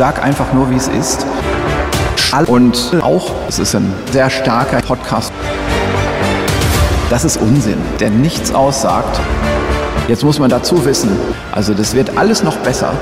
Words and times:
sag 0.00 0.22
einfach 0.22 0.54
nur, 0.54 0.70
wie 0.70 0.76
es 0.76 0.88
ist. 0.88 1.26
Und 2.46 2.96
auch, 3.02 3.34
es 3.48 3.58
ist 3.58 3.74
ein 3.74 3.92
sehr 4.10 4.30
starker 4.30 4.80
Podcast. 4.80 5.30
Das 7.10 7.26
ist 7.26 7.36
Unsinn, 7.36 7.76
der 8.00 8.08
nichts 8.08 8.54
aussagt. 8.54 9.20
Jetzt 10.08 10.24
muss 10.24 10.38
man 10.38 10.48
dazu 10.48 10.86
wissen, 10.86 11.10
also 11.52 11.74
das 11.74 11.94
wird 11.94 12.16
alles 12.16 12.42
noch 12.42 12.56
besser. 12.60 12.94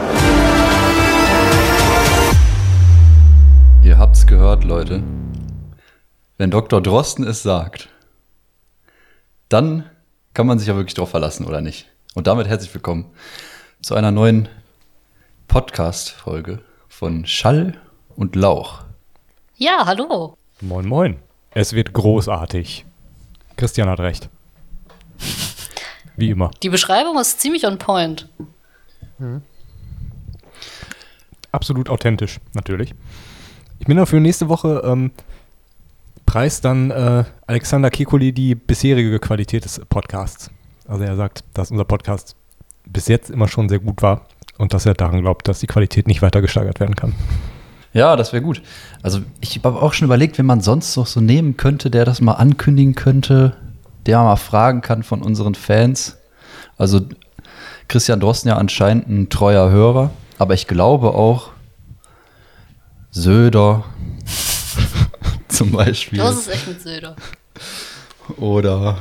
Ihr 3.85 3.97
habt's 3.97 4.27
gehört, 4.27 4.65
Leute. 4.65 5.05
Wenn 6.37 6.51
Dr. 6.51 6.83
Drosten 6.83 7.25
es 7.25 7.45
sagt, 7.45 7.91
dann 9.49 9.85
kann 10.35 10.49
man 10.49 10.59
sich 10.59 10.67
ja 10.67 10.75
wirklich 10.75 10.95
drauf 10.95 11.11
verlassen, 11.11 11.47
oder 11.47 11.61
nicht? 11.61 11.87
Und 12.17 12.27
damit 12.27 12.49
herzlich 12.49 12.75
willkommen 12.75 13.05
zu 13.83 13.95
einer 13.95 14.11
neuen 14.11 14.49
Podcast-Folge 15.47 16.59
von 16.99 17.25
Schall 17.27 17.75
und 18.17 18.35
Lauch. 18.35 18.83
Ja, 19.55 19.85
hallo. 19.87 20.37
Moin, 20.61 20.85
moin. 20.85 21.17
Es 21.53 21.73
wird 21.73 21.93
großartig. 21.93 22.85
Christian 23.57 23.89
hat 23.89 24.01
recht. 24.01 24.29
Wie 26.17 26.31
immer. 26.31 26.51
Die 26.61 26.71
Beschreibung 26.71 27.17
ist 27.21 27.41
ziemlich 27.41 27.65
on 27.65 27.79
point. 27.79 28.29
Absolut 31.53 31.89
authentisch, 31.89 32.41
natürlich. 32.55 32.93
Ich 33.79 33.87
bin 33.87 33.97
dafür 33.97 34.19
nächste 34.19 34.49
Woche 34.49 34.83
ähm, 34.85 35.13
preist 36.27 36.65
dann 36.65 36.91
äh, 36.91 37.23
Alexander 37.47 37.91
Kekuli 37.91 38.33
die 38.33 38.57
bisherige 38.57 39.21
Qualität 39.21 39.65
des 39.65 39.81
Podcasts. 39.89 40.51
Also 40.89 41.05
er 41.05 41.15
sagt, 41.15 41.45
dass 41.55 41.71
unser 41.71 41.85
Podcast 41.85 42.35
bis 42.87 43.07
jetzt 43.07 43.31
immer 43.31 43.47
schon 43.47 43.69
sehr 43.69 43.79
gut 43.79 44.03
war 44.03 44.27
und 44.59 44.75
dass 44.75 44.85
er 44.85 44.95
daran 44.95 45.23
glaubt, 45.23 45.49
dass 45.49 45.61
die 45.61 45.67
Qualität 45.67 46.07
nicht 46.07 46.21
weiter 46.21 46.43
gesteigert 46.43 46.81
werden 46.81 46.97
kann. 46.97 47.15
Ja, 47.95 48.17
das 48.17 48.33
wäre 48.33 48.43
gut. 48.43 48.61
Also 49.03 49.21
ich 49.41 49.61
habe 49.65 49.81
auch 49.81 49.95
schon 49.95 50.05
überlegt, 50.07 50.37
wenn 50.37 50.47
man 50.47 50.61
sonst 50.61 50.97
noch 50.97 51.07
so 51.07 51.21
nehmen 51.21 51.57
könnte, 51.57 51.91
der 51.91 52.05
das 52.05 52.21
mal 52.21 52.35
ankündigen 52.35 52.95
könnte, 52.95 53.57
der 54.07 54.19
mal 54.19 54.37
fragen 54.37 54.83
kann 54.83 55.03
von 55.03 55.23
unseren 55.23 55.55
Fans. 55.55 56.19
Also 56.77 57.01
Christian 57.89 58.21
Drosten 58.21 58.51
ja 58.51 58.57
anscheinend 58.57 59.09
ein 59.09 59.29
treuer 59.31 59.71
Hörer, 59.71 60.11
aber 60.39 60.55
ich 60.55 60.67
glaube 60.67 61.15
auch 61.15 61.51
Söder 63.11 63.85
zum 65.49 65.73
Beispiel. 65.73 66.19
Das 66.19 66.37
ist 66.37 66.49
echt 66.49 66.69
mit 66.69 66.83
Söder. 66.83 67.17
Oder 68.37 68.99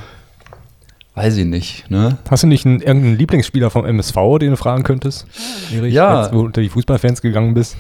weiß 1.18 1.38
ich 1.38 1.46
nicht, 1.46 1.90
ne? 1.92 2.18
Hast 2.30 2.44
du 2.44 2.48
nicht 2.48 2.66
einen, 2.66 2.80
irgendeinen 2.82 3.18
Lieblingsspieler 3.18 3.70
vom 3.70 3.86
MSV, 3.86 4.16
den 4.40 4.52
du 4.52 4.58
fragen 4.58 4.84
könntest? 4.84 5.26
Erich, 5.74 5.94
Ja. 5.94 6.22
Als 6.22 6.32
du 6.32 6.42
unter 6.46 6.62
die 6.62 6.70
Fußballfans 6.70 7.22
gegangen 7.22 7.54
bist. 7.54 7.76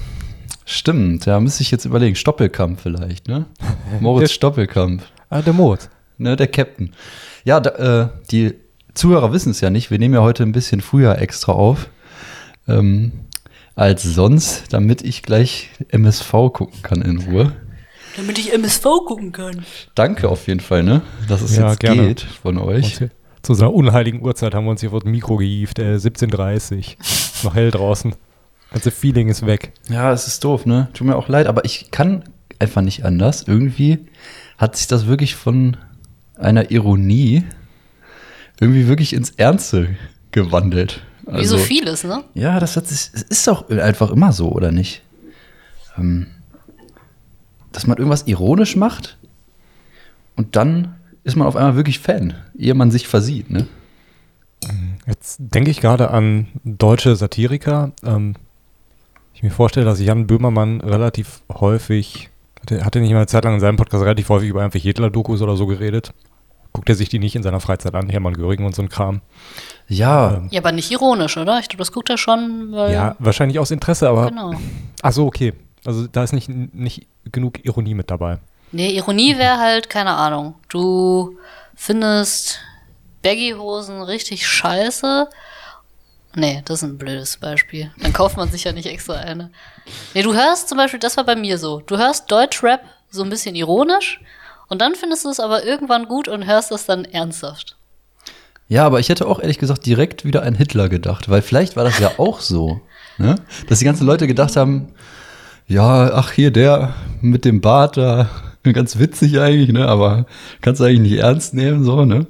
Stimmt, 0.66 1.26
ja, 1.26 1.40
müsste 1.40 1.64
ich 1.64 1.72
jetzt 1.72 1.86
überlegen. 1.86 2.16
Stoppelkamp 2.16 2.82
vielleicht, 2.82 3.28
ne? 3.28 3.46
Moritz 4.02 4.32
Stoppelkamp. 4.32 5.04
Ah, 5.30 5.42
der 5.42 5.54
Moritz. 5.54 5.90
Ne, 6.18 6.36
der 6.36 6.48
Captain. 6.48 6.94
Ja, 7.46 7.60
da, 7.60 8.02
äh, 8.04 8.10
die 8.32 8.56
Zuhörer 8.94 9.32
wissen 9.32 9.52
es 9.52 9.62
ja 9.62 9.70
nicht. 9.70 9.92
Wir 9.92 10.00
nehmen 10.00 10.16
ja 10.16 10.22
heute 10.22 10.44
ein 10.44 10.52
bisschen 10.52 10.82
früher 10.82 11.20
extra 11.22 11.52
auf 11.54 11.90
ähm, 12.68 13.12
als 13.76 14.02
sonst, 14.04 14.74
damit 14.74 15.04
ich 15.04 15.22
gleich 15.22 15.70
MSV 15.90 16.32
gucken 16.52 16.82
kann 16.82 17.02
in 17.04 17.20
Ruhe. 17.20 17.54
Damit 18.18 18.40
ich 18.40 18.52
MSV 18.52 18.82
gucken 19.06 19.32
kann. 19.32 19.64
Danke 19.94 20.28
auf 20.28 20.48
jeden 20.48 20.60
Fall, 20.60 20.82
ne? 20.82 21.04
Dass 21.28 21.42
es 21.44 21.56
Ja, 21.56 21.70
jetzt 21.70 21.80
gerne. 21.80 22.08
geht 22.08 22.22
von 22.22 22.58
euch. 22.58 23.00
Zu 23.42 23.54
so 23.54 23.66
einer 23.66 23.74
unheiligen 23.74 24.22
Uhrzeit 24.22 24.54
haben 24.54 24.66
wir 24.66 24.72
uns 24.72 24.82
hier 24.82 24.90
vor 24.90 25.00
das 25.00 25.10
Mikro 25.10 25.38
gehievt, 25.38 25.80
äh, 25.80 25.96
17.30 25.96 27.44
Noch 27.44 27.56
hell 27.56 27.72
draußen. 27.72 28.16
Ganze 28.72 28.92
Feeling 28.92 29.30
ist 29.30 29.46
weg. 29.46 29.72
Ja, 29.90 30.12
es 30.12 30.28
ist 30.28 30.44
doof, 30.44 30.66
ne? 30.66 30.90
Tut 30.94 31.08
mir 31.08 31.16
auch 31.16 31.30
leid, 31.30 31.48
aber 31.48 31.64
ich 31.64 31.92
kann 31.92 32.24
einfach 32.60 32.82
nicht 32.82 33.06
anders. 33.06 33.44
Irgendwie 33.48 34.00
hat 34.58 34.76
sich 34.76 34.88
das 34.88 35.08
wirklich 35.08 35.36
von 35.36 35.78
einer 36.36 36.72
Ironie 36.72 37.44
irgendwie 38.60 38.88
wirklich 38.88 39.14
ins 39.14 39.32
Ernste 39.32 39.96
gewandelt. 40.32 41.02
Wie 41.26 41.46
so 41.46 41.58
vieles, 41.58 42.04
ne? 42.04 42.24
Ja, 42.34 42.60
das 42.60 42.78
hat 42.78 42.88
sich, 42.88 43.10
es 43.14 43.22
ist 43.24 43.48
doch 43.48 43.70
einfach 43.70 44.12
immer 44.12 44.32
so, 44.32 44.52
oder 44.52 44.72
nicht? 44.72 45.02
Ähm, 45.98 46.28
dass 47.72 47.86
man 47.86 47.98
irgendwas 47.98 48.28
ironisch 48.28 48.76
macht 48.76 49.18
und 50.36 50.56
dann 50.56 50.96
ist 51.28 51.36
man 51.36 51.46
auf 51.46 51.58
einmal 51.58 51.76
wirklich 51.76 52.00
Fan, 52.00 52.34
ehe 52.58 52.74
man 52.74 52.90
sich 52.90 53.08
versieht, 53.08 53.50
ne? 53.50 53.68
Jetzt 55.06 55.38
denke 55.40 55.70
ich 55.70 55.82
gerade 55.82 56.10
an 56.10 56.48
deutsche 56.64 57.16
Satiriker. 57.16 57.92
Ähm, 58.04 58.36
ich 59.34 59.44
mir 59.44 59.52
vorstelle, 59.52 59.86
dass 59.86 60.00
Jan 60.00 60.26
Böhmermann 60.26 60.82
relativ 60.82 61.42
häufig, 61.54 62.30
hatte, 62.62 62.84
hatte 62.84 63.02
nicht 63.02 63.12
mal 63.12 63.18
eine 63.18 63.28
Zeit 63.28 63.44
lang 63.44 63.56
in 63.56 63.60
seinem 63.60 63.76
Podcast 63.76 64.04
relativ 64.04 64.30
häufig 64.30 64.50
über 64.50 64.64
einfach 64.64 64.80
Hitler-Dokus 64.80 65.42
oder 65.42 65.58
so 65.58 65.68
geredet. 65.68 66.14
Guckt 66.72 66.90
er 66.90 66.96
sich 66.96 67.10
die 67.10 67.20
nicht 67.20 67.36
in 67.36 67.44
seiner 67.44 67.60
Freizeit 67.60 67.94
an, 67.94 68.10
Hermann 68.10 68.34
Göring 68.34 68.66
und 68.66 68.74
so 68.74 68.82
ein 68.82 68.90
Kram. 68.90 69.22
Ja, 69.88 70.44
Ja, 70.50 70.62
aber 70.62 70.72
nicht 70.72 70.92
ironisch, 70.92 71.38
oder? 71.38 71.60
Ich 71.60 71.68
glaube, 71.68 71.80
das 71.80 71.92
guckt 71.92 72.10
er 72.10 72.18
schon, 72.18 72.72
weil. 72.72 72.94
Ja, 72.94 73.16
wahrscheinlich 73.20 73.60
aus 73.60 73.72
Interesse, 73.72 74.08
aber. 74.10 74.30
Genau. 74.30 74.54
Ach 75.02 75.12
so, 75.12 75.26
okay. 75.26 75.54
Also 75.86 76.08
da 76.08 76.24
ist 76.24 76.34
nicht, 76.34 76.50
nicht 76.50 77.08
genug 77.32 77.64
Ironie 77.66 77.94
mit 77.94 78.10
dabei. 78.12 78.40
Nee, 78.72 78.92
Ironie 78.92 79.38
wäre 79.38 79.58
halt, 79.60 79.90
keine 79.90 80.14
Ahnung. 80.14 80.56
Du 80.70 81.38
findest 81.76 82.60
Baggy-Hosen 83.24 84.02
richtig 84.02 84.46
scheiße. 84.48 85.28
Nee, 86.36 86.62
das 86.66 86.84
ist 86.84 86.90
ein 86.90 86.98
blödes 86.98 87.38
Beispiel. 87.38 87.92
Dann 88.00 88.14
kauft 88.14 88.38
man 88.38 88.50
sich 88.52 88.66
ja 88.66 88.72
nicht 88.72 88.86
extra 88.88 89.16
eine. 89.16 89.52
Nee, 90.14 90.22
du 90.22 90.34
hörst 90.34 90.70
zum 90.70 90.78
Beispiel, 90.78 91.00
das 91.00 91.18
war 91.18 91.24
bei 91.24 91.36
mir 91.36 91.58
so. 91.58 91.82
Du 91.82 91.98
hörst 91.98 92.30
Deutschrap 92.32 92.82
so 93.10 93.24
ein 93.24 93.30
bisschen 93.30 93.56
ironisch 93.56 94.20
und 94.68 94.82
dann 94.82 94.96
findest 94.96 95.26
du 95.26 95.30
es 95.30 95.40
aber 95.40 95.64
irgendwann 95.64 96.08
gut 96.08 96.28
und 96.28 96.46
hörst 96.46 96.72
es 96.72 96.86
dann 96.86 97.06
ernsthaft. 97.06 97.78
ja, 98.68 98.86
aber 98.86 99.00
ich 99.00 99.08
hätte 99.10 99.28
auch 99.28 99.40
ehrlich 99.40 99.60
gesagt 99.60 99.86
direkt 99.86 100.26
wieder 100.26 100.44
an 100.44 100.56
Hitler 100.56 100.90
gedacht, 100.90 101.30
weil 101.30 101.42
vielleicht 101.42 101.78
war 101.78 101.86
das 101.86 102.00
ja 102.00 102.12
auch 102.18 102.42
so, 102.42 102.82
ne? 103.18 103.36
Dass 103.70 103.80
die 103.80 103.86
ganzen 103.86 104.06
Leute 104.06 104.28
gedacht 104.28 104.58
haben, 104.58 104.94
ja, 105.68 106.12
ach 106.14 106.32
hier 106.32 106.52
der 106.52 106.94
mit 107.22 107.46
dem 107.46 107.62
Bart 107.62 107.96
da, 107.98 108.30
ganz 108.74 109.00
witzig 109.00 109.40
eigentlich, 109.40 109.70
ne? 109.70 109.88
Aber 109.88 110.26
kannst 110.62 110.82
du 110.82 110.86
eigentlich 110.86 111.12
nicht 111.12 111.20
ernst 111.20 111.54
nehmen, 111.54 111.84
so, 111.84 112.06
ne? 112.06 112.28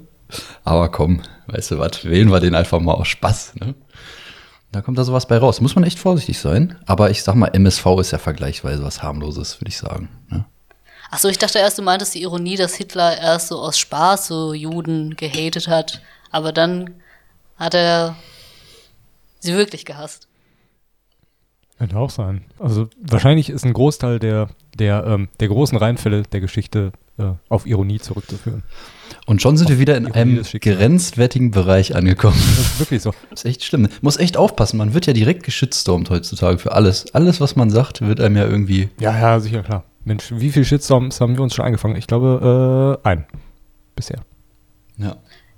Aber 0.64 0.90
komm, 0.90 1.22
weißt 1.46 1.72
du 1.72 1.78
was, 1.78 2.04
wählen 2.04 2.30
wir 2.30 2.40
den 2.40 2.54
einfach 2.54 2.80
mal 2.80 2.94
aus 2.94 3.08
Spaß, 3.08 3.54
ne? 3.56 3.74
Da 4.70 4.82
kommt 4.82 4.98
da 4.98 5.04
sowas 5.04 5.26
bei 5.26 5.38
raus. 5.38 5.60
Muss 5.60 5.74
man 5.74 5.84
echt 5.84 5.98
vorsichtig 5.98 6.38
sein. 6.38 6.76
Aber 6.86 7.10
ich 7.10 7.22
sag 7.22 7.34
mal, 7.34 7.48
MSV 7.48 7.86
ist 8.00 8.10
ja 8.10 8.18
vergleichsweise 8.18 8.82
was 8.82 9.02
harmloses, 9.02 9.60
würde 9.60 9.70
ich 9.70 9.78
sagen. 9.78 10.10
Ne? 10.28 10.44
Achso, 11.10 11.28
ich 11.28 11.38
dachte 11.38 11.58
erst, 11.58 11.78
du 11.78 11.82
meintest 11.82 12.14
die 12.14 12.22
Ironie, 12.22 12.56
dass 12.56 12.74
Hitler 12.74 13.16
erst 13.16 13.48
so 13.48 13.58
aus 13.58 13.78
Spaß 13.78 14.26
so 14.26 14.52
Juden 14.52 15.16
gehatet 15.16 15.68
hat, 15.68 16.02
aber 16.30 16.52
dann 16.52 16.90
hat 17.56 17.74
er 17.74 18.16
sie 19.40 19.54
wirklich 19.54 19.86
gehasst. 19.86 20.28
Könnte 21.78 21.96
auch 21.96 22.10
sein. 22.10 22.44
Also 22.58 22.88
wahrscheinlich 23.00 23.48
ist 23.48 23.64
ein 23.64 23.72
Großteil 23.72 24.18
der, 24.18 24.48
der, 24.78 25.04
ähm, 25.06 25.28
der 25.40 25.48
großen 25.48 25.76
Reinfälle 25.76 26.22
der 26.22 26.40
Geschichte 26.40 26.92
äh, 27.18 27.32
auf 27.48 27.66
Ironie 27.66 27.98
zurückzuführen. 27.98 28.62
Und 29.26 29.42
schon 29.42 29.56
sind 29.56 29.68
wir 29.68 29.78
wieder 29.78 29.96
in 29.96 30.06
Ironie 30.06 30.12
einem 30.12 30.42
grenzwertigen 30.42 31.50
Bereich 31.50 31.94
angekommen. 31.94 32.36
Das 32.36 32.58
ist 32.58 32.80
wirklich 32.80 33.02
so. 33.02 33.12
Das 33.30 33.40
ist 33.44 33.44
echt 33.44 33.64
schlimm. 33.64 33.88
Muss 34.00 34.16
echt 34.16 34.36
aufpassen. 34.36 34.78
Man 34.78 34.94
wird 34.94 35.06
ja 35.06 35.12
direkt 35.12 35.42
geschitstormt 35.42 36.10
heutzutage 36.10 36.58
für 36.58 36.72
alles. 36.72 37.14
Alles, 37.14 37.40
was 37.40 37.56
man 37.56 37.70
sagt, 37.70 38.00
wird 38.00 38.20
einem 38.20 38.36
ja 38.36 38.46
irgendwie. 38.46 38.88
Ja, 39.00 39.18
ja, 39.18 39.40
sicher, 39.40 39.62
klar. 39.62 39.84
Mensch, 40.04 40.30
wie 40.30 40.50
viele 40.50 40.64
Shitstorms 40.64 41.20
haben 41.20 41.36
wir 41.36 41.42
uns 41.42 41.54
schon 41.54 41.64
angefangen? 41.64 41.96
Ich 41.96 42.06
glaube, 42.06 42.98
äh, 43.04 43.08
ein. 43.08 43.26
Bisher. 43.94 44.20
Ja. 44.96 45.16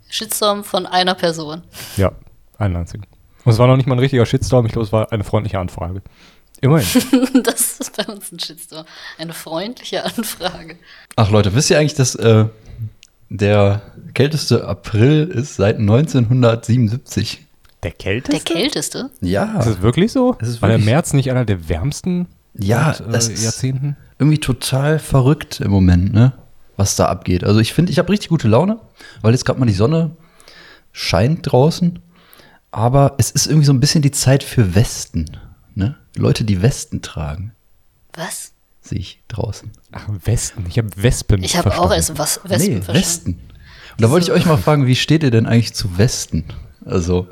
Shitstorm 0.08 0.64
von 0.64 0.86
einer 0.86 1.14
Person. 1.14 1.62
Ja, 1.96 2.12
einen 2.58 2.76
einzigen. 2.76 3.04
Und 3.44 3.52
es 3.52 3.58
war 3.58 3.66
noch 3.66 3.76
nicht 3.76 3.86
mal 3.86 3.94
ein 3.94 4.00
richtiger 4.00 4.26
Shitstorm, 4.26 4.66
ich 4.66 4.72
glaube, 4.72 4.84
es 4.84 4.92
war 4.92 5.12
eine 5.12 5.24
freundliche 5.24 5.58
Anfrage. 5.58 6.02
Immerhin. 6.60 6.86
Das 7.42 7.78
ist 7.80 7.96
bei 7.96 8.04
uns 8.12 8.30
ein 8.32 8.38
Shitstorm. 8.38 8.84
Eine 9.18 9.32
freundliche 9.32 10.04
Anfrage. 10.04 10.76
Ach 11.16 11.30
Leute, 11.30 11.54
wisst 11.54 11.70
ihr 11.70 11.78
eigentlich, 11.78 11.94
dass 11.94 12.14
äh, 12.16 12.44
der 13.30 13.82
kälteste 14.14 14.66
April 14.66 15.28
ist 15.32 15.56
seit 15.56 15.78
1977? 15.78 17.46
Der 17.82 17.92
kälteste? 17.92 18.44
Der 18.44 18.54
kälteste? 18.54 19.10
Ja. 19.20 19.58
Ist 19.60 19.66
es 19.66 19.80
wirklich 19.82 20.12
so? 20.12 20.36
Es 20.40 20.48
ist 20.48 20.62
War 20.62 20.68
der 20.68 20.78
März 20.78 21.12
nicht 21.14 21.30
einer 21.30 21.44
der 21.46 21.68
wärmsten 21.68 22.26
Ja, 22.54 22.94
seit, 22.94 23.12
das 23.12 23.28
äh, 23.28 23.32
ist- 23.32 23.44
Jahrzehnten? 23.44 23.96
irgendwie 24.18 24.38
total 24.38 24.98
verrückt 24.98 25.60
im 25.60 25.70
Moment, 25.70 26.12
ne? 26.12 26.34
Was 26.76 26.94
da 26.96 27.06
abgeht. 27.06 27.42
Also 27.42 27.58
ich 27.60 27.72
finde, 27.72 27.90
ich 27.92 27.98
habe 27.98 28.10
richtig 28.12 28.28
gute 28.28 28.48
Laune, 28.48 28.78
weil 29.22 29.32
jetzt 29.32 29.46
gerade 29.46 29.58
mal 29.58 29.64
die 29.66 29.72
Sonne 29.72 30.10
scheint 30.92 31.50
draußen. 31.50 31.98
Aber 32.70 33.14
es 33.18 33.30
ist 33.30 33.46
irgendwie 33.46 33.64
so 33.66 33.72
ein 33.72 33.80
bisschen 33.80 34.02
die 34.02 34.10
Zeit 34.10 34.42
für 34.42 34.74
Westen? 34.74 35.38
Leute, 36.16 36.44
die 36.44 36.62
Westen 36.62 37.02
tragen, 37.02 37.52
Was? 38.14 38.52
sehe 38.80 38.98
ich 38.98 39.20
draußen. 39.28 39.70
Ach, 39.92 40.08
Westen. 40.24 40.64
Ich 40.68 40.78
habe 40.78 40.88
Wespen. 40.96 41.42
Ich 41.42 41.56
habe 41.56 41.78
auch 41.78 41.92
erst 41.92 42.18
was 42.18 42.40
Wespen 42.44 42.74
nee, 42.76 42.82
verstanden. 42.82 42.98
Westen. 43.00 43.30
Und 43.32 44.02
da 44.02 44.10
wollte 44.10 44.24
ich 44.26 44.32
euch 44.32 44.46
mal 44.46 44.56
fragen, 44.56 44.86
wie 44.86 44.96
steht 44.96 45.22
ihr 45.22 45.30
denn 45.30 45.46
eigentlich 45.46 45.74
zu 45.74 45.98
Westen? 45.98 46.44
Also, 46.84 47.28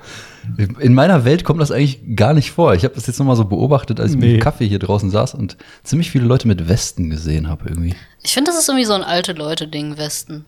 In 0.79 0.95
meiner 0.95 1.25
Welt 1.25 1.43
kommt 1.45 1.61
das 1.61 1.71
eigentlich 1.71 2.17
gar 2.17 2.35
nicht 2.35 2.51
vor. 2.53 2.75
Ich 2.75 2.85
habe 2.85 2.95
das 2.95 3.07
jetzt 3.07 3.19
nochmal 3.19 3.37
so 3.37 3.45
beobachtet, 3.47 3.99
als 4.01 4.13
ich 4.13 4.19
Nee. 4.19 4.35
mit 4.35 4.43
Kaffee 4.43 4.67
hier 4.69 4.79
draußen 4.79 5.11
saß 5.11 5.35
und 5.35 5.57
ziemlich 5.83 6.11
viele 6.11 6.25
Leute 6.27 6.47
mit 6.47 6.69
Westen 6.69 7.09
gesehen 7.11 7.49
habe 7.49 7.69
irgendwie. 7.69 7.95
Ich 8.23 8.35
finde, 8.35 8.51
das 8.51 8.61
ist 8.61 8.69
irgendwie 8.69 8.85
so 8.87 8.93
ein 8.95 9.03
alte 9.05 9.33
Leute-Ding, 9.33 9.97
Westen. 9.97 10.45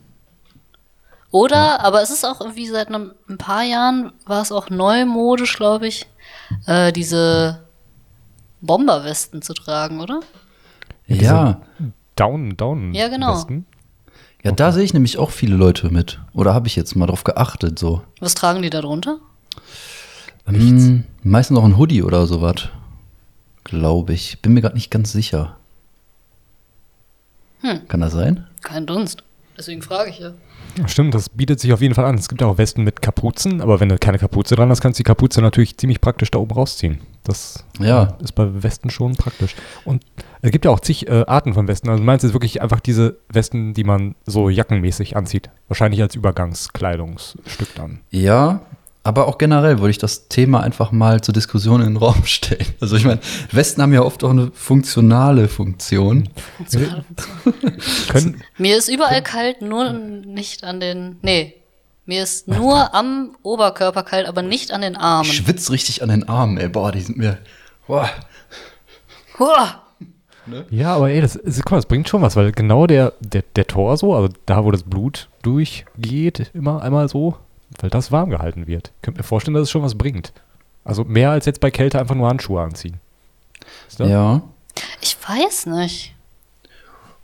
Oder, 1.30 1.80
aber 1.80 2.02
es 2.02 2.10
ist 2.10 2.24
auch 2.24 2.40
irgendwie 2.40 2.66
seit 2.66 2.88
einem, 2.88 3.12
ein 3.28 3.38
paar 3.38 3.62
Jahren, 3.62 4.12
war 4.26 4.42
es 4.42 4.52
auch 4.52 4.68
neumodisch, 4.68 5.56
glaube 5.56 5.86
ich, 5.86 6.06
äh, 6.66 6.92
diese 6.92 7.62
Bomberwesten 8.60 9.42
zu 9.42 9.54
tragen, 9.54 10.00
oder? 10.00 10.20
Ja, 11.06 11.60
Down, 12.16 12.56
down. 12.56 12.92
Ja, 12.94 13.08
genau. 13.08 13.34
Westen. 13.34 13.64
ja, 14.44 14.52
da 14.52 14.72
sehe 14.72 14.84
ich 14.84 14.92
nämlich 14.92 15.18
auch 15.18 15.30
viele 15.30 15.56
Leute 15.56 15.90
mit. 15.90 16.20
Oder 16.34 16.52
habe 16.52 16.68
ich 16.68 16.76
jetzt 16.76 16.94
mal 16.94 17.06
drauf 17.06 17.24
geachtet 17.24 17.78
so. 17.78 18.02
Was 18.20 18.34
tragen 18.34 18.62
die 18.62 18.70
da 18.70 18.82
drunter? 18.82 19.18
Hm, 20.44 21.04
meistens 21.22 21.54
noch 21.54 21.64
ein 21.64 21.78
Hoodie 21.78 22.02
oder 22.02 22.26
sowas. 22.26 22.68
Glaube 23.64 24.12
ich. 24.12 24.42
Bin 24.42 24.52
mir 24.52 24.60
gerade 24.60 24.74
nicht 24.74 24.90
ganz 24.90 25.12
sicher. 25.12 25.56
Hm. 27.60 27.88
Kann 27.88 28.00
das 28.00 28.12
sein? 28.12 28.46
Kein 28.62 28.86
Dunst. 28.86 29.22
Deswegen 29.56 29.82
frage 29.82 30.10
ich 30.10 30.18
ja. 30.18 30.32
Ja, 30.78 30.88
Stimmt, 30.88 31.14
das 31.14 31.28
bietet 31.28 31.60
sich 31.60 31.72
auf 31.72 31.80
jeden 31.80 31.94
Fall 31.94 32.04
an. 32.04 32.16
Es 32.16 32.28
gibt 32.28 32.40
ja 32.40 32.46
auch 32.46 32.58
Westen 32.58 32.84
mit 32.84 33.02
Kapuzen, 33.02 33.60
aber 33.60 33.80
wenn 33.80 33.88
du 33.88 33.98
keine 33.98 34.18
Kapuze 34.18 34.56
dran 34.56 34.70
hast, 34.70 34.80
kannst 34.80 34.98
du 34.98 35.02
die 35.02 35.06
Kapuze 35.08 35.40
natürlich 35.40 35.76
ziemlich 35.76 36.00
praktisch 36.00 36.30
da 36.30 36.38
oben 36.38 36.52
rausziehen. 36.52 37.00
Das 37.24 37.64
Ja. 37.78 38.16
ist 38.22 38.32
bei 38.32 38.62
Westen 38.62 38.90
schon 38.90 39.14
praktisch. 39.14 39.54
Und 39.84 40.02
es 40.42 40.50
gibt 40.50 40.64
ja 40.64 40.70
auch 40.70 40.80
zig 40.80 41.06
äh, 41.08 41.24
Arten 41.26 41.52
von 41.54 41.68
Westen. 41.68 41.88
Also 41.90 42.00
du 42.00 42.04
meinst 42.06 42.24
jetzt 42.24 42.32
wirklich 42.32 42.62
einfach 42.62 42.80
diese 42.80 43.18
Westen, 43.28 43.74
die 43.74 43.84
man 43.84 44.14
so 44.26 44.48
jackenmäßig 44.48 45.16
anzieht. 45.16 45.50
Wahrscheinlich 45.68 46.00
als 46.02 46.14
Übergangskleidungsstück 46.14 47.74
dann. 47.74 48.00
Ja, 48.10 48.62
aber 49.02 49.28
auch 49.28 49.38
generell 49.38 49.78
würde 49.78 49.90
ich 49.90 49.98
das 49.98 50.28
Thema 50.28 50.60
einfach 50.62 50.92
mal 50.92 51.20
zur 51.22 51.32
Diskussion 51.32 51.80
in 51.80 51.88
den 51.88 51.96
Raum 51.96 52.24
stellen. 52.24 52.66
Also 52.80 52.96
ich 52.96 53.04
meine, 53.04 53.20
Westen 53.50 53.80
haben 53.82 53.92
ja 53.92 54.02
oft 54.02 54.22
auch 54.24 54.30
eine 54.30 54.50
funktionale 54.54 55.48
Funktion. 55.48 56.28
Können, 58.08 58.42
Mir 58.58 58.76
ist 58.76 58.88
überall 58.88 59.22
kalt, 59.22 59.62
nur 59.62 59.92
nicht 59.92 60.64
an 60.64 60.80
den. 60.80 61.18
Nee. 61.22 61.54
Mir 62.10 62.24
ist 62.24 62.48
nur 62.48 62.92
am 62.92 63.36
Oberkörper 63.44 64.02
kalt, 64.02 64.26
aber 64.26 64.42
nicht 64.42 64.72
an 64.72 64.80
den 64.80 64.94
Ich 64.94 64.98
Armen. 64.98 65.30
schwitze 65.30 65.70
richtig 65.70 66.02
an 66.02 66.08
den 66.08 66.28
Armen, 66.28 66.58
ey. 66.58 66.68
Boah, 66.68 66.90
die 66.90 67.02
sind 67.02 67.16
mir. 67.16 67.38
Boah. 67.86 68.10
Huah. 69.38 69.80
ja, 70.70 70.96
aber 70.96 71.10
ey, 71.10 71.20
das, 71.20 71.36
ist- 71.36 71.58
guck 71.62 71.70
mal, 71.70 71.76
das 71.78 71.86
bringt 71.86 72.08
schon 72.08 72.20
was, 72.20 72.34
weil 72.34 72.50
genau 72.50 72.88
der, 72.88 73.12
der, 73.20 73.44
der 73.54 73.64
Torso, 73.68 74.16
also 74.16 74.28
da, 74.44 74.64
wo 74.64 74.72
das 74.72 74.82
Blut 74.82 75.28
durchgeht, 75.42 76.50
immer 76.52 76.82
einmal 76.82 77.08
so, 77.08 77.36
weil 77.78 77.90
das 77.90 78.10
warm 78.10 78.30
gehalten 78.30 78.66
wird. 78.66 78.90
Könnt 79.02 79.16
mir 79.16 79.22
vorstellen, 79.22 79.54
dass 79.54 79.62
es 79.62 79.70
schon 79.70 79.84
was 79.84 79.94
bringt. 79.94 80.32
Also 80.82 81.04
mehr 81.04 81.30
als 81.30 81.46
jetzt 81.46 81.60
bei 81.60 81.70
Kälte 81.70 82.00
einfach 82.00 82.16
nur 82.16 82.28
Handschuhe 82.28 82.60
anziehen. 82.60 82.98
Ist 83.88 84.00
das? 84.00 84.08
Ja. 84.08 84.42
Ich 85.00 85.16
weiß 85.28 85.66
nicht. 85.66 86.16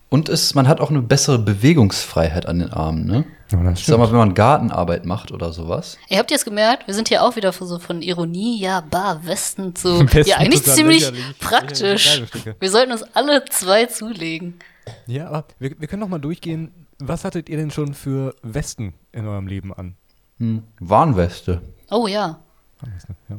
Und 0.09 0.29
es, 0.29 0.55
man 0.55 0.69
hat 0.69 0.81
auch 0.81 0.91
eine 0.91 1.03
bessere 1.03 1.39
Bewegungsfreiheit 1.39 2.47
an 2.47 2.61
den 2.61 2.73
Armen, 2.73 3.07
ne? 3.07 3.25
Ja, 3.51 3.63
das 3.63 3.81
Ich 3.81 3.87
sag 3.87 3.99
mal, 3.99 4.09
wenn 4.11 4.19
man 4.19 4.35
Gartenarbeit 4.35 5.05
macht 5.05 5.33
oder 5.33 5.53
sowas. 5.53 5.99
Ihr 6.09 6.19
habt 6.19 6.31
jetzt 6.31 6.45
gemerkt, 6.45 6.87
wir 6.87 6.95
sind 6.95 7.09
hier 7.09 7.23
auch 7.23 7.37
wieder 7.37 7.53
so 7.53 7.79
von 7.79 8.03
Ironie, 8.03 8.61
ja, 8.61 8.81
bar, 8.81 9.27
Westen 9.27 9.75
zu. 9.75 10.01
Westen 10.13 10.31
ja, 10.31 10.37
eigentlich 10.39 10.63
ziemlich 10.65 11.01
lächerlich. 11.01 11.39
praktisch. 11.39 12.05
Kleidungsstücke. 12.07 12.57
Wir 12.59 12.71
sollten 12.71 12.93
uns 12.93 13.03
alle 13.15 13.45
zwei 13.47 13.87
zulegen. 13.87 14.59
Ja, 15.07 15.29
aber 15.29 15.45
wir, 15.59 15.79
wir 15.79 15.89
können 15.89 16.01
noch 16.01 16.09
mal 16.09 16.19
durchgehen. 16.19 16.73
Was 16.99 17.25
hattet 17.25 17.49
ihr 17.49 17.57
denn 17.57 17.71
schon 17.71 17.95
für 17.95 18.35
Westen 18.43 18.95
in 19.13 19.27
eurem 19.27 19.47
Leben 19.47 19.75
an? 19.75 19.97
Hm. 20.39 20.63
Warnweste. 20.81 21.63
Oh 21.91 22.07
ja. 22.07 22.39
Ja. 23.29 23.37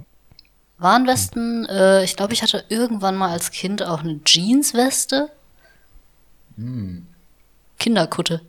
Warnwesten, 0.78 1.66
äh, 1.66 2.04
ich 2.04 2.16
glaube, 2.16 2.34
ich 2.34 2.44
hatte 2.44 2.64
irgendwann 2.70 3.16
mal 3.16 3.32
als 3.32 3.52
Kind 3.52 3.84
auch 3.84 4.02
eine 4.02 4.20
Jeansweste. 4.26 5.30
Kinderkutte. 7.78 8.42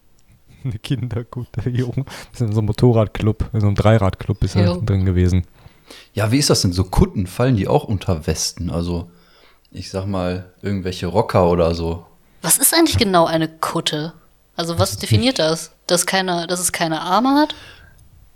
Eine 0.64 0.78
Kindergute, 0.78 1.68
Junge. 1.70 1.94
Wir 1.96 2.04
sind 2.34 2.48
in 2.48 2.52
so 2.52 2.60
einem 2.60 2.66
Motorradclub, 2.66 3.50
in 3.52 3.60
so 3.60 3.66
einem 3.66 3.76
Dreiradclub 3.76 4.42
ist 4.44 4.56
er 4.56 4.66
Jo. 4.66 4.82
drin 4.84 5.04
gewesen. 5.04 5.46
Ja, 6.14 6.30
wie 6.30 6.38
ist 6.38 6.50
das 6.50 6.62
denn? 6.62 6.72
So 6.72 6.84
Kutten 6.84 7.26
fallen 7.26 7.56
die 7.56 7.66
auch 7.66 7.84
unter 7.84 8.26
Westen? 8.26 8.70
Also, 8.70 9.10
ich 9.70 9.90
sag 9.90 10.06
mal, 10.06 10.52
irgendwelche 10.62 11.06
Rocker 11.06 11.48
oder 11.48 11.74
so. 11.74 12.06
Was 12.42 12.58
ist 12.58 12.74
eigentlich 12.74 12.98
genau 12.98 13.26
eine 13.26 13.48
Kutte? 13.48 14.12
Also 14.56 14.78
was 14.78 14.98
definiert 14.98 15.38
das? 15.38 15.72
Dass, 15.86 16.04
keine, 16.04 16.46
dass 16.46 16.60
es 16.60 16.72
keine 16.72 17.00
Arme 17.00 17.30
hat? 17.40 17.54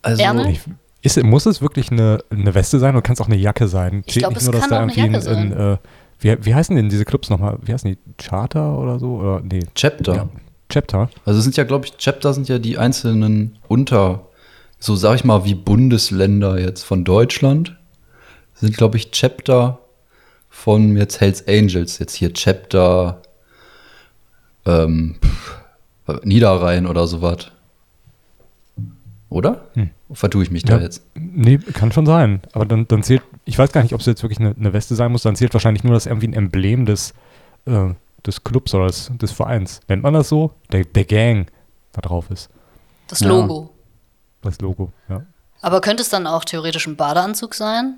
Also, 0.02 0.22
Ärmel? 0.22 0.48
Ich, 0.48 0.60
ist, 1.02 1.22
muss 1.22 1.44
es 1.44 1.60
wirklich 1.60 1.90
eine, 1.90 2.24
eine 2.30 2.54
Weste 2.54 2.78
sein 2.78 2.94
oder 2.94 3.02
kann 3.02 3.12
es 3.12 3.20
auch 3.20 3.26
eine 3.26 3.36
Jacke 3.36 3.68
sein? 3.68 4.02
Ich 4.06 4.14
glaub, 4.14 4.34
es 4.36 4.50
kann 4.50 4.62
auch 4.62 4.62
eine 4.70 4.92
irgendwie 4.92 5.18
Jacke 5.18 5.30
ein, 5.30 5.52
ein, 5.52 5.74
äh, 5.74 5.76
wie, 6.24 6.36
wie 6.46 6.54
heißen 6.54 6.74
denn 6.74 6.88
diese 6.88 7.04
Clubs 7.04 7.28
nochmal? 7.28 7.58
Wie 7.62 7.72
heißen 7.72 7.90
die? 7.90 7.98
Charter 8.16 8.78
oder 8.78 8.98
so? 8.98 9.16
Oder, 9.16 9.42
nee, 9.42 9.60
Chapter. 9.74 10.14
ja. 10.14 10.28
Chapter. 10.70 11.10
Also 11.26 11.38
es 11.38 11.44
sind 11.44 11.56
ja, 11.58 11.64
glaube 11.64 11.84
ich, 11.86 11.98
Chapter 11.98 12.32
sind 12.32 12.48
ja 12.48 12.58
die 12.58 12.78
einzelnen 12.78 13.58
Unter, 13.68 14.26
so 14.78 14.96
sag 14.96 15.16
ich 15.16 15.24
mal, 15.24 15.44
wie 15.44 15.54
Bundesländer 15.54 16.58
jetzt 16.58 16.82
von 16.82 17.04
Deutschland. 17.04 17.76
Sind, 18.54 18.76
glaube 18.76 18.96
ich, 18.96 19.10
Chapter 19.10 19.80
von 20.48 20.96
jetzt 20.96 21.20
Hells 21.20 21.46
Angels, 21.46 21.98
jetzt 21.98 22.14
hier 22.14 22.32
Chapter 22.32 23.20
ähm, 24.64 25.16
Niederrhein 26.22 26.86
oder 26.86 27.06
sowas. 27.06 27.50
Oder? 29.34 29.64
Hm. 29.74 29.90
Vertue 30.12 30.44
ich 30.44 30.52
mich 30.52 30.62
da 30.62 30.76
Ja. 30.76 30.82
jetzt? 30.82 31.02
Nee, 31.14 31.58
kann 31.58 31.90
schon 31.90 32.06
sein. 32.06 32.40
Aber 32.52 32.66
dann, 32.66 32.86
dann 32.86 33.02
zählt, 33.02 33.20
ich 33.44 33.58
weiß 33.58 33.72
gar 33.72 33.82
nicht, 33.82 33.92
ob 33.92 33.98
es 33.98 34.06
jetzt 34.06 34.22
wirklich 34.22 34.38
eine, 34.38 34.54
eine 34.56 34.72
Weste 34.72 34.94
sein 34.94 35.10
muss, 35.10 35.22
dann 35.22 35.34
zählt 35.34 35.52
wahrscheinlich 35.54 35.82
nur 35.82 35.92
das 35.92 36.06
irgendwie 36.06 36.28
ein 36.28 36.34
Emblem 36.34 36.86
des, 36.86 37.14
äh, 37.66 37.88
des 38.24 38.44
Clubs 38.44 38.72
oder 38.74 38.86
des, 38.86 39.10
des 39.20 39.32
Vereins. 39.32 39.80
Nennt 39.88 40.04
man 40.04 40.14
das 40.14 40.28
so? 40.28 40.52
Der, 40.70 40.84
der 40.84 41.04
Gang 41.04 41.48
da 41.90 42.00
drauf 42.00 42.30
ist. 42.30 42.48
Das 43.08 43.18
Ja. 43.20 43.28
Logo. 43.28 43.70
Das 44.42 44.60
Logo, 44.60 44.92
ja. 45.08 45.22
Aber 45.62 45.80
könnte 45.80 46.04
es 46.04 46.10
dann 46.10 46.28
auch 46.28 46.44
theoretisch 46.44 46.86
ein 46.86 46.94
Badeanzug 46.94 47.54
sein? 47.54 47.96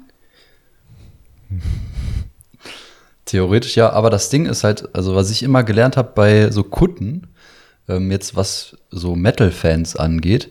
Theoretisch 3.27 3.77
ja, 3.77 3.91
aber 3.91 4.09
das 4.09 4.31
Ding 4.31 4.47
ist 4.47 4.65
halt, 4.65 4.89
also 4.95 5.15
was 5.15 5.31
ich 5.31 5.43
immer 5.43 5.65
gelernt 5.65 5.99
habe 5.99 6.13
bei 6.15 6.51
so 6.51 6.63
Kutten, 6.63 7.27
ähm, 7.89 8.11
jetzt 8.11 8.37
was 8.37 8.77
so 8.91 9.17
Metal-Fans 9.17 9.97
angeht, 9.97 10.51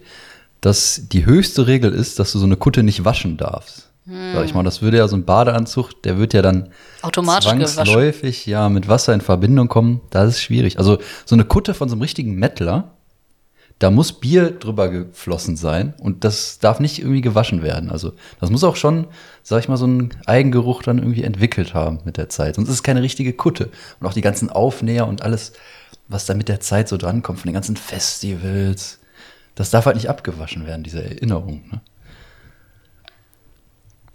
dass 0.65 1.03
die 1.11 1.27
höchste 1.27 1.67
Regel 1.67 1.93
ist, 1.93 2.17
dass 2.17 2.31
du 2.31 2.39
so 2.39 2.45
eine 2.45 2.57
Kutte 2.57 2.81
nicht 2.81 3.05
waschen 3.05 3.37
darfst. 3.37 3.91
Sag 4.07 4.45
ich 4.45 4.53
mal, 4.53 4.63
das 4.63 4.81
würde 4.81 4.97
ja 4.97 5.07
so 5.07 5.15
ein 5.15 5.25
Badeanzug, 5.25 6.01
der 6.03 6.17
wird 6.17 6.33
ja 6.33 6.41
dann 6.41 6.69
Automatisch 7.01 7.51
gewaschen. 7.51 7.67
zwangsläufig 7.67 8.45
ja 8.45 8.69
mit 8.69 8.87
Wasser 8.87 9.13
in 9.13 9.21
Verbindung 9.21 9.67
kommen. 9.67 10.01
Das 10.11 10.29
ist 10.29 10.41
schwierig. 10.41 10.77
Also 10.77 10.99
so 11.25 11.35
eine 11.35 11.43
Kutte 11.43 11.73
von 11.73 11.87
so 11.87 11.93
einem 11.93 12.01
richtigen 12.01 12.35
Mettler, 12.35 12.95
da 13.77 13.91
muss 13.91 14.13
Bier 14.13 14.51
drüber 14.51 14.89
geflossen 14.89 15.55
sein 15.55 15.93
und 15.99 16.23
das 16.23 16.59
darf 16.59 16.79
nicht 16.79 16.99
irgendwie 16.99 17.21
gewaschen 17.21 17.61
werden. 17.61 17.91
Also 17.91 18.13
das 18.39 18.49
muss 18.49 18.63
auch 18.63 18.75
schon, 18.75 19.07
sag 19.43 19.59
ich 19.59 19.67
mal, 19.67 19.77
so 19.77 19.85
einen 19.85 20.15
Eigengeruch 20.25 20.81
dann 20.81 20.97
irgendwie 20.97 21.23
entwickelt 21.23 21.75
haben 21.75 21.99
mit 22.05 22.17
der 22.17 22.29
Zeit. 22.29 22.55
Sonst 22.55 22.69
ist 22.69 22.75
es 22.75 22.83
keine 22.83 23.01
richtige 23.03 23.33
Kutte. 23.33 23.69
Und 23.99 24.07
auch 24.07 24.13
die 24.13 24.21
ganzen 24.21 24.49
Aufnäher 24.49 25.07
und 25.07 25.21
alles, 25.21 25.53
was 26.07 26.25
da 26.25 26.33
mit 26.33 26.47
der 26.47 26.59
Zeit 26.59 26.89
so 26.89 26.97
drankommt, 26.97 27.39
von 27.39 27.49
den 27.49 27.55
ganzen 27.55 27.75
Festivals, 27.75 28.99
das 29.55 29.71
darf 29.71 29.85
halt 29.85 29.95
nicht 29.95 30.09
abgewaschen 30.09 30.65
werden, 30.65 30.83
diese 30.83 31.03
Erinnerung. 31.03 31.63
Ne? 31.71 31.81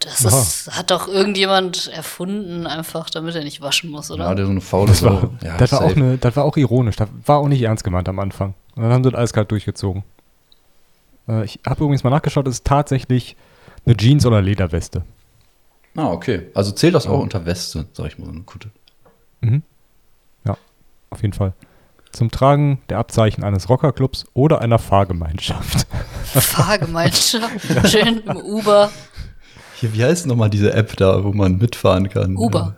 Das 0.00 0.24
ist, 0.24 0.70
hat 0.74 0.90
doch 0.90 1.08
irgendjemand 1.08 1.88
erfunden, 1.88 2.66
einfach 2.66 3.10
damit 3.10 3.34
er 3.34 3.44
nicht 3.44 3.60
waschen 3.60 3.90
muss, 3.90 4.10
oder? 4.10 4.24
Ja, 4.24 4.34
der 4.34 4.46
so 4.46 4.50
eine 4.50 4.62
faule 4.62 4.88
Das 4.88 5.02
war. 5.02 5.30
Ja, 5.42 5.58
das, 5.58 5.72
war 5.72 5.82
auch 5.82 5.94
eine, 5.94 6.16
das 6.16 6.36
war 6.36 6.44
auch 6.44 6.56
ironisch. 6.56 6.96
Das 6.96 7.08
war 7.26 7.38
auch 7.38 7.48
nicht 7.48 7.60
ernst 7.60 7.84
gemeint 7.84 8.08
am 8.08 8.18
Anfang. 8.18 8.54
Und 8.76 8.82
dann 8.82 8.92
haben 8.92 9.04
sie 9.04 9.10
das 9.10 9.20
eiskalt 9.20 9.50
durchgezogen. 9.50 10.04
Äh, 11.28 11.44
ich 11.44 11.60
habe 11.66 11.84
übrigens 11.84 12.02
mal 12.02 12.10
nachgeschaut, 12.10 12.48
es 12.48 12.56
ist 12.56 12.66
tatsächlich 12.66 13.36
eine 13.84 13.94
Jeans- 13.94 14.24
oder 14.24 14.40
Lederweste. 14.40 15.02
Ah, 15.96 16.10
okay. 16.10 16.46
Also 16.54 16.72
zählt 16.72 16.94
das 16.94 17.06
auch 17.06 17.20
unter 17.20 17.44
Weste, 17.44 17.86
sag 17.92 18.06
ich 18.06 18.18
mal, 18.18 18.24
so 18.24 18.32
eine 18.32 18.42
Kutte. 18.42 18.70
Mhm. 19.42 19.62
Ja, 20.46 20.56
auf 21.10 21.20
jeden 21.20 21.34
Fall. 21.34 21.52
Zum 22.12 22.30
Tragen 22.30 22.80
der 22.88 22.98
Abzeichen 22.98 23.44
eines 23.44 23.68
Rockerclubs 23.68 24.24
oder 24.34 24.60
einer 24.60 24.78
Fahrgemeinschaft. 24.78 25.86
Fahrgemeinschaft. 26.24 27.88
Schön 27.88 28.18
im 28.20 28.36
Uber. 28.36 28.90
Hier, 29.76 29.92
wie 29.94 30.04
heißt 30.04 30.26
nochmal 30.26 30.50
diese 30.50 30.72
App 30.74 30.96
da, 30.96 31.22
wo 31.24 31.32
man 31.32 31.56
mitfahren 31.58 32.08
kann? 32.08 32.36
Uber. 32.36 32.76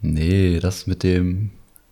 Nee, 0.00 0.60
das 0.60 0.86
mit 0.86 1.02
dem, 1.02 1.50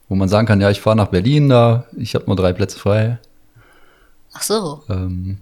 wo 0.09 0.15
man 0.15 0.29
sagen 0.29 0.47
kann, 0.47 0.61
ja, 0.61 0.71
ich 0.71 0.81
fahre 0.81 0.97
nach 0.97 1.09
Berlin 1.09 1.49
da, 1.49 1.87
ich 1.97 2.15
habe 2.15 2.27
nur 2.27 2.37
drei 2.37 2.53
Plätze 2.53 2.79
frei. 2.79 3.19
Ach 4.35 4.43
so, 4.43 4.85
Ähm, 4.89 5.39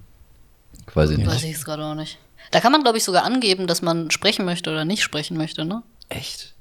weiß 0.95 1.11
ich 1.11 1.19
weiß 1.19 1.27
nicht. 1.35 1.45
ich 1.45 1.51
jetzt 1.51 1.65
gerade 1.65 1.85
auch 1.85 1.95
nicht. 1.95 2.19
Da 2.53 2.61
kann 2.61 2.73
man, 2.73 2.83
glaube 2.83 2.97
ich, 2.97 3.05
sogar 3.05 3.25
angeben, 3.25 3.67
dass 3.67 3.83
man 3.83 4.11
sprechen 4.11 4.45
möchte 4.45 4.71
oder 4.71 4.85
nicht 4.85 5.03
sprechen 5.03 5.37
möchte, 5.37 5.65
ne? 5.65 5.83
Echt? 6.09 6.55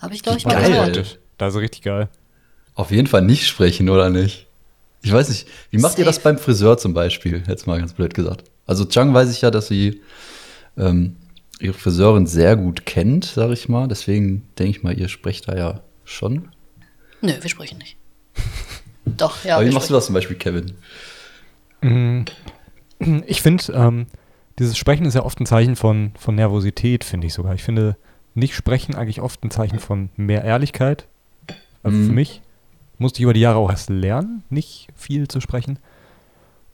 Habe 0.00 0.14
ich, 0.14 0.22
glaube 0.22 0.38
ich, 0.38 0.44
Geil. 0.44 0.70
mal 0.70 0.90
gehört. 0.92 1.18
Das 1.36 1.54
ist 1.54 1.60
richtig 1.60 1.82
geil. 1.82 2.08
Auf 2.80 2.90
jeden 2.90 3.06
Fall 3.06 3.22
nicht 3.22 3.46
sprechen, 3.46 3.88
oder 3.90 4.08
nicht? 4.10 4.46
Ich 5.02 5.12
weiß 5.12 5.28
nicht, 5.28 5.46
wie 5.70 5.78
macht 5.78 5.98
ihr 5.98 6.04
das 6.04 6.16
Safe. 6.16 6.24
beim 6.30 6.38
Friseur 6.38 6.78
zum 6.78 6.94
Beispiel? 6.94 7.42
Jetzt 7.46 7.66
mal 7.66 7.78
ganz 7.78 7.92
blöd 7.92 8.14
gesagt. 8.14 8.44
Also 8.66 8.84
Chang 8.86 9.12
weiß 9.12 9.30
ich 9.30 9.42
ja, 9.42 9.50
dass 9.50 9.68
sie 9.68 10.00
ähm, 10.78 11.16
ihre 11.58 11.74
Friseurin 11.74 12.26
sehr 12.26 12.56
gut 12.56 12.86
kennt, 12.86 13.24
sage 13.26 13.52
ich 13.52 13.68
mal. 13.68 13.86
Deswegen 13.88 14.46
denke 14.58 14.70
ich 14.78 14.82
mal, 14.82 14.98
ihr 14.98 15.08
sprecht 15.08 15.48
da 15.48 15.56
ja 15.56 15.80
schon. 16.04 16.48
Nö, 17.20 17.32
wir 17.40 17.50
sprechen 17.50 17.78
nicht. 17.78 17.96
Doch, 19.04 19.44
ja. 19.44 19.56
Aber 19.56 19.66
wie 19.66 19.72
machst 19.72 19.90
du 19.90 19.94
das 19.94 20.06
zum 20.06 20.14
Beispiel, 20.14 20.36
Kevin? 20.36 20.72
Ich 23.26 23.42
finde, 23.42 23.64
ähm, 23.74 24.06
dieses 24.58 24.76
Sprechen 24.76 25.06
ist 25.06 25.14
ja 25.14 25.24
oft 25.24 25.40
ein 25.40 25.46
Zeichen 25.46 25.76
von, 25.76 26.12
von 26.18 26.34
Nervosität, 26.34 27.04
finde 27.04 27.26
ich 27.26 27.34
sogar. 27.34 27.54
Ich 27.54 27.62
finde 27.62 27.96
nicht 28.34 28.54
sprechen 28.54 28.94
eigentlich 28.94 29.20
oft 29.20 29.42
ein 29.44 29.50
Zeichen 29.50 29.78
von 29.78 30.10
mehr 30.16 30.44
Ehrlichkeit. 30.44 31.06
Also 31.82 31.96
Mhm. 31.96 32.06
für 32.06 32.12
mich 32.12 32.42
musste 33.00 33.18
ich 33.18 33.24
über 33.24 33.32
die 33.34 33.40
Jahre 33.40 33.58
auch 33.58 33.70
erst 33.70 33.90
lernen, 33.90 34.44
nicht 34.50 34.88
viel 34.94 35.26
zu 35.26 35.40
sprechen. 35.40 35.78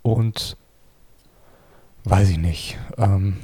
Und 0.02 0.56
weiß 2.04 2.28
ich 2.28 2.38
nicht. 2.38 2.78
Ähm, 2.99 3.37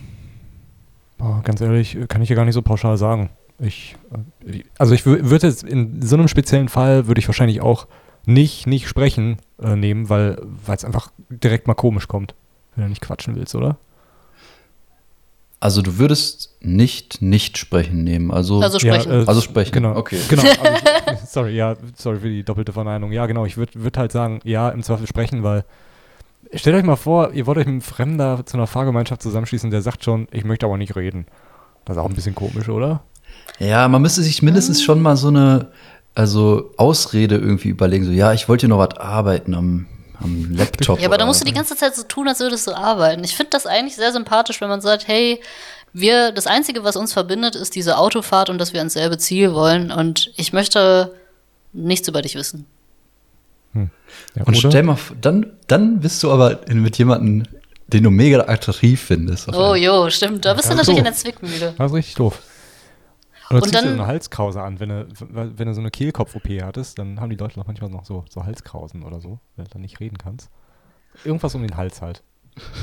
boah, 1.18 1.40
ganz 1.42 1.60
ehrlich, 1.60 1.96
kann 2.08 2.22
ich 2.22 2.28
ja 2.28 2.36
gar 2.36 2.44
nicht 2.44 2.54
so 2.54 2.62
pauschal 2.62 2.96
sagen. 2.96 3.30
Ich, 3.58 3.96
äh, 4.46 4.62
also 4.78 4.94
ich 4.94 5.02
wür- 5.02 5.30
würde 5.30 5.46
jetzt 5.46 5.62
in 5.64 6.02
so 6.02 6.16
einem 6.16 6.28
speziellen 6.28 6.68
Fall 6.68 7.06
würde 7.06 7.20
ich 7.20 7.28
wahrscheinlich 7.28 7.60
auch 7.60 7.86
nicht, 8.26 8.66
nicht 8.66 8.86
sprechen 8.88 9.38
äh, 9.60 9.74
nehmen, 9.74 10.08
weil 10.08 10.40
es 10.66 10.84
einfach 10.84 11.10
direkt 11.28 11.66
mal 11.66 11.74
komisch 11.74 12.06
kommt, 12.08 12.34
wenn 12.74 12.84
du 12.84 12.90
nicht 12.90 13.02
quatschen 13.02 13.34
willst, 13.34 13.54
oder? 13.54 13.78
Also 15.62 15.80
du 15.80 15.96
würdest 15.98 16.56
nicht 16.60 17.22
nicht 17.22 17.56
sprechen 17.56 18.02
nehmen. 18.02 18.32
Also, 18.32 18.60
Also 18.60 18.80
sprechen. 18.80 19.12
äh, 19.12 19.24
Also 19.26 19.40
sprechen, 19.40 19.70
Genau. 19.72 19.96
okay. 19.96 20.18
Genau. 20.28 20.42
Also 21.06 21.22
ich, 21.22 21.28
sorry, 21.30 21.54
ja, 21.54 21.76
sorry 21.96 22.18
für 22.18 22.28
die 22.28 22.42
doppelte 22.42 22.72
Verneinung. 22.72 23.12
Ja, 23.12 23.26
genau. 23.26 23.46
Ich 23.46 23.56
würde 23.56 23.72
würd 23.76 23.96
halt 23.96 24.10
sagen, 24.10 24.40
ja, 24.42 24.70
im 24.70 24.82
Zweifel 24.82 25.06
sprechen, 25.06 25.44
weil 25.44 25.64
stellt 26.52 26.74
euch 26.74 26.82
mal 26.82 26.96
vor, 26.96 27.32
ihr 27.32 27.46
wollt 27.46 27.58
euch 27.58 27.66
mit 27.66 27.72
einem 27.74 27.80
Fremder 27.80 28.44
zu 28.44 28.56
einer 28.56 28.66
Fahrgemeinschaft 28.66 29.22
zusammenschließen, 29.22 29.70
der 29.70 29.82
sagt 29.82 30.02
schon, 30.02 30.26
ich 30.32 30.44
möchte 30.44 30.66
aber 30.66 30.78
nicht 30.78 30.96
reden. 30.96 31.26
Das 31.84 31.96
ist 31.96 32.02
auch 32.02 32.08
ein 32.08 32.14
bisschen 32.16 32.34
komisch, 32.34 32.68
oder? 32.68 33.04
ja, 33.60 33.86
man 33.86 34.02
müsste 34.02 34.22
sich 34.22 34.42
mindestens 34.42 34.82
schon 34.82 35.00
mal 35.00 35.16
so 35.16 35.28
eine 35.28 35.68
also 36.16 36.72
Ausrede 36.76 37.36
irgendwie 37.36 37.68
überlegen. 37.68 38.04
So, 38.04 38.10
ja, 38.10 38.32
ich 38.32 38.48
wollte 38.48 38.62
hier 38.66 38.68
noch 38.74 38.78
was 38.78 38.98
arbeiten 38.98 39.54
am, 39.54 39.86
am 40.22 40.54
Laptop. 40.54 41.00
Ja, 41.00 41.06
aber 41.08 41.18
da 41.18 41.26
musst 41.26 41.40
du 41.40 41.44
die 41.44 41.52
ganze 41.52 41.76
Zeit 41.76 41.94
so 41.96 42.02
tun, 42.04 42.28
als 42.28 42.40
würdest 42.40 42.66
du 42.66 42.72
arbeiten. 42.76 43.22
Ich 43.24 43.34
finde 43.36 43.50
das 43.50 43.66
eigentlich 43.66 43.96
sehr 43.96 44.12
sympathisch, 44.12 44.60
wenn 44.60 44.68
man 44.68 44.80
sagt, 44.80 45.08
hey, 45.08 45.40
wir, 45.92 46.32
das 46.32 46.46
Einzige, 46.46 46.84
was 46.84 46.96
uns 46.96 47.12
verbindet, 47.12 47.54
ist 47.54 47.74
diese 47.74 47.98
Autofahrt 47.98 48.48
und 48.50 48.58
dass 48.58 48.72
wir 48.72 48.80
ans 48.80 48.94
selbe 48.94 49.18
Ziel 49.18 49.52
wollen 49.54 49.90
und 49.92 50.32
ich 50.36 50.52
möchte 50.52 51.14
nichts 51.72 52.08
über 52.08 52.22
dich 52.22 52.34
wissen. 52.34 52.66
Ja, 54.34 54.44
Und 54.44 54.56
stell 54.56 54.82
mal, 54.82 54.96
vor, 54.96 55.16
dann, 55.20 55.52
dann 55.66 56.00
bist 56.00 56.22
du 56.22 56.30
aber 56.30 56.66
in- 56.68 56.82
mit 56.82 56.98
jemandem, 56.98 57.46
den 57.86 58.02
du 58.04 58.10
mega 58.10 58.40
attraktiv 58.46 59.00
findest. 59.00 59.48
Oh 59.54 59.74
jo, 59.74 60.08
stimmt, 60.10 60.44
da 60.44 60.54
bist 60.54 60.70
du 60.70 60.74
das 60.76 60.86
ist 60.88 60.88
natürlich 60.88 60.98
in 60.98 61.04
doof. 61.04 61.12
der 61.12 61.14
Zwickmühle. 61.14 61.74
Das 61.78 61.90
ist 61.90 61.96
richtig 61.96 62.14
doof. 62.16 62.38
Oder 63.52 63.62
Und 63.62 63.62
ziehst 63.64 63.74
du 63.74 63.88
dann- 63.88 63.92
eine 63.98 64.06
Halskrause 64.06 64.62
an, 64.62 64.80
wenn 64.80 64.88
du, 64.88 65.06
wenn 65.20 65.66
du 65.66 65.74
so 65.74 65.80
eine 65.80 65.90
Kehlkopf-OP 65.90 66.62
hattest, 66.62 66.98
dann 66.98 67.20
haben 67.20 67.30
die 67.30 67.36
Leute 67.36 67.58
noch 67.58 67.66
manchmal 67.66 67.90
noch 67.90 68.04
so, 68.04 68.24
so 68.28 68.44
Halskrausen 68.44 69.02
oder 69.02 69.20
so, 69.20 69.38
wenn 69.56 69.64
du 69.66 69.70
dann 69.70 69.82
nicht 69.82 70.00
reden 70.00 70.18
kannst. 70.18 70.50
Irgendwas 71.24 71.54
um 71.54 71.62
den 71.62 71.76
Hals 71.76 72.00
halt. 72.02 72.22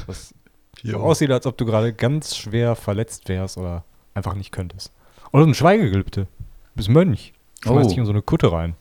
Was 0.05 0.33
so 0.83 0.97
aussieht, 0.97 1.31
als 1.31 1.45
ob 1.45 1.57
du 1.57 1.65
gerade 1.65 1.93
ganz 1.93 2.35
schwer 2.35 2.75
verletzt 2.75 3.27
wärst 3.29 3.57
oder 3.57 3.83
einfach 4.13 4.35
nicht 4.35 4.51
könntest. 4.51 4.93
Oder 5.31 5.43
so 5.43 5.49
ein 5.49 5.53
Schweigegelübde. 5.55 6.23
Du 6.25 6.27
bist 6.75 6.89
Mönch. 6.89 7.33
Schmeißt 7.63 7.85
Oh. 7.85 7.89
dich 7.89 7.97
in 7.97 8.05
so 8.05 8.11
eine 8.11 8.21
Kutte 8.21 8.51
rein. 8.51 8.75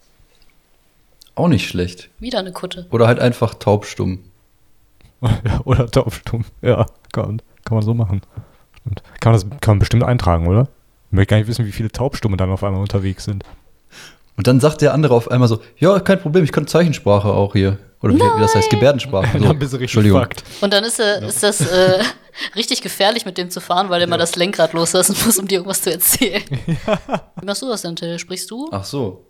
Auch 1.35 1.49
nicht 1.49 1.69
schlecht. 1.69 2.11
Wieder 2.19 2.39
eine 2.41 2.53
Kutte. 2.53 2.87
Oder 2.91 3.07
halt 3.07 3.19
einfach 3.21 3.55
taubstumm. 3.55 4.25
oder 5.65 5.91
taubstumm. 5.91 6.45
Ja, 6.63 6.87
kann, 7.13 7.43
kann 7.65 7.75
man 7.77 7.83
so 7.83 7.95
machen. 7.95 8.23
Stimmt. 8.81 9.03
Kann 9.21 9.33
man 9.33 9.41
das 9.41 9.61
kann 9.61 9.73
man 9.75 9.79
bestimmt 9.81 10.05
eintragen, 10.05 10.47
oder? 10.47 10.69
Ich 11.09 11.13
möchte 11.13 11.31
gar 11.31 11.37
nicht 11.39 11.49
wissen, 11.49 11.65
wie 11.65 11.73
viele 11.73 11.91
Taubstumme 11.91 12.37
dann 12.37 12.51
auf 12.51 12.63
einmal 12.63 12.81
unterwegs 12.81 13.25
sind. 13.25 13.45
Und 14.37 14.47
dann 14.47 14.61
sagt 14.61 14.83
der 14.83 14.95
andere 14.95 15.15
auf 15.15 15.31
einmal 15.31 15.49
so, 15.49 15.61
ja, 15.79 15.99
kein 16.01 16.21
Problem, 16.21 16.45
ich 16.45 16.53
kann 16.53 16.67
Zeichensprache 16.67 17.29
auch 17.29 17.55
hier. 17.55 17.79
Oder 18.01 18.15
wie, 18.15 18.21
wie 18.21 18.41
das 18.41 18.55
heißt, 18.55 18.71
Gebärdensprache. 18.71 19.27
So, 19.39 19.45
dann 19.45 19.59
bist 19.59 19.73
du 19.73 19.79
richtig 19.79 19.97
Entschuldigung. 19.97 20.21
fucked. 20.21 20.45
Und 20.61 20.73
dann 20.73 20.85
ist, 20.85 21.01
äh, 21.01 21.27
ist 21.27 21.43
das 21.43 21.61
äh, 21.61 21.99
richtig 22.55 22.83
gefährlich, 22.83 23.25
mit 23.25 23.39
dem 23.39 23.51
zu 23.51 23.61
fahren, 23.61 23.89
weil 23.89 24.01
er 24.01 24.07
mal 24.07 24.19
das 24.19 24.37
Lenkrad 24.37 24.75
loslassen 24.75 25.17
muss, 25.25 25.39
um 25.39 25.49
dir 25.49 25.57
irgendwas 25.57 25.83
zu 25.83 25.91
erzählen. 25.91 26.43
Wie 27.41 27.47
machst 27.47 27.63
du 27.63 27.69
das 27.69 27.83
denn, 27.83 27.97
Till? 27.97 28.19
Sprichst 28.19 28.51
du? 28.51 28.69
Ach 28.71 28.85
so. 28.85 29.25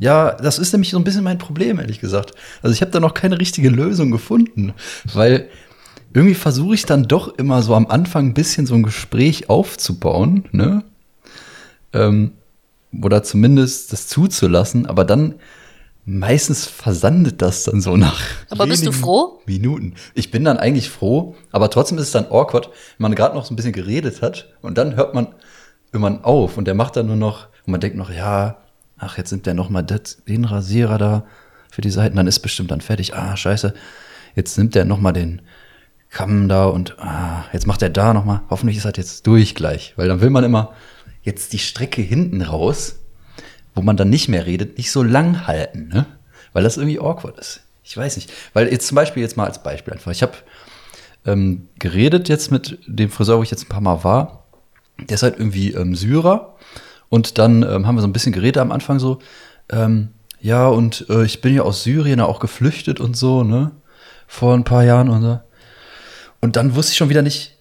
Ja, 0.00 0.32
das 0.34 0.60
ist 0.60 0.72
nämlich 0.72 0.90
so 0.90 0.98
ein 0.98 1.04
bisschen 1.04 1.24
mein 1.24 1.38
Problem, 1.38 1.80
ehrlich 1.80 2.00
gesagt. 2.00 2.32
Also 2.62 2.72
ich 2.72 2.82
habe 2.82 2.92
da 2.92 3.00
noch 3.00 3.14
keine 3.14 3.40
richtige 3.40 3.68
Lösung 3.68 4.12
gefunden, 4.12 4.74
weil 5.12 5.48
irgendwie 6.14 6.34
versuche 6.34 6.74
ich 6.74 6.86
dann 6.86 7.08
doch 7.08 7.36
immer 7.36 7.62
so 7.62 7.74
am 7.74 7.88
Anfang 7.88 8.26
ein 8.28 8.34
bisschen 8.34 8.66
so 8.66 8.74
ein 8.74 8.84
Gespräch 8.84 9.50
aufzubauen, 9.50 10.44
ne? 10.52 10.84
Ähm, 11.92 12.32
oder 13.02 13.22
zumindest 13.22 13.92
das 13.92 14.08
zuzulassen, 14.08 14.86
aber 14.86 15.04
dann 15.04 15.36
meistens 16.04 16.66
versandet 16.66 17.40
das 17.42 17.64
dann 17.64 17.80
so 17.80 17.96
nach. 17.96 18.20
Aber 18.50 18.66
bist 18.66 18.86
du 18.86 18.92
froh? 18.92 19.40
Minuten. 19.46 19.94
Ich 20.14 20.30
bin 20.30 20.44
dann 20.44 20.58
eigentlich 20.58 20.90
froh, 20.90 21.36
aber 21.52 21.70
trotzdem 21.70 21.98
ist 21.98 22.04
es 22.04 22.12
dann 22.12 22.26
awkward, 22.26 22.66
wenn 22.98 23.04
man 23.04 23.14
gerade 23.14 23.34
noch 23.34 23.44
so 23.44 23.52
ein 23.54 23.56
bisschen 23.56 23.72
geredet 23.72 24.20
hat 24.20 24.48
und 24.62 24.78
dann 24.78 24.96
hört 24.96 25.14
man 25.14 25.28
irgendwann 25.92 26.24
auf 26.24 26.56
und 26.56 26.66
der 26.66 26.74
macht 26.74 26.96
dann 26.96 27.06
nur 27.06 27.16
noch 27.16 27.48
und 27.66 27.70
man 27.70 27.80
denkt 27.80 27.96
noch, 27.96 28.10
ja, 28.10 28.58
ach, 28.98 29.18
jetzt 29.18 29.30
nimmt 29.30 29.46
der 29.46 29.54
noch 29.54 29.68
mal 29.68 29.82
das, 29.82 30.22
den 30.26 30.44
Rasierer 30.44 30.98
da 30.98 31.24
für 31.70 31.82
die 31.82 31.90
Seiten, 31.90 32.16
dann 32.16 32.26
ist 32.26 32.40
bestimmt 32.40 32.70
dann 32.70 32.80
fertig. 32.80 33.14
Ah, 33.14 33.36
scheiße. 33.36 33.72
Jetzt 34.34 34.58
nimmt 34.58 34.74
der 34.74 34.84
noch 34.84 34.98
mal 34.98 35.12
den 35.12 35.42
Kamm 36.10 36.48
da 36.48 36.66
und 36.66 36.98
ah, 36.98 37.44
jetzt 37.52 37.66
macht 37.66 37.80
er 37.82 37.90
da 37.90 38.12
noch 38.12 38.24
mal. 38.24 38.42
Hoffentlich 38.50 38.76
ist 38.76 38.84
das 38.84 38.94
jetzt 38.96 39.26
durch 39.26 39.54
gleich, 39.54 39.94
weil 39.96 40.08
dann 40.08 40.20
will 40.20 40.30
man 40.30 40.44
immer 40.44 40.72
jetzt 41.22 41.52
die 41.52 41.58
Strecke 41.58 42.02
hinten 42.02 42.42
raus, 42.42 42.96
wo 43.74 43.82
man 43.82 43.96
dann 43.96 44.10
nicht 44.10 44.28
mehr 44.28 44.46
redet, 44.46 44.76
nicht 44.78 44.90
so 44.90 45.02
lang 45.02 45.46
halten, 45.46 45.88
ne? 45.88 46.06
Weil 46.52 46.62
das 46.62 46.76
irgendwie 46.76 46.98
awkward 46.98 47.38
ist. 47.38 47.62
Ich 47.82 47.96
weiß 47.96 48.16
nicht. 48.16 48.32
Weil 48.52 48.68
jetzt 48.68 48.86
zum 48.86 48.96
Beispiel, 48.96 49.22
jetzt 49.22 49.36
mal 49.36 49.46
als 49.46 49.62
Beispiel 49.62 49.94
einfach. 49.94 50.12
Ich 50.12 50.22
habe 50.22 50.34
ähm, 51.24 51.68
geredet 51.78 52.28
jetzt 52.28 52.50
mit 52.50 52.78
dem 52.86 53.10
Friseur, 53.10 53.38
wo 53.38 53.42
ich 53.42 53.50
jetzt 53.50 53.64
ein 53.64 53.68
paar 53.68 53.80
Mal 53.80 54.04
war. 54.04 54.44
Der 55.00 55.14
ist 55.14 55.22
halt 55.22 55.38
irgendwie 55.38 55.72
ähm, 55.72 55.94
Syrer. 55.94 56.56
Und 57.08 57.38
dann 57.38 57.62
ähm, 57.62 57.86
haben 57.86 57.94
wir 57.94 58.02
so 58.02 58.06
ein 58.06 58.12
bisschen 58.12 58.32
geredet 58.32 58.58
am 58.58 58.72
Anfang 58.72 58.98
so. 58.98 59.18
Ähm, 59.70 60.08
ja, 60.40 60.66
und 60.68 61.06
äh, 61.08 61.24
ich 61.24 61.40
bin 61.40 61.54
ja 61.54 61.62
aus 61.62 61.84
Syrien 61.84 62.20
auch 62.20 62.40
geflüchtet 62.40 63.00
und 63.00 63.16
so, 63.16 63.44
ne? 63.44 63.70
Vor 64.26 64.54
ein 64.54 64.64
paar 64.64 64.84
Jahren 64.84 65.08
und 65.08 65.22
so. 65.22 65.40
Und 66.40 66.56
dann 66.56 66.74
wusste 66.74 66.92
ich 66.92 66.96
schon 66.96 67.10
wieder 67.10 67.22
nicht, 67.22 67.51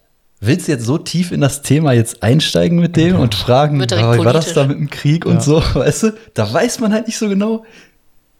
willst 0.41 0.67
du 0.67 0.71
jetzt 0.73 0.85
so 0.85 0.97
tief 0.97 1.31
in 1.31 1.39
das 1.39 1.61
Thema 1.61 1.93
jetzt 1.93 2.21
einsteigen 2.23 2.79
mit 2.79 2.97
dem 2.97 3.15
und 3.17 3.35
fragen, 3.35 3.79
ah, 3.81 4.15
wie 4.17 4.25
war 4.25 4.33
das 4.33 4.53
da 4.53 4.65
mit 4.65 4.77
dem 4.77 4.89
Krieg 4.89 5.25
und 5.25 5.35
Ja. 5.35 5.39
so, 5.41 5.57
weißt 5.73 6.03
du? 6.03 6.13
Da 6.33 6.51
weiß 6.51 6.79
man 6.79 6.91
halt 6.93 7.07
nicht 7.07 7.17
so 7.17 7.29
genau. 7.29 7.63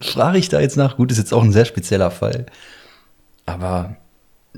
Frage 0.02 0.40
ich 0.40 0.50
da 0.50 0.60
jetzt 0.60 0.78
nach? 0.78 0.98
Gut, 0.98 1.12
ist 1.12 1.20
jetzt 1.20 1.32
auch 1.34 1.44
ein 1.44 1.52
sehr 1.52 1.66
spezieller 1.66 2.10
Fall. 2.10 2.48
Aber 3.46 3.96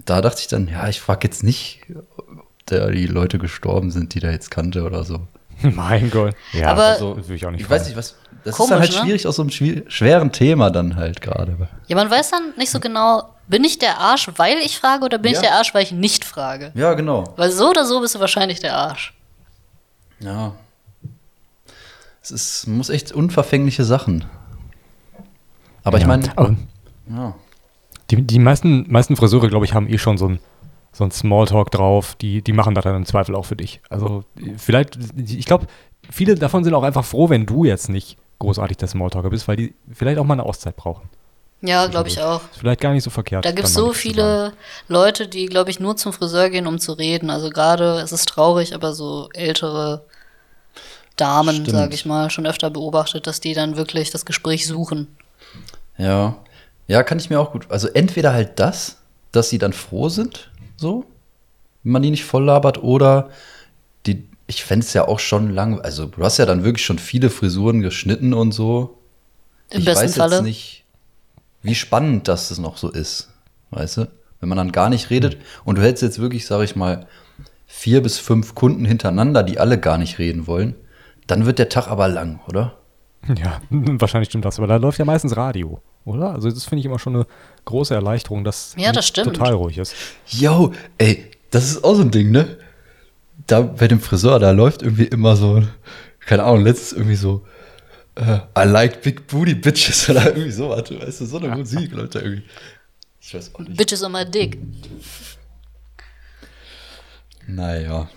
da 0.05 0.21
dachte 0.21 0.39
ich 0.41 0.47
dann, 0.47 0.67
ja, 0.69 0.87
ich 0.87 1.01
frage 1.01 1.27
jetzt 1.27 1.43
nicht, 1.43 1.81
ob 2.17 2.45
da 2.65 2.89
die 2.89 3.07
Leute 3.07 3.37
gestorben 3.39 3.91
sind, 3.91 4.13
die 4.15 4.19
da 4.21 4.31
jetzt 4.31 4.49
kannte 4.49 4.83
oder 4.83 5.03
so. 5.03 5.19
Mein 5.61 6.09
Gott. 6.11 6.33
Ja, 6.53 6.69
Aber- 6.71 6.83
also, 6.83 7.13
das 7.15 7.27
will 7.27 7.35
ich 7.35 7.45
auch 7.45 7.51
nicht 7.51 7.61
Ich 7.61 7.69
weiß 7.69 7.81
fragen. 7.83 7.89
nicht, 7.89 7.97
was. 7.97 8.15
Das 8.43 8.55
Komisch, 8.57 8.65
ist 8.65 8.71
dann 8.71 8.79
halt 8.81 8.91
ne? 8.91 8.97
schwierig 8.97 9.27
aus 9.27 9.35
so 9.37 9.41
einem 9.43 9.51
schweren 9.87 10.31
Thema 10.31 10.69
dann 10.69 10.95
halt 10.95 11.21
gerade. 11.21 11.55
Ja, 11.87 11.95
man 11.95 12.09
weiß 12.09 12.31
dann 12.31 12.53
nicht 12.57 12.71
so 12.71 12.79
genau, 12.79 13.23
bin 13.47 13.63
ich 13.63 13.79
der 13.79 13.99
Arsch, 13.99 14.29
weil 14.37 14.57
ich 14.57 14.79
frage 14.79 15.05
oder 15.05 15.17
bin 15.17 15.31
Ja. 15.33 15.39
ich 15.39 15.45
der 15.47 15.55
Arsch, 15.55 15.73
weil 15.73 15.83
ich 15.83 15.91
nicht 15.91 16.25
frage? 16.25 16.71
Ja, 16.75 16.93
genau. 16.93 17.23
Weil 17.37 17.51
so 17.51 17.69
oder 17.69 17.85
so 17.85 18.01
bist 18.01 18.15
du 18.15 18.19
wahrscheinlich 18.19 18.59
der 18.59 18.75
Arsch. 18.75 19.13
Ja. 20.19 20.53
Es 22.21 22.31
ist, 22.31 22.67
muss 22.67 22.89
echt 22.89 23.11
unverfängliche 23.11 23.83
Sachen. 23.83 24.25
Aber 25.83 25.97
ich 25.97 26.03
Ja, 26.03 26.07
meine, 26.07 26.37
aber 26.37 26.55
ja. 27.09 27.35
die, 28.09 28.21
die 28.21 28.39
meisten, 28.39 28.85
meisten 28.91 29.15
Friseure, 29.15 29.49
glaube 29.49 29.65
ich, 29.65 29.73
haben 29.73 29.87
eh 29.89 29.97
schon 29.97 30.17
so 30.17 30.29
ein, 30.29 30.39
so 30.93 31.03
ein 31.03 31.11
Smalltalk 31.11 31.71
drauf. 31.71 32.15
Die, 32.15 32.41
die 32.41 32.53
machen 32.53 32.75
das 32.75 32.83
dann 32.85 32.95
im 32.95 33.05
Zweifel 33.05 33.35
auch 33.35 33.45
für 33.45 33.55
dich. 33.57 33.81
Also 33.89 34.23
vielleicht, 34.57 34.97
ich 35.17 35.45
glaube, 35.45 35.67
viele 36.09 36.35
davon 36.35 36.63
sind 36.63 36.73
auch 36.73 36.83
einfach 36.83 37.03
froh, 37.03 37.29
wenn 37.29 37.45
du 37.45 37.65
jetzt 37.65 37.89
nicht 37.89 38.17
großartig 38.43 38.77
der 38.77 38.87
Smalltalker 38.87 39.29
bist, 39.29 39.47
weil 39.47 39.55
die 39.55 39.73
vielleicht 39.91 40.19
auch 40.19 40.25
mal 40.25 40.35
eine 40.35 40.43
Auszeit 40.43 40.75
brauchen. 40.75 41.09
Ja, 41.61 41.87
glaube 41.87 42.09
ich 42.09 42.21
auch. 42.21 42.41
Ist 42.51 42.59
vielleicht 42.59 42.81
gar 42.81 42.91
nicht 42.91 43.03
so 43.03 43.09
verkehrt. 43.09 43.45
Da 43.45 43.51
gibt 43.51 43.69
es 43.69 43.73
so 43.73 43.93
viele 43.93 44.51
Leute, 44.89 45.29
die, 45.29 45.45
glaube 45.45 45.69
ich, 45.69 45.79
nur 45.79 45.95
zum 45.95 46.11
Friseur 46.11 46.49
gehen, 46.49 46.67
um 46.67 46.77
zu 46.77 46.91
reden. 46.91 47.29
Also 47.29 47.49
gerade, 47.49 48.01
es 48.01 48.11
ist 48.11 48.27
traurig, 48.27 48.75
aber 48.75 48.93
so 48.93 49.29
ältere 49.33 50.03
Damen, 51.15 51.65
sage 51.65 51.95
ich 51.95 52.05
mal, 52.05 52.29
schon 52.29 52.45
öfter 52.45 52.69
beobachtet, 52.69 53.27
dass 53.27 53.39
die 53.39 53.53
dann 53.53 53.77
wirklich 53.77 54.11
das 54.11 54.25
Gespräch 54.25 54.67
suchen. 54.67 55.07
Ja. 55.97 56.35
Ja, 56.87 57.01
kann 57.03 57.19
ich 57.19 57.29
mir 57.29 57.39
auch 57.39 57.53
gut. 57.53 57.67
Also 57.69 57.87
entweder 57.87 58.33
halt 58.33 58.59
das, 58.59 58.97
dass 59.31 59.49
sie 59.49 59.57
dann 59.57 59.71
froh 59.71 60.09
sind, 60.09 60.51
so, 60.75 61.05
wenn 61.83 61.93
man 61.93 62.01
die 62.01 62.11
nicht 62.11 62.25
voll 62.25 62.43
labert, 62.43 62.83
oder 62.83 63.29
die, 64.05 64.27
ich 64.47 64.63
fände 64.63 64.85
es 64.85 64.93
ja 64.93 65.07
auch 65.07 65.19
schon 65.19 65.49
lang, 65.49 65.79
also 65.81 66.05
du 66.05 66.23
hast 66.23 66.37
ja 66.37 66.45
dann 66.45 66.63
wirklich 66.63 66.85
schon 66.85 66.99
viele 66.99 67.29
Frisuren 67.29 67.81
geschnitten 67.81 68.33
und 68.33 68.51
so. 68.51 68.99
Im 69.69 69.79
ich 69.79 69.85
besten 69.85 70.05
weiß 70.05 70.17
Falle. 70.17 70.35
jetzt 70.35 70.43
nicht, 70.43 70.83
wie 71.61 71.75
spannend 71.75 72.27
das 72.27 72.57
noch 72.57 72.77
so 72.77 72.89
ist, 72.89 73.29
weißt 73.71 73.97
du? 73.97 74.07
Wenn 74.39 74.49
man 74.49 74.57
dann 74.57 74.71
gar 74.73 74.89
nicht 74.89 75.09
redet 75.09 75.37
und 75.63 75.77
du 75.77 75.81
hättest 75.81 76.03
jetzt 76.03 76.19
wirklich, 76.19 76.45
sag 76.45 76.61
ich 76.63 76.75
mal, 76.75 77.07
vier 77.65 78.03
bis 78.03 78.19
fünf 78.19 78.55
Kunden 78.55 78.85
hintereinander, 78.85 79.43
die 79.43 79.59
alle 79.59 79.79
gar 79.79 79.97
nicht 79.97 80.19
reden 80.19 80.45
wollen, 80.47 80.75
dann 81.27 81.45
wird 81.45 81.59
der 81.59 81.69
Tag 81.69 81.87
aber 81.87 82.09
lang, 82.09 82.41
oder? 82.47 82.77
Ja, 83.37 83.61
wahrscheinlich 83.69 84.29
stimmt 84.29 84.45
das, 84.45 84.57
aber 84.57 84.67
da 84.67 84.75
läuft 84.75 84.99
ja 84.99 85.05
meistens 85.05 85.37
Radio, 85.37 85.81
oder? 86.03 86.33
Also 86.33 86.51
das 86.51 86.65
finde 86.65 86.81
ich 86.81 86.85
immer 86.85 86.99
schon 86.99 87.15
eine 87.15 87.25
große 87.63 87.93
Erleichterung, 87.95 88.43
dass 88.43 88.75
Ja, 88.77 88.91
das 88.91 89.11
total 89.13 89.53
ruhig 89.53 89.77
ist. 89.77 89.95
Yo, 90.27 90.73
ey, 90.97 91.31
das 91.49 91.71
ist 91.71 91.83
auch 91.83 91.95
so 91.95 92.01
ein 92.01 92.11
Ding, 92.11 92.31
ne? 92.31 92.57
Da 93.47 93.61
bei 93.61 93.87
dem 93.87 93.99
Friseur, 93.99 94.39
da 94.39 94.51
läuft 94.51 94.81
irgendwie 94.81 95.05
immer 95.05 95.35
so, 95.35 95.63
keine 96.19 96.43
Ahnung, 96.43 96.63
letztens 96.63 96.93
irgendwie 96.93 97.15
so, 97.15 97.45
äh, 98.15 98.39
I 98.57 98.65
like 98.65 99.01
big 99.01 99.27
booty 99.27 99.55
bitches 99.55 100.09
oder 100.09 100.27
irgendwie 100.27 100.51
sowas, 100.51 100.89
weißt 100.89 101.21
du, 101.21 101.25
so 101.25 101.37
eine 101.37 101.55
Musik 101.55 101.91
läuft 101.91 102.15
da 102.15 102.21
irgendwie. 102.21 102.43
Ich 103.19 103.33
weiß 103.33 103.55
auch 103.55 103.59
nicht. 103.59 103.77
Bitches 103.77 104.03
on 104.03 104.11
my 104.11 104.25
dick. 104.25 104.57
Naja. 107.47 108.09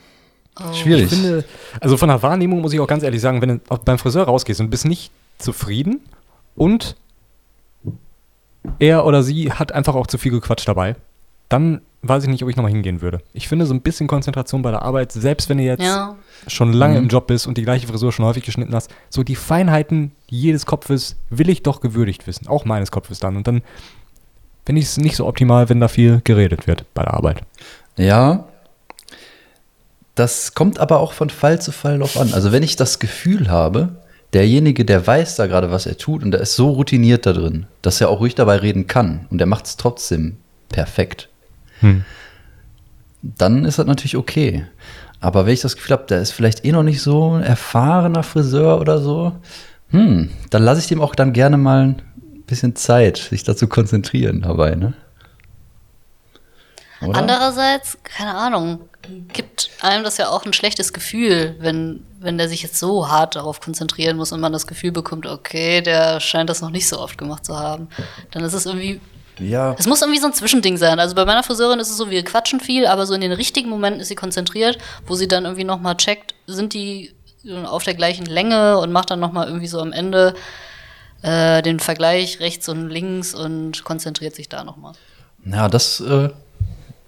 Oh. 0.59 0.73
Schwierig. 0.73 1.05
Ich 1.05 1.11
finde, 1.11 1.45
also 1.81 1.97
von 1.97 2.09
der 2.09 2.23
Wahrnehmung 2.23 2.61
muss 2.61 2.73
ich 2.73 2.81
auch 2.81 2.87
ganz 2.87 3.03
ehrlich 3.03 3.21
sagen, 3.21 3.43
wenn 3.43 3.61
du 3.61 3.79
beim 3.85 3.99
Friseur 3.99 4.25
rausgehst 4.25 4.61
und 4.61 4.71
bist 4.71 4.87
nicht 4.87 5.11
zufrieden 5.39 6.01
und 6.55 6.97
er 8.79 9.05
oder 9.05 9.23
sie 9.23 9.53
hat 9.53 9.73
einfach 9.73 9.95
auch 9.95 10.07
zu 10.07 10.19
viel 10.19 10.33
gequatscht 10.33 10.67
dabei, 10.67 10.97
dann 11.49 11.83
weiß 12.09 12.25
ich 12.25 12.29
nicht, 12.29 12.43
ob 12.43 12.49
ich 12.49 12.57
nochmal 12.57 12.73
hingehen 12.73 13.01
würde. 13.03 13.21
Ich 13.33 13.49
finde 13.49 13.67
so 13.67 13.75
ein 13.75 13.81
bisschen 13.81 14.07
Konzentration 14.07 14.63
bei 14.63 14.71
der 14.71 14.83
Arbeit, 14.83 15.13
selbst 15.13 15.49
wenn 15.49 15.59
du 15.59 15.65
jetzt 15.65 15.83
Ja. 15.83 16.17
schon 16.47 16.73
lange 16.73 16.99
im 16.99 17.09
Job 17.09 17.27
bist 17.27 17.47
und 17.47 17.57
die 17.59 17.63
gleiche 17.63 17.87
Frisur 17.87 18.13
schon 18.13 18.25
häufig 18.25 18.45
geschnitten 18.45 18.75
hast, 18.75 18.91
so 19.11 19.23
die 19.23 19.37
Feinheiten 19.37 20.13
jedes 20.29 20.67
Kopfes 20.67 21.17
will 21.31 21.49
ich 21.49 21.63
doch 21.63 21.81
gewürdigt 21.81 22.27
wissen, 22.27 22.47
auch 22.49 22.65
meines 22.65 22.91
Kopfes 22.91 23.19
dann. 23.21 23.37
Und 23.37 23.47
dann 23.47 23.63
finde 24.65 24.81
ich 24.81 24.87
es 24.89 24.97
nicht 24.99 25.17
so 25.17 25.27
optimal, 25.27 25.69
wenn 25.69 25.81
da 25.81 25.89
viel 25.89 26.21
geredet 26.25 26.67
wird 26.67 26.85
bei 26.95 27.03
der 27.03 27.15
Arbeit. 27.15 27.43
Ja. 27.97 28.47
Das 30.15 30.55
kommt 30.55 30.79
aber 30.81 31.01
auch 31.01 31.13
von 31.13 31.29
Fall 31.31 31.61
zu 31.61 31.73
Fall 31.73 31.99
drauf 31.99 32.17
an. 32.19 32.33
Also 32.33 32.51
wenn 32.53 32.63
ich 32.63 32.77
das 32.77 32.99
Gefühl 32.99 33.51
habe, 33.51 33.97
derjenige, 34.33 34.85
der 34.85 35.07
weiß 35.07 35.37
da 35.37 35.47
gerade, 35.47 35.71
was 35.71 35.87
er 35.87 35.99
tut 35.99 36.23
und 36.23 36.31
der 36.31 36.41
ist 36.41 36.57
so 36.57 36.71
routiniert 36.71 37.27
da 37.27 37.33
drin, 37.33 37.67
dass 37.83 38.01
er 38.01 38.09
auch 38.09 38.21
ruhig 38.21 38.35
dabei 38.35 38.57
reden 38.57 38.87
kann 38.87 39.27
und 39.31 39.39
der 39.39 39.47
macht 39.47 39.67
es 39.67 39.77
trotzdem 39.77 40.37
perfekt, 40.69 41.29
Hm. 41.81 42.05
dann 43.23 43.65
ist 43.65 43.79
das 43.79 43.87
natürlich 43.87 44.17
okay. 44.17 44.67
Aber 45.21 45.47
wenn 45.47 45.55
ich 45.55 45.61
das 45.61 45.77
Gefühl 45.77 45.93
habe, 45.93 46.07
der 46.07 46.21
ist 46.21 46.33
vielleicht 46.33 46.65
eh 46.65 46.73
noch 46.73 46.83
nicht 46.83 47.03
so 47.03 47.33
ein 47.33 47.43
erfahrener 47.43 48.23
Friseur 48.23 48.81
oder 48.81 48.99
so, 48.99 49.33
hm, 49.91 50.31
dann 50.51 50.63
lasse 50.63 50.81
ich 50.81 50.87
dem 50.87 51.01
auch 51.01 51.15
dann 51.15 51.33
gerne 51.33 51.57
mal 51.57 51.83
ein 51.83 52.03
bisschen 52.47 52.77
Zeit, 52.77 53.17
sich 53.17 53.45
dazu 53.45 53.67
konzentrieren 53.67 54.43
dabei, 54.43 54.75
ne? 54.75 54.95
Oder? 57.03 57.19
Andererseits, 57.19 57.99
keine 58.05 58.35
Ahnung, 58.35 58.81
gibt 59.33 59.71
einem 59.81 60.03
das 60.03 60.17
ja 60.17 60.29
auch 60.29 60.45
ein 60.45 60.53
schlechtes 60.53 60.93
Gefühl, 60.93 61.57
wenn, 61.59 62.05
wenn 62.21 62.39
der 62.39 62.49
sich 62.49 62.63
jetzt 62.63 62.79
so 62.79 63.09
hart 63.09 63.37
darauf 63.37 63.61
konzentrieren 63.61 64.17
muss 64.17 64.33
und 64.33 64.41
man 64.41 64.53
das 64.53 64.67
Gefühl 64.67 64.93
bekommt, 64.93 65.27
okay, 65.27 65.83
der 65.83 66.21
scheint 66.21 66.49
das 66.49 66.63
noch 66.63 66.71
nicht 66.71 66.89
so 66.89 66.99
oft 66.99 67.19
gemacht 67.19 67.45
zu 67.45 67.59
haben. 67.59 67.89
Dann 68.31 68.45
ist 68.45 68.55
es 68.55 68.67
irgendwie, 68.67 69.01
Ja. 69.39 69.75
es 69.79 69.87
muss 69.87 70.01
irgendwie 70.01 70.21
so 70.21 70.27
ein 70.27 70.33
Zwischending 70.33 70.77
sein. 70.77 70.99
Also 70.99 71.15
bei 71.15 71.25
meiner 71.25 71.43
Friseurin 71.43 71.79
ist 71.79 71.91
es 71.91 71.97
so, 71.97 72.11
wir 72.11 72.25
quatschen 72.25 72.61
viel, 72.61 72.87
aber 72.87 73.07
so 73.07 73.15
in 73.15 73.21
den 73.21 73.33
richtigen 73.33 73.69
Momenten 73.69 74.01
ist 74.01 74.09
sie 74.09 74.15
konzentriert, 74.15 74.79
wo 75.07 75.15
sie 75.15 75.29
dann 75.29 75.45
irgendwie 75.45 75.65
nochmal 75.65 75.97
checkt, 75.97 76.35
sind 76.47 76.73
die 76.73 77.13
auf 77.65 77.85
der 77.85 77.95
gleichen 77.95 78.27
Länge 78.27 78.79
und 78.79 78.93
macht 78.93 79.11
dann 79.11 79.21
nochmal 79.21 79.47
irgendwie 79.47 79.69
so 79.69 79.81
am 79.81 79.93
Ende 79.93 80.35
äh, 81.23 81.63
den 81.63 81.81
Vergleich 81.81 82.41
rechts 82.41 82.69
und 82.69 82.89
links 82.89 83.35
und 83.35 83.85
konzentriert 83.85 84.35
sich 84.35 84.49
da 84.49 84.65
nochmal. 84.65 84.95
Ja, 85.45 85.69
das, 85.69 86.01
äh, 86.01 86.31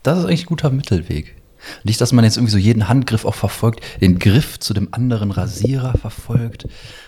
das 0.03 0.19
ist 0.19 0.25
eigentlich 0.25 0.45
ein 0.45 0.47
guter 0.47 0.71
Mittelweg. 0.71 1.35
Nicht, 1.83 2.01
dass 2.01 2.13
man 2.13 2.25
jetzt 2.25 2.37
irgendwie 2.37 2.53
so 2.53 2.59
jeden 2.59 2.89
Handgriff 2.89 3.25
auch 3.25 3.35
verfolgt, 3.35 3.81
den 4.01 4.19
Griff 4.19 4.61
zu 4.61 4.75
dem 4.75 4.89
anderen 4.93 5.33
Rasierer 5.33 5.95
verfolgt 5.99 6.67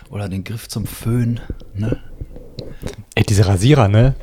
oder 0.09 0.27
den 0.27 0.43
Griff 0.43 0.67
zum 0.67 0.85
Föhn. 0.85 1.39
Ne? 1.73 1.97
Ey, 3.15 3.23
diese 3.23 3.47
Rasierer, 3.47 3.87
ne? 3.87 4.13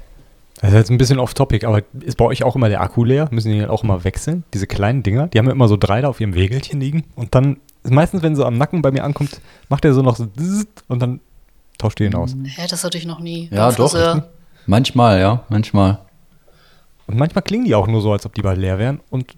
Das 0.61 0.71
ist 0.71 0.77
jetzt 0.77 0.91
ein 0.91 0.99
bisschen 0.99 1.19
off-topic, 1.21 1.67
aber 1.67 1.83
ist 2.01 2.17
bei 2.17 2.25
euch 2.25 2.43
auch 2.43 2.57
immer 2.57 2.69
der 2.69 2.81
Akku 2.81 3.05
leer? 3.05 3.29
Müssen 3.31 3.53
die 3.53 3.65
auch 3.67 3.85
immer 3.85 4.03
wechseln? 4.05 4.45
Diese 4.55 4.67
kleinen 4.67 5.03
Dinger, 5.03 5.29
die 5.29 5.39
haben 5.39 5.47
ja 5.47 5.53
immer 5.53 5.69
so 5.69 5.77
drei 5.77 6.01
da 6.01 6.09
auf 6.09 6.21
ihrem 6.21 6.35
Wägelchen 6.35 6.81
liegen. 6.81 7.05
Und 7.15 7.35
dann, 7.35 7.59
meistens, 7.85 8.23
wenn 8.23 8.35
so 8.35 8.45
am 8.45 8.59
Nacken 8.59 8.83
bei 8.83 8.91
mir 8.91 9.05
ankommt, 9.05 9.41
macht 9.69 9.85
er 9.85 9.95
so 9.95 10.03
noch 10.03 10.17
so 10.17 10.27
und 10.89 11.01
dann 11.01 11.21
tauscht 11.79 12.01
ihr 12.01 12.07
ihn 12.07 12.15
aus. 12.15 12.35
Hä, 12.45 12.67
das 12.69 12.83
hatte 12.83 12.99
ich 12.99 13.07
noch 13.07 13.21
nie. 13.21 13.49
Ja, 13.53 13.71
doch. 13.71 14.23
Manchmal, 14.67 15.21
ja, 15.21 15.45
manchmal. 15.49 16.01
Und 17.07 17.17
manchmal 17.17 17.43
klingen 17.43 17.65
die 17.65 17.75
auch 17.75 17.87
nur 17.87 18.03
so, 18.03 18.13
als 18.13 18.27
ob 18.27 18.35
die 18.35 18.43
bald 18.43 18.59
leer 18.59 18.79
wären 18.79 19.01
und 19.11 19.37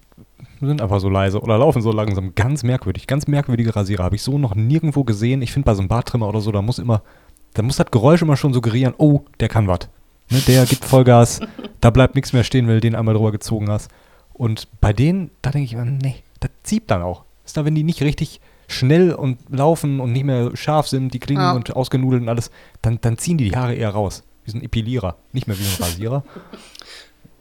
sind 0.60 0.82
einfach 0.82 1.00
so 1.00 1.08
leise 1.08 1.40
oder 1.40 1.58
laufen 1.58 1.82
so 1.82 1.92
langsam. 1.92 2.34
Ganz 2.34 2.62
merkwürdig. 2.62 3.06
Ganz 3.06 3.26
merkwürdige 3.26 3.76
Rasierer. 3.76 4.04
Habe 4.04 4.16
ich 4.16 4.22
so 4.22 4.38
noch 4.38 4.54
nirgendwo 4.54 5.04
gesehen. 5.04 5.42
Ich 5.42 5.52
finde 5.52 5.66
bei 5.66 5.74
so 5.74 5.80
einem 5.80 5.88
Barttrimmer 5.88 6.28
oder 6.28 6.40
so, 6.40 6.50
da 6.50 6.62
muss 6.62 6.78
immer, 6.78 7.02
da 7.54 7.62
muss 7.62 7.76
das 7.76 7.90
Geräusch 7.90 8.22
immer 8.22 8.36
schon 8.36 8.52
suggerieren, 8.52 8.94
oh, 8.98 9.20
der 9.38 9.48
kann 9.48 9.68
was. 9.68 9.88
Ne, 10.30 10.40
der 10.46 10.64
gibt 10.66 10.84
Vollgas, 10.84 11.40
da 11.80 11.90
bleibt 11.90 12.14
nichts 12.14 12.32
mehr 12.32 12.44
stehen, 12.44 12.66
weil 12.68 12.74
du 12.74 12.80
den 12.80 12.94
einmal 12.94 13.14
drüber 13.14 13.32
gezogen 13.32 13.68
hast. 13.70 13.90
Und 14.32 14.68
bei 14.80 14.92
denen, 14.92 15.30
da 15.42 15.50
denke 15.50 15.64
ich 15.66 15.72
immer, 15.74 15.84
nee, 15.84 16.16
das 16.40 16.50
zieht 16.62 16.90
dann 16.90 17.02
auch. 17.02 17.24
Ist 17.44 17.56
da, 17.56 17.64
wenn 17.64 17.74
die 17.74 17.82
nicht 17.82 18.02
richtig 18.02 18.40
schnell 18.68 19.12
und 19.12 19.38
laufen 19.50 19.98
und 20.00 20.12
nicht 20.12 20.24
mehr 20.24 20.56
scharf 20.56 20.86
sind, 20.86 21.12
die 21.12 21.18
Klingen 21.18 21.42
Ja. 21.42 21.52
und 21.52 21.74
ausgenudelt 21.74 22.22
und 22.22 22.28
alles, 22.28 22.50
dann, 22.82 22.98
dann 23.00 23.18
ziehen 23.18 23.36
die 23.38 23.50
die 23.50 23.56
Haare 23.56 23.74
eher 23.74 23.90
raus. 23.90 24.22
Wie 24.44 24.52
so 24.52 24.58
ein 24.58 24.62
Epilierer, 24.62 25.16
nicht 25.32 25.48
mehr 25.48 25.58
wie 25.58 25.64
ein 25.64 25.82
Rasierer. 25.82 26.24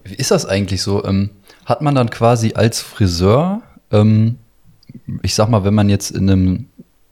Wie 0.03 0.15
ist 0.15 0.31
das 0.31 0.45
eigentlich 0.45 0.81
so? 0.81 1.05
Ähm, 1.05 1.29
hat 1.65 1.81
man 1.81 1.93
dann 1.93 2.09
quasi 2.09 2.53
als 2.55 2.81
Friseur, 2.81 3.61
ähm, 3.91 4.37
ich 5.21 5.35
sag 5.35 5.49
mal, 5.49 5.63
wenn 5.63 5.75
man 5.75 5.87
jetzt 5.89 6.09
in 6.09 6.29
einem 6.29 6.65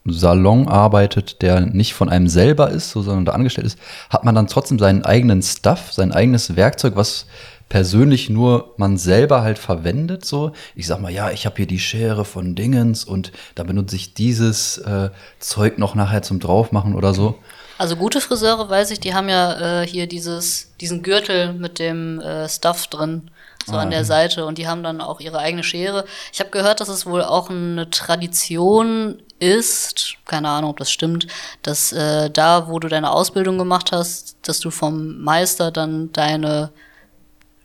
Salon 0.10 0.68
arbeitet, 0.68 1.42
der 1.42 1.62
nicht 1.62 1.94
von 1.94 2.10
einem 2.10 2.28
selber 2.28 2.70
ist, 2.70 2.92
so, 2.92 3.02
sondern 3.02 3.26
da 3.26 3.32
angestellt 3.34 3.68
ist, 3.68 3.80
hat 4.10 4.24
man 4.24 4.36
dann 4.36 4.48
trotzdem 4.48 4.80
seinen 4.80 5.04
eigenen 5.04 5.42
Stuff, 5.42 5.92
sein 5.92 6.12
eigenes 6.12 6.56
Werkzeug, 6.56 6.96
was 6.96 7.26
persönlich 7.70 8.30
nur 8.30 8.74
man 8.78 8.98
selber 8.98 9.42
halt 9.42 9.60
verwendet. 9.60 10.26
So, 10.26 10.52
ich 10.76 10.88
sag 10.88 11.02
mal, 11.02 11.12
ja, 11.12 11.32
ich 11.32 11.46
habe 11.46 11.58
hier 11.58 11.68
die 11.68 11.80
Schere 11.80 12.26
von 12.26 12.56
Dingens 12.56 13.04
und 13.04 13.32
da 13.56 13.64
benutze 13.64 13.96
ich 13.96 14.14
dieses 14.14 14.78
äh, 14.80 15.10
Zeug 15.40 15.78
noch 15.78 15.96
nachher 15.96 16.22
zum 16.22 16.40
draufmachen 16.40 16.96
oder 16.96 17.14
so. 17.14 17.36
Also 17.78 17.96
gute 17.96 18.22
Friseure, 18.22 18.70
weiß 18.70 18.92
ich, 18.92 19.00
die 19.00 19.14
haben 19.14 19.30
ja 19.30 19.82
äh, 19.82 19.88
hier 19.88 20.08
dieses, 20.08 20.72
diesen 20.82 21.04
Gürtel 21.04 21.54
mit 21.54 21.78
dem 21.78 22.20
äh, 22.20 22.50
Stuff 22.50 22.88
drin, 22.88 23.30
so 23.68 23.74
an 23.74 23.92
der 23.92 24.06
Seite. 24.06 24.46
Und 24.46 24.58
die 24.58 24.68
haben 24.68 24.82
dann 24.82 25.02
auch 25.02 25.20
ihre 25.20 25.40
eigene 25.40 25.64
Schere. 25.64 26.06
Ich 26.34 26.40
habe 26.40 26.50
gehört, 26.50 26.80
dass 26.80 26.88
es 26.88 27.06
wohl 27.06 27.22
auch 27.22 27.50
eine 27.50 27.90
Tradition 27.90 29.22
ist, 29.40 30.16
keine 30.26 30.50
Ahnung, 30.50 30.72
ob 30.72 30.78
das 30.78 30.92
stimmt, 30.92 31.28
dass 31.62 31.92
äh, 31.94 32.30
da, 32.30 32.68
wo 32.68 32.80
du 32.80 32.88
deine 32.88 33.12
Ausbildung 33.12 33.58
gemacht 33.58 33.92
hast, 33.92 34.38
dass 34.44 34.60
du 34.60 34.70
vom 34.72 35.20
Meister 35.22 35.72
dann 35.72 36.12
deine 36.12 36.72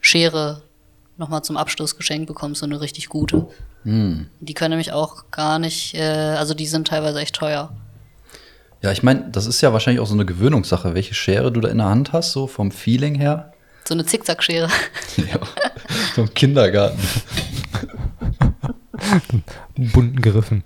Schere 0.00 0.62
nochmal 1.16 1.42
zum 1.42 1.56
Abschluss 1.56 1.96
geschenkt 1.96 2.26
bekommst, 2.26 2.60
so 2.60 2.66
eine 2.66 2.80
richtig 2.80 3.08
gute. 3.08 3.48
Die 3.84 4.54
können 4.54 4.70
nämlich 4.70 4.92
auch 4.92 5.24
gar 5.32 5.58
nicht, 5.58 5.94
äh, 5.94 6.02
also 6.02 6.54
die 6.54 6.66
sind 6.66 6.86
teilweise 6.86 7.18
echt 7.20 7.34
teuer. 7.34 7.74
Ja, 8.80 8.92
ich 8.92 9.02
meine, 9.02 9.30
das 9.30 9.46
ist 9.46 9.60
ja 9.60 9.72
wahrscheinlich 9.72 10.00
auch 10.00 10.06
so 10.06 10.14
eine 10.14 10.24
Gewöhnungssache, 10.24 10.94
welche 10.94 11.14
Schere 11.14 11.50
du 11.50 11.60
da 11.60 11.68
in 11.68 11.78
der 11.78 11.88
Hand 11.88 12.12
hast, 12.12 12.32
so 12.32 12.46
vom 12.46 12.70
Feeling 12.70 13.16
her. 13.16 13.52
So 13.84 13.94
eine 13.94 14.04
Zickzackschere. 14.04 14.68
Ja, 15.16 15.38
vom 16.14 16.32
Kindergarten. 16.32 16.98
bunten 19.76 20.22
Griffen. 20.22 20.64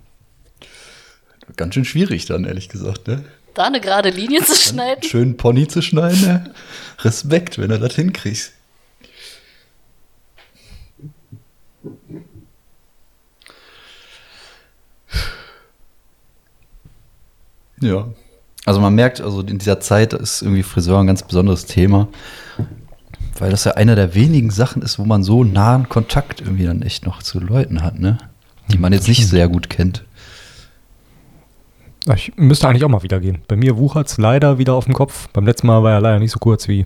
Ganz 1.57 1.73
schön 1.73 1.85
schwierig 1.85 2.25
dann, 2.25 2.45
ehrlich 2.45 2.69
gesagt, 2.69 3.07
ne? 3.07 3.25
Da 3.55 3.65
eine 3.65 3.81
gerade 3.81 4.11
Linie 4.11 4.43
zu 4.43 4.55
schneiden. 4.55 5.03
Schön 5.03 5.35
Pony 5.35 5.67
zu 5.67 5.81
schneiden, 5.81 6.21
ne? 6.21 6.53
Respekt, 6.99 7.57
wenn 7.57 7.69
du 7.69 7.79
das 7.79 7.95
hinkriegst. 7.95 8.53
Ja. 17.81 18.07
Also 18.65 18.79
man 18.79 18.93
merkt, 18.93 19.21
also 19.21 19.41
in 19.41 19.57
dieser 19.57 19.79
Zeit 19.79 20.13
ist 20.13 20.41
irgendwie 20.41 20.63
Friseur 20.63 20.99
ein 20.99 21.07
ganz 21.07 21.23
besonderes 21.23 21.65
Thema, 21.65 22.09
weil 23.39 23.49
das 23.49 23.63
ja 23.63 23.73
einer 23.73 23.95
der 23.95 24.13
wenigen 24.13 24.51
Sachen 24.51 24.81
ist, 24.81 24.99
wo 24.99 25.05
man 25.05 25.23
so 25.23 25.43
nahen 25.43 25.89
Kontakt 25.89 26.41
irgendwie 26.41 26.65
dann 26.65 26.81
echt 26.81 27.05
noch 27.05 27.23
zu 27.23 27.39
Leuten 27.39 27.81
hat, 27.81 27.97
ne? 27.97 28.17
Die 28.71 28.77
man 28.77 28.93
jetzt 28.93 29.07
nicht 29.07 29.27
sehr 29.27 29.47
gut 29.47 29.69
kennt. 29.69 30.03
Ah, 32.07 32.13
Ich 32.13 32.31
müsste 32.37 32.67
eigentlich 32.67 32.83
auch 32.85 32.89
mal 32.89 33.03
wieder 33.03 33.19
gehen. 33.19 33.41
Bei 33.47 33.55
mir 33.55 33.77
wuchert 33.77 34.07
es 34.07 34.17
leider 34.17 34.57
wieder 34.57 34.73
auf 34.73 34.85
dem 34.85 34.93
Kopf. 34.93 35.27
Beim 35.29 35.45
letzten 35.45 35.67
Mal 35.67 35.83
war 35.83 35.91
er 35.93 36.01
leider 36.01 36.19
nicht 36.19 36.31
so 36.31 36.39
kurz 36.39 36.67
wie, 36.67 36.85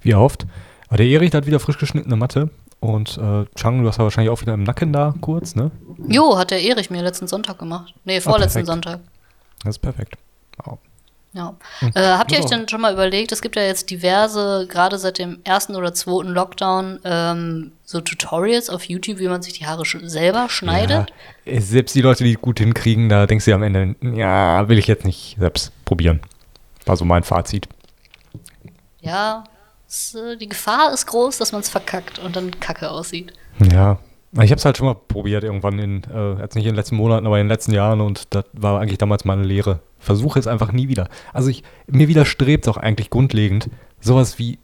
wie 0.00 0.10
erhofft. 0.12 0.46
Aber 0.88 0.96
der 0.98 1.06
Erich 1.06 1.32
hat 1.34 1.46
wieder 1.46 1.60
frisch 1.60 1.78
geschnittene 1.78 2.16
Matte. 2.16 2.50
Und 2.80 3.18
äh, 3.18 3.44
Chang, 3.56 3.82
du 3.82 3.88
hast 3.88 3.98
ja 3.98 4.04
wahrscheinlich 4.04 4.30
auch 4.30 4.40
wieder 4.40 4.54
im 4.54 4.62
Nacken 4.62 4.92
da 4.92 5.14
kurz, 5.20 5.54
ne? 5.54 5.70
Jo, 6.08 6.38
hat 6.38 6.50
der 6.50 6.62
Erich 6.62 6.88
mir 6.90 7.02
letzten 7.02 7.26
Sonntag 7.28 7.58
gemacht. 7.58 7.94
Nee, 8.04 8.20
vorletzten 8.20 8.64
perfekt. 8.64 8.66
Sonntag. 8.66 9.00
Das 9.64 9.74
ist 9.76 9.80
perfekt. 9.80 10.14
Ja. 10.66 10.78
Ja. 11.32 11.54
Äh, 11.94 12.00
habt 12.00 12.32
ihr 12.32 12.40
euch 12.40 12.46
denn 12.46 12.68
schon 12.68 12.80
mal 12.80 12.92
überlegt, 12.92 13.30
es 13.30 13.40
gibt 13.40 13.54
ja 13.54 13.62
jetzt 13.62 13.88
diverse, 13.88 14.66
gerade 14.68 14.98
seit 14.98 15.18
dem 15.18 15.38
ersten 15.44 15.76
oder 15.76 15.94
zweiten 15.94 16.30
Lockdown, 16.30 16.98
ähm, 17.04 17.72
so 17.84 18.00
Tutorials 18.00 18.68
auf 18.68 18.84
YouTube, 18.84 19.20
wie 19.20 19.28
man 19.28 19.40
sich 19.40 19.52
die 19.52 19.66
Haare 19.66 19.84
sch 19.84 19.98
selber 20.02 20.48
schneidet? 20.48 21.12
Ja, 21.44 21.52
äh, 21.52 21.60
selbst 21.60 21.94
die 21.94 22.02
Leute, 22.02 22.24
die 22.24 22.34
gut 22.34 22.58
hinkriegen, 22.58 23.08
da 23.08 23.26
denkst 23.26 23.44
du 23.44 23.52
ja 23.52 23.56
am 23.56 23.62
Ende, 23.62 23.94
ja, 24.16 24.68
will 24.68 24.78
ich 24.78 24.88
jetzt 24.88 25.04
nicht 25.04 25.36
selbst 25.38 25.72
probieren. 25.84 26.20
War 26.84 26.96
so 26.96 27.04
mein 27.04 27.22
Fazit. 27.22 27.68
Ja, 29.00 29.44
die 30.40 30.48
Gefahr 30.48 30.92
ist 30.92 31.06
groß, 31.06 31.38
dass 31.38 31.52
man 31.52 31.60
es 31.60 31.68
verkackt 31.68 32.18
und 32.18 32.34
dann 32.34 32.58
kacke 32.58 32.90
aussieht. 32.90 33.32
Ja. 33.72 33.98
Ich 34.32 34.50
habe 34.50 34.58
es 34.58 34.64
halt 34.64 34.76
schon 34.76 34.86
mal 34.86 34.94
probiert 34.94 35.42
irgendwann 35.42 35.78
in, 35.80 36.04
äh, 36.04 36.34
jetzt 36.40 36.54
nicht 36.54 36.64
in 36.64 36.70
den 36.70 36.76
letzten 36.76 36.94
Monaten, 36.94 37.26
aber 37.26 37.38
in 37.38 37.46
den 37.46 37.50
letzten 37.50 37.72
Jahren 37.72 38.00
und 38.00 38.32
das 38.32 38.44
war 38.52 38.80
eigentlich 38.80 38.98
damals 38.98 39.24
meine 39.24 39.42
Lehre. 39.42 39.80
Versuche 39.98 40.38
es 40.38 40.46
einfach 40.46 40.70
nie 40.70 40.88
wieder. 40.88 41.08
Also 41.32 41.48
ich, 41.48 41.64
mir 41.88 42.06
widerstrebt 42.06 42.68
auch 42.68 42.76
eigentlich 42.76 43.10
grundlegend 43.10 43.70
sowas 44.00 44.38
wie, 44.38 44.60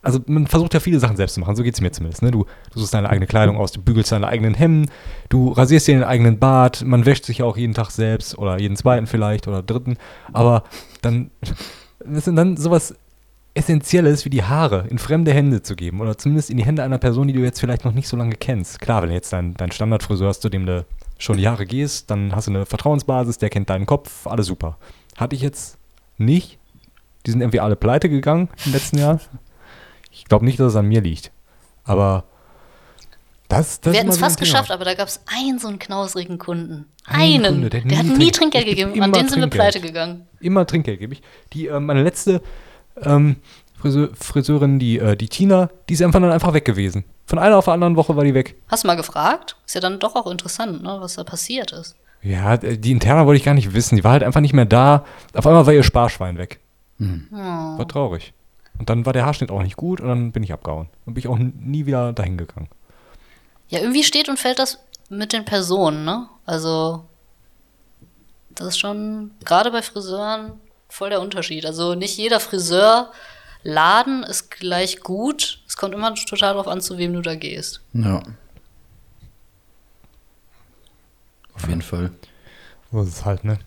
also 0.00 0.18
man 0.26 0.46
versucht 0.46 0.72
ja 0.72 0.80
viele 0.80 0.98
Sachen 0.98 1.16
selbst 1.16 1.34
zu 1.34 1.40
machen, 1.40 1.56
so 1.56 1.62
geht 1.62 1.74
es 1.74 1.82
mir 1.82 1.92
zumindest. 1.92 2.22
Ne? 2.22 2.30
Du, 2.30 2.46
du 2.72 2.78
suchst 2.80 2.94
deine 2.94 3.10
eigene 3.10 3.26
Kleidung 3.26 3.58
aus, 3.58 3.72
du 3.72 3.82
bügelst 3.82 4.12
deine 4.12 4.28
eigenen 4.28 4.54
Hemden, 4.54 4.90
du 5.28 5.52
rasierst 5.52 5.88
dir 5.88 5.94
den 5.94 6.04
eigenen 6.04 6.38
Bart, 6.38 6.82
man 6.82 7.04
wäscht 7.04 7.26
sich 7.26 7.38
ja 7.38 7.44
auch 7.44 7.58
jeden 7.58 7.74
Tag 7.74 7.90
selbst 7.90 8.38
oder 8.38 8.58
jeden 8.58 8.76
zweiten 8.76 9.06
vielleicht 9.06 9.46
oder 9.46 9.62
dritten, 9.62 9.98
aber 10.32 10.64
dann, 11.02 11.30
das 12.04 12.24
sind 12.24 12.36
dann 12.36 12.56
sowas 12.56 12.94
Essentielles 13.54 14.24
wie 14.24 14.30
die 14.30 14.42
Haare 14.44 14.86
in 14.88 14.98
fremde 14.98 15.32
Hände 15.32 15.62
zu 15.62 15.76
geben 15.76 16.00
oder 16.00 16.16
zumindest 16.16 16.48
in 16.50 16.56
die 16.56 16.64
Hände 16.64 16.82
einer 16.82 16.98
Person, 16.98 17.26
die 17.28 17.34
du 17.34 17.40
jetzt 17.40 17.60
vielleicht 17.60 17.84
noch 17.84 17.92
nicht 17.92 18.08
so 18.08 18.16
lange 18.16 18.34
kennst. 18.34 18.80
Klar, 18.80 19.02
wenn 19.02 19.10
du 19.10 19.14
jetzt 19.14 19.32
deinen 19.32 19.54
dein 19.54 19.70
Standardfriseur 19.72 20.28
hast, 20.28 20.40
zu 20.40 20.48
dem 20.48 20.64
du 20.64 20.86
schon 21.18 21.36
die 21.36 21.42
Jahre 21.42 21.66
gehst, 21.66 22.10
dann 22.10 22.34
hast 22.34 22.46
du 22.48 22.52
eine 22.52 22.64
Vertrauensbasis, 22.66 23.38
der 23.38 23.50
kennt 23.50 23.68
deinen 23.68 23.84
Kopf, 23.86 24.26
alles 24.26 24.46
super. 24.46 24.78
Hatte 25.16 25.36
ich 25.36 25.42
jetzt 25.42 25.76
nicht. 26.16 26.58
Die 27.26 27.30
sind 27.30 27.40
irgendwie 27.42 27.60
alle 27.60 27.76
pleite 27.76 28.08
gegangen 28.08 28.48
im 28.64 28.72
letzten 28.72 28.98
Jahr. 28.98 29.20
Ich 30.10 30.24
glaube 30.24 30.44
nicht, 30.44 30.58
dass 30.58 30.68
es 30.72 30.76
an 30.76 30.86
mir 30.88 31.00
liegt. 31.02 31.30
Aber 31.84 32.24
das, 33.48 33.80
das 33.80 33.92
Wir 33.92 34.00
hätten 34.00 34.10
es 34.10 34.18
fast 34.18 34.40
geschafft, 34.40 34.70
aber 34.70 34.84
da 34.84 34.94
gab 34.94 35.08
es 35.08 35.20
einen 35.26 35.58
so 35.58 35.68
einen 35.68 35.78
knausrigen 35.78 36.38
Kunden. 36.38 36.86
Einen 37.04 37.44
Einen. 37.44 37.52
Kunde, 37.54 37.70
der, 37.70 37.80
der 37.82 37.98
hat 37.98 38.06
nie 38.06 38.12
nie 38.12 38.30
Trink- 38.30 38.52
Trinkgeld 38.52 38.66
gegeben. 38.66 39.02
An 39.02 39.12
den 39.12 39.28
sind 39.28 39.40
wir 39.40 39.46
pleite 39.48 39.80
gegangen. 39.80 40.26
Immer 40.40 40.66
Trinkgeld 40.66 41.00
gebe 41.00 41.12
ich. 41.14 41.22
Die, 41.52 41.66
äh, 41.66 41.78
meine 41.78 42.02
letzte 42.02 42.40
ähm, 43.00 43.36
Friseur, 43.78 44.10
Friseurin, 44.14 44.78
die, 44.78 44.98
äh, 44.98 45.16
die 45.16 45.28
Tina, 45.28 45.70
die 45.88 45.94
ist 45.94 46.02
einfach 46.02 46.20
dann 46.20 46.30
einfach 46.30 46.52
weg 46.52 46.64
gewesen. 46.64 47.04
Von 47.26 47.38
einer 47.38 47.56
auf 47.56 47.64
der 47.64 47.74
anderen 47.74 47.96
Woche 47.96 48.16
war 48.16 48.24
die 48.24 48.34
weg. 48.34 48.56
Hast 48.68 48.84
du 48.84 48.88
mal 48.88 48.96
gefragt? 48.96 49.56
Ist 49.66 49.74
ja 49.74 49.80
dann 49.80 49.98
doch 49.98 50.14
auch 50.14 50.30
interessant, 50.30 50.82
ne, 50.82 50.98
was 51.00 51.14
da 51.14 51.24
passiert 51.24 51.72
ist. 51.72 51.96
Ja, 52.22 52.56
die 52.56 52.92
Interna 52.92 53.26
wollte 53.26 53.38
ich 53.38 53.44
gar 53.44 53.54
nicht 53.54 53.74
wissen. 53.74 53.96
Die 53.96 54.04
war 54.04 54.12
halt 54.12 54.22
einfach 54.22 54.40
nicht 54.40 54.52
mehr 54.52 54.64
da. 54.64 55.04
Auf 55.34 55.46
einmal 55.46 55.66
war 55.66 55.72
ihr 55.72 55.82
Sparschwein 55.82 56.38
weg. 56.38 56.60
War 56.98 57.88
traurig. 57.88 58.32
Und 58.78 58.88
dann 58.88 59.04
war 59.04 59.12
der 59.12 59.26
Haarschnitt 59.26 59.50
auch 59.50 59.62
nicht 59.62 59.76
gut 59.76 60.00
und 60.00 60.08
dann 60.08 60.32
bin 60.32 60.42
ich 60.42 60.52
abgehauen. 60.52 60.88
Dann 61.04 61.14
bin 61.14 61.20
ich 61.20 61.28
auch 61.28 61.38
nie 61.38 61.86
wieder 61.86 62.12
dahin 62.12 62.38
gegangen. 62.38 62.68
Ja, 63.68 63.80
irgendwie 63.80 64.04
steht 64.04 64.28
und 64.28 64.38
fällt 64.38 64.58
das 64.58 64.78
mit 65.08 65.32
den 65.32 65.44
Personen, 65.44 66.04
ne? 66.04 66.28
Also, 66.46 67.04
das 68.50 68.68
ist 68.68 68.78
schon, 68.78 69.32
gerade 69.44 69.70
bei 69.70 69.82
Friseuren, 69.82 70.52
voll 70.92 71.10
der 71.10 71.20
Unterschied. 71.20 71.64
Also, 71.66 71.94
nicht 71.94 72.16
jeder 72.16 72.40
Friseurladen 72.40 74.22
ist 74.28 74.50
gleich 74.50 75.00
gut. 75.00 75.60
Es 75.66 75.76
kommt 75.76 75.94
immer 75.94 76.14
total 76.14 76.54
darauf 76.54 76.68
an, 76.68 76.80
zu 76.80 76.98
wem 76.98 77.12
du 77.14 77.20
da 77.22 77.34
gehst. 77.34 77.80
Ja. 77.92 78.22
Auf 81.54 81.68
jeden 81.68 81.82
Fall. 81.82 82.10
So 82.90 83.02
ist 83.02 83.08
es 83.08 83.24
halt, 83.24 83.44
ne? 83.44 83.58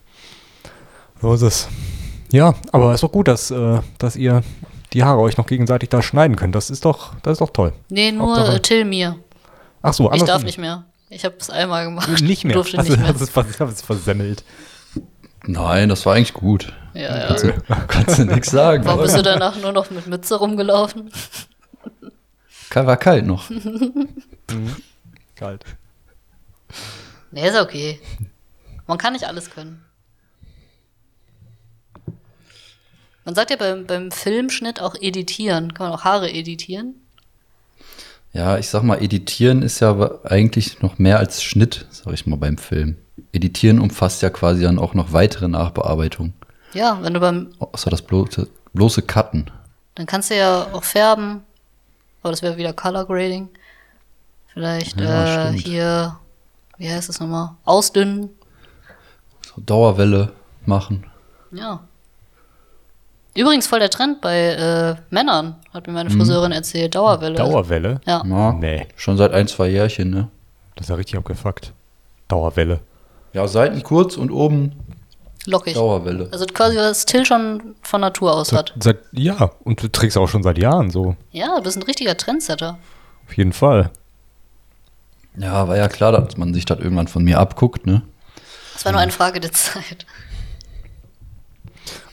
So 1.22 1.34
ist 1.34 1.42
es. 1.42 1.68
Ja, 2.32 2.54
aber 2.72 2.94
ist 2.94 3.04
doch 3.04 3.12
gut, 3.12 3.28
dass, 3.28 3.52
äh, 3.52 3.80
dass 3.98 4.16
ihr 4.16 4.44
die 4.94 5.04
Haare 5.04 5.20
euch 5.20 5.38
noch 5.38 5.48
gegenseitig 5.48 5.90
da 5.90 6.02
schneiden 6.02 6.36
könnt. 6.36 6.56
Das 6.56 6.70
ist 6.70 6.86
doch, 6.86 7.14
das 7.22 7.34
ist 7.34 7.42
doch 7.42 7.52
toll. 7.52 7.74
Nee, 7.90 8.12
nur 8.12 8.36
Hauptsache- 8.36 8.56
äh, 8.56 8.60
Till 8.62 8.86
mir. 8.86 9.18
Ach 9.82 9.94
so, 9.94 10.12
Ich 10.14 10.24
darf 10.24 10.44
nicht 10.44 10.58
mehr. 10.58 10.86
Ich 11.10 11.24
habe 11.24 11.36
es 11.40 11.50
einmal 11.50 11.86
gemacht. 11.86 12.22
Nicht 12.22 12.44
mehr. 12.44 12.56
Durfte 12.56 12.78
Hast 12.78 12.90
nicht 12.90 12.98
du- 12.98 13.02
mehr. 13.02 13.14
hast 13.14 13.22
es 13.22 13.30
vers- 13.30 13.60
hast 13.60 13.74
es 13.74 13.82
versemmelt. 13.82 14.44
Nein, 15.46 15.90
das 15.90 16.06
war 16.06 16.16
eigentlich 16.16 16.34
gut. 16.34 16.74
Ja, 16.96 17.18
ja. 17.18 17.28
Kannst 17.28 17.44
du, 17.44 17.54
kannst 17.88 18.20
du 18.20 18.26
nichts 18.26 18.52
sagen. 18.52 18.86
Warum 18.86 19.00
oder? 19.00 19.08
bist 19.08 19.18
du 19.18 19.22
danach 19.22 19.58
nur 19.58 19.74
noch 19.74 19.92
mit 19.92 20.08
Mütze 20.08 20.36
rumgelaufen? 20.36 21.12
War 22.74 22.98
kalt 22.98 23.26
noch. 23.26 23.50
Kalt. 25.36 25.64
Nee, 27.32 27.48
ist 27.48 27.58
okay. 27.58 28.00
Man 28.88 28.98
kann 28.98 29.14
nicht 29.14 29.26
alles 29.26 29.50
können. 29.50 29.84
Man 33.24 33.34
sagt 33.34 33.50
ja 33.50 33.56
beim, 33.56 33.86
beim 33.88 34.12
Filmschnitt 34.12 34.82
auch 34.82 34.96
editieren. 35.00 35.74
Kann 35.74 35.88
man 35.88 35.98
auch 35.98 36.04
Haare 36.04 36.30
editieren? 36.32 36.96
Ja, 38.34 38.58
ich 38.58 38.68
sag 38.68 38.84
mal, 38.84 39.02
editieren 39.02 39.62
ist 39.62 39.80
ja 39.80 39.90
aber 39.90 40.20
eigentlich 40.26 40.82
noch 40.82 40.98
mehr 40.98 41.20
als 41.20 41.44
Schnitt, 41.44 41.88
sag 41.90 42.14
ich 42.14 42.26
mal, 42.26 42.36
beim 42.36 42.58
Film. 42.58 42.98
Editieren 43.32 43.80
umfasst 43.80 44.22
ja 44.22 44.30
quasi 44.30 44.64
dann 44.64 44.80
auch 44.80 44.94
noch 44.94 45.14
weitere 45.14 45.48
Nachbearbeitung. 45.48 46.34
Ja, 46.76 46.98
wenn 47.02 47.14
du 47.14 47.20
beim, 47.20 47.50
Außer 47.60 47.90
das 47.90 48.02
bloße, 48.02 48.48
bloße 48.74 49.02
Cutten. 49.02 49.50
dann 49.96 50.06
kannst 50.06 50.30
du 50.30 50.36
ja 50.38 50.68
auch 50.74 50.84
färben. 50.84 51.42
Aber 52.22 52.32
das 52.32 52.42
wäre 52.42 52.58
wieder 52.58 52.74
Color 52.74 53.06
Grading. 53.06 53.50
Vielleicht 54.54 55.00
Ja, 55.00 55.50
äh, 55.50 55.54
hier, 55.54 56.18
wie 56.78 56.90
heißt 56.90 57.10
das 57.10 57.20
nochmal? 57.20 57.52
Ausdünnen. 57.66 58.30
So 59.46 59.62
Dauerwelle 59.62 60.32
machen. 60.66 61.06
Ja. 61.52 61.82
Übrigens 63.36 63.68
voll 63.68 63.80
der 63.80 63.90
Trend 63.90 64.22
bei 64.22 64.38
äh, 64.54 64.96
Männern, 65.10 65.58
hat 65.74 65.88
mir 65.88 65.94
meine 65.94 66.10
Friseurin 66.10 66.52
erzählt. 66.54 66.96
Dauerwelle. 66.96 67.36
Dauerwelle? 67.36 68.02
Ja. 68.06 68.24
Ja, 68.26 68.54
Nee. 68.54 68.88
Schon 68.96 69.18
seit 69.18 69.34
ein, 69.34 69.48
zwei 69.48 69.68
Jährchen, 69.68 70.10
ne? 70.10 70.30
Das 70.76 70.86
ist 70.86 70.90
ja 70.90 70.96
richtig 70.96 71.18
abgefuckt. 71.18 71.74
Dauerwelle. 72.28 72.80
Ja, 73.34 73.48
Seiten 73.48 73.84
kurz 73.84 74.16
und 74.18 74.32
oben 74.32 74.72
Lockig. 75.48 75.74
Dauerwelle. 75.76 76.30
Also 76.32 76.46
quasi, 76.46 76.78
was 76.78 77.06
Till 77.06 77.26
schon 77.26 77.76
von 77.82 78.02
Natur 78.02 78.34
aus 78.34 78.52
hat. 78.52 78.74
Seit, 78.80 79.00
ja, 79.12 79.52
und 79.64 79.82
du 79.82 79.88
trägst 79.88 80.18
auch 80.18 80.28
schon 80.28 80.44
seit 80.44 80.58
Jahren 80.58 80.90
so. 80.90 81.16
Ja, 81.32 81.56
du 81.58 81.64
bist 81.64 81.78
ein 81.78 81.84
richtiger 81.84 82.18
Trendsetter. 82.18 82.78
Auf 83.28 83.38
jeden 83.38 83.54
Fall. 83.54 83.92
Ja, 85.38 85.68
war 85.68 85.78
ja 85.78 85.88
klar, 85.88 86.12
dass 86.12 86.38
man 86.38 86.54
sich 86.54 86.66
das 86.66 86.80
irgendwann 86.80 87.08
von 87.08 87.24
mir 87.24 87.40
abguckt, 87.40 87.86
ne? 87.86 88.02
Es 88.76 88.86
war 88.86 88.92
nur 88.92 89.02
eine 89.02 89.12
Frage 89.12 89.40
der 89.40 89.52
Zeit. 89.52 90.06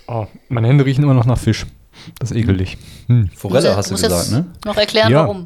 Oh, 0.07 0.27
meine 0.49 0.69
Hände 0.69 0.85
riechen 0.85 1.05
immer 1.05 1.15
noch 1.15 1.27
nach 1.27 1.39
Fisch. 1.39 1.67
Das 2.19 2.31
ist 2.31 2.37
ekelig. 2.37 2.77
Hm. 3.07 3.31
Forelle 3.35 3.69
Muss- 3.69 3.77
hast 3.77 3.91
du 3.91 3.95
gesagt, 3.95 4.13
jetzt 4.13 4.33
ne? 4.33 4.47
Noch 4.65 4.77
erklären, 4.77 5.13
warum. 5.15 5.45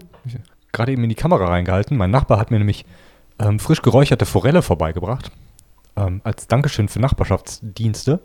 Gerade 0.73 0.93
eben 0.93 1.03
in 1.03 1.09
die 1.09 1.15
Kamera 1.15 1.47
reingehalten. 1.47 1.97
Mein 1.97 2.11
Nachbar 2.11 2.39
hat 2.39 2.51
mir 2.51 2.59
nämlich 2.59 2.85
ähm, 3.39 3.59
frisch 3.59 3.83
geräucherte 3.83 4.27
Forelle 4.27 4.63
vorbeigebracht. 4.63 5.31
Ähm, 5.97 6.21
als 6.25 6.47
Dankeschön 6.47 6.89
für 6.89 7.01
Nachbarschaftsdienste. 7.01 8.21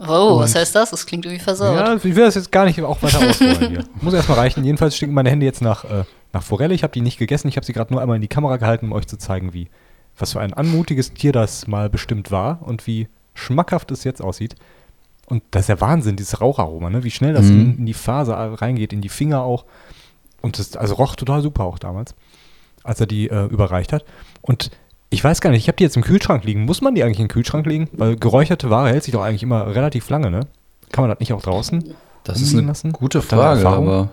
Oh, 0.00 0.38
was 0.40 0.54
Und- 0.54 0.60
heißt 0.60 0.74
das? 0.74 0.90
Das 0.90 1.06
klingt 1.06 1.24
irgendwie 1.24 1.42
versaut. 1.42 1.74
Ja, 1.76 1.94
ich 1.94 2.04
will 2.04 2.14
das 2.24 2.34
jetzt 2.34 2.52
gar 2.52 2.64
nicht 2.66 2.80
auch 2.82 3.02
weiter 3.02 3.18
ausrollen 3.28 3.68
hier. 3.70 3.84
Muss 4.02 4.12
erstmal 4.12 4.38
reichen. 4.38 4.64
Jedenfalls 4.64 4.96
stinken 4.96 5.14
meine 5.14 5.30
Hände 5.30 5.46
jetzt 5.46 5.62
nach, 5.62 5.84
äh, 5.84 6.04
nach 6.32 6.42
Forelle. 6.42 6.74
Ich 6.74 6.82
habe 6.82 6.92
die 6.92 7.00
nicht 7.00 7.18
gegessen. 7.18 7.48
Ich 7.48 7.56
habe 7.56 7.64
sie 7.64 7.72
gerade 7.72 7.92
nur 7.92 8.02
einmal 8.02 8.16
in 8.16 8.22
die 8.22 8.28
Kamera 8.28 8.56
gehalten, 8.58 8.86
um 8.86 8.92
euch 8.92 9.06
zu 9.06 9.16
zeigen, 9.16 9.52
wie 9.54 9.68
was 10.18 10.32
für 10.32 10.40
ein 10.40 10.52
anmutiges 10.54 11.12
Tier 11.14 11.32
das 11.32 11.66
mal 11.66 11.88
bestimmt 11.90 12.30
war 12.30 12.60
und 12.62 12.86
wie 12.86 13.08
schmackhaft 13.34 13.90
es 13.90 14.04
jetzt 14.04 14.20
aussieht. 14.22 14.54
Und 15.26 15.42
das 15.50 15.62
ist 15.62 15.68
ja 15.68 15.80
Wahnsinn, 15.80 16.16
dieses 16.16 16.40
Raucharoma, 16.40 16.88
ne? 16.88 17.04
wie 17.04 17.10
schnell 17.10 17.32
das 17.34 17.46
Mhm. 17.46 17.60
in, 17.60 17.78
in 17.78 17.86
die 17.86 17.94
Faser 17.94 18.34
reingeht, 18.36 18.92
in 18.92 19.00
die 19.02 19.08
Finger 19.08 19.42
auch. 19.42 19.64
Und 20.42 20.58
das 20.58 20.76
also 20.76 20.94
roch 20.94 21.16
total 21.16 21.42
super 21.42 21.64
auch 21.64 21.78
damals, 21.78 22.14
als 22.84 23.00
er 23.00 23.06
die 23.06 23.28
äh, 23.28 23.44
überreicht 23.46 23.92
hat. 23.92 24.04
Und 24.40 24.70
ich 25.10 25.22
weiß 25.22 25.40
gar 25.40 25.50
nicht, 25.50 25.62
ich 25.62 25.68
habe 25.68 25.76
die 25.76 25.84
jetzt 25.84 25.96
im 25.96 26.02
Kühlschrank 26.02 26.44
liegen. 26.44 26.64
Muss 26.64 26.80
man 26.80 26.94
die 26.94 27.02
eigentlich 27.04 27.20
im 27.20 27.28
Kühlschrank 27.28 27.66
legen? 27.66 27.88
Weil 27.92 28.16
geräucherte 28.16 28.70
Ware 28.70 28.88
hält 28.90 29.04
sich 29.04 29.12
doch 29.12 29.22
eigentlich 29.22 29.42
immer 29.42 29.74
relativ 29.74 30.08
lange, 30.10 30.30
ne? 30.30 30.40
Kann 30.92 31.02
man 31.02 31.10
das 31.10 31.20
nicht 31.20 31.32
auch 31.32 31.42
draußen? 31.42 31.94
Das 32.24 32.40
ist 32.40 32.54
eine 32.54 32.66
lassen? 32.66 32.92
gute 32.92 33.22
Frage, 33.22 33.68
aber 33.68 34.08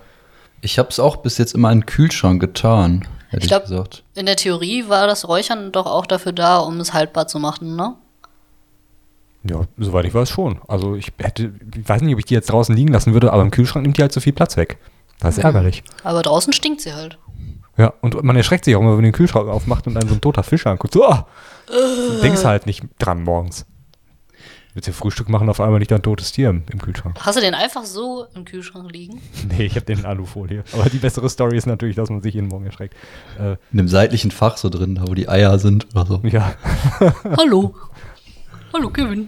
ich 0.62 0.78
habe 0.80 0.90
es 0.90 1.00
auch 1.00 1.18
bis 1.18 1.38
jetzt 1.40 1.56
immer 1.56 1.72
in 1.72 1.80
den 1.82 1.86
Kühlschrank 1.88 2.40
getan, 2.40 3.08
hätte 3.30 3.38
Ich 3.40 3.44
ich, 3.46 3.48
glaub- 3.50 3.64
gesagt. 3.64 4.04
In 4.16 4.26
der 4.28 4.36
Theorie 4.36 4.88
war 4.88 5.08
das 5.08 5.28
Räuchern 5.28 5.72
doch 5.72 5.88
auch 5.88 6.06
dafür 6.06 6.32
da, 6.32 6.58
um 6.60 6.80
es 6.80 6.94
haltbar 6.94 7.28
zu 7.28 7.40
machen, 7.40 7.76
ne? 7.76 7.96
Ja, 9.44 9.62
soweit 9.78 10.06
ich 10.06 10.14
weiß 10.14 10.30
schon. 10.30 10.60
Also 10.68 10.96
ich 10.96 11.12
hätte, 11.18 11.52
ich 11.76 11.90
weiß 11.90 12.02
nicht, 12.02 12.14
ob 12.14 12.20
ich 12.20 12.26
die 12.26 12.34
jetzt 12.34 12.50
draußen 12.50 12.74
liegen 12.76 12.94
lassen 12.94 13.14
würde, 13.14 13.34
aber 13.34 13.42
im 13.42 13.52
Kühlschrank 13.52 13.84
nimmt 13.84 13.98
die 13.98 14.02
halt 14.02 14.14
so 14.14 14.22
viel 14.22 14.32
Platz 14.32 14.56
weg. 14.56 14.78
Das 15.20 15.38
ist 15.38 15.44
ärgerlich. 15.44 15.84
Aber 16.04 16.22
draußen 16.22 16.54
stinkt 16.54 16.82
sie 16.82 16.94
halt. 16.94 17.18
Ja, 17.78 17.94
und 18.02 18.22
man 18.24 18.36
erschreckt 18.36 18.66
sich 18.66 18.76
auch 18.76 18.80
immer, 18.82 18.90
wenn 18.92 18.98
man 18.98 19.04
den 19.06 19.14
Kühlschrank 19.14 19.48
aufmacht 19.50 19.88
und 19.88 19.96
dann 19.96 20.08
so 20.08 20.14
ein 20.14 20.22
toter 20.22 20.44
Fisch 20.44 20.68
anguckt. 20.68 20.94
So, 20.94 21.06
ah, 21.06 21.28
du 21.68 22.22
denkst 22.22 22.44
halt 22.46 22.66
nicht 22.68 22.84
dran 23.00 23.24
morgens. 23.24 23.66
Willst 24.76 24.88
du 24.88 24.94
Frühstück 24.94 25.30
machen, 25.30 25.50
auf 25.50 25.60
einmal 25.62 25.80
liegt 25.80 25.92
da 25.92 25.96
ein 25.98 26.02
totes 26.02 26.32
Tier 26.32 26.50
im, 26.50 26.64
im 26.72 26.82
Kühlschrank. 26.82 27.16
Hast 27.20 27.38
du 27.38 27.42
den 27.42 27.54
einfach 27.54 27.84
so 27.86 28.26
im 28.36 28.44
Kühlschrank 28.46 28.92
liegen? 28.92 29.22
Nee, 29.50 29.66
ich 29.66 29.76
habe 29.76 29.86
den 29.86 30.00
in 30.00 30.06
Alufolie. 30.06 30.64
Aber 30.74 30.90
die 30.90 30.98
bessere 30.98 31.30
Story 31.30 31.58
ist 31.58 31.68
natürlich, 31.68 31.96
dass 31.96 32.10
man 32.10 32.22
sich 32.24 32.34
jeden 32.34 32.48
Morgen 32.48 32.66
erschreckt. 32.66 32.96
Äh, 33.40 33.52
In 33.72 33.78
dem 33.78 33.88
seitlichen 33.88 34.32
Fach 34.32 34.58
so 34.58 34.70
drin, 34.70 34.96
da 34.96 35.08
wo 35.08 35.14
die 35.14 35.30
Eier 35.30 35.60
sind 35.60 35.88
oder 35.96 36.06
so. 36.08 36.22
ja. 36.24 36.56
Hallo. 37.38 37.76
Hallo, 38.74 38.90
Kevin. 38.90 39.28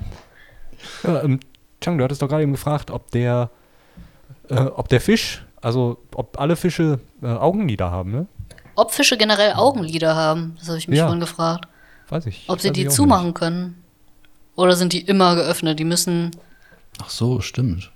ja 1.04 1.22
ähm, 1.24 1.40
Chang, 1.82 1.98
du 2.00 2.04
hattest 2.04 2.22
doch 2.24 2.28
gerade 2.28 2.42
eben 2.42 2.52
gefragt, 2.54 2.90
ob 2.90 3.12
der, 3.12 3.52
äh, 4.50 4.56
ob 4.62 4.90
der 4.90 5.02
Fisch, 5.02 5.46
also 5.62 5.98
ob 6.16 6.40
alle 6.40 6.56
Fische 6.56 7.00
äh, 7.22 7.28
Augenlider 7.28 7.92
haben, 7.92 8.12
ne? 8.12 8.28
Ob 8.76 8.92
Fische 8.92 9.18
generell 9.18 9.54
Augenlider 9.54 10.16
haben, 10.16 10.56
das 10.60 10.68
habe 10.68 10.78
ich 10.78 10.88
mich 10.88 10.98
Ja. 11.00 11.06
vorhin 11.06 11.20
gefragt. 11.22 11.68
Weiß 12.10 12.26
ich. 12.28 12.44
Ob 12.48 12.60
sie 12.62 12.72
die 12.72 12.88
zumachen 12.88 13.34
können. 13.34 13.82
Oder 14.56 14.76
sind 14.76 14.94
die 14.94 15.02
immer 15.02 15.36
geöffnet? 15.36 15.80
Die 15.80 15.84
müssen 15.86 16.32
Ach 17.02 17.10
so, 17.10 17.42
stimmt. 17.42 17.92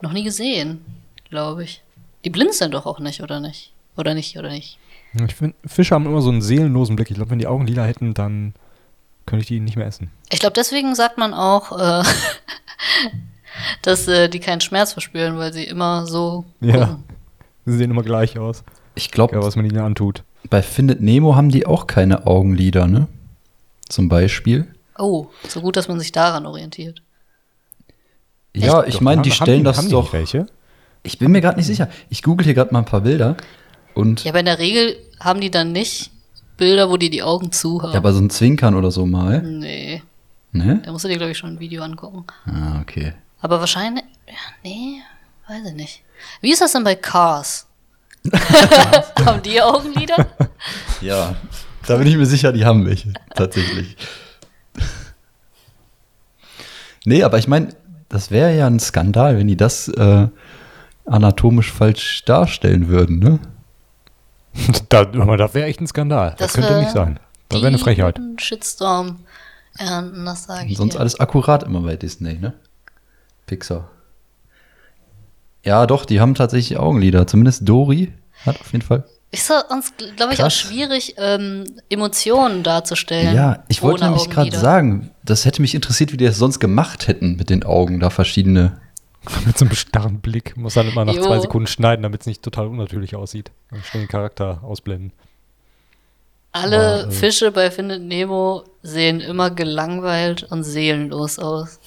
noch 0.00 0.12
nie 0.12 0.22
gesehen, 0.24 0.84
glaube 1.30 1.64
ich. 1.64 1.82
Die 2.24 2.30
blinzeln 2.30 2.70
doch 2.70 2.86
auch 2.86 3.00
nicht, 3.00 3.22
oder 3.22 3.40
nicht? 3.40 3.72
Oder 3.96 4.14
nicht, 4.14 4.36
oder 4.38 4.48
nicht? 4.50 4.78
nicht. 5.12 5.30
Ich 5.30 5.34
finde, 5.34 5.56
Fische 5.66 5.94
haben 5.94 6.06
immer 6.06 6.22
so 6.22 6.30
einen 6.30 6.42
seelenlosen 6.42 6.94
Blick. 6.96 7.10
Ich 7.10 7.16
glaube, 7.16 7.30
wenn 7.30 7.38
die 7.38 7.46
Augen 7.48 7.66
lila 7.66 7.84
hätten, 7.84 8.14
dann 8.14 8.54
könnte 9.26 9.42
ich 9.42 9.48
die 9.48 9.60
nicht 9.60 9.76
mehr 9.76 9.86
essen. 9.86 10.10
Ich 10.30 10.38
glaube, 10.40 10.54
deswegen 10.54 10.94
sagt 10.94 11.18
man 11.18 11.34
auch, 11.34 11.72
äh, 11.78 12.02
dass 13.82 14.08
äh, 14.08 14.28
die 14.28 14.40
keinen 14.40 14.60
Schmerz 14.60 14.92
verspüren, 14.92 15.36
weil 15.38 15.52
sie 15.52 15.64
immer 15.64 16.06
so. 16.06 16.44
Ja. 16.60 16.86
gucken. 16.86 17.04
Sie 17.66 17.76
sehen 17.76 17.90
immer 17.90 18.02
gleich 18.02 18.38
aus. 18.38 18.64
Ich 18.94 19.10
glaube, 19.10 19.34
Ja, 19.36 19.42
was 19.42 19.56
man 19.56 19.64
ihnen 19.64 19.78
antut. 19.78 20.22
bei 20.50 20.62
Findet 20.62 21.00
Nemo 21.00 21.34
haben 21.36 21.50
die 21.50 21.66
auch 21.66 21.86
keine 21.86 22.26
Augenlider, 22.26 22.86
ne? 22.86 23.08
Zum 23.88 24.08
Beispiel. 24.08 24.66
Oh, 24.98 25.26
so 25.48 25.60
gut, 25.60 25.76
dass 25.76 25.88
man 25.88 25.98
sich 25.98 26.12
daran 26.12 26.46
orientiert. 26.46 27.02
Ja, 28.54 28.84
ich 28.84 28.94
Doch, 28.96 29.00
meine, 29.00 29.18
haben- 29.18 29.22
die 29.24 29.30
haben 29.30 29.36
stellen 29.36 29.64
das 29.64 29.78
haben 29.78 29.86
die 29.86 29.92
doch. 29.92 30.12
welche? 30.12 30.46
Ich 31.02 31.18
bin 31.18 31.32
mir 31.32 31.40
gerade 31.40 31.56
nicht 31.56 31.66
sicher. 31.66 31.88
Ich 32.10 32.22
google 32.22 32.44
hier 32.44 32.54
gerade 32.54 32.72
mal 32.72 32.80
ein 32.80 32.84
paar 32.84 33.00
Bilder. 33.00 33.36
Und 33.94 34.24
Ja, 34.24 34.30
aber 34.32 34.40
in 34.40 34.46
der 34.46 34.58
Regel 34.58 34.96
haben 35.20 35.40
die 35.40 35.50
dann 35.50 35.72
nicht 35.72 36.10
Bilder, 36.56 36.90
wo 36.90 36.96
die 36.96 37.10
die 37.10 37.22
Augen 37.22 37.50
zu 37.50 37.82
haben. 37.82 37.92
ja, 37.92 37.98
aber 37.98 38.12
so 38.12 38.20
ein 38.20 38.30
Zwinkern 38.30 38.74
oder 38.74 38.90
so 38.90 39.06
mal. 39.06 39.42
nee, 39.42 40.02
Ne? 40.52 40.82
da 40.84 40.92
musst 40.92 41.04
du 41.04 41.08
dir, 41.08 41.16
glaube 41.16 41.32
ich, 41.32 41.38
schon 41.38 41.54
ein 41.54 41.60
Video 41.60 41.82
angucken. 41.82 42.24
Ah, 42.46 42.80
okay. 42.82 43.14
Aber 43.40 43.58
wahrscheinlich, 43.60 44.04
ja, 44.28 44.34
nee, 44.62 45.00
weiß 45.48 45.66
ich 45.68 45.74
nicht. 45.74 46.02
Wie 46.42 46.52
ist 46.52 46.60
das 46.60 46.72
denn 46.72 46.84
bei 46.84 46.94
Cars? 46.94 47.66
Haben 49.24 49.42
die 49.42 49.60
Augenlider? 49.60 50.26
Ja, 51.00 51.34
da 51.88 51.96
bin 51.96 52.06
ich 52.06 52.16
mir 52.16 52.26
sicher, 52.26 52.52
die 52.52 52.64
haben 52.64 52.86
welche. 52.86 53.12
Tatsächlich. 53.34 53.96
Nee, 57.04 57.24
aber 57.24 57.38
ich 57.38 57.48
meine, 57.48 57.74
das 58.08 58.30
wäre 58.30 58.54
ja 58.56 58.68
ein 58.68 58.78
Skandal, 58.78 59.36
wenn 59.36 59.48
die 59.48 59.56
das 59.56 59.88
äh, 59.88 60.28
anatomisch 61.06 61.72
falsch 61.72 62.24
darstellen 62.24 62.86
würden, 62.88 63.18
ne? 63.18 63.40
Da, 64.90 65.04
das 65.06 65.54
wäre 65.54 65.66
echt 65.66 65.80
ein 65.80 65.86
Skandal. 65.88 66.36
Das, 66.38 66.52
Das 66.52 66.52
könnte 66.52 66.78
nicht 66.78 66.92
sein. 66.92 67.18
Das 67.48 67.60
wäre 67.60 67.68
eine 67.68 67.78
Frechheit. 67.78 68.20
Shitstorm 68.38 69.20
ernten, 69.76 70.24
das 70.24 70.44
sage 70.44 70.68
ich 70.68 70.76
Sonst 70.76 70.94
dir. 70.94 71.00
alles 71.00 71.18
akkurat 71.18 71.62
immer 71.64 71.80
bei 71.80 71.96
Disney, 71.96 72.34
ne? 72.34 72.54
Pixar. 73.46 73.90
Ja, 75.64 75.86
doch, 75.86 76.04
die 76.04 76.20
haben 76.20 76.34
tatsächlich 76.34 76.78
Augenlider. 76.78 77.26
Zumindest 77.26 77.68
Dory 77.68 78.12
hat 78.44 78.60
auf 78.60 78.72
jeden 78.72 78.84
Fall. 78.84 79.04
Ist 79.30 79.50
uns, 79.70 79.94
glaube 80.16 80.34
ich, 80.34 80.40
auch 80.40 80.44
Krass. 80.44 80.54
schwierig, 80.54 81.14
ähm, 81.16 81.64
Emotionen 81.88 82.62
darzustellen. 82.62 83.34
Ja, 83.34 83.64
ich 83.68 83.80
wollte 83.82 84.04
nämlich 84.04 84.28
gerade 84.28 84.54
sagen, 84.54 85.10
das 85.24 85.46
hätte 85.46 85.62
mich 85.62 85.74
interessiert, 85.74 86.12
wie 86.12 86.18
die 86.18 86.26
das 86.26 86.36
sonst 86.36 86.58
gemacht 86.60 87.08
hätten 87.08 87.36
mit 87.36 87.48
den 87.48 87.64
Augen, 87.64 87.98
da 87.98 88.10
verschiedene. 88.10 88.78
Mit 89.46 89.56
so 89.56 89.64
einem 89.64 89.74
starren 89.76 90.18
Blick. 90.20 90.56
Muss 90.56 90.74
dann 90.74 90.88
immer 90.88 91.04
nach 91.04 91.14
Jo. 91.14 91.22
zwei 91.22 91.38
Sekunden 91.38 91.68
schneiden, 91.68 92.02
damit 92.02 92.22
es 92.22 92.26
nicht 92.26 92.42
total 92.42 92.66
unnatürlich 92.66 93.14
aussieht. 93.14 93.52
Dann 93.70 93.80
schnell 93.84 94.02
den 94.02 94.08
Charakter 94.08 94.64
ausblenden. 94.64 95.12
Alle 96.50 97.04
Aber, 97.04 97.08
äh, 97.08 97.10
Fische 97.12 97.52
bei 97.52 97.70
Findet 97.70 98.02
Nemo 98.02 98.64
sehen 98.82 99.20
immer 99.20 99.50
gelangweilt 99.50 100.42
und 100.50 100.64
seelenlos 100.64 101.38
aus. 101.38 101.78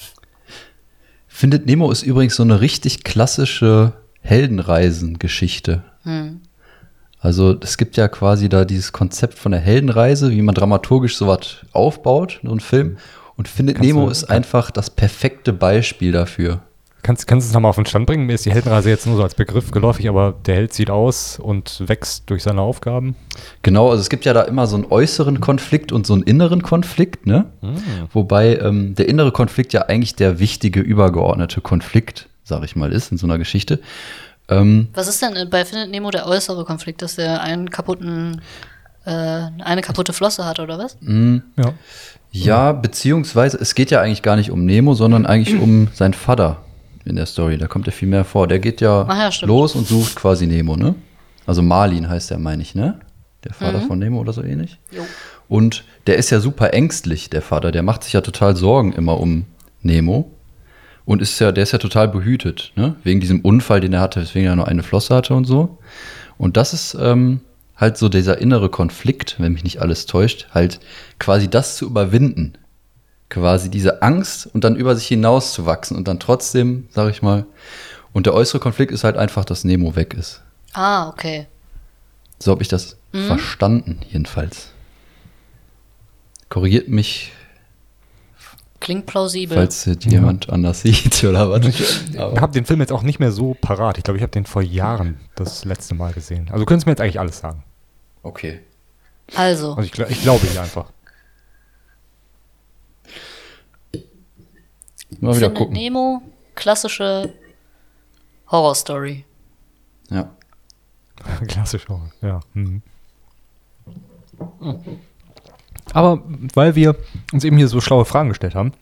Findet 1.38 1.66
Nemo 1.66 1.92
ist 1.92 2.04
übrigens 2.04 2.38
so 2.38 2.44
eine 2.44 2.62
richtig 2.62 3.04
klassische 3.04 3.92
Heldenreisen-Geschichte. 4.22 5.84
Hm. 6.04 6.40
Also 7.20 7.58
es 7.60 7.78
gibt 7.78 7.98
ja 7.98 8.08
quasi 8.08 8.48
da 8.48 8.64
dieses 8.64 8.94
Konzept 8.94 9.38
von 9.38 9.52
der 9.52 9.60
Heldenreise, 9.60 10.32
wie 10.32 10.42
man 10.42 10.56
dramaturgisch 10.56 11.18
sowas 11.18 11.58
aufbaut, 11.74 12.40
so 12.42 12.52
ein 12.54 12.62
Film. 12.62 12.96
Und 13.36 13.50
Findet 13.50 13.76
Kannst 13.76 13.86
Nemo 13.90 14.06
du- 14.06 14.12
ist 14.12 14.24
einfach 14.24 14.72
das 14.72 14.90
perfekte 14.90 15.52
Beispiel 15.52 16.14
dafür. 16.14 16.62
Kannst, 17.06 17.28
kannst 17.28 17.46
du 17.46 17.50
es 17.50 17.54
nochmal 17.54 17.70
auf 17.70 17.76
den 17.76 17.86
Stand 17.86 18.08
bringen? 18.08 18.26
Mir 18.26 18.34
ist 18.34 18.48
die 18.48 18.52
Heldenreise 18.52 18.90
jetzt 18.90 19.06
nur 19.06 19.16
so 19.16 19.22
als 19.22 19.36
Begriff 19.36 19.70
geläufig, 19.70 20.10
aber 20.10 20.34
der 20.48 20.56
Held 20.56 20.74
sieht 20.74 20.90
aus 20.90 21.38
und 21.38 21.88
wächst 21.88 22.28
durch 22.32 22.42
seine 22.42 22.62
Aufgaben. 22.62 23.16
Genau, 23.62 23.92
also 23.92 24.02
es 24.02 24.10
gibt 24.10 24.26
ja 24.26 24.34
da 24.34 24.42
immer 24.42 24.66
so 24.66 24.76
einen 24.76 24.88
äußeren 24.90 25.40
Konflikt 25.40 25.92
und 25.92 26.08
so 26.08 26.14
einen 26.14 26.24
inneren 26.24 26.64
Konflikt, 26.64 27.28
ne? 27.28 27.46
Wobei 28.12 28.56
ähm, 28.56 28.96
der 28.96 29.08
innere 29.08 29.32
Konflikt 29.32 29.72
ja 29.72 29.84
eigentlich 29.84 30.16
der 30.16 30.40
wichtige, 30.40 30.80
übergeordnete 30.80 31.62
Konflikt, 31.62 32.28
sag 32.44 32.64
ich 32.64 32.76
mal, 32.76 32.92
ist 32.92 33.12
in 33.12 33.20
so 33.20 33.28
einer 33.28 33.38
Geschichte. 33.38 33.82
Ähm, 34.50 34.88
Was 34.96 35.08
ist 35.08 35.22
denn 35.22 35.48
bei 35.52 35.64
Findet 35.64 35.92
Nemo 35.92 36.10
der 36.10 36.26
äußere 36.26 36.66
Konflikt, 36.66 37.04
dass 37.04 37.20
er 37.20 37.40
einen 37.40 37.70
kaputten, 37.70 38.42
äh, 39.06 39.12
eine 39.12 39.82
kaputte 39.84 40.12
Flosse 40.12 40.44
hat 40.44 40.60
oder 40.60 40.80
was? 40.80 40.98
Ja. 41.56 41.74
ja, 42.32 42.72
beziehungsweise 42.72 43.60
es 43.62 43.76
geht 43.76 43.92
ja 43.92 44.02
eigentlich 44.02 44.24
gar 44.24 44.38
nicht 44.38 44.50
um 44.50 44.66
Nemo, 44.66 44.96
sondern 44.96 45.28
eigentlich 45.28 45.62
um 45.62 45.90
seinen 45.94 46.16
Vater 46.16 46.65
in 47.06 47.16
der 47.16 47.26
Story. 47.26 47.58
Da 47.58 47.68
kommt 47.68 47.86
ja 47.88 47.92
viel 47.92 48.08
mehr 48.08 48.24
vor. 48.26 48.48
Der 48.48 48.60
geht 48.60 48.82
ja, 48.82 49.08
ja, 49.08 49.30
los 49.46 49.76
und 49.76 49.88
sucht 49.88 50.16
quasi 50.16 50.48
Nemo, 50.48 50.76
ne? 50.76 50.96
Also 51.46 51.62
Marlin 51.62 52.10
heißt 52.10 52.32
der, 52.32 52.40
meine 52.40 52.62
ich, 52.62 52.76
ne? 52.76 53.00
Der 53.44 53.54
Vater 53.54 53.80
Mhm. 53.80 53.88
von 53.88 54.00
Nemo 54.00 54.20
oder 54.20 54.34
so 54.34 54.42
ähnlich. 54.44 54.80
Jo. 54.92 55.04
Und 55.48 55.84
der 56.08 56.18
ist 56.18 56.32
ja 56.32 56.40
super 56.40 56.74
ängstlich, 56.74 57.30
der 57.30 57.44
Vater. 57.44 57.72
Der 57.72 57.84
macht 57.84 58.04
sich 58.04 58.14
ja 58.14 58.22
total 58.22 58.56
Sorgen 58.56 58.94
immer 58.94 59.20
um 59.20 59.46
Nemo. 59.84 60.32
Und 61.06 61.22
ist 61.22 61.38
ja, 61.40 61.52
der 61.52 61.62
ist 61.62 61.72
ja 61.72 61.78
total 61.78 62.08
behütet, 62.08 62.72
ne? 62.76 62.96
Wegen 63.04 63.20
diesem 63.20 63.42
Unfall, 63.42 63.80
den 63.80 63.94
er 63.94 64.02
hatte, 64.02 64.20
weswegen 64.22 64.48
er 64.50 64.56
nur 64.56 64.68
eine 64.68 64.82
Flosse 64.82 65.14
hatte 65.14 65.36
und 65.36 65.46
so. 65.46 65.78
Und 66.40 66.58
das 66.58 66.74
ist 66.74 66.98
ähm, 67.00 67.42
halt 67.78 67.98
so 67.98 68.10
dieser 68.10 68.40
innere 68.40 68.70
Konflikt, 68.70 69.36
wenn 69.40 69.54
mich 69.54 69.64
nicht 69.64 69.82
alles 69.82 70.08
täuscht, 70.08 70.48
halt 70.52 70.80
quasi 71.20 71.48
das 71.48 71.76
zu 71.78 71.86
überwinden. 71.86 72.54
Quasi 73.30 73.70
diese 73.70 74.02
Angst 74.02 74.48
und 74.54 74.64
dann 74.64 74.76
über 74.76 74.96
sich 74.96 75.08
hinaus 75.08 75.54
zu 75.54 75.66
wachsen 75.66 75.98
und 75.98 76.08
dann 76.08 76.20
trotzdem, 76.20 76.88
sag 76.92 77.10
ich 77.10 77.22
mal. 77.22 77.46
Und 78.14 78.26
der 78.28 78.34
äußere 78.34 78.60
Konflikt 78.60 78.92
ist 78.92 79.04
halt 79.04 79.18
einfach, 79.18 79.46
dass 79.46 79.64
Nemo 79.64 79.96
weg 79.96 80.14
ist. 80.14 80.42
Ah, 80.74 81.10
okay. 81.10 81.48
So 82.40 82.52
habe 82.52 82.62
ich 82.62 82.68
das 82.68 82.98
verstanden, 83.12 84.00
jedenfalls. 84.10 84.70
Korrigiert 86.50 86.88
mich, 86.90 87.32
Klingt 88.80 89.06
plausibel. 89.08 89.58
falls 89.58 89.90
jemand 90.02 90.50
anders 90.50 90.82
sieht 90.84 91.24
oder 91.24 91.50
was. 91.50 91.66
Ich 91.66 92.10
habe 92.20 92.52
den 92.54 92.66
Film 92.66 92.82
jetzt 92.82 92.92
auch 92.92 93.02
nicht 93.04 93.20
mehr 93.20 93.32
so 93.32 93.56
parat. 93.60 93.98
Ich 93.98 94.04
glaube, 94.04 94.18
ich 94.18 94.22
habe 94.22 94.32
den 94.32 94.46
vor 94.46 94.62
Jahren 94.62 95.20
das 95.36 95.66
letzte 95.66 95.96
Mal 95.96 96.14
gesehen. 96.14 96.48
Also 96.52 96.60
du 96.60 96.66
könntest 96.66 96.86
mir 96.86 96.92
jetzt 96.92 97.02
eigentlich 97.02 97.20
alles 97.20 97.40
sagen. 97.40 97.64
Okay. 98.22 98.60
Also, 99.36 99.74
Also 99.76 99.82
ich, 99.82 99.98
ich 100.10 100.22
glaube 100.22 100.46
dir 100.46 100.62
einfach. 100.62 100.92
Mal 105.22 105.32
wieder 105.36 105.48
Findet 105.48 105.58
gucken. 105.58 105.74
Nemo, 105.74 106.22
klassische 106.56 107.34
Horrorstory. 108.52 109.26
Ja. 110.10 110.32
Klassisch 111.48 111.90
auch, 111.90 112.02
ja. 112.22 112.40
Mhm. 112.54 112.82
Aber 115.94 116.22
weil 116.54 116.76
wir 116.76 116.96
uns 117.32 117.44
eben 117.44 117.58
hier 117.58 117.68
so 117.68 117.82
schlaue 117.82 118.06
Fragen 118.06 118.30
gestellt 118.30 118.56
haben, 118.56 118.74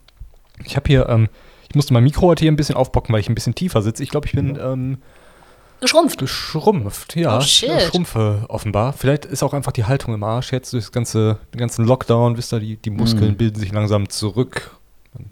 ich 0.64 0.76
habe 0.76 0.86
hier, 0.88 1.08
ähm, 1.08 1.28
ich 1.68 1.74
musste 1.74 1.92
mein 1.92 2.04
Mikro 2.04 2.26
heute 2.28 2.40
hier 2.44 2.52
ein 2.52 2.56
bisschen 2.56 2.76
aufbocken, 2.76 3.12
weil 3.12 3.20
ich 3.20 3.28
ein 3.28 3.34
bisschen 3.34 3.54
tiefer 3.54 3.82
sitze. 3.82 4.02
Ich 4.02 4.10
glaube, 4.10 4.26
ich 4.26 4.32
bin 4.32 4.58
ähm, 4.60 4.98
Geschrumpft. 5.80 6.18
geschrumpft, 6.18 7.16
ja. 7.16 7.38
Oh, 7.38 7.40
shit. 7.40 7.70
Ich 7.70 7.84
schrumpfe 7.88 8.44
offenbar. 8.48 8.92
Vielleicht 8.92 9.24
ist 9.26 9.42
auch 9.42 9.52
einfach 9.54 9.72
die 9.72 9.84
Haltung 9.84 10.14
im 10.14 10.22
Arsch 10.22 10.52
jetzt 10.52 10.72
durch 10.72 10.84
das 10.84 10.92
ganze, 10.92 11.38
den 11.52 11.58
ganzen 11.58 11.84
Lockdown, 11.84 12.36
wisst 12.36 12.52
ihr, 12.52 12.60
die, 12.60 12.76
die 12.76 12.90
Muskeln 12.90 13.32
Mhm. 13.32 13.36
bilden 13.36 13.58
sich 13.60 13.72
langsam 13.72 14.08
zurück. 14.08 14.76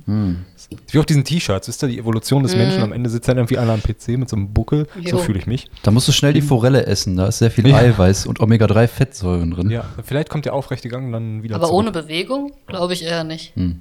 Hm. 0.07 0.45
Wie 0.91 0.99
auf 0.99 1.07
diesen 1.07 1.25
T-Shirts, 1.25 1.69
wisst 1.69 1.83
ihr, 1.83 1.89
die 1.89 1.99
Evolution 1.99 2.43
des 2.43 2.53
Mhm. 2.53 2.59
Menschen. 2.59 2.83
Am 2.83 2.93
Ende 2.93 3.11
sitzt 3.11 3.29
dann 3.29 3.37
irgendwie 3.37 3.59
einer 3.59 3.73
am 3.73 3.81
PC 3.83 4.17
mit 4.17 4.29
so 4.29 4.37
einem 4.37 4.53
Buckel. 4.53 4.87
So 4.95 5.01
Jo. 5.01 5.19
fühle 5.19 5.39
ich 5.39 5.47
mich. 5.47 5.71
Da 5.83 5.91
musst 5.91 6.09
du 6.09 6.13
schnell 6.13 6.33
die 6.33 6.43
Forelle 6.43 6.87
essen. 6.87 7.17
Da 7.17 7.27
ist 7.27 7.39
sehr 7.39 7.51
viel 7.51 7.67
Ja. 7.67 7.77
Eiweiß 7.77 8.27
und 8.27 8.41
Omega-3-Fettsäuren 8.41 9.51
drin. 9.51 9.71
Ja, 9.71 9.85
vielleicht 10.05 10.29
kommt 10.31 10.45
der 10.45 10.55
aufrechte 10.55 10.89
Gang 10.89 11.13
dann 11.13 11.43
wieder 11.43 11.57
Aber 11.57 11.67
zurück. 11.67 11.79
ohne 11.81 11.91
Bewegung? 11.93 12.53
Glaube 12.67 12.93
ich 12.95 13.03
eher 13.05 13.25
nicht. 13.25 13.55
Hm. 13.57 13.81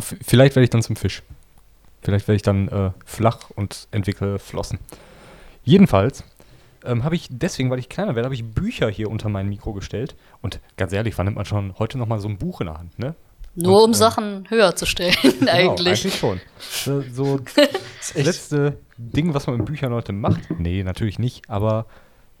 Vielleicht 0.00 0.56
werde 0.56 0.64
ich 0.64 0.70
dann 0.70 0.82
zum 0.82 0.96
Fisch. 0.96 1.22
Vielleicht 2.02 2.28
werde 2.28 2.36
ich 2.36 2.42
dann 2.42 2.68
äh, 2.68 2.90
flach 3.04 3.50
und 3.54 3.88
entwickle 3.92 4.38
Flossen. 4.38 4.78
Jedenfalls 5.64 6.22
ähm, 6.84 7.02
habe 7.04 7.16
ich 7.16 7.28
deswegen, 7.30 7.70
weil 7.70 7.78
ich 7.80 7.88
kleiner 7.88 8.14
werde, 8.14 8.26
habe 8.26 8.34
ich 8.34 8.44
Bücher 8.44 8.88
hier 8.88 9.10
unter 9.10 9.28
mein 9.28 9.48
Mikro 9.48 9.72
gestellt. 9.72 10.14
Und 10.42 10.60
ganz 10.76 10.92
ehrlich, 10.92 11.16
wann 11.18 11.26
nimmt 11.26 11.36
man 11.36 11.44
schon 11.46 11.74
heute 11.78 11.98
noch 11.98 12.06
mal 12.06 12.20
so 12.20 12.28
ein 12.28 12.38
Buch 12.38 12.60
in 12.60 12.66
der 12.68 12.78
Hand, 12.78 12.98
ne? 12.98 13.14
Nur 13.56 13.78
Und, 13.78 13.84
um 13.84 13.90
äh, 13.92 13.94
Sachen 13.94 14.46
höher 14.48 14.76
zu 14.76 14.86
stellen, 14.86 15.14
Genau, 15.22 15.50
eigentlich. 15.52 16.04
eigentlich 16.04 16.14
schon. 16.18 16.40
So, 16.58 17.02
so 17.12 17.38
das 17.98 18.14
letzte 18.14 18.78
Ding, 18.96 19.34
was 19.34 19.46
man 19.46 19.56
mit 19.56 19.66
Büchern 19.66 19.92
heute 19.92 20.12
macht. 20.12 20.40
Nee, 20.58 20.82
natürlich 20.82 21.18
nicht, 21.18 21.48
aber 21.50 21.86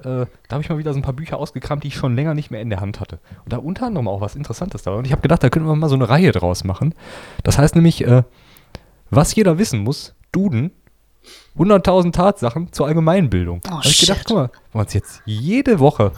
äh, 0.00 0.04
da 0.04 0.26
habe 0.50 0.62
ich 0.62 0.68
mal 0.68 0.78
wieder 0.78 0.92
so 0.92 0.98
ein 0.98 1.02
paar 1.02 1.14
Bücher 1.14 1.38
ausgekramt, 1.38 1.82
die 1.84 1.88
ich 1.88 1.94
schon 1.94 2.14
länger 2.14 2.34
nicht 2.34 2.50
mehr 2.50 2.60
in 2.60 2.68
der 2.70 2.80
Hand 2.80 3.00
hatte. 3.00 3.18
Und 3.44 3.52
da 3.52 3.56
unter 3.58 3.86
anderem 3.86 4.08
auch 4.08 4.20
was 4.20 4.36
Interessantes 4.36 4.82
dabei. 4.82 4.98
Und 4.98 5.06
ich 5.06 5.12
habe 5.12 5.22
gedacht, 5.22 5.42
da 5.42 5.48
könnten 5.48 5.68
wir 5.68 5.74
mal 5.74 5.88
so 5.88 5.94
eine 5.94 6.08
Reihe 6.08 6.32
draus 6.32 6.64
machen. 6.64 6.94
Das 7.44 7.58
heißt 7.58 7.74
nämlich, 7.74 8.04
äh, 8.06 8.22
was 9.10 9.34
jeder 9.34 9.58
wissen 9.58 9.80
muss, 9.80 10.14
Duden 10.32 10.70
100.000 11.58 12.12
Tatsachen 12.12 12.72
zur 12.72 12.86
Allgemeinbildung. 12.86 13.60
Oh, 13.68 13.76
Hab 13.76 13.86
ich 13.86 13.98
gedacht, 14.00 14.18
shit. 14.18 14.26
guck 14.26 14.36
mal, 14.36 14.50
wenn 14.72 14.80
wir 14.80 14.84
uns 14.84 14.92
jetzt 14.92 15.22
jede 15.24 15.78
Woche 15.78 16.12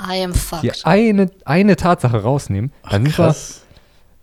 hier 0.61 0.75
eine, 0.83 1.31
eine 1.45 1.77
Tatsache 1.77 2.23
rausnehmen, 2.23 2.73
dann 2.91 3.05
sind 3.05 3.17
wir 3.19 3.35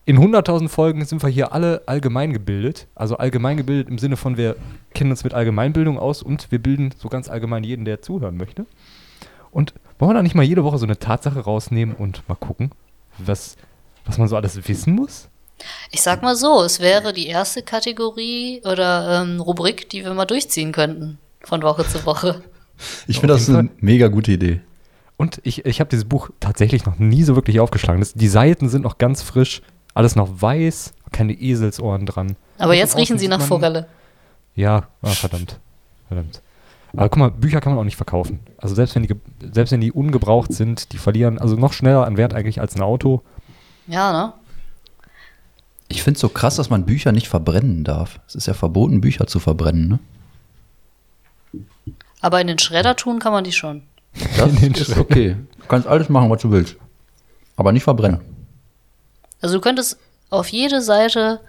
in 0.06 0.20
100.000 0.20 0.70
Folgen 0.70 1.04
sind 1.04 1.24
wir 1.24 1.30
hier 1.30 1.52
alle 1.52 1.82
allgemein 1.88 2.32
gebildet. 2.32 2.88
Also 2.94 3.18
allgemein 3.18 3.58
gebildet 3.58 3.90
im 3.90 3.98
Sinne 3.98 4.18
von, 4.18 4.38
wir 4.38 4.56
kennen 4.94 5.10
uns 5.10 5.24
mit 5.24 5.34
Allgemeinbildung 5.34 5.98
aus 5.98 6.22
und 6.22 6.52
wir 6.52 6.60
bilden 6.60 6.94
so 6.98 7.10
ganz 7.10 7.28
allgemein 7.28 7.64
jeden, 7.64 7.86
der 7.86 8.02
zuhören 8.02 8.38
möchte. 8.38 8.66
Und 9.50 9.74
wollen 9.98 10.12
wir 10.12 10.16
da 10.16 10.24
nicht 10.24 10.36
mal 10.36 10.44
jede 10.44 10.64
Woche 10.64 10.78
so 10.78 10.86
eine 10.86 11.00
Tatsache 11.00 11.40
rausnehmen 11.40 11.96
und 11.96 12.28
mal 12.30 12.36
gucken, 12.36 12.72
was, 13.18 13.56
was 14.06 14.18
man 14.18 14.28
so 14.28 14.36
alles 14.36 14.68
wissen 14.68 14.94
muss? 14.94 15.28
Ich 15.92 16.02
sag 16.02 16.22
mal 16.22 16.36
so, 16.36 16.62
es 16.62 16.80
wäre 16.80 17.14
die 17.14 17.28
erste 17.28 17.64
Kategorie 17.64 18.62
oder 18.64 19.24
ähm, 19.24 19.40
Rubrik, 19.40 19.90
die 19.90 20.04
wir 20.04 20.14
mal 20.14 20.26
durchziehen 20.26 20.72
könnten. 20.72 21.18
Von 21.42 21.64
Woche 21.64 21.88
zu 21.88 22.06
Woche. 22.06 22.44
Ich 23.08 23.22
finde, 23.22 23.36
das 23.36 23.44
ist 23.44 23.56
eine 23.56 23.70
mega 23.80 24.10
gute 24.10 24.34
Idee. 24.34 24.60
Und 25.16 25.40
ich, 25.44 25.66
ich 25.66 25.80
habe 25.80 25.90
dieses 25.90 26.04
Buch 26.04 26.30
tatsächlich 26.42 26.86
noch 26.86 27.00
nie 27.00 27.24
so 27.24 27.38
wirklich 27.38 27.62
aufgeschlagen. 27.62 28.02
Das, 28.02 28.16
die 28.16 28.28
Seiten 28.28 28.68
sind 28.68 28.82
noch 28.82 28.98
ganz 28.98 29.22
frisch, 29.22 29.62
alles 29.96 30.16
noch 30.16 30.30
weiß, 30.42 30.94
keine 31.12 31.34
Eselsohren 31.34 32.06
dran. 32.06 32.36
Aber 32.60 32.76
jetzt 32.76 32.96
riechen 32.98 33.18
sie 33.18 33.28
nach 33.28 33.40
man- 33.40 33.48
Forelle. 33.48 33.88
Ja, 34.54 34.84
ah, 35.02 35.08
verdammt. 35.10 35.60
Verdammt. 36.08 36.42
Aber 36.94 37.10
guck 37.10 37.18
mal, 37.18 37.32
Bücher 37.32 37.60
kann 37.60 37.74
man 37.74 37.80
auch 37.82 37.86
nicht 37.86 37.98
verkaufen. 37.98 38.40
Also 38.58 38.74
selbst 38.76 38.96
wenn 38.96 39.04
die, 39.04 39.16
selbst 39.52 39.72
wenn 39.72 39.82
die 39.82 39.92
ungebraucht 39.92 40.54
sind, 40.54 40.94
die 40.94 40.98
verlieren 40.98 41.40
also 41.40 41.56
noch 41.58 41.74
schneller 41.74 42.06
an 42.06 42.16
Wert 42.16 42.34
eigentlich 42.34 42.62
als 42.62 42.76
ein 42.76 42.82
Auto. 42.82 43.22
Ja, 43.88 44.14
ne? 44.14 44.34
Ich 45.90 46.04
finde 46.04 46.16
es 46.16 46.22
so 46.22 46.30
krass, 46.30 46.56
dass 46.56 46.70
man 46.70 46.86
Bücher 46.86 47.12
nicht 47.12 47.28
verbrennen 47.28 47.84
darf. 47.84 48.20
Es 48.28 48.36
ist 48.36 48.48
ja 48.48 48.54
verboten, 48.54 49.02
Bücher 49.02 49.28
zu 49.28 49.40
verbrennen, 49.40 49.88
ne? 49.90 50.00
Aber 52.22 52.42
in 52.42 52.48
den 52.48 52.60
Schredder 52.60 52.96
tun 52.96 53.20
kann 53.20 53.34
man 53.34 53.44
die 53.44 53.52
schon. 53.52 53.84
Das 54.38 54.50
In 54.50 54.56
den 54.58 54.74
ist 54.74 54.86
Schredder. 54.86 55.02
okay. 55.02 55.36
Du 55.60 55.66
kannst 55.68 55.88
alles 55.88 56.10
machen, 56.10 56.30
was 56.30 56.42
du 56.42 56.50
willst. 56.52 56.78
Aber 57.58 57.72
nicht 57.72 57.84
verbrennen. 57.84 58.22
Also 59.46 59.58
du 59.58 59.62
könntest 59.62 60.00
auf 60.32 60.48
jede 60.48 60.82
Seite 60.82 61.40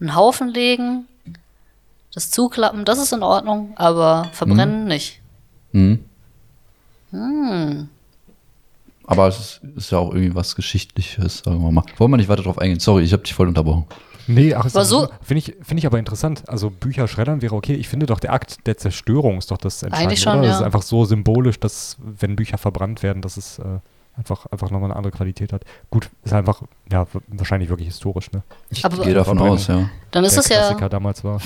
einen 0.00 0.14
Haufen 0.14 0.48
legen, 0.48 1.06
das 2.12 2.30
zuklappen, 2.30 2.84
das 2.84 2.98
ist 2.98 3.14
in 3.14 3.22
Ordnung, 3.22 3.72
aber 3.76 4.26
verbrennen 4.34 4.84
nicht. 4.84 5.22
Mhm. 5.72 6.04
Hm. 7.10 7.88
Aber 9.06 9.28
es 9.28 9.38
ist, 9.38 9.60
ist 9.76 9.90
ja 9.92 9.96
auch 9.96 10.12
irgendwie 10.12 10.34
was 10.34 10.56
Geschichtliches, 10.56 11.38
sagen 11.38 11.62
wir 11.62 11.72
mal. 11.72 11.84
Wollen 11.96 12.10
wir 12.10 12.18
nicht 12.18 12.28
weiter 12.28 12.42
drauf 12.42 12.58
eingehen? 12.58 12.80
Sorry, 12.80 13.02
ich 13.04 13.14
habe 13.14 13.22
dich 13.22 13.32
voll 13.32 13.48
unterbrochen. 13.48 13.86
Nee, 14.26 14.52
ach, 14.52 14.66
ist 14.66 14.76
Aber 14.76 14.80
das- 14.82 14.90
so- 14.90 15.08
finde 15.22 15.38
ich, 15.38 15.56
finde 15.62 15.78
ich 15.78 15.86
aber 15.86 15.98
interessant. 15.98 16.46
Also 16.50 16.68
Bücher 16.68 17.08
schreddern 17.08 17.40
wäre 17.40 17.54
okay. 17.54 17.76
Ich 17.76 17.88
finde 17.88 18.04
doch, 18.04 18.20
der 18.20 18.34
Akt 18.34 18.58
der 18.66 18.76
Zerstörung 18.76 19.38
ist 19.38 19.50
doch 19.50 19.56
das 19.56 19.82
Entscheidende, 19.82 20.10
Eigentlich 20.10 20.20
schon, 20.20 20.32
oder? 20.40 20.42
Das 20.42 20.50
ja. 20.50 20.58
ist 20.58 20.64
einfach 20.66 20.82
so 20.82 21.06
symbolisch, 21.06 21.58
dass, 21.58 21.96
wenn 21.98 22.36
Bücher 22.36 22.58
verbrannt 22.58 23.02
werden, 23.02 23.22
dass 23.22 23.38
es 23.38 23.58
äh, 23.58 23.78
einfach, 24.18 24.46
einfach 24.46 24.70
nochmal 24.70 24.90
eine 24.90 24.96
andere 24.96 25.12
Qualität 25.12 25.52
hat. 25.52 25.62
Gut, 25.90 26.10
ist 26.24 26.32
einfach, 26.32 26.62
ja, 26.92 27.06
wahrscheinlich 27.28 27.70
wirklich 27.70 27.88
historisch, 27.88 28.30
ne? 28.32 28.42
Ich 28.70 28.84
Aber- 28.84 29.02
gehe 29.02 29.14
davon 29.14 29.38
aus, 29.38 29.68
ja. 29.68 29.88
Dann 30.10 30.24
ist 30.24 30.36
das 30.36 30.48
ja 30.48 30.88
damals 30.88 31.24
war. 31.24 31.40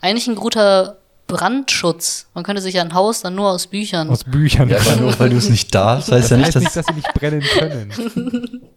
eigentlich 0.00 0.26
ein 0.26 0.34
guter 0.34 0.98
Brandschutz. 1.26 2.26
Man 2.34 2.42
könnte 2.44 2.60
sich 2.60 2.74
ja 2.74 2.82
ein 2.82 2.92
Haus 2.92 3.20
dann 3.22 3.36
nur 3.36 3.50
aus 3.50 3.68
Büchern. 3.68 4.10
Aus 4.10 4.24
Büchern. 4.24 4.68
Ja, 4.68 4.78
aber 4.80 4.96
nur 4.96 5.18
weil 5.18 5.30
du 5.30 5.36
es 5.36 5.48
nicht 5.48 5.72
darfst, 5.74 6.10
heißt 6.10 6.32
ja 6.32 6.36
nicht, 6.36 6.46
heißt 6.46 6.56
dass. 6.56 6.62
nicht, 6.64 6.76
dass 6.76 6.86
sie 6.86 6.92
nicht 6.94 7.14
brennen 7.14 7.40
können. 7.42 7.90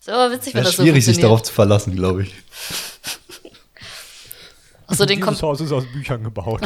ist 0.00 0.08
aber 0.08 0.32
witzig, 0.32 0.54
wenn 0.54 0.62
das 0.64 0.76
so 0.76 0.82
schwierig, 0.82 1.04
sich 1.04 1.18
darauf 1.18 1.42
zu 1.42 1.52
verlassen, 1.52 1.96
glaube 1.96 2.22
ich. 2.22 2.34
Achso, 4.86 5.06
den 5.06 5.20
Dieses 5.20 5.42
Haus 5.42 5.60
ist 5.60 5.72
aus 5.72 5.84
Büchern 5.92 6.22
gebaut. 6.22 6.60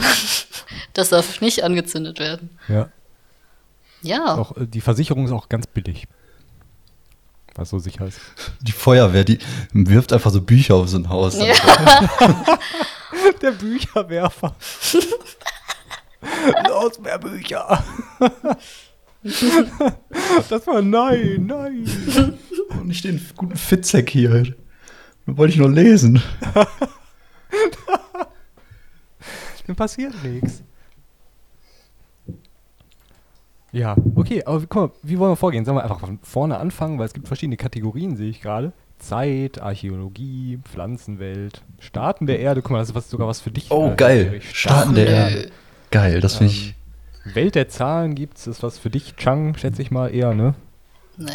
das 0.92 1.08
darf 1.08 1.40
nicht 1.40 1.62
angezündet 1.64 2.18
werden. 2.18 2.58
ja. 2.68 2.90
Ja. 4.02 4.37
Auch, 4.37 4.56
äh, 4.56 4.66
die 4.66 4.80
Versicherung 4.80 5.24
ist 5.24 5.32
auch 5.32 5.48
ganz 5.48 5.66
billig. 5.66 6.06
Was 7.54 7.70
so 7.70 7.78
sicher 7.78 8.06
ist. 8.06 8.20
Die 8.61 8.72
Feuerwehr, 8.72 9.24
die 9.24 9.38
wirft 9.72 10.12
einfach 10.12 10.30
so 10.30 10.40
Bücher 10.40 10.76
auf 10.76 10.88
so 10.88 10.98
ein 10.98 11.08
Haus. 11.08 11.37
Ja. 11.37 11.54
Der 13.42 13.50
Bücherwerfer. 13.50 14.54
Los, 16.68 17.00
mehr 17.00 17.18
Bücher. 17.18 17.82
das 20.48 20.66
war 20.66 20.82
nein, 20.82 21.46
nein. 21.46 22.38
Und 22.70 22.87
nicht 22.87 23.04
den 23.04 23.20
guten 23.37 23.56
Fitzek 23.56 24.11
hier. 24.11 24.54
Da 25.26 25.37
wollte 25.37 25.54
ich 25.54 25.58
nur 25.58 25.70
lesen. 25.70 26.22
Dann 29.66 29.76
passiert 29.76 30.14
nichts. 30.22 30.62
Ja, 33.72 33.96
okay, 34.14 34.42
aber 34.44 34.61
guck 34.61 34.74
mal, 34.74 34.90
wie 35.02 35.18
wollen 35.18 35.33
wir 35.33 35.37
vorgehen? 35.37 35.64
Sollen 35.64 35.76
wir 35.76 35.83
einfach 35.83 36.00
von 36.00 36.18
vorne 36.22 36.59
anfangen, 36.59 36.98
weil 36.98 37.07
es 37.07 37.12
gibt 37.12 37.28
verschiedene 37.28 37.57
Kategorien, 37.57 38.16
sehe 38.16 38.31
ich 38.31 38.40
gerade. 38.40 38.72
Zeit, 38.98 39.61
Archäologie, 39.61 40.59
Pflanzenwelt, 40.64 41.62
Staaten 41.78 42.26
der 42.26 42.40
Erde. 42.40 42.62
Guck 42.62 42.72
mal, 42.72 42.78
das 42.78 42.88
ist 42.88 42.94
was, 42.94 43.11
sogar 43.11 43.28
was 43.28 43.40
für 43.40 43.50
dich. 43.50 43.70
Oh, 43.70 43.90
äh, 43.90 43.94
geil. 43.96 44.26
Erich. 44.26 44.59
Staaten 44.59 44.94
der 44.94 45.04
Nö. 45.04 45.11
Erde. 45.11 45.50
Geil, 45.90 46.20
das 46.20 46.37
finde 46.37 46.52
ich. 46.52 46.74
Welt 47.35 47.54
der 47.54 47.68
Zahlen 47.68 48.14
gibt's, 48.14 48.46
ist 48.46 48.62
was 48.62 48.78
für 48.78 48.90
dich, 48.90 49.14
Chang, 49.16 49.54
schätze 49.57 49.83
ich 49.83 49.90
mal 49.90 50.09
eher, 50.09 50.35
ne? 50.35 50.54
Nee. 51.16 51.31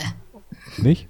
Nicht? 0.78 1.08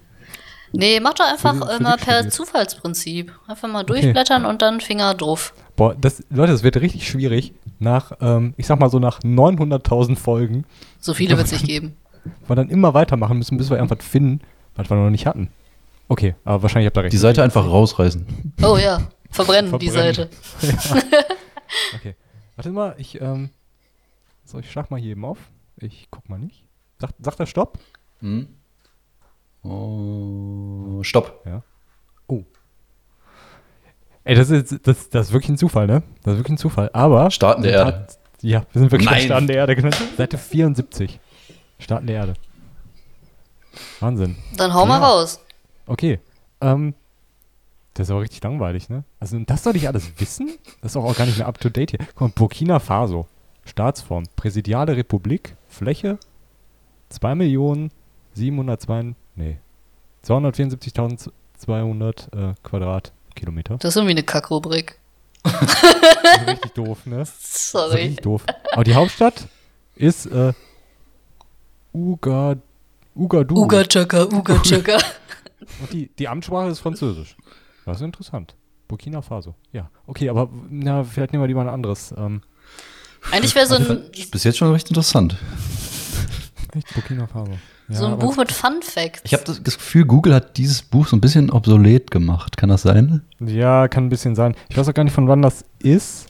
Nee, 0.74 1.00
mach 1.00 1.14
doch 1.14 1.32
einfach 1.32 1.54
äh, 1.54 1.82
mal 1.82 1.94
Physik 1.94 2.06
per 2.06 2.14
studiert. 2.16 2.34
Zufallsprinzip. 2.34 3.32
Einfach 3.48 3.70
mal 3.70 3.84
durchblättern 3.84 4.46
und 4.46 4.62
dann 4.62 4.82
Finger 4.82 5.14
drauf. 5.14 5.54
Boah, 5.76 5.96
das, 5.96 6.24
Leute, 6.30 6.52
das 6.52 6.64
wird 6.64 6.78
richtig 6.78 7.08
schwierig. 7.08 7.54
Nach, 7.84 8.12
ähm, 8.22 8.54
ich 8.58 8.66
sag 8.66 8.80
mal 8.80 8.90
so 8.90 8.98
nach 9.00 9.20
900.000 9.22 10.16
Folgen, 10.16 10.66
So 11.00 11.14
viele 11.14 11.38
wird 11.38 11.46
es 11.48 11.52
nicht 11.54 11.66
geben. 11.66 11.96
weil 12.24 12.32
wir 12.50 12.56
dann 12.56 12.70
immer 12.70 12.94
weitermachen 12.94 13.38
müssen, 13.38 13.58
bis 13.58 13.70
wir 13.70 13.78
irgendwas 13.78 14.04
finden, 14.06 14.42
was 14.76 14.90
wir 14.90 14.96
noch 14.98 15.10
nicht 15.10 15.26
hatten. 15.28 15.50
Okay, 16.08 16.36
aber 16.44 16.64
wahrscheinlich 16.64 16.88
habt 16.88 16.98
ihr 16.98 17.04
recht. 17.04 17.14
Die 17.14 17.18
Seite 17.18 17.44
einfach 17.44 17.66
rausreißen. 17.66 18.54
Oh 18.64 18.78
ja, 18.78 19.02
verbrennen, 19.30 19.78
die 19.80 19.90
Verbrennen. 19.90 20.14
Seite. 20.16 20.30
Okay. 21.96 22.16
Warte 22.56 22.70
mal, 22.72 22.94
ich, 23.00 23.20
ähm, 23.20 23.50
so, 24.46 24.60
ich 24.60 24.70
schlag 24.72 24.92
mal 24.92 25.00
hier 25.00 25.12
eben 25.14 25.26
auf. 25.26 25.40
Ich 25.78 26.08
guck 26.12 26.30
mal 26.30 26.38
nicht. 26.38 26.64
Sagt, 27.00 27.16
sagt 27.20 27.40
er 27.40 27.48
Stopp? 27.48 27.80
Hm? 28.20 28.48
Oh, 29.64 31.02
stopp. 31.04 31.42
Ja. 31.46 31.64
Ey, 34.26 34.36
das 34.36 34.50
ist, 34.50 34.88
das, 34.88 35.10
das 35.10 35.28
ist 35.28 35.34
wirklich 35.34 35.50
ein 35.50 35.58
Zufall, 35.58 35.88
ne? 35.88 36.04
Das 36.24 36.34
ist 36.34 36.40
wirklich 36.40 36.56
ein 36.56 36.58
Zufall. 36.58 36.90
Aber. 36.94 37.30
Staaten 37.32 37.62
der 37.64 37.72
Erde. 37.74 38.08
Ja, 38.42 38.66
wir 38.72 38.80
sind 38.82 38.92
wirklich 38.92 39.10
bei 39.10 39.16
Nein. 39.18 39.26
Staaten 39.26 39.48
der 39.48 39.56
Erde 39.58 39.76
genannt. 39.76 39.98
Seite 40.18 40.38
74. 40.38 41.20
Staaten 41.80 42.08
der 42.08 42.16
Erde. 42.18 42.34
Wahnsinn. 44.00 44.36
Dann 44.58 44.74
hau 44.74 44.86
mal 44.86 45.00
Ja. 45.00 45.08
raus. 45.08 45.40
Okay. 45.88 46.20
Ähm, 46.62 46.94
das 47.96 48.08
ist 48.08 48.12
aber 48.12 48.22
richtig 48.22 48.42
langweilig, 48.44 48.90
ne? 48.90 49.04
Also, 49.20 49.38
das 49.40 49.64
soll 49.64 49.76
ich 49.76 49.88
alles 49.88 50.12
wissen? 50.18 50.52
Das 50.82 50.92
ist 50.92 50.98
auch, 50.98 51.06
auch 51.06 51.16
gar 51.18 51.26
nicht 51.26 51.38
mehr 51.38 51.48
up 51.48 51.60
to 51.60 51.70
date 51.70 51.92
hier. 51.92 52.00
Guck 52.16 52.22
mal, 52.22 52.32
Burkina 52.34 52.80
Faso. 52.80 53.28
Staatsform. 53.66 54.24
Präsidiale 54.36 54.96
Republik. 54.96 55.56
Fläche. 55.68 56.18
2 57.10 57.36
Millionen 57.36 57.92
702. 58.34 59.16
Nee. 59.36 59.58
274.200 60.26 62.52
äh, 62.52 62.54
Quadratkilometer. 63.34 63.78
Das 63.78 63.90
ist 63.90 63.96
irgendwie 63.98 64.12
eine 64.12 64.24
Kackrubrik. 64.24 65.00
Richtig 66.48 66.74
doof, 66.74 67.06
ne? 67.06 67.24
Sorry. 67.26 67.96
richtig 67.96 68.22
doof. 68.22 68.44
Aber 68.72 68.84
die 68.84 68.96
Hauptstadt 68.96 69.48
ist 69.96 70.26
äh, 70.28 70.54
Uga, 71.94 72.56
Ugadou. 73.16 73.56
Uga 73.64 73.84
Chaka, 73.84 74.24
Uga 74.26 74.60
Chaka. 74.60 74.98
Und 75.82 75.92
die, 75.92 76.10
die 76.18 76.28
Amtssprache 76.28 76.70
ist 76.70 76.80
Französisch. 76.80 77.36
Das 77.86 77.98
ist 77.98 78.04
interessant. 78.04 78.56
Burkina 78.88 79.22
Faso. 79.22 79.56
Ja, 79.72 79.90
okay, 80.08 80.30
aber 80.30 80.50
na, 80.70 81.04
vielleicht 81.04 81.34
nehmen 81.34 81.44
wir 81.44 81.48
lieber 81.48 81.62
ein 81.62 81.70
anderes. 81.70 82.14
Ähm, 82.18 82.42
Eigentlich 83.32 83.56
wäre 83.56 83.66
so 83.68 83.76
ein, 83.76 84.12
Bis 84.32 84.44
jetzt 84.44 84.58
schon 84.58 84.72
recht 84.72 84.90
interessant. 84.90 85.38
echt, 86.74 86.94
Burkina 86.94 87.28
Faso. 87.28 87.58
Ja, 87.94 88.00
so 88.00 88.06
ein 88.08 88.20
Buch 88.20 88.36
mit 88.38 88.52
Fun 88.52 88.82
Facts. 88.82 89.22
Ich 89.24 89.34
habe 89.34 89.44
das 89.44 89.64
Gefühl, 89.64 90.06
Google 90.06 90.34
hat 90.34 90.58
dieses 90.58 90.82
Buch 90.82 91.08
so 91.08 91.16
ein 91.16 91.22
bisschen 91.22 91.50
obsolet 91.52 92.12
gemacht. 92.12 92.58
Kann 92.58 92.70
das 92.70 92.82
sein? 92.84 93.22
Ja, 93.40 93.88
kann 93.88 94.06
ein 94.06 94.10
bisschen 94.10 94.36
sein. 94.36 94.56
Ich 94.70 94.78
weiß 94.78 94.88
auch 94.90 94.94
gar 94.94 95.04
nicht, 95.04 95.14
von 95.14 95.28
wann 95.28 95.42
das 95.42 95.64
ist. 95.80 96.28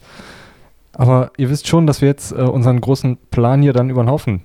Aber 0.92 1.32
ihr 1.36 1.50
wisst 1.50 1.66
schon, 1.66 1.86
dass 1.86 2.00
wir 2.00 2.08
jetzt 2.08 2.32
äh, 2.32 2.36
unseren 2.36 2.80
großen 2.80 3.16
Plan 3.30 3.62
hier 3.62 3.72
dann 3.72 3.90
über 3.90 4.02
den 4.04 4.10
Haufen 4.10 4.42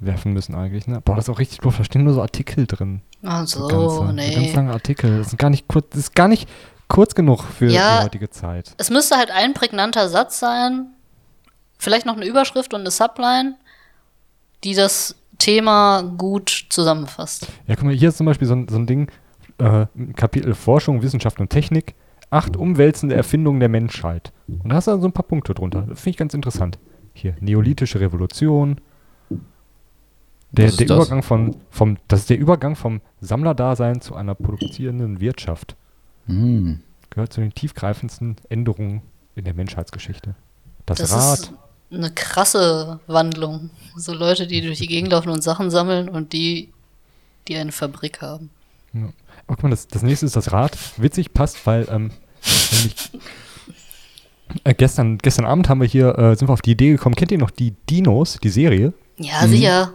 werfen 0.00 0.32
müssen 0.32 0.54
eigentlich. 0.54 0.86
Ne? 0.86 1.00
Boah, 1.04 1.16
das 1.16 1.26
ist 1.26 1.30
auch 1.30 1.38
richtig 1.38 1.58
doof. 1.58 1.76
Da 1.76 1.84
stehen 1.84 2.04
nur 2.04 2.14
so 2.14 2.22
Artikel 2.22 2.66
drin. 2.66 3.02
Ach 3.22 3.46
So 3.46 3.62
so, 3.62 3.66
ganze, 3.68 3.94
so 3.96 4.00
ganz 4.04 4.14
nee. 4.14 4.52
lange 4.54 4.72
Artikel. 4.72 5.18
Das 5.18 5.28
ist 5.28 5.38
gar 5.38 5.50
nicht 5.50 5.68
kurz, 5.68 5.86
das 5.90 5.98
ist 6.00 6.14
gar 6.14 6.28
nicht 6.28 6.48
kurz 6.88 7.14
genug 7.14 7.42
für 7.44 7.66
Ja. 7.68 7.98
die 7.98 8.04
heutige 8.04 8.30
Zeit. 8.30 8.72
Es 8.78 8.88
müsste 8.90 9.16
halt 9.16 9.30
ein 9.30 9.52
prägnanter 9.54 10.08
Satz 10.08 10.38
sein, 10.38 10.86
vielleicht 11.78 12.06
noch 12.06 12.16
eine 12.16 12.26
Überschrift 12.26 12.72
und 12.72 12.80
eine 12.80 12.90
Subline, 12.90 13.56
die 14.64 14.74
das 14.74 15.16
Thema 15.38 16.02
gut 16.18 16.66
zusammenfasst. 16.68 17.48
Ja, 17.66 17.76
guck 17.76 17.84
mal, 17.84 17.94
hier 17.94 18.08
ist 18.10 18.16
zum 18.18 18.26
Beispiel 18.26 18.46
so 18.48 18.54
ein, 18.54 18.68
so 18.68 18.76
ein 18.76 18.86
Ding, 18.86 19.10
äh, 19.58 19.86
Kapitel 20.14 20.54
Forschung, 20.54 21.02
Wissenschaft 21.02 21.40
und 21.40 21.50
Technik. 21.50 21.94
acht 22.30 22.56
umwälzende 22.56 23.14
Erfindungen 23.14 23.58
der 23.60 23.70
Menschheit. 23.70 24.32
Und 24.48 24.68
da 24.68 24.76
hast 24.76 24.86
du 24.86 24.90
dann 24.90 25.00
so 25.00 25.08
ein 25.08 25.12
paar 25.12 25.24
Punkte 25.24 25.54
drunter. 25.54 25.82
Das 25.88 26.00
finde 26.00 26.10
ich 26.10 26.16
ganz 26.18 26.34
interessant. 26.34 26.78
Hier, 27.14 27.34
Neolithische 27.40 28.00
Revolution. 28.00 28.80
Der, 30.50 30.70
der 30.70 30.86
das? 30.86 30.96
Übergang 30.96 31.22
von, 31.22 31.56
vom, 31.70 31.96
das 32.08 32.20
ist 32.20 32.30
der 32.30 32.38
Übergang 32.38 32.74
vom 32.76 33.00
Sammlerdasein 33.20 34.00
zu 34.00 34.14
einer 34.14 34.34
produzierenden 34.34 35.20
Wirtschaft. 35.20 35.76
Hm. 36.26 36.80
Gehört 37.10 37.32
zu 37.32 37.40
den 37.40 37.52
tiefgreifendsten 37.54 38.36
Änderungen 38.48 39.02
in 39.34 39.44
der 39.44 39.54
Menschheitsgeschichte. 39.54 40.34
Das, 40.86 40.98
Das 40.98 41.12
Rad. 41.12 41.38
ist 41.38 41.52
eine 41.90 42.10
krasse 42.10 43.00
Wandlung. 43.06 43.70
So 43.96 44.12
Leute, 44.12 44.46
die 44.46 44.60
durch 44.60 44.78
die 44.78 44.86
Gegend 44.86 45.12
laufen 45.12 45.30
und 45.30 45.42
Sachen 45.42 45.70
sammeln 45.70 46.08
und 46.08 46.32
die, 46.32 46.72
die 47.48 47.56
eine 47.56 47.72
Fabrik 47.72 48.20
haben. 48.20 48.50
Ja. 48.92 49.08
Aber 49.46 49.56
guck 49.56 49.62
mal, 49.64 49.70
das, 49.70 49.88
das 49.88 50.02
nächste 50.02 50.26
ist 50.26 50.36
das 50.36 50.52
Rad. 50.52 50.76
Witzig 50.98 51.32
passt, 51.32 51.66
weil 51.66 51.86
ähm, 51.90 52.10
äh, 54.64 54.74
gestern, 54.74 55.18
gestern 55.18 55.46
Abend 55.46 55.68
haben 55.68 55.80
wir 55.80 55.88
hier, 55.88 56.18
äh, 56.18 56.36
sind 56.36 56.48
wir 56.48 56.52
auf 56.52 56.62
die 56.62 56.72
Idee 56.72 56.90
gekommen, 56.90 57.14
kennt 57.14 57.32
ihr 57.32 57.38
noch 57.38 57.50
die 57.50 57.72
Dinos, 57.88 58.38
die 58.42 58.50
Serie? 58.50 58.92
Ja, 59.16 59.46
sicher. 59.46 59.92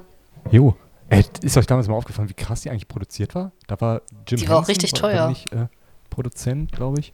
Jo. 0.51 0.75
Äh, 1.09 1.23
ist 1.41 1.57
euch 1.57 1.67
damals 1.67 1.87
mal 1.87 1.95
aufgefallen, 1.95 2.29
wie 2.29 2.33
krass 2.33 2.61
die 2.61 2.69
eigentlich 2.69 2.87
produziert 2.87 3.35
war? 3.35 3.51
Da 3.67 3.79
war 3.79 4.01
Jim 4.27 4.39
Die 4.39 4.49
war 4.49 4.59
auch 4.59 4.67
richtig 4.67 4.93
teuer. 4.93 5.29
Nicht, 5.29 5.51
äh, 5.53 5.67
Produzent, 6.09 6.71
glaube 6.71 6.99
ich. 6.99 7.13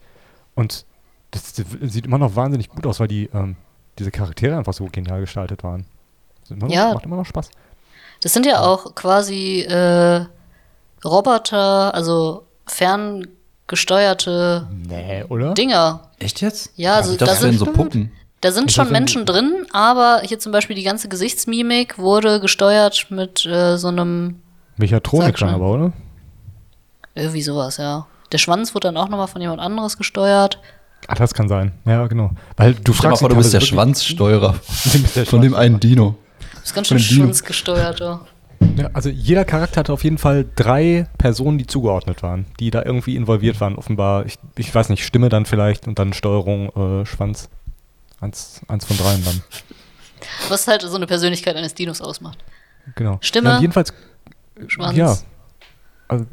Und 0.54 0.86
das, 1.30 1.52
das 1.52 1.66
sieht 1.82 2.06
immer 2.06 2.18
noch 2.18 2.36
wahnsinnig 2.36 2.68
gut 2.68 2.86
aus, 2.86 3.00
weil 3.00 3.08
die 3.08 3.28
ähm, 3.32 3.56
diese 4.00 4.10
Charaktere 4.10 4.56
einfach 4.56 4.72
so 4.72 4.86
genial 4.90 5.20
gestaltet 5.20 5.62
waren. 5.62 5.84
Das 6.42 6.50
immer 6.50 6.66
noch, 6.66 6.72
Ja. 6.74 6.94
Macht 6.94 7.04
immer 7.04 7.16
noch 7.16 7.26
Spaß. 7.26 7.50
Das 8.22 8.32
sind 8.32 8.46
ja 8.46 8.60
auch 8.60 8.94
quasi 8.94 9.60
äh, 9.60 10.24
Roboter, 11.04 11.94
also 11.94 12.44
ferngesteuerte 12.66 14.66
Nee, 14.88 15.24
oder? 15.28 15.54
Dinger. 15.54 16.08
Echt 16.18 16.40
jetzt? 16.40 16.72
Ja, 16.76 16.94
also 16.96 17.16
da 17.16 17.26
das 17.26 17.42
wären 17.42 17.50
sind- 17.52 17.58
so 17.58 17.66
Puppen. 17.66 18.12
Da 18.42 18.52
sind 18.52 18.70
Ich 18.70 18.74
schon 18.76 18.90
Menschen 18.90 19.26
drin, 19.26 19.66
aber 19.70 20.22
hier 20.24 20.38
zum 20.38 20.50
Beispiel 20.50 20.74
die 20.74 20.82
ganze 20.82 21.10
Gesichtsmimik 21.10 21.98
wurde 21.98 22.40
gesteuert 22.40 23.08
mit 23.10 23.44
äh, 23.44 23.76
so 23.76 23.88
einem, 23.88 24.40
Mechatronik 24.78 25.38
schon. 25.38 25.50
aber, 25.50 25.66
oder? 25.70 25.92
irgendwie 27.14 27.42
sowas, 27.42 27.76
ja. 27.76 28.06
Der 28.32 28.38
Schwanz 28.38 28.74
wurde 28.74 28.88
dann 28.88 28.96
auch 28.96 29.10
nochmal 29.10 29.26
von 29.28 29.42
jemand 29.42 29.60
anderes 29.60 29.98
gesteuert. 29.98 30.58
Ah, 31.06 31.14
das 31.14 31.34
kann 31.34 31.48
sein. 31.48 31.72
Ja, 31.86 32.06
genau. 32.06 32.30
Weil 32.56 32.74
du 32.74 32.92
Stell 32.92 32.94
dir 32.94 33.08
mal 33.10 33.16
fragst 33.16 33.20
vor, 33.20 33.28
du 33.30 33.36
bist 33.36 33.52
der 33.52 33.60
Schwanzsteuerer 33.60 34.54
Du 34.92 34.98
bist 35.02 35.28
von 35.28 35.40
dem 35.40 35.54
einen 35.54 35.80
Dino. 35.80 36.16
Ist 36.62 36.74
ganz 36.74 36.88
Von 36.88 36.98
schön 36.98 37.18
schwanzgesteuert, 37.24 38.00
ja. 38.00 38.20
Ja, 38.76 38.90
also 38.92 39.08
jeder 39.08 39.46
Charakter 39.46 39.80
hatte 39.80 39.92
auf 39.92 40.04
jeden 40.04 40.18
Fall 40.18 40.44
drei 40.54 41.06
Personen, 41.16 41.56
die 41.56 41.66
zugeordnet 41.66 42.22
waren, 42.22 42.44
die 42.60 42.70
da 42.70 42.82
irgendwie 42.84 43.16
involviert 43.16 43.58
waren. 43.60 43.74
Offenbar, 43.76 44.26
ich, 44.26 44.34
ich 44.56 44.72
weiß 44.74 44.90
nicht, 44.90 45.04
Stimme 45.04 45.30
dann 45.30 45.46
vielleicht 45.46 45.86
und 45.88 45.98
dann 45.98 46.12
Steuerung, 46.12 46.68
äh, 47.00 47.06
Schwanz. 47.06 47.48
Eins, 48.20 48.60
eins 48.68 48.84
von 48.84 48.98
dreien 48.98 49.24
dann. 49.24 49.42
Was 50.50 50.68
halt 50.68 50.82
so 50.82 50.94
eine 50.94 51.06
Persönlichkeit 51.06 51.56
eines 51.56 51.72
Dinos 51.72 52.02
ausmacht. 52.02 52.38
Genau. 52.94 53.16
Stimme, 53.22 53.48
Ja, 53.50 53.60
jedenfalls, 53.60 53.94
Schwanz. 54.66 54.96
ja. 54.96 55.16
Also, 56.08 56.26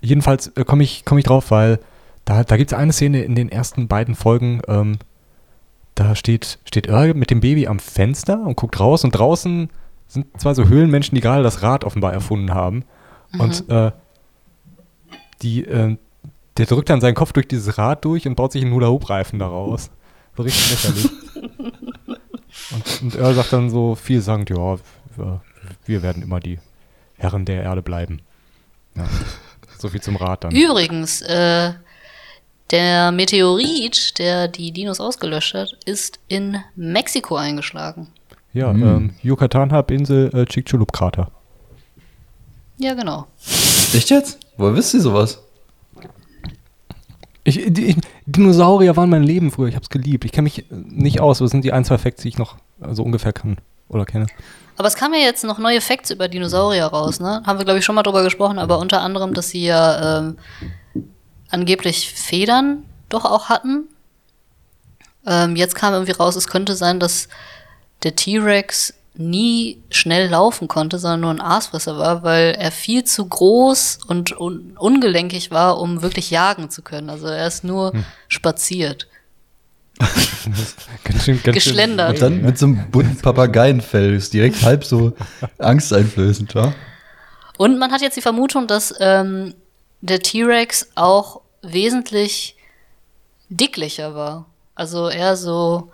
jedenfalls 0.00 0.48
äh, 0.56 0.64
komme 0.64 0.84
ich, 0.84 1.04
komm 1.04 1.18
ich 1.18 1.24
drauf, 1.24 1.50
weil 1.50 1.80
da, 2.24 2.44
da 2.44 2.56
gibt 2.56 2.72
es 2.72 2.78
eine 2.78 2.92
Szene 2.92 3.22
in 3.22 3.34
den 3.34 3.48
ersten 3.48 3.88
beiden 3.88 4.14
Folgen, 4.14 4.62
ähm, 4.68 4.98
da 5.94 6.16
steht, 6.16 6.58
steht 6.64 6.88
Earl 6.88 7.14
mit 7.14 7.30
dem 7.30 7.40
Baby 7.40 7.66
am 7.66 7.78
Fenster 7.78 8.40
und 8.44 8.56
guckt 8.56 8.80
raus 8.80 9.04
und 9.04 9.12
draußen 9.12 9.70
sind 10.08 10.40
zwei 10.40 10.54
so 10.54 10.64
Höhlenmenschen, 10.64 11.14
die 11.14 11.20
gerade 11.20 11.42
das 11.42 11.62
Rad 11.62 11.84
offenbar 11.84 12.12
erfunden 12.12 12.52
haben. 12.52 12.84
Und 13.38 13.68
äh, 13.68 13.92
die, 15.42 15.64
äh, 15.64 15.96
der 16.56 16.66
drückt 16.66 16.90
dann 16.90 17.00
seinen 17.00 17.14
Kopf 17.14 17.32
durch 17.32 17.48
dieses 17.48 17.78
Rad 17.78 18.04
durch 18.04 18.26
und 18.26 18.34
baut 18.34 18.52
sich 18.52 18.62
einen 18.62 18.72
Hula-Hoop-Reifen 18.72 19.38
daraus. 19.38 19.90
So 20.36 20.42
richtig 20.42 20.70
lächerlich. 20.70 21.10
und, 22.72 23.02
und 23.02 23.16
Earl 23.16 23.34
sagt 23.34 23.52
dann 23.52 23.70
so 23.70 23.94
vielsagend, 23.94 24.50
ja, 24.50 24.76
wir, 25.16 25.40
wir 25.84 26.02
werden 26.02 26.22
immer 26.22 26.40
die 26.40 26.58
Herren 27.16 27.44
der 27.44 27.62
Erde 27.62 27.82
bleiben. 27.82 28.20
Ja. 28.96 29.08
So 29.78 29.88
viel 29.88 30.00
zum 30.00 30.16
Rad 30.16 30.44
dann. 30.44 30.54
Übrigens, 30.54 31.22
äh, 31.22 31.74
der 32.70 33.12
Meteorit, 33.12 34.18
der 34.18 34.48
die 34.48 34.72
Dinos 34.72 35.00
ausgelöscht 35.00 35.54
hat, 35.54 35.76
ist 35.84 36.18
in 36.28 36.58
Mexiko 36.76 37.36
eingeschlagen. 37.36 38.08
Ja, 38.52 38.70
ähm, 38.70 39.14
Yucatan-Halbinsel, 39.22 40.30
äh, 40.34 40.44
Chicxulub-Krater. 40.46 41.30
Ja, 42.78 42.94
genau. 42.94 43.26
Echt 43.92 44.10
jetzt? 44.10 44.38
Woher 44.56 44.74
wisst 44.74 44.94
ihr 44.94 45.00
sowas? 45.00 45.40
Ich, 47.42 47.60
die, 47.66 47.86
ich, 47.86 47.96
Dinosaurier 48.26 48.96
waren 48.96 49.10
mein 49.10 49.22
Leben 49.22 49.50
früher, 49.50 49.68
ich 49.68 49.76
hab's 49.76 49.90
geliebt. 49.90 50.24
Ich 50.24 50.32
kenne 50.32 50.44
mich 50.44 50.64
nicht 50.70 51.20
aus, 51.20 51.38
aber 51.38 51.46
es 51.46 51.50
sind 51.50 51.64
die 51.64 51.72
ein, 51.72 51.84
zwei 51.84 51.98
Facts, 51.98 52.22
die 52.22 52.28
ich 52.28 52.38
noch 52.38 52.56
so 52.92 53.02
ungefähr 53.02 53.32
kann 53.32 53.58
oder 53.88 54.06
kenne. 54.06 54.26
Aber 54.76 54.88
es 54.88 54.96
kamen 54.96 55.14
ja 55.14 55.20
jetzt 55.20 55.44
noch 55.44 55.58
neue 55.58 55.80
Facts 55.80 56.10
über 56.10 56.28
Dinosaurier 56.28 56.86
raus, 56.86 57.20
ne? 57.20 57.42
Haben 57.46 57.58
wir, 57.58 57.64
glaube 57.64 57.78
ich, 57.78 57.84
schon 57.84 57.94
mal 57.94 58.02
drüber 58.02 58.24
gesprochen, 58.24 58.58
aber 58.58 58.78
unter 58.78 59.02
anderem, 59.02 59.34
dass 59.34 59.50
sie 59.50 59.64
ja 59.64 60.18
ähm, 60.18 60.38
angeblich 61.54 62.12
Federn 62.12 62.84
doch 63.08 63.24
auch 63.24 63.48
hatten. 63.48 63.84
Ähm, 65.26 65.56
jetzt 65.56 65.74
kam 65.74 65.94
irgendwie 65.94 66.12
raus, 66.12 66.36
es 66.36 66.48
könnte 66.48 66.76
sein, 66.76 67.00
dass 67.00 67.28
der 68.02 68.14
T-Rex 68.14 68.94
nie 69.16 69.80
schnell 69.90 70.28
laufen 70.28 70.68
konnte, 70.68 70.98
sondern 70.98 71.20
nur 71.20 71.30
ein 71.30 71.40
Aasfresser 71.40 71.96
war, 71.98 72.24
weil 72.24 72.56
er 72.58 72.72
viel 72.72 73.04
zu 73.04 73.24
groß 73.24 74.00
und 74.06 74.38
un 74.38 74.76
ungelenkig 74.76 75.50
war, 75.52 75.80
um 75.80 76.02
wirklich 76.02 76.30
jagen 76.30 76.68
zu 76.68 76.82
können. 76.82 77.08
Also 77.08 77.28
er 77.28 77.46
ist 77.46 77.64
nur 77.64 77.92
spaziert. 78.28 79.06
Ganz 81.04 81.24
schön, 81.24 81.40
ganz 81.40 81.54
Geschlendert. 81.54 82.14
Und 82.14 82.22
dann 82.22 82.42
mit 82.42 82.58
so 82.58 82.66
einem 82.66 82.90
bunten 82.90 83.16
Papageienfell 83.18 84.14
ist 84.14 84.32
direkt 84.32 84.60
halb 84.62 84.84
so 84.84 85.12
angsteinflößend, 85.58 86.52
ja? 86.54 86.74
Und 87.58 87.78
man 87.78 87.92
hat 87.92 88.00
jetzt 88.00 88.16
die 88.16 88.20
Vermutung, 88.20 88.66
dass 88.66 88.92
ähm, 88.98 89.54
der 90.00 90.18
T-Rex 90.18 90.88
auch 90.96 91.42
wesentlich 91.72 92.56
dicklicher 93.48 94.14
war. 94.14 94.46
Also 94.74 95.08
eher 95.08 95.36
so, 95.36 95.90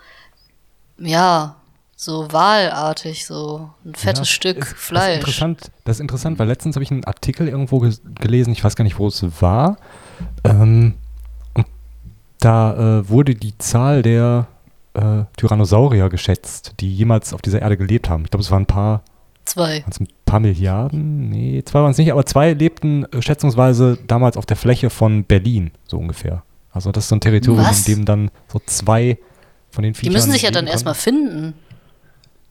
ja, 0.99 1.57
so 1.97 2.33
wahlartig, 2.33 3.27
so 3.27 3.71
ein 3.85 3.95
fettes 3.95 4.21
Ja, 4.29 4.35
Stück 4.35 4.57
ist- 4.57 4.71
Das 4.73 4.73
ist, 4.73 4.79
Fleisch. 4.87 5.17
interessant, 5.19 5.71
das 5.85 5.97
ist 5.97 6.01
interessant, 6.01 6.39
weil 6.39 6.49
letztens 6.49 6.77
habe 6.77 6.83
ich 6.85 6.91
einen 6.91 7.05
Artikel 7.05 7.47
irgendwo 7.49 7.79
ges 7.81 8.01
gelesen, 8.21 8.53
ich 8.53 8.65
weiß 8.65 8.75
gar 8.77 8.85
nicht, 8.85 8.99
wo 8.99 9.07
es 9.09 9.23
war. 9.43 9.77
Ähm, 10.45 10.95
und 11.55 11.67
da 12.39 13.01
äh, 13.01 13.09
wurde 13.09 13.35
die 13.35 13.57
Zahl 13.59 14.01
der 14.03 14.47
äh, 14.95 15.25
Tyrannosaurier 15.37 16.09
geschätzt, 16.09 16.73
die 16.81 16.95
jemals 16.95 17.35
auf 17.35 17.43
dieser 17.43 17.61
Erde 17.61 17.77
gelebt 17.77 18.09
haben. 18.09 18.25
Ich 18.25 18.31
glaube, 18.31 18.43
es 18.43 18.51
waren 18.51 18.63
ein 18.63 18.67
paar, 18.67 19.03
Zwei. 19.45 19.85
Paar 20.31 20.41
Milliarden? 20.41 21.29
Nee, 21.29 21.63
zwei 21.65 21.81
waren 21.81 21.91
es 21.91 21.99
nicht, 21.99 22.13
aber 22.13 22.25
zwei 22.27 22.53
lebten 22.53 23.05
äh, 23.13 23.21
schätzungsweise 23.23 23.99
damals 24.07 24.37
auf 24.37 24.47
der 24.47 24.57
Fläche 24.57 24.91
von 24.91 25.25
Berlin, 25.25 25.71
so 25.87 25.99
ungefähr. 25.99 26.43
Also 26.73 26.93
das 26.93 27.05
ist 27.05 27.09
so 27.09 27.17
ein 27.17 27.21
Territorium, 27.21 27.65
Was? 27.65 27.87
in 27.89 27.97
dem 27.97 28.05
dann 28.05 28.31
so 28.49 28.61
zwei 28.65 29.19
von 29.71 29.83
den 29.83 29.93
Die 29.93 29.99
Viechern 30.01 30.13
müssen 30.13 30.31
sich 30.33 30.43
ja 30.43 30.51
dann 30.51 30.61
konnten. 30.65 30.73
erstmal 30.73 30.95
finden. 30.95 31.55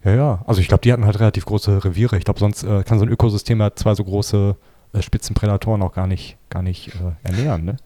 Ja, 0.03 0.11
ja. 0.15 0.43
Also 0.45 0.61
ich 0.61 0.67
glaube, 0.67 0.82
die 0.82 0.91
hatten 0.93 1.05
halt 1.05 1.19
relativ 1.19 1.45
große 1.45 1.84
Reviere. 1.84 2.17
Ich 2.17 2.23
glaube, 2.25 2.39
sonst 2.39 2.63
äh, 2.63 2.84
kann 2.84 2.99
so 2.99 3.05
ein 3.05 3.09
Ökosystem 3.11 3.59
ja 3.59 3.73
zwei 3.75 3.95
so 3.95 4.03
große 4.03 4.55
äh, 4.93 5.01
Spitzenprädatoren 5.01 5.82
auch 5.82 5.93
gar 5.93 6.07
nicht, 6.07 6.38
gar 6.49 6.61
nicht 6.61 6.89
äh, 6.95 7.27
ernähren, 7.27 7.65
ne? 7.65 7.77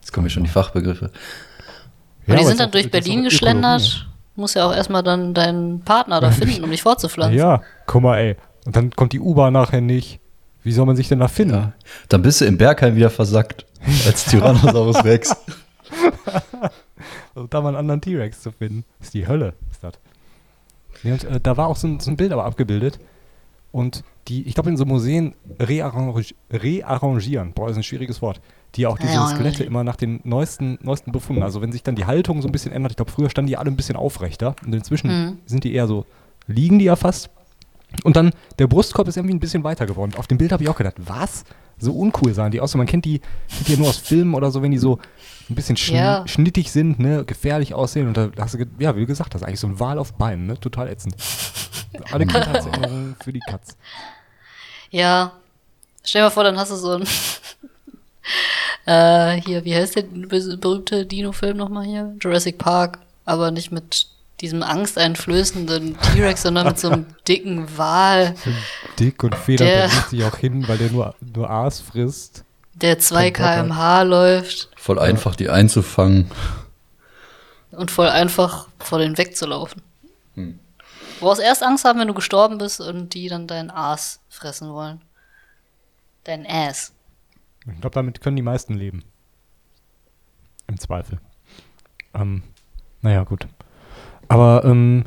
Jetzt 0.00 0.12
kommen 0.12 0.24
mir 0.24 0.30
schon 0.30 0.44
die 0.44 0.50
Fachbegriffe. 0.50 1.06
Und 1.06 1.12
Ja, 2.26 2.34
die 2.34 2.40
aber 2.40 2.48
sind 2.48 2.60
dann 2.60 2.70
durch 2.70 2.90
Berlin 2.90 3.24
geschlendert. 3.24 4.06
Muss 4.36 4.54
ja 4.54 4.64
auch 4.66 4.74
erstmal 4.74 5.02
dann 5.02 5.34
deinen 5.34 5.80
Partner 5.80 6.20
da 6.20 6.30
finden, 6.30 6.46
um 6.64 6.70
dich 6.70 6.80
Ökologie. 6.80 6.82
fortzupflanzen. 6.82 7.38
Ja, 7.38 7.60
guck 7.86 8.02
mal, 8.02 8.18
ey. 8.18 8.36
Und 8.70 8.76
dann 8.76 8.92
kommt 8.92 9.12
die 9.12 9.18
U-Bahn 9.18 9.52
nachher 9.52 9.80
nicht. 9.80 10.20
Wie 10.62 10.70
soll 10.70 10.86
man 10.86 10.94
sich 10.94 11.08
denn 11.08 11.18
da 11.18 11.26
finden? 11.26 11.54
Ja. 11.54 11.72
Dann 12.08 12.22
bist 12.22 12.40
du 12.40 12.44
im 12.44 12.56
Bergheim 12.56 12.94
wieder 12.94 13.10
versackt. 13.10 13.66
Als 14.06 14.26
Tyrannosaurus 14.26 15.02
Rex. 15.04 15.34
Also 17.34 17.48
da 17.48 17.60
mal 17.62 17.70
einen 17.70 17.78
anderen 17.78 18.00
T-Rex 18.00 18.42
zu 18.42 18.52
finden. 18.52 18.84
ist 19.00 19.12
die 19.12 19.26
Hölle, 19.26 19.54
ist 19.72 19.82
das. 19.82 19.94
Nee, 21.02 21.10
und, 21.10 21.24
äh, 21.24 21.40
da 21.42 21.56
war 21.56 21.66
auch 21.66 21.74
so 21.74 21.88
ein, 21.88 21.98
so 21.98 22.12
ein 22.12 22.16
Bild 22.16 22.30
aber 22.30 22.44
abgebildet. 22.44 23.00
Und 23.72 24.04
die, 24.28 24.46
ich 24.46 24.54
glaube, 24.54 24.70
in 24.70 24.76
so 24.76 24.84
Museen 24.84 25.34
rearrangi 25.58 26.26
rearrangieren, 26.52 27.52
boah, 27.52 27.70
ist 27.70 27.76
ein 27.76 27.82
schwieriges 27.82 28.22
Wort, 28.22 28.40
die 28.76 28.86
auch 28.86 28.98
diese. 29.00 29.26
Skelette 29.34 29.64
immer 29.64 29.82
nach 29.82 29.96
den 29.96 30.20
neuesten, 30.22 30.78
neuesten 30.82 31.10
Befunden, 31.10 31.42
also 31.42 31.60
wenn 31.60 31.72
sich 31.72 31.82
dann 31.82 31.96
die 31.96 32.04
Haltung 32.04 32.40
so 32.40 32.46
ein 32.48 32.52
bisschen 32.52 32.70
ändert, 32.70 32.92
ich 32.92 32.96
glaube, 32.96 33.10
früher 33.10 33.30
standen 33.30 33.48
die 33.48 33.56
alle 33.56 33.68
ein 33.68 33.76
bisschen 33.76 33.96
aufrechter 33.96 34.54
und 34.64 34.72
inzwischen 34.72 35.08
Mhm. 35.10 35.38
sind 35.46 35.64
die 35.64 35.74
eher 35.74 35.88
so, 35.88 36.06
liegen 36.46 36.78
die 36.78 36.84
ja 36.84 36.94
fast. 36.94 37.30
Und 38.04 38.16
dann, 38.16 38.32
der 38.58 38.66
Brustkorb 38.66 39.08
ist 39.08 39.16
irgendwie 39.16 39.34
ein 39.34 39.40
bisschen 39.40 39.64
weiter 39.64 39.86
geworden. 39.86 40.12
Auf 40.16 40.26
dem 40.26 40.38
Bild 40.38 40.52
habe 40.52 40.62
ich 40.62 40.68
auch 40.68 40.76
gedacht, 40.76 40.94
was? 40.98 41.44
So 41.78 41.92
uncool 41.92 42.34
sahen 42.34 42.50
die 42.52 42.60
aus. 42.60 42.74
Und 42.74 42.78
man 42.78 42.86
kennt 42.86 43.04
die, 43.04 43.20
kennt 43.20 43.68
die 43.68 43.72
ja 43.72 43.78
nur 43.78 43.88
aus 43.88 43.96
Filmen 43.96 44.34
oder 44.34 44.50
so, 44.50 44.62
wenn 44.62 44.70
die 44.70 44.78
so 44.78 44.98
ein 45.48 45.54
bisschen 45.54 45.76
schn 45.76 45.96
Ja. 45.96 46.28
schnittig 46.28 46.70
sind, 46.70 46.98
ne, 47.00 47.24
gefährlich 47.24 47.74
aussehen. 47.74 48.06
Und 48.08 48.16
da 48.16 48.30
hast 48.38 48.54
du, 48.54 48.64
ja, 48.78 48.96
wie 48.96 49.06
gesagt, 49.06 49.34
das 49.34 49.42
ist 49.42 49.46
eigentlich 49.48 49.60
so 49.60 49.66
ein 49.66 49.80
Wal 49.80 49.98
auf 49.98 50.12
Beinen, 50.14 50.46
ne, 50.46 50.60
total 50.60 50.88
ätzend. 50.88 51.14
Alle 52.12 52.26
Kindheitserinnerungen 52.26 53.16
für 53.22 53.32
die 53.32 53.40
Katz. 53.40 53.76
Ja. 54.90 55.32
Stell 56.04 56.20
dir 56.22 56.26
mal 56.26 56.30
vor, 56.30 56.44
dann 56.44 56.58
hast 56.58 56.70
du 56.70 56.76
so 56.76 56.92
ein 56.92 57.04
Äh, 58.86 59.40
hier, 59.42 59.64
wie 59.64 59.74
heißt 59.74 59.96
der 59.96 60.02
be- 60.02 60.56
berühmte 60.56 61.04
Dino-Film 61.06 61.56
nochmal 61.56 61.84
hier? 61.84 62.14
Jurassic 62.20 62.58
Park, 62.58 62.98
aber 63.24 63.50
nicht 63.50 63.70
mit 63.72 64.06
diesem 64.40 64.62
angsteinflößenden 64.62 65.98
T-Rex, 66.00 66.42
sondern 66.42 66.68
mit 66.68 66.78
so 66.78 66.88
einem 66.90 67.06
dicken 67.28 67.76
Wal, 67.76 68.34
Dick 68.98 69.22
und 69.22 69.34
Feder, 69.34 69.64
Der- 69.64 69.88
der 69.88 69.90
sich 70.08 70.24
auch 70.24 70.36
hin, 70.36 70.66
weil 70.68 70.78
der 70.78 70.90
nur, 70.90 71.14
nur 71.20 71.50
Aas 71.50 71.80
frisst. 71.80 72.44
der 72.74 72.98
2 72.98 73.30
Kein 73.30 73.68
Bock 73.68 73.76
hat. 73.76 73.76
kmh 73.76 74.02
läuft 74.02 74.70
Voll 74.76 74.98
einfach, 74.98 75.36
die 75.36 75.50
einzufangen. 75.50 76.30
und 77.72 77.90
voll 77.90 78.08
einfach 78.08 78.68
vor 78.78 78.98
denen 78.98 79.18
wegzulaufen. 79.18 79.82
Du 80.36 80.54
brauchst 81.26 81.42
erst 81.42 81.62
Angst 81.62 81.84
haben, 81.84 81.98
wenn 82.00 82.08
du 82.08 82.14
gestorben 82.14 82.56
bist 82.56 82.80
und 82.80 83.12
die 83.12 83.28
dann 83.28 83.46
dein 83.46 83.70
Aas 83.70 84.20
fressen 84.30 84.72
wollen. 84.72 85.02
Dein 86.24 86.46
Ass. 86.46 86.92
Ich 87.66 87.80
glaube, 87.80 87.94
damit 87.94 88.22
können 88.22 88.36
die 88.36 88.42
meisten 88.42 88.72
leben. 88.72 89.04
Im 90.66 90.78
Zweifel. 90.80 91.20
Ähm, 92.14 92.42
naja, 93.02 93.24
gut. 93.24 93.46
Aber 94.30 94.64
ähm, 94.64 95.04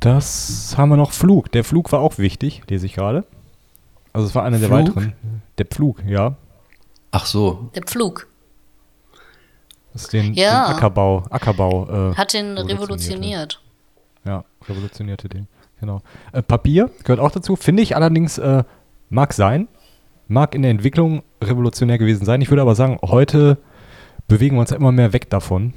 das 0.00 0.74
haben 0.76 0.88
wir 0.88 0.96
noch 0.96 1.12
Flug. 1.12 1.52
Der 1.52 1.62
Flug 1.62 1.92
war 1.92 2.00
auch 2.00 2.18
wichtig, 2.18 2.62
lese 2.68 2.86
ich 2.86 2.94
gerade. 2.94 3.24
Also 4.12 4.26
es 4.26 4.34
war 4.34 4.42
einer 4.44 4.58
der 4.58 4.68
Flug? 4.68 4.78
weiteren. 4.80 5.12
Der 5.58 5.66
Pflug, 5.66 6.02
ja. 6.04 6.34
Ach 7.12 7.26
so. 7.26 7.70
Der 7.76 7.82
Pflug. 7.82 8.26
Das 9.92 10.02
ist 10.02 10.12
den, 10.12 10.34
Ja. 10.34 10.66
den 10.66 10.76
Ackerbau, 10.76 11.22
Ackerbau. 11.30 12.10
Äh, 12.10 12.14
Hat 12.16 12.32
den 12.32 12.58
revolutioniert. 12.58 13.62
Ja, 14.24 14.44
revolutionierte 14.68 15.28
den. 15.28 15.46
Genau. 15.78 16.02
Äh, 16.32 16.42
Papier 16.42 16.90
gehört 17.04 17.20
auch 17.20 17.30
dazu. 17.30 17.54
Finde 17.54 17.84
ich 17.84 17.94
allerdings, 17.94 18.38
äh, 18.38 18.64
mag 19.10 19.32
sein. 19.32 19.68
Mag 20.26 20.56
in 20.56 20.62
der 20.62 20.72
Entwicklung 20.72 21.22
revolutionär 21.42 21.98
gewesen 21.98 22.24
sein. 22.24 22.40
Ich 22.42 22.50
würde 22.50 22.62
aber 22.62 22.74
sagen, 22.74 22.98
heute 23.02 23.58
bewegen 24.26 24.56
wir 24.56 24.60
uns 24.60 24.70
ja 24.70 24.76
immer 24.76 24.90
mehr 24.92 25.12
weg 25.12 25.30
davon. 25.30 25.72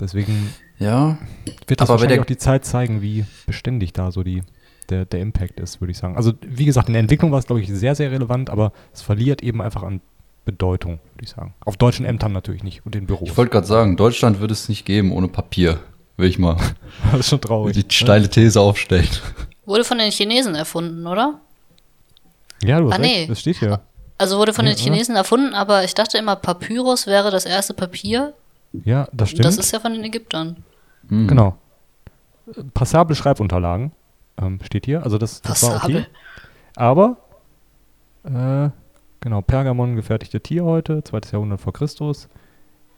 Deswegen 0.00 0.52
Ja. 0.78 1.18
wird 1.66 1.80
das 1.80 1.88
Aber 1.88 1.94
wahrscheinlich 1.94 2.16
der- 2.16 2.22
auch 2.22 2.26
die 2.26 2.36
Zeit 2.36 2.64
zeigen, 2.64 3.00
wie 3.02 3.24
beständig 3.46 3.92
da 3.92 4.10
so 4.12 4.22
die, 4.22 4.42
der, 4.90 5.04
der 5.06 5.20
Impact 5.20 5.58
ist, 5.60 5.80
würde 5.80 5.90
ich 5.92 5.98
sagen. 5.98 6.16
Also, 6.16 6.32
wie 6.46 6.64
gesagt, 6.64 6.88
in 6.88 6.92
der 6.94 7.00
Entwicklung 7.00 7.32
war 7.32 7.38
es, 7.38 7.46
glaube 7.46 7.60
ich, 7.62 7.68
sehr, 7.68 7.94
sehr 7.94 8.10
relevant, 8.10 8.50
aber 8.50 8.72
es 8.92 9.02
verliert 9.02 9.42
eben 9.42 9.62
einfach 9.62 9.82
an 9.82 10.00
Bedeutung, 10.44 11.00
würde 11.14 11.24
ich 11.24 11.30
sagen. 11.30 11.54
Auf 11.64 11.76
deutschen 11.76 12.04
Ämtern 12.06 12.32
natürlich 12.32 12.62
nicht 12.62 12.84
und 12.86 12.94
in 12.94 13.06
Büros. 13.06 13.28
Ich 13.30 13.36
wollte 13.36 13.50
gerade 13.50 13.66
sagen, 13.66 13.96
Deutschland 13.96 14.38
würde 14.38 14.52
es 14.52 14.68
nicht 14.68 14.84
geben 14.84 15.12
ohne 15.12 15.28
Papier. 15.28 15.80
Will 16.18 16.28
ich 16.30 16.38
mal 16.38 16.56
das 17.10 17.20
ist 17.20 17.28
schon 17.30 17.40
traurig. 17.40 17.74
die 17.74 17.94
steile 17.94 18.28
These 18.30 18.60
aufstellen. 18.60 19.08
Wurde 19.64 19.82
von 19.84 19.98
den 19.98 20.10
Chinesen 20.12 20.54
erfunden, 20.54 21.06
oder? 21.06 21.40
Ja, 22.62 22.80
du 22.80 22.90
hast 22.90 22.98
Ah, 22.98 23.02
recht, 23.02 23.14
nee. 23.16 23.26
das 23.26 23.40
steht 23.40 23.58
hier. 23.58 23.80
Also 24.18 24.38
wurde 24.38 24.54
von 24.54 24.64
Ja, 24.66 24.72
den 24.72 24.78
Chinesen 24.78 25.14
erfunden, 25.16 25.52
aber 25.52 25.84
ich 25.84 25.92
dachte 25.94 26.16
immer, 26.16 26.36
Papyrus 26.36 27.06
wäre 27.06 27.30
das 27.30 27.44
erste 27.44 27.74
Papier. 27.74 28.32
Ja, 28.84 29.08
das 29.12 29.30
stimmt. 29.30 29.44
Das 29.44 29.58
ist 29.58 29.72
ja 29.72 29.80
von 29.80 29.92
den 29.92 30.04
Ägyptern. 30.04 30.64
Hm. 31.08 31.28
Genau. 31.28 31.56
Passable 32.74 33.14
Schreibunterlagen 33.16 33.92
ähm, 34.40 34.58
steht 34.62 34.86
hier. 34.86 35.02
Also 35.02 35.18
das, 35.18 35.42
das 35.42 35.62
war 35.62 35.82
okay. 35.84 36.06
Aber, 36.76 37.16
äh, 38.24 38.70
genau, 39.20 39.42
Pergamon 39.42 39.96
gefertigte 39.96 40.40
Tierhäute, 40.40 41.02
zweites 41.04 41.32
Jahrhundert 41.32 41.60
vor 41.60 41.72
Christus. 41.72 42.28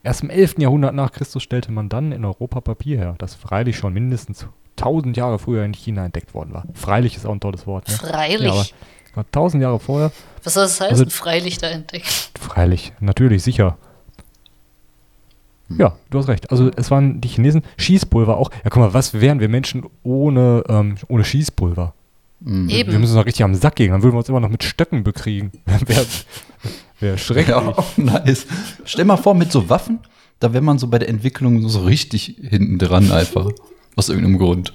Erst 0.02 0.22
im 0.22 0.30
11. 0.30 0.56
Jahrhundert 0.58 0.94
nach 0.94 1.12
Christus 1.12 1.42
stellte 1.42 1.72
man 1.72 1.88
dann 1.88 2.12
in 2.12 2.24
Europa 2.24 2.60
Papier 2.60 2.98
her, 2.98 3.14
das 3.18 3.34
freilich 3.34 3.76
schon 3.76 3.92
mindestens 3.92 4.46
1000 4.78 5.16
Jahre 5.16 5.38
früher 5.38 5.64
in 5.64 5.72
China 5.74 6.04
entdeckt 6.04 6.34
worden 6.34 6.54
war. 6.54 6.64
Freilich 6.72 7.16
ist 7.16 7.26
auch 7.26 7.32
ein 7.32 7.40
tolles 7.40 7.66
Wort. 7.66 7.88
Ne? 7.88 7.94
Freilich. 7.94 8.46
Ja, 8.46 8.52
aber 8.52 8.66
aber 9.14 9.24
1000 9.26 9.62
Jahre 9.62 9.80
vorher, 9.80 10.12
Was 10.44 10.54
soll 10.54 10.64
das 10.64 10.80
heißen? 10.80 10.90
Also- 10.90 11.10
Freilich 11.10 11.58
da 11.58 11.68
entdeckt. 11.68 12.30
freilich, 12.38 12.92
natürlich, 13.00 13.42
sicher. 13.42 13.76
Ja, 15.76 15.96
du 16.10 16.18
hast 16.18 16.28
recht. 16.28 16.50
Also 16.50 16.70
es 16.76 16.90
waren 16.90 17.20
die 17.20 17.28
Chinesen, 17.28 17.62
Schießpulver 17.76 18.36
auch. 18.36 18.50
Ja, 18.64 18.70
guck 18.70 18.76
mal, 18.76 18.94
was 18.94 19.14
wären 19.14 19.40
wir 19.40 19.48
Menschen 19.48 19.84
ohne, 20.02 20.64
ähm, 20.68 20.96
ohne 21.08 21.24
Schießpulver? 21.24 21.94
Mhm. 22.40 22.68
Eben. 22.68 22.92
Wir 22.92 22.98
müssen 22.98 23.12
uns 23.12 23.18
noch 23.18 23.26
richtig 23.26 23.44
am 23.44 23.54
Sack 23.54 23.76
gehen, 23.76 23.90
dann 23.90 24.02
würden 24.02 24.14
wir 24.14 24.18
uns 24.18 24.28
immer 24.28 24.40
noch 24.40 24.48
mit 24.48 24.62
Stöcken 24.62 25.04
bekriegen. 25.04 25.52
Wäre 25.66 26.06
wär 27.00 27.18
schrecklich. 27.18 27.48
Ja, 27.48 27.74
nice. 27.96 28.46
Stell 28.84 29.04
mal 29.04 29.16
vor, 29.16 29.34
mit 29.34 29.52
so 29.52 29.68
Waffen, 29.68 30.00
da 30.40 30.52
wäre 30.52 30.62
man 30.62 30.78
so 30.78 30.86
bei 30.86 30.98
der 30.98 31.08
Entwicklung 31.08 31.68
so 31.68 31.80
richtig 31.80 32.36
hinten 32.40 32.78
dran 32.78 33.10
einfach. 33.12 33.48
Aus 33.96 34.08
irgendeinem 34.08 34.38
Grund. 34.38 34.74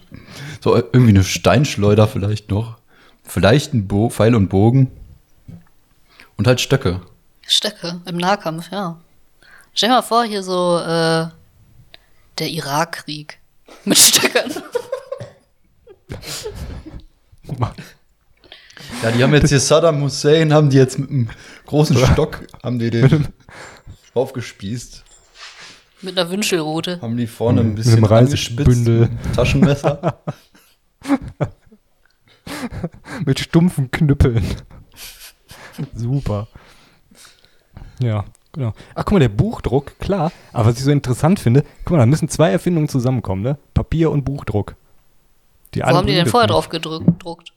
So 0.59 0.75
äh, 0.75 0.83
irgendwie 0.91 1.11
eine 1.11 1.23
Steinschleuder 1.23 2.07
vielleicht 2.07 2.51
noch. 2.51 2.77
Vielleicht 3.23 3.73
ein 3.73 3.87
Bo 3.87 4.09
Pfeil 4.09 4.35
und 4.35 4.49
Bogen. 4.49 4.91
Und 6.35 6.45
halt 6.45 6.59
Stöcke. 6.59 7.01
Stöcke 7.47 8.01
im 8.05 8.17
Nahkampf, 8.17 8.69
ja. 8.71 8.99
Stell 9.73 9.89
dir 9.89 9.95
mal 9.95 10.01
vor, 10.03 10.23
hier 10.23 10.43
so 10.43 10.77
äh, 10.77 11.27
der 12.37 12.49
Irakkrieg 12.49 13.39
mit 13.85 13.97
Stöckern. 13.97 14.51
Ja, 19.01 19.11
die 19.11 19.23
haben 19.23 19.33
jetzt 19.33 19.49
hier 19.49 19.59
Saddam 19.59 20.01
Hussein, 20.01 20.53
haben 20.53 20.69
die 20.69 20.77
jetzt 20.77 20.99
mit 20.99 21.09
einem 21.09 21.29
großen 21.65 21.97
Stock, 21.97 22.47
haben 22.61 22.77
die 22.77 22.91
den 22.91 23.27
aufgespießt. 24.13 25.03
mit 26.01 26.17
einer 26.17 26.29
Wünschelrute. 26.29 27.01
Haben 27.01 27.17
die 27.17 27.27
vorne 27.27 27.61
ein 27.61 27.75
bisschen 27.75 28.01
mit 28.01 29.35
Taschenmesser. 29.35 30.21
Mit 33.25 33.39
stumpfen 33.39 33.91
Knüppeln. 33.91 34.43
Super. 35.95 36.47
Ja, 37.99 38.25
genau. 38.53 38.73
Ach, 38.95 39.03
guck 39.05 39.13
mal, 39.13 39.19
der 39.19 39.29
Buchdruck, 39.29 39.99
klar. 39.99 40.31
Aber 40.53 40.69
was 40.69 40.77
ich 40.77 40.83
so 40.83 40.91
interessant 40.91 41.39
finde, 41.39 41.63
guck 41.83 41.91
mal, 41.91 41.99
da 41.99 42.05
müssen 42.05 42.29
zwei 42.29 42.51
Erfindungen 42.51 42.87
zusammenkommen, 42.87 43.41
ne? 43.41 43.57
Papier 43.73 44.11
und 44.11 44.23
Buchdruck. 44.23 44.75
Die 45.73 45.81
Wo 45.81 45.85
alle 45.85 45.97
haben 45.97 46.07
die 46.07 46.13
denn 46.13 46.27
vorher 46.27 46.47
drauf 46.47 46.69
gedruckt? 46.69 47.53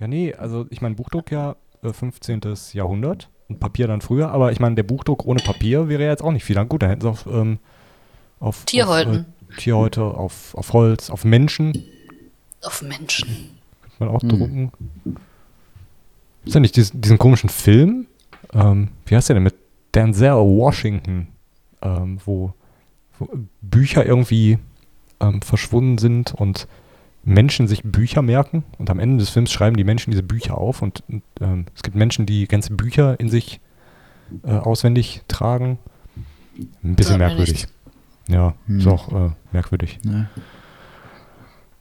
Ja, 0.00 0.08
nee, 0.08 0.34
also 0.34 0.66
ich 0.70 0.80
meine, 0.80 0.94
Buchdruck 0.94 1.30
ja 1.30 1.56
äh, 1.82 1.92
15. 1.92 2.40
Jahrhundert 2.72 3.28
und 3.48 3.60
Papier 3.60 3.86
dann 3.86 4.00
früher, 4.00 4.30
aber 4.30 4.52
ich 4.52 4.60
meine, 4.60 4.74
der 4.74 4.82
Buchdruck 4.82 5.24
ohne 5.26 5.40
Papier 5.40 5.88
wäre 5.88 6.02
ja 6.02 6.10
jetzt 6.10 6.22
auch 6.22 6.32
nicht 6.32 6.44
viel. 6.44 6.56
Dann 6.56 6.68
gut, 6.68 6.82
dann 6.82 6.90
hätten 6.90 7.02
sie 7.02 7.08
auf, 7.08 7.26
ähm, 7.26 7.58
auf 8.40 8.64
Tierhäuten. 8.64 9.26
Auf, 9.48 9.56
äh, 9.56 9.60
Tierhäute, 9.60 10.02
auf, 10.02 10.54
auf 10.54 10.72
Holz, 10.72 11.10
auf 11.10 11.24
Menschen 11.24 11.84
Auf 12.62 12.82
Menschen. 12.82 13.28
Könnte 13.82 13.96
man 13.98 14.08
auch 14.08 14.20
drucken. 14.20 14.72
Ist 16.44 16.54
ja 16.54 16.60
nicht 16.60 16.74
diesen, 16.76 17.00
diesen 17.00 17.18
komischen 17.18 17.48
Film? 17.50 18.06
Ähm, 18.54 18.88
wie 19.06 19.16
heißt 19.16 19.28
der 19.28 19.34
denn 19.34 19.42
mit 19.42 19.54
Denzel 19.94 20.32
Washington? 20.32 21.28
Ähm, 21.82 22.18
wo, 22.24 22.54
wo 23.18 23.28
Bücher 23.60 24.06
irgendwie 24.06 24.58
ähm, 25.20 25.42
verschwunden 25.42 25.98
sind 25.98 26.32
und 26.34 26.68
Menschen 27.24 27.68
sich 27.68 27.82
Bücher 27.84 28.22
merken 28.22 28.64
und 28.78 28.90
am 28.90 28.98
Ende 28.98 29.18
des 29.18 29.30
Films 29.30 29.52
schreiben 29.52 29.76
die 29.76 29.84
Menschen 29.84 30.10
diese 30.10 30.22
Bücher 30.22 30.58
auf 30.58 30.82
und 30.82 31.02
und, 31.08 31.22
ähm, 31.40 31.66
es 31.74 31.82
gibt 31.82 31.96
Menschen, 31.96 32.26
die 32.26 32.46
ganze 32.48 32.72
Bücher 32.74 33.18
in 33.20 33.28
sich 33.30 33.60
äh, 34.44 34.50
auswendig 34.52 35.22
tragen. 35.28 35.78
Ein 36.82 36.96
bisschen 36.96 37.18
merkwürdig. 37.18 37.66
Ja, 38.28 38.54
ist 38.68 38.84
Hm. 38.86 38.92
auch 38.92 39.12
äh, 39.12 39.30
merkwürdig. 39.52 39.98
Ne? 40.04 40.28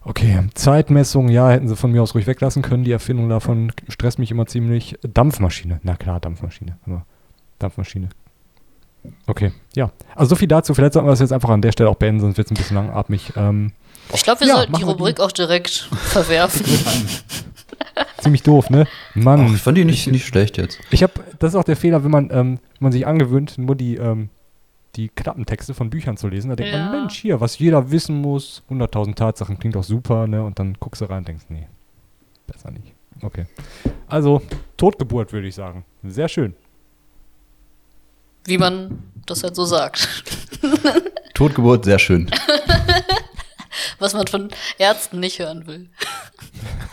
Okay, 0.04 0.40
Zeitmessung, 0.56 1.30
ja, 1.30 1.50
hätten 1.50 1.68
sie 1.68 1.76
von 1.76 1.92
mir 1.92 2.02
aus 2.02 2.16
ruhig 2.16 2.26
weglassen 2.26 2.64
können. 2.64 2.84
Die 2.84 2.92
Erfindung 2.92 3.30
davon 3.30 3.72
stresst 3.88 4.18
mich 4.18 4.32
immer 4.32 4.48
ziemlich. 4.48 4.96
Dampfmaschine, 5.04 5.80
na 5.84 5.96
klar, 5.96 6.20
Dampfmaschine. 6.20 6.78
Aber 6.88 7.06
Dampfmaschine. 7.60 8.10
Okay, 9.28 9.52
ja. 9.76 9.92
Also 10.16 10.30
so 10.30 10.36
viel 10.36 10.48
dazu. 10.48 10.74
Vielleicht 10.74 10.94
sollten 10.94 11.08
wir 11.08 11.12
das 11.12 11.20
jetzt 11.20 11.34
einfach 11.34 11.50
an 11.50 11.62
der 11.62 11.72
Stelle 11.72 11.90
auch 11.90 11.96
beenden, 11.96 12.22
sonst 12.22 12.38
wird 12.38 12.48
es 12.48 12.52
ein 12.52 12.56
bisschen 12.56 12.76
langatmig. 12.78 13.34
Ähm, 13.36 13.74
Ich 14.14 14.24
glaube, 14.24 14.42
wir 14.42 14.48
Ja, 14.48 14.56
sollten 14.56 14.74
die 14.74 14.80
wir 14.80 14.86
die. 14.86 14.92
Rubrik 14.92 15.20
auch 15.20 15.32
direkt 15.32 15.70
verwerfen. 15.92 16.66
ziemlich 18.22 18.44
doof, 18.44 18.70
ne? 18.70 18.86
Mann. 19.16 19.46
Ach, 19.50 19.54
ich 19.56 19.62
fand 19.62 19.78
die 19.78 19.86
nicht, 19.86 20.08
nicht 20.08 20.26
schlecht 20.26 20.58
jetzt. 20.58 20.80
Ich 20.92 21.04
habe, 21.04 21.14
das 21.40 21.54
ist 21.54 21.56
auch 21.60 21.64
der 21.64 21.76
Fehler, 21.76 22.04
wenn 22.04 22.12
man, 22.12 22.26
ähm, 22.26 22.60
wenn 22.60 22.60
man 22.80 22.92
sich 22.92 23.06
angewöhnt, 23.08 23.58
nur 23.58 23.76
die, 23.76 23.98
ähm, 23.98 24.30
die 24.96 25.10
Klappentexte 25.10 25.74
von 25.74 25.90
Büchern 25.90 26.18
zu 26.18 26.28
lesen. 26.28 26.50
Da 26.50 26.56
denkt 26.56 26.74
Ja. 26.74 26.86
man, 26.90 27.00
Mensch, 27.02 27.18
hier, 27.20 27.40
was 27.42 27.58
jeder 27.60 27.92
wissen 27.92 28.20
muss, 28.22 28.64
100.000 28.70 29.16
Tatsachen 29.16 29.58
klingt 29.60 29.76
doch 29.76 29.84
super, 29.84 30.28
ne? 30.28 30.44
Und 30.44 30.60
dann 30.60 30.74
guckst 30.80 31.02
du 31.02 31.06
rein 31.06 31.20
und 31.20 31.28
denkst, 31.28 31.46
nee, 31.50 31.68
besser 32.48 32.72
nicht. 32.72 32.94
Okay. 33.22 33.46
Also, 34.08 34.42
Totgeburt, 34.78 35.32
würde 35.34 35.48
ich 35.48 35.56
sagen. 35.56 35.86
Sehr 36.04 36.28
schön. 36.28 36.56
Wie 38.46 38.58
man 38.58 39.04
das 39.28 39.44
halt 39.44 39.56
so 39.56 39.66
sagt. 39.66 40.08
Totgeburt, 41.36 41.86
sehr 41.86 42.00
schön. 42.00 42.30
Was 44.00 44.14
man 44.14 44.26
von 44.28 44.50
Ärzten 44.80 45.20
nicht 45.20 45.40
hören 45.40 45.68
will. 45.68 45.90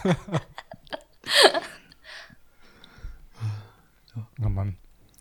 Oh 4.44 4.48
Mann. 4.48 4.76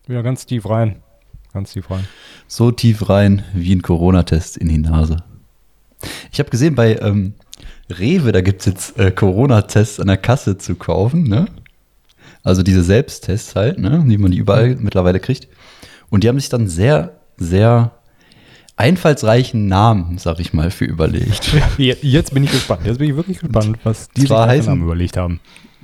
Wieder 0.05 0.23
ganz 0.23 0.45
tief 0.45 0.69
rein. 0.69 1.01
Ganz 1.57 1.73
tief 1.73 1.89
rein. 1.89 2.07
So 2.47 2.69
tief 2.71 3.09
rein 3.09 3.43
wie 3.53 3.73
ein 3.75 3.81
Corona-Test 3.81 4.57
in 4.57 4.69
die 4.69 4.77
Nase. 4.77 5.17
Ich 6.31 6.37
habe 6.39 6.51
gesehen, 6.51 6.75
bei 6.75 6.97
ähm, 6.97 7.33
Rewe, 7.89 8.31
da 8.31 8.41
gibt 8.41 8.59
es 8.61 8.65
jetzt 8.67 8.99
äh, 8.99 9.09
Corona-Tests 9.09 9.99
an 9.99 10.05
der 10.05 10.17
Kasse 10.17 10.59
zu 10.59 10.75
kaufen, 10.75 11.23
ne? 11.23 11.47
Also 12.43 12.61
diese 12.61 12.83
Selbsttests 12.83 13.55
halt, 13.55 13.79
ne, 13.79 14.03
die 14.07 14.19
man 14.19 14.29
die 14.31 14.37
überall 14.37 14.75
mittlerweile 14.75 15.19
kriegt. 15.19 15.47
Und 16.09 16.23
die 16.23 16.27
haben 16.29 16.39
sich 16.39 16.49
dann 16.49 16.67
sehr, 16.67 17.17
sehr 17.37 17.91
einfallsreichen 18.75 19.65
Namen, 19.67 20.19
sag 20.19 20.39
ich 20.39 20.53
mal, 20.53 20.69
für 20.69 20.85
überlegt. 20.85 21.51
Je- 21.79 21.97
Jetzt 22.03 22.33
bin 22.35 22.43
ich 22.43 22.51
gespannt. 22.51 22.81
Jetzt 22.85 22.99
bin 22.99 23.09
ich 23.09 23.15
wirklich 23.15 23.39
gespannt, 23.39 23.79
was 23.83 24.09
die 24.09 24.21
sich 24.21 24.29
heißen- 24.31 24.67
Namen 24.67 24.83
überlegt 24.83 25.17
haben. 25.17 25.39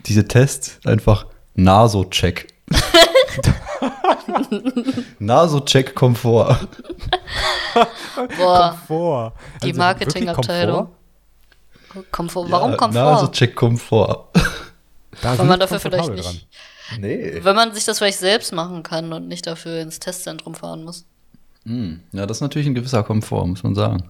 Diese 0.06 0.28
Tests 0.28 0.80
einfach 0.86 1.26
Naso-Check. 1.56 2.48
Naso-Check 5.20 5.96
Komfort. 5.96 6.68
Boah, 8.38 8.78
Vor. 8.88 9.34
die 9.64 9.74
Marketingabteilung. 9.74 10.90
Komfort. 12.12 12.48
Warum 12.50 12.72
Ja, 12.72 12.78
Komfort? 12.78 12.94
Naso-Check 13.04 13.56
Komfort. 13.56 14.28
Weil 15.22 15.46
man 15.46 15.60
dafür 15.60 15.80
vielleicht 15.80 16.10
nicht. 16.12 16.48
Nee. 17.00 17.40
Wenn 17.42 17.56
man 17.56 17.74
sich 17.74 17.86
das 17.86 18.00
vielleicht 18.00 18.20
selbst 18.20 18.52
machen 18.54 18.84
kann 18.84 19.14
und 19.14 19.28
nicht 19.28 19.48
dafür 19.48 19.82
ins 19.82 20.00
Testzentrum 20.00 20.54
fahren 20.56 20.84
muss. 20.84 21.06
Ja, 21.66 22.26
das 22.26 22.38
ist 22.38 22.42
natürlich 22.42 22.68
ein 22.68 22.76
gewisser 22.76 23.04
Komfort, 23.04 23.46
muss 23.48 23.64
man 23.64 23.74
sagen. 23.74 24.10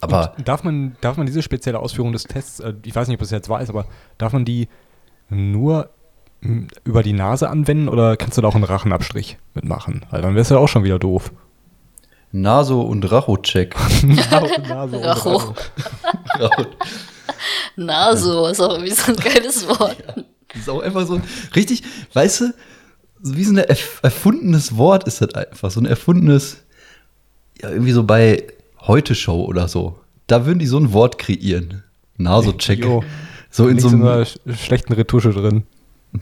Aber 0.00 0.34
Darf 0.44 0.62
man, 0.62 0.96
darf 1.00 1.16
man 1.16 1.26
diese 1.26 1.42
spezielle 1.42 1.80
Ausführung 1.80 2.12
des 2.12 2.22
Tests, 2.24 2.60
äh, 2.60 2.74
ich 2.84 2.94
weiß 2.94 3.08
nicht, 3.08 3.16
ob 3.16 3.22
es 3.22 3.30
jetzt 3.30 3.48
weiß, 3.48 3.68
aber 3.68 3.86
darf 4.16 4.32
man 4.32 4.44
die 4.44 4.68
nur 5.28 5.90
über 6.84 7.02
die 7.02 7.12
Nase 7.12 7.48
anwenden 7.50 7.88
oder 7.88 8.16
kannst 8.16 8.36
du 8.38 8.42
da 8.42 8.48
auch 8.48 8.54
einen 8.54 8.64
Rachenabstrich 8.64 9.38
mitmachen? 9.54 10.04
Weil 10.10 10.22
dann 10.22 10.34
wäre 10.34 10.42
es 10.42 10.48
ja 10.50 10.58
auch 10.58 10.68
schon 10.68 10.84
wieder 10.84 10.98
doof. 10.98 11.32
Naso- 12.30 12.82
und 12.82 13.10
Racho-Check. 13.10 13.74
Nase 14.68 15.02
Racho. 15.02 15.54
Naso 17.76 18.46
ist 18.46 18.60
auch 18.60 18.72
irgendwie 18.74 18.92
so 18.92 19.12
ein 19.12 19.16
geiles 19.16 19.66
Wort. 19.68 19.96
Das 20.48 20.62
ist 20.62 20.68
auch 20.70 20.80
einfach 20.80 21.06
so 21.06 21.14
ein 21.14 21.22
richtig, 21.54 21.82
weißt 22.14 22.40
du, 22.40 22.54
so 23.22 23.36
wie 23.36 23.44
so 23.44 23.52
ein 23.52 23.58
erf 23.58 24.00
erfundenes 24.02 24.76
Wort 24.76 25.04
ist 25.04 25.20
das 25.20 25.34
einfach. 25.34 25.70
So 25.70 25.80
ein 25.80 25.86
erfundenes, 25.86 26.58
ja, 27.60 27.70
irgendwie 27.70 27.92
so 27.92 28.04
bei 28.04 28.44
Heute-Show 28.80 29.44
oder 29.44 29.68
so. 29.68 29.98
Da 30.26 30.46
würden 30.46 30.58
die 30.58 30.66
so 30.66 30.78
ein 30.78 30.92
Wort 30.92 31.18
kreieren. 31.18 31.82
Naso-Check. 32.16 32.84
So 33.50 33.68
in 33.68 33.78
so 33.78 33.88
einer 33.88 34.22
sch- 34.22 34.38
schlechten 34.56 34.92
Retusche 34.92 35.30
drin. 35.30 35.64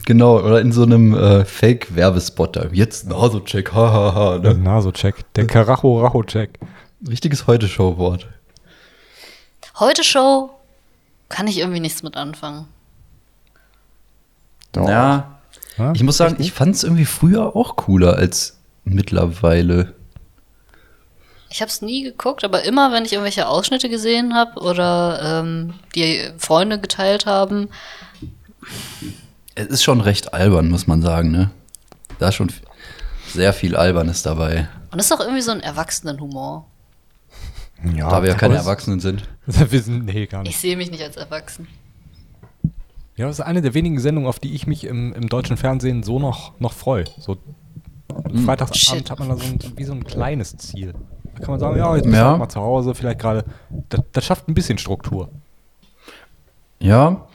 Genau, 0.05 0.39
oder 0.39 0.61
in 0.61 0.71
so 0.71 0.83
einem 0.83 1.13
äh, 1.15 1.45
Fake-Werbespot 1.45 2.55
da. 2.55 2.67
Jetzt 2.71 3.07
Naso-Check, 3.07 3.73
hahaha. 3.73 4.37
Der 4.39 4.53
Ne? 4.53 4.59
Naso-Check. 4.63 5.33
Der 5.35 5.47
Karacho-Racho-Check. 5.47 6.59
Richtiges 7.07 7.47
Heute-Show-Wort. 7.47 8.27
Heute 9.79 10.03
Show 10.03 10.49
kann 11.29 11.47
ich 11.47 11.59
irgendwie 11.59 11.79
nichts 11.79 12.01
mit 12.03 12.15
anfangen. 12.17 12.67
Ja, 14.75 15.37
Ja? 15.77 15.93
ich 15.93 16.03
muss 16.03 16.17
sagen, 16.17 16.35
ich 16.39 16.51
fand 16.51 16.75
es 16.75 16.83
irgendwie 16.83 17.05
früher 17.05 17.55
auch 17.55 17.75
cooler 17.75 18.15
als 18.15 18.57
mittlerweile. 18.83 19.93
Ich 21.49 21.61
habe 21.61 21.69
es 21.69 21.81
nie 21.81 22.03
geguckt, 22.03 22.43
aber 22.43 22.63
immer, 22.63 22.91
wenn 22.91 23.05
ich 23.05 23.13
irgendwelche 23.13 23.47
Ausschnitte 23.47 23.87
gesehen 23.89 24.33
habe 24.35 24.59
oder 24.61 25.41
ähm, 25.41 25.73
die 25.95 26.29
Freunde 26.37 26.79
geteilt 26.79 27.25
haben, 27.25 27.69
Es 29.59 29.67
ist 29.67 29.83
schon 29.83 30.01
recht 30.01 30.33
albern, 30.33 30.69
muss 30.69 30.85
man 30.87 31.01
sagen, 31.01 31.31
ne? 31.31 31.49
Da 32.19 32.29
ist 32.29 32.35
schon 32.35 32.51
sehr 33.27 33.53
viel 33.53 33.75
Albernes 33.75 34.21
dabei. 34.23 34.67
und 34.91 34.99
es 34.99 35.05
ist 35.05 35.11
auch 35.11 35.19
irgendwie 35.19 35.41
so 35.41 35.51
ein 35.51 35.61
Erwachsenenhumor. 35.61 36.65
Ja, 37.95 38.09
da 38.09 38.21
wir 38.23 38.29
ja 38.29 38.35
keine 38.35 38.55
Erwachsenen 38.55 38.99
sind. 38.99 39.23
Wir 39.45 39.81
sind, 39.81 40.05
nee, 40.05 40.25
gar 40.25 40.41
Ich 40.43 40.47
nicht. 40.49 40.59
sehe 40.59 40.75
mich 40.75 40.89
nicht 40.91 41.03
als 41.03 41.15
erwachsen. 41.15 41.67
Ja, 43.15 43.27
das 43.27 43.39
ist 43.39 43.45
eine 43.45 43.61
der 43.61 43.73
wenigen 43.73 43.99
Sendungen, 43.99 44.27
auf 44.27 44.39
die 44.39 44.53
ich 44.53 44.67
mich 44.67 44.83
im, 44.83 45.13
im 45.13 45.27
deutschen 45.29 45.57
Fernsehen 45.57 46.03
so 46.03 46.19
noch, 46.19 46.59
noch 46.59 46.73
freue. 46.73 47.05
So 47.19 47.37
Freitagsabend 48.45 48.77
Shit. 49.03 49.11
hat 49.11 49.19
man 49.19 49.29
da 49.29 49.37
so 49.37 49.43
ein, 49.45 49.59
wie 49.75 49.83
so 49.83 49.93
ein 49.93 50.03
kleines 50.03 50.55
Ziel. 50.57 50.93
Da 51.35 51.39
kann 51.39 51.51
man 51.51 51.59
sagen, 51.59 51.77
ja, 51.77 51.95
jetzt 51.95 52.05
bist 52.05 52.15
Ja. 52.15 52.23
du 52.23 52.29
halt 52.31 52.39
mal 52.39 52.49
zu 52.49 52.61
Hause, 52.61 52.93
vielleicht 52.95 53.19
gerade. 53.19 53.45
Das, 53.89 54.01
das 54.11 54.25
schafft 54.25 54.47
ein 54.47 54.53
bisschen 54.53 54.77
Struktur. 54.79 55.29
Ja, 56.79 57.27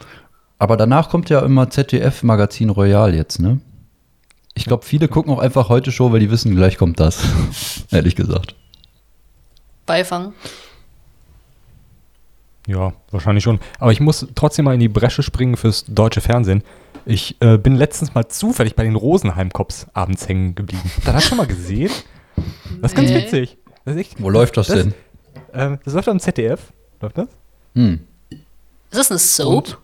aber 0.63 0.77
danach 0.77 1.09
kommt 1.09 1.29
ja 1.29 1.39
immer 1.41 1.69
ZDF 1.69 2.23
Magazin 2.23 2.69
Royal 2.69 3.13
jetzt, 3.13 3.39
ne? 3.39 3.59
Ich 4.55 4.65
glaube, 4.65 4.85
viele 4.85 5.07
gucken 5.07 5.33
auch 5.33 5.39
einfach 5.39 5.67
heute 5.69 5.91
Show, 5.91 6.11
weil 6.11 6.19
die 6.19 6.29
wissen, 6.31 6.55
gleich 6.55 6.77
kommt 6.77 6.99
das. 6.99 7.21
Ehrlich 7.91 8.15
gesagt. 8.15 8.55
Beifang. 9.85 10.33
Ja, 12.67 12.93
wahrscheinlich 13.11 13.43
schon. 13.43 13.59
Aber 13.79 13.91
ich 13.91 13.99
muss 13.99 14.25
trotzdem 14.35 14.65
mal 14.65 14.73
in 14.73 14.79
die 14.79 14.87
Bresche 14.89 15.21
springen 15.21 15.57
fürs 15.57 15.85
deutsche 15.87 16.21
Fernsehen. 16.21 16.63
Ich 17.05 17.35
äh, 17.41 17.57
bin 17.57 17.75
letztens 17.75 18.13
mal 18.13 18.27
zufällig 18.29 18.75
bei 18.75 18.83
den 18.83 18.95
Rosenheim-Cops 18.95 19.87
abends 19.93 20.29
hängen 20.29 20.55
geblieben. 20.55 20.89
Das 21.03 21.13
hast 21.15 21.25
du 21.25 21.29
schon 21.29 21.37
mal 21.39 21.47
gesehen? 21.47 21.91
Das 22.81 22.91
ist 22.91 22.95
ganz 22.95 23.09
Nee. 23.09 23.17
witzig. 23.17 23.57
Das 23.83 23.95
ist 23.95 23.99
echt, 23.99 24.21
Wo 24.23 24.29
läuft 24.29 24.55
das, 24.55 24.67
denn? 24.67 24.93
Ähm, 25.53 25.79
das 25.83 25.93
läuft 25.93 26.07
am 26.07 26.19
ZDF. 26.21 26.71
Läuft 27.01 27.17
das? 27.17 27.27
Hm. 27.75 27.99
Ist 28.29 28.39
das 28.99 29.11
eine 29.11 29.19
Soap? 29.19 29.77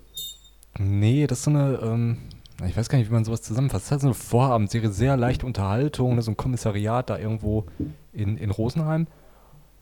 Nee, 0.79 1.27
das 1.27 1.39
ist 1.39 1.43
so 1.43 1.51
eine, 1.51 1.79
ähm, 1.83 2.17
ich 2.65 2.75
weiß 2.75 2.87
gar 2.87 2.97
nicht, 2.97 3.09
wie 3.09 3.13
man 3.13 3.25
sowas 3.25 3.41
zusammenfasst. 3.41 3.83
Das 3.83 3.87
ist 3.87 3.91
halt 3.91 4.01
so 4.01 4.07
eine 4.07 4.13
Vorabendserie, 4.13 4.89
sehr 4.89 5.17
leichte 5.17 5.45
Unterhaltung, 5.45 6.15
ne, 6.15 6.21
so 6.21 6.31
ein 6.31 6.37
Kommissariat 6.37 7.09
da 7.09 7.17
irgendwo 7.17 7.65
in, 8.13 8.37
in 8.37 8.49
Rosenheim. 8.49 9.07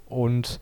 Und 0.08 0.60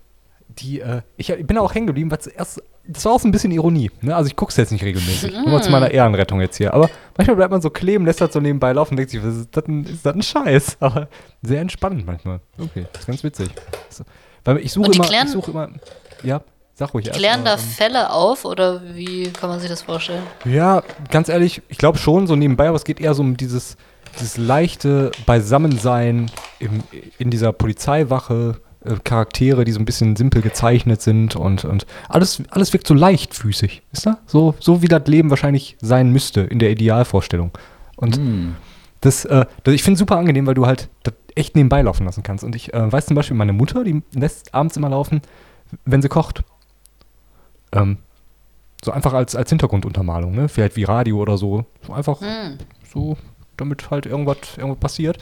die, 0.49 0.81
äh, 0.81 1.01
ich, 1.17 1.29
ich 1.29 1.47
bin 1.47 1.55
da 1.55 1.61
auch 1.61 1.73
hängen 1.73 1.87
geblieben, 1.87 2.11
weil 2.11 2.19
zuerst, 2.19 2.61
das 2.85 3.05
war 3.05 3.13
auch 3.13 3.19
so 3.19 3.27
ein 3.27 3.31
bisschen 3.31 3.51
Ironie. 3.51 3.91
Ne? 4.01 4.15
Also 4.15 4.27
ich 4.27 4.35
gucke 4.35 4.51
es 4.51 4.57
jetzt 4.57 4.71
nicht 4.71 4.83
regelmäßig. 4.83 5.31
Nur 5.31 5.49
mal 5.49 5.63
zu 5.63 5.71
meiner 5.71 5.89
Ehrenrettung 5.89 6.41
jetzt 6.41 6.57
hier. 6.57 6.73
Aber 6.73 6.89
manchmal 7.17 7.37
bleibt 7.37 7.51
man 7.51 7.61
so 7.61 7.69
kleben, 7.69 8.05
lässt 8.05 8.19
das 8.19 8.33
so 8.33 8.41
nebenbei 8.41 8.73
laufen 8.73 8.93
und 8.93 8.97
denkt 8.97 9.11
sich, 9.11 9.23
was 9.23 9.37
ist 9.37 9.55
das 9.55 9.63
denn, 9.63 9.85
ist 9.85 10.05
das 10.05 10.15
ein 10.15 10.21
Scheiß? 10.21 10.77
Aber 10.81 11.07
sehr 11.41 11.61
entspannend 11.61 12.05
manchmal. 12.05 12.41
Okay, 12.59 12.85
das 12.91 13.01
ist 13.01 13.07
ganz 13.07 13.23
witzig. 13.23 13.49
So, 13.89 14.03
weil 14.43 14.57
ich 14.57 14.71
suche 14.71 14.91
immer, 14.91 15.09
ich 15.09 15.29
suche 15.29 15.51
immer, 15.51 15.69
ja, 16.23 16.41
sag 16.75 16.93
ruhig. 16.93 17.07
erst 17.07 17.17
Klären 17.17 17.43
mal, 17.43 17.51
da 17.51 17.53
ähm, 17.53 17.59
Fälle 17.59 18.11
auf 18.11 18.45
oder 18.45 18.81
wie 18.93 19.29
kann 19.31 19.49
man 19.49 19.59
sich 19.59 19.69
das 19.69 19.81
vorstellen? 19.81 20.23
ja, 20.45 20.83
ganz 21.09 21.29
ehrlich, 21.29 21.61
ich 21.69 21.77
glaube 21.77 21.97
schon 21.97 22.27
so 22.27 22.35
nebenbei, 22.35 22.67
aber 22.67 22.75
es 22.75 22.83
geht 22.83 22.99
eher 22.99 23.13
so 23.13 23.23
um 23.23 23.37
dieses, 23.37 23.77
dieses 24.19 24.37
leichte 24.37 25.11
Beisammensein 25.25 26.29
im, 26.59 26.83
in 27.17 27.31
dieser 27.31 27.53
Polizeiwache, 27.53 28.61
äh, 28.85 28.95
Charaktere, 29.03 29.63
die 29.63 29.71
so 29.71 29.79
ein 29.79 29.85
bisschen 29.85 30.15
simpel 30.15 30.41
gezeichnet 30.41 31.01
sind 31.01 31.35
und, 31.35 31.65
und 31.65 31.85
alles, 32.09 32.43
alles 32.51 32.71
wirkt 32.73 32.87
so 32.87 32.93
leichtfüßig, 32.93 33.81
ist 33.91 34.05
da? 34.05 34.19
So, 34.27 34.53
so 34.59 34.81
wie 34.81 34.87
das 34.87 35.07
Leben 35.07 35.29
wahrscheinlich 35.29 35.77
sein 35.81 36.11
müsste 36.11 36.41
in 36.41 36.59
der 36.59 36.69
Idealvorstellung. 36.69 37.51
Und 37.95 38.19
das, 39.01 39.23
äh, 39.25 39.45
das, 39.63 39.73
ich 39.73 39.83
finde 39.83 39.93
es 39.93 39.99
super 39.99 40.17
angenehm, 40.17 40.45
weil 40.45 40.53
du 40.53 40.65
halt 40.65 40.89
das 41.03 41.13
echt 41.35 41.55
nebenbei 41.55 41.81
laufen 41.81 42.05
lassen 42.05 42.23
kannst. 42.23 42.43
Und 42.43 42.55
ich 42.55 42.73
äh, 42.73 42.91
weiß 42.91 43.05
zum 43.07 43.15
Beispiel, 43.15 43.37
meine 43.37 43.53
Mutter, 43.53 43.83
die 43.83 44.01
lässt 44.13 44.53
abends 44.53 44.77
immer 44.77 44.89
laufen, 44.89 45.21
wenn 45.85 46.01
sie 46.01 46.09
kocht. 46.09 46.43
Ähm, 47.71 47.97
so 48.83 48.91
einfach 48.91 49.13
als, 49.13 49.35
als 49.35 49.49
Hintergrunduntermalung, 49.49 50.33
ne? 50.35 50.47
Vielleicht 50.49 50.75
wie 50.75 50.83
Radio 50.83 51.17
oder 51.17 51.37
so. 51.37 51.65
So 51.85 51.93
einfach 51.93 52.21
Hm. 52.21 52.57
so, 52.93 53.17
damit 53.57 53.89
halt 53.89 54.05
irgendwas, 54.05 54.37
irgendwas 54.57 54.79
passiert. 54.79 55.17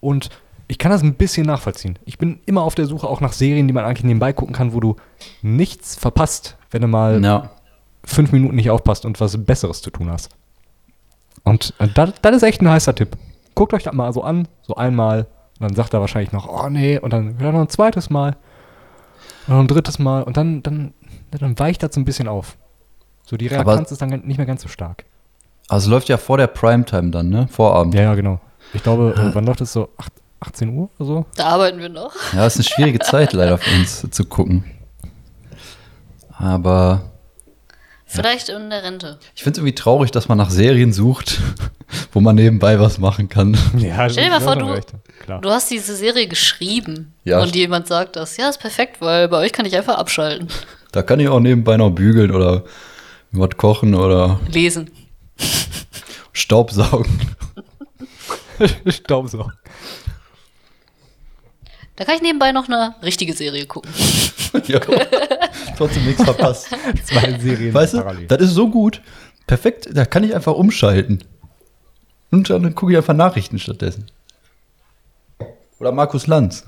Und 0.00 0.30
ich 0.66 0.78
kann 0.78 0.90
das 0.90 1.02
ein 1.02 1.14
bisschen 1.14 1.46
nachvollziehen. 1.46 1.98
Ich 2.06 2.18
bin 2.18 2.40
immer 2.46 2.62
auf 2.62 2.74
der 2.74 2.86
Suche 2.86 3.06
auch 3.06 3.20
nach 3.20 3.32
Serien, 3.32 3.68
die 3.68 3.74
man 3.74 3.84
eigentlich 3.84 4.04
nebenbei 4.04 4.32
gucken 4.32 4.54
kann, 4.54 4.72
wo 4.72 4.80
du 4.80 4.96
nichts 5.42 5.94
verpasst, 5.94 6.56
wenn 6.70 6.82
du 6.82 6.88
mal 6.88 7.22
Ja. 7.22 7.50
fünf 8.04 8.32
Minuten 8.32 8.56
nicht 8.56 8.70
aufpasst 8.70 9.04
und 9.04 9.20
was 9.20 9.36
Besseres 9.44 9.82
zu 9.82 9.90
tun 9.90 10.10
hast. 10.10 10.30
Und 11.44 11.74
äh, 11.78 11.88
das, 11.94 12.14
das 12.22 12.36
ist 12.36 12.42
echt 12.42 12.62
ein 12.62 12.68
heißer 12.70 12.94
Tipp. 12.94 13.16
Guckt 13.54 13.74
euch 13.74 13.82
das 13.82 13.94
mal 13.94 14.12
so 14.12 14.22
an, 14.22 14.48
so 14.62 14.74
einmal. 14.74 15.26
Und 15.60 15.68
dann 15.68 15.74
sagt 15.76 15.94
er 15.94 16.00
wahrscheinlich 16.00 16.32
noch, 16.32 16.48
oh 16.48 16.68
nee, 16.68 16.98
und 16.98 17.12
dann 17.12 17.38
wieder 17.38 17.52
noch 17.52 17.60
ein 17.60 17.68
zweites 17.68 18.10
Mal. 18.10 18.36
Und 19.46 19.54
noch 19.54 19.60
ein 19.60 19.68
drittes 19.68 19.98
Mal. 19.98 20.22
Und 20.22 20.36
dann, 20.36 20.62
dann, 20.62 20.94
dann 21.38 21.58
weicht 21.58 21.82
das 21.82 21.94
so 21.94 22.00
ein 22.00 22.04
bisschen 22.04 22.28
auf. 22.28 22.56
So 23.24 23.36
die 23.36 23.46
Aber- 23.50 23.56
Reaktanz 23.72 23.90
ist 23.92 24.02
dann 24.02 24.10
nicht 24.10 24.36
mehr 24.36 24.46
ganz 24.46 24.62
so 24.62 24.68
stark. 24.68 25.04
Also 25.68 25.90
läuft 25.90 26.08
ja 26.08 26.18
vor 26.18 26.36
der 26.36 26.46
Primetime 26.46 27.10
dann, 27.10 27.30
ne? 27.30 27.48
Vorabend. 27.50 27.94
Ja, 27.94 28.02
ja, 28.02 28.14
genau. 28.14 28.38
Ich 28.74 28.82
glaube, 28.82 29.14
wann 29.32 29.44
läuft 29.46 29.60
das 29.62 29.72
so? 29.72 29.88
Acht- 29.96 30.12
18 30.40 30.68
Uhr 30.76 30.90
oder 30.98 31.06
so? 31.06 31.26
Da 31.36 31.46
arbeiten 31.46 31.78
wir 31.78 31.88
noch. 31.88 32.12
Ja, 32.34 32.46
ist 32.46 32.56
eine 32.56 32.64
schwierige 32.64 32.98
Zeit 33.00 33.32
leider 33.32 33.56
für 33.56 33.74
uns 33.78 34.06
zu 34.10 34.24
gucken. 34.26 34.64
Aber 36.36 37.10
Vielleicht 38.06 38.48
in 38.48 38.70
der 38.70 38.82
Rente. 38.82 39.18
ich 39.34 39.42
finde 39.42 39.52
es 39.54 39.58
irgendwie 39.58 39.74
traurig, 39.74 40.10
dass 40.10 40.28
man 40.28 40.38
nach 40.38 40.50
Serien 40.50 40.92
sucht, 40.92 41.40
wo 42.12 42.20
man 42.20 42.36
nebenbei 42.36 42.78
was 42.78 42.98
machen 42.98 43.28
kann. 43.28 43.56
Ja, 43.78 44.08
Stell 44.08 44.24
dir 44.24 44.30
mal 44.30 44.40
vor, 44.40 44.56
du, 44.56 44.78
du 45.40 45.50
hast 45.50 45.70
diese 45.70 45.96
Serie 45.96 46.28
geschrieben 46.28 47.14
Ja. 47.24 47.40
und 47.40 47.56
jemand 47.56 47.86
sagt 47.88 48.16
das. 48.16 48.36
Ja, 48.36 48.48
ist 48.50 48.58
perfekt, 48.60 49.00
weil 49.00 49.28
bei 49.28 49.38
euch 49.38 49.52
kann 49.52 49.64
ich 49.66 49.74
einfach 49.76 49.96
abschalten. 49.96 50.48
Da 50.94 51.02
kann 51.02 51.18
ich 51.18 51.26
auch 51.26 51.40
nebenbei 51.40 51.76
noch 51.76 51.90
bügeln 51.90 52.30
oder 52.30 52.62
was 53.32 53.50
kochen 53.56 53.96
oder 53.96 54.38
Lesen. 54.48 54.92
Staubsaugen. 56.32 57.18
Staubsaugen. 58.86 59.54
Da 61.96 62.04
kann 62.04 62.14
ich 62.14 62.22
nebenbei 62.22 62.52
noch 62.52 62.68
eine 62.68 62.94
richtige 63.02 63.32
Serie 63.32 63.66
gucken. 63.66 63.90
ja, 64.66 64.78
trotzdem 65.76 66.04
nichts 66.04 66.22
verpasst. 66.22 66.68
Zwei 67.04 67.40
Serien 67.40 67.74
Weißt 67.74 67.94
du, 67.94 68.04
das 68.28 68.40
ist 68.40 68.54
so 68.54 68.70
gut. 68.70 69.02
Perfekt, 69.48 69.88
da 69.92 70.04
kann 70.04 70.22
ich 70.22 70.32
einfach 70.32 70.54
umschalten. 70.54 71.24
Und 72.30 72.50
dann 72.50 72.72
gucke 72.76 72.92
ich 72.92 72.98
einfach 72.98 73.14
Nachrichten 73.14 73.58
stattdessen. 73.58 74.06
Oder 75.80 75.90
Markus 75.90 76.28
Lanz. 76.28 76.64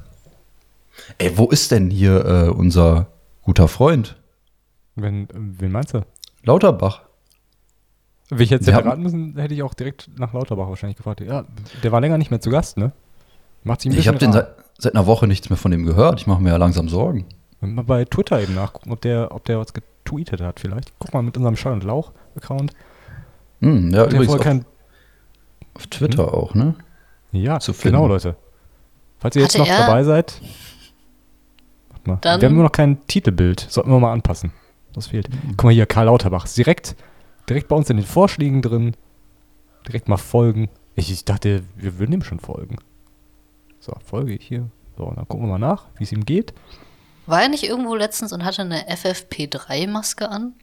Ey, 1.18 1.38
wo 1.38 1.46
ist 1.46 1.70
denn 1.70 1.90
hier 1.90 2.24
äh, 2.24 2.48
unser 2.48 3.06
guter 3.46 3.68
Freund? 3.68 4.16
Wenn, 4.96 5.28
wen 5.32 5.72
meinst 5.72 5.94
du? 5.94 6.02
Lauterbach. 6.42 7.02
Wenn 8.28 8.40
ich 8.40 8.50
jetzt 8.50 8.66
hätte 8.66 8.76
haben- 8.76 8.88
raten 8.88 9.02
müssen, 9.02 9.36
hätte 9.38 9.54
ich 9.54 9.62
auch 9.62 9.74
direkt 9.74 10.10
nach 10.18 10.32
Lauterbach 10.32 10.68
wahrscheinlich 10.68 10.96
gefragt. 10.96 11.20
Ja, 11.20 11.44
der 11.82 11.92
war 11.92 12.00
länger 12.00 12.18
nicht 12.18 12.30
mehr 12.30 12.40
zu 12.40 12.50
Gast, 12.50 12.76
ne? 12.76 12.92
Macht 13.62 13.80
sich 13.82 13.92
ein 13.92 13.98
Ich 13.98 14.08
habe 14.08 14.18
den 14.18 14.32
seit, 14.32 14.48
seit 14.78 14.94
einer 14.94 15.06
Woche 15.06 15.26
nichts 15.26 15.48
mehr 15.48 15.56
von 15.56 15.70
dem 15.70 15.84
gehört. 15.86 16.20
Ich 16.20 16.26
mache 16.26 16.42
mir 16.42 16.50
ja 16.50 16.56
langsam 16.56 16.88
Sorgen. 16.88 17.26
Wenn 17.60 17.70
wir 17.70 17.74
Mal 17.76 17.82
bei 17.84 18.04
Twitter 18.04 18.40
eben 18.42 18.54
nachgucken, 18.54 18.90
ob 18.92 19.00
der, 19.00 19.32
ob 19.34 19.44
der 19.44 19.58
was 19.58 19.72
getweetet 19.72 20.40
hat 20.40 20.58
vielleicht. 20.60 20.92
Guck 20.98 21.14
mal 21.14 21.22
mit 21.22 21.36
unserem 21.36 21.56
Schall- 21.56 21.72
und 21.74 21.84
Lauch-Account. 21.84 22.72
Hm, 23.60 23.90
ja, 23.92 24.06
Der 24.06 24.12
übrigens 24.12 24.34
auf, 24.34 24.40
kein, 24.40 24.64
auf 25.74 25.86
Twitter 25.86 26.34
auch, 26.34 26.54
ne? 26.54 26.74
ja, 27.32 27.58
genau, 27.82 28.06
Leute. 28.08 28.36
Falls 29.18 29.36
ihr 29.36 29.42
jetzt 29.42 29.58
Hatte 29.58 29.70
noch 29.70 29.78
er- 29.78 29.86
dabei 29.86 30.04
seid, 30.04 30.40
mal. 32.06 32.18
Dann- 32.20 32.40
wir 32.40 32.48
haben 32.48 32.54
nur 32.54 32.64
noch 32.64 32.72
kein 32.72 33.04
Titelbild. 33.06 33.66
Sollten 33.68 33.90
wir 33.90 33.98
mal 34.00 34.12
anpassen. 34.12 34.52
Das 34.92 35.08
fehlt. 35.08 35.28
Guck 35.56 35.64
mal 35.64 35.72
hier, 35.74 35.86
Karl 35.86 36.06
Lauterbach. 36.06 36.48
Direkt, 36.48 36.96
direkt 37.48 37.68
bei 37.68 37.76
uns 37.76 37.90
in 37.90 37.96
den 37.98 38.06
Vorschlägen 38.06 38.62
drin. 38.62 38.96
Direkt 39.86 40.08
mal 40.08 40.16
folgen. 40.16 40.68
Ich, 40.94 41.10
ich 41.10 41.24
dachte, 41.24 41.62
wir 41.76 41.98
würden 41.98 42.12
ihm 42.12 42.22
schon 42.22 42.40
folgen. 42.40 42.76
So, 43.80 43.94
folge 44.04 44.32
ich 44.34 44.46
hier. 44.46 44.68
So, 44.96 45.12
dann 45.14 45.28
gucken 45.28 45.46
wir 45.46 45.58
mal 45.58 45.58
nach, 45.58 45.84
wie 45.98 46.04
es 46.04 46.12
ihm 46.12 46.24
geht. 46.24 46.54
War 47.26 47.42
er 47.42 47.48
nicht 47.48 47.64
irgendwo 47.64 47.94
letztens 47.94 48.32
und 48.32 48.44
hatte 48.44 48.62
eine 48.62 48.88
FFP3-Maske 48.88 50.28
an? 50.30 50.54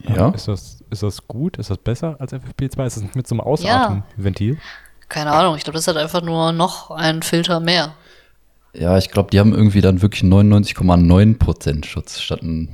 Ja. 0.00 0.28
Ist 0.30 0.48
das, 0.48 0.78
ist 0.90 1.02
das 1.02 1.26
gut? 1.28 1.56
Ist 1.58 1.70
das 1.70 1.78
besser 1.78 2.16
als 2.18 2.32
FFP2? 2.32 2.86
Ist 2.86 2.96
das 2.96 3.02
nicht 3.02 3.16
mit 3.16 3.26
so 3.26 3.34
einem 3.34 3.40
Ausatmenventil? 3.40 4.58
Keine 5.08 5.32
Ahnung, 5.32 5.56
ich 5.56 5.64
glaube, 5.64 5.76
das 5.76 5.86
hat 5.86 5.96
einfach 5.96 6.22
nur 6.22 6.52
noch 6.52 6.90
einen 6.90 7.22
Filter 7.22 7.60
mehr. 7.60 7.94
Ja, 8.74 8.98
ich 8.98 9.10
glaube, 9.10 9.30
die 9.30 9.38
haben 9.38 9.52
irgendwie 9.52 9.80
dann 9.80 10.02
wirklich 10.02 10.22
99,9% 10.24 11.84
Schutz 11.84 12.20
statt 12.20 12.42
ein 12.42 12.68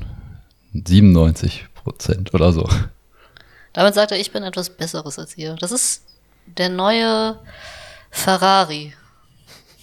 97% 0.75 2.35
oder 2.35 2.53
so. 2.53 2.69
Damit 3.73 3.95
sagt 3.95 4.13
er, 4.13 4.19
ich 4.19 4.33
bin 4.33 4.43
etwas 4.43 4.71
Besseres 4.71 5.19
als 5.19 5.37
ihr. 5.37 5.57
Das 5.57 5.73
ist 5.73 6.05
der 6.47 6.69
neue 6.69 7.39
Ferrari. 8.11 8.93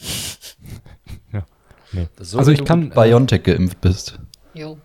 Ja. 1.33 1.45
Nee. 1.91 2.07
So, 2.19 2.37
also 2.37 2.51
ich 2.51 2.59
du 2.59 2.63
kann, 2.63 2.79
mit 2.79 2.95
BioNTech 2.95 3.43
geimpft 3.43 3.81
bist. 3.81 4.17
Jo. 4.53 4.77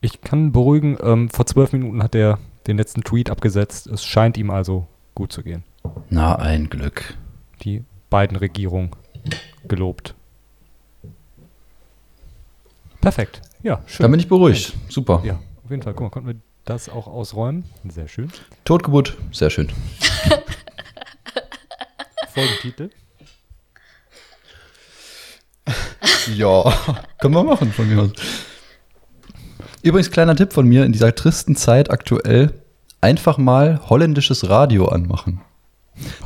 ich 0.00 0.22
kann 0.22 0.50
beruhigen, 0.52 0.96
ähm, 1.02 1.28
vor 1.28 1.44
zwölf 1.46 1.72
Minuten 1.72 2.02
hat 2.02 2.14
er 2.14 2.38
den 2.66 2.78
letzten 2.78 3.02
Tweet 3.02 3.30
abgesetzt. 3.30 3.86
Es 3.86 4.04
scheint 4.04 4.38
ihm 4.38 4.50
also 4.50 4.86
gut 5.14 5.32
zu 5.32 5.42
gehen. 5.42 5.62
Na, 6.08 6.36
ein 6.36 6.70
Glück. 6.70 7.16
Die 7.62 7.84
beiden 8.08 8.36
Regierungen 8.36 8.90
gelobt. 9.66 10.14
Perfekt. 13.00 13.40
Ja, 13.62 13.82
schön. 13.86 14.04
Dann 14.04 14.10
bin 14.10 14.20
ich 14.20 14.28
beruhigt. 14.28 14.74
Super. 14.88 15.22
ja, 15.24 15.38
auf 15.64 15.70
jeden 15.70 15.82
Fall. 15.82 15.94
Guck 15.94 16.02
mal, 16.04 16.10
konnten 16.10 16.28
wir 16.28 16.36
das 16.64 16.88
auch 16.88 17.06
ausräumen. 17.06 17.64
Sehr 17.88 18.08
schön. 18.08 18.30
Totgeburt, 18.64 19.16
sehr 19.32 19.50
schön. 19.50 19.70
Folgentitel. 22.34 22.90
Ja, 26.34 26.64
können 27.20 27.34
wir 27.34 27.44
machen 27.44 27.70
von 27.70 27.86
mir 27.86 28.00
aus. 28.02 28.12
Übrigens, 29.82 30.10
kleiner 30.10 30.34
Tipp 30.34 30.54
von 30.54 30.66
mir, 30.66 30.86
in 30.86 30.92
dieser 30.92 31.14
tristen 31.14 31.56
Zeit 31.56 31.90
aktuell, 31.90 32.62
einfach 33.02 33.36
mal 33.36 33.82
holländisches 33.90 34.48
Radio 34.48 34.88
anmachen. 34.88 35.42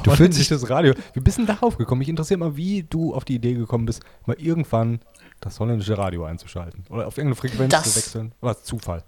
Du 0.03 0.11
fühlst 0.13 0.39
dich, 0.39 0.49
das 0.49 0.69
Radio. 0.71 0.95
Wie 1.13 1.21
bist 1.21 1.39
du 1.39 1.45
denn 1.45 1.55
darauf 1.55 1.77
gekommen? 1.77 1.99
Mich 2.01 2.09
interessiert 2.09 2.41
mal, 2.41 2.57
wie 2.57 2.85
du 2.89 3.15
auf 3.15 3.25
die 3.25 3.35
Idee 3.35 3.55
gekommen 3.55 3.85
bist, 3.87 4.03
mal 4.27 4.37
irgendwann 4.39 5.01
das 5.41 5.61
holländische 5.61 5.97
Radio 5.99 6.25
einzuschalten. 6.25 6.85
Oder 6.89 7.07
auf 7.07 7.19
irgendeine 7.19 7.37
Frequenz 7.37 7.71
Das- 7.73 7.93
zu 7.93 7.97
wechseln. 7.97 8.33
War 8.41 8.53
es 8.53 8.63
Zufall? 8.65 9.05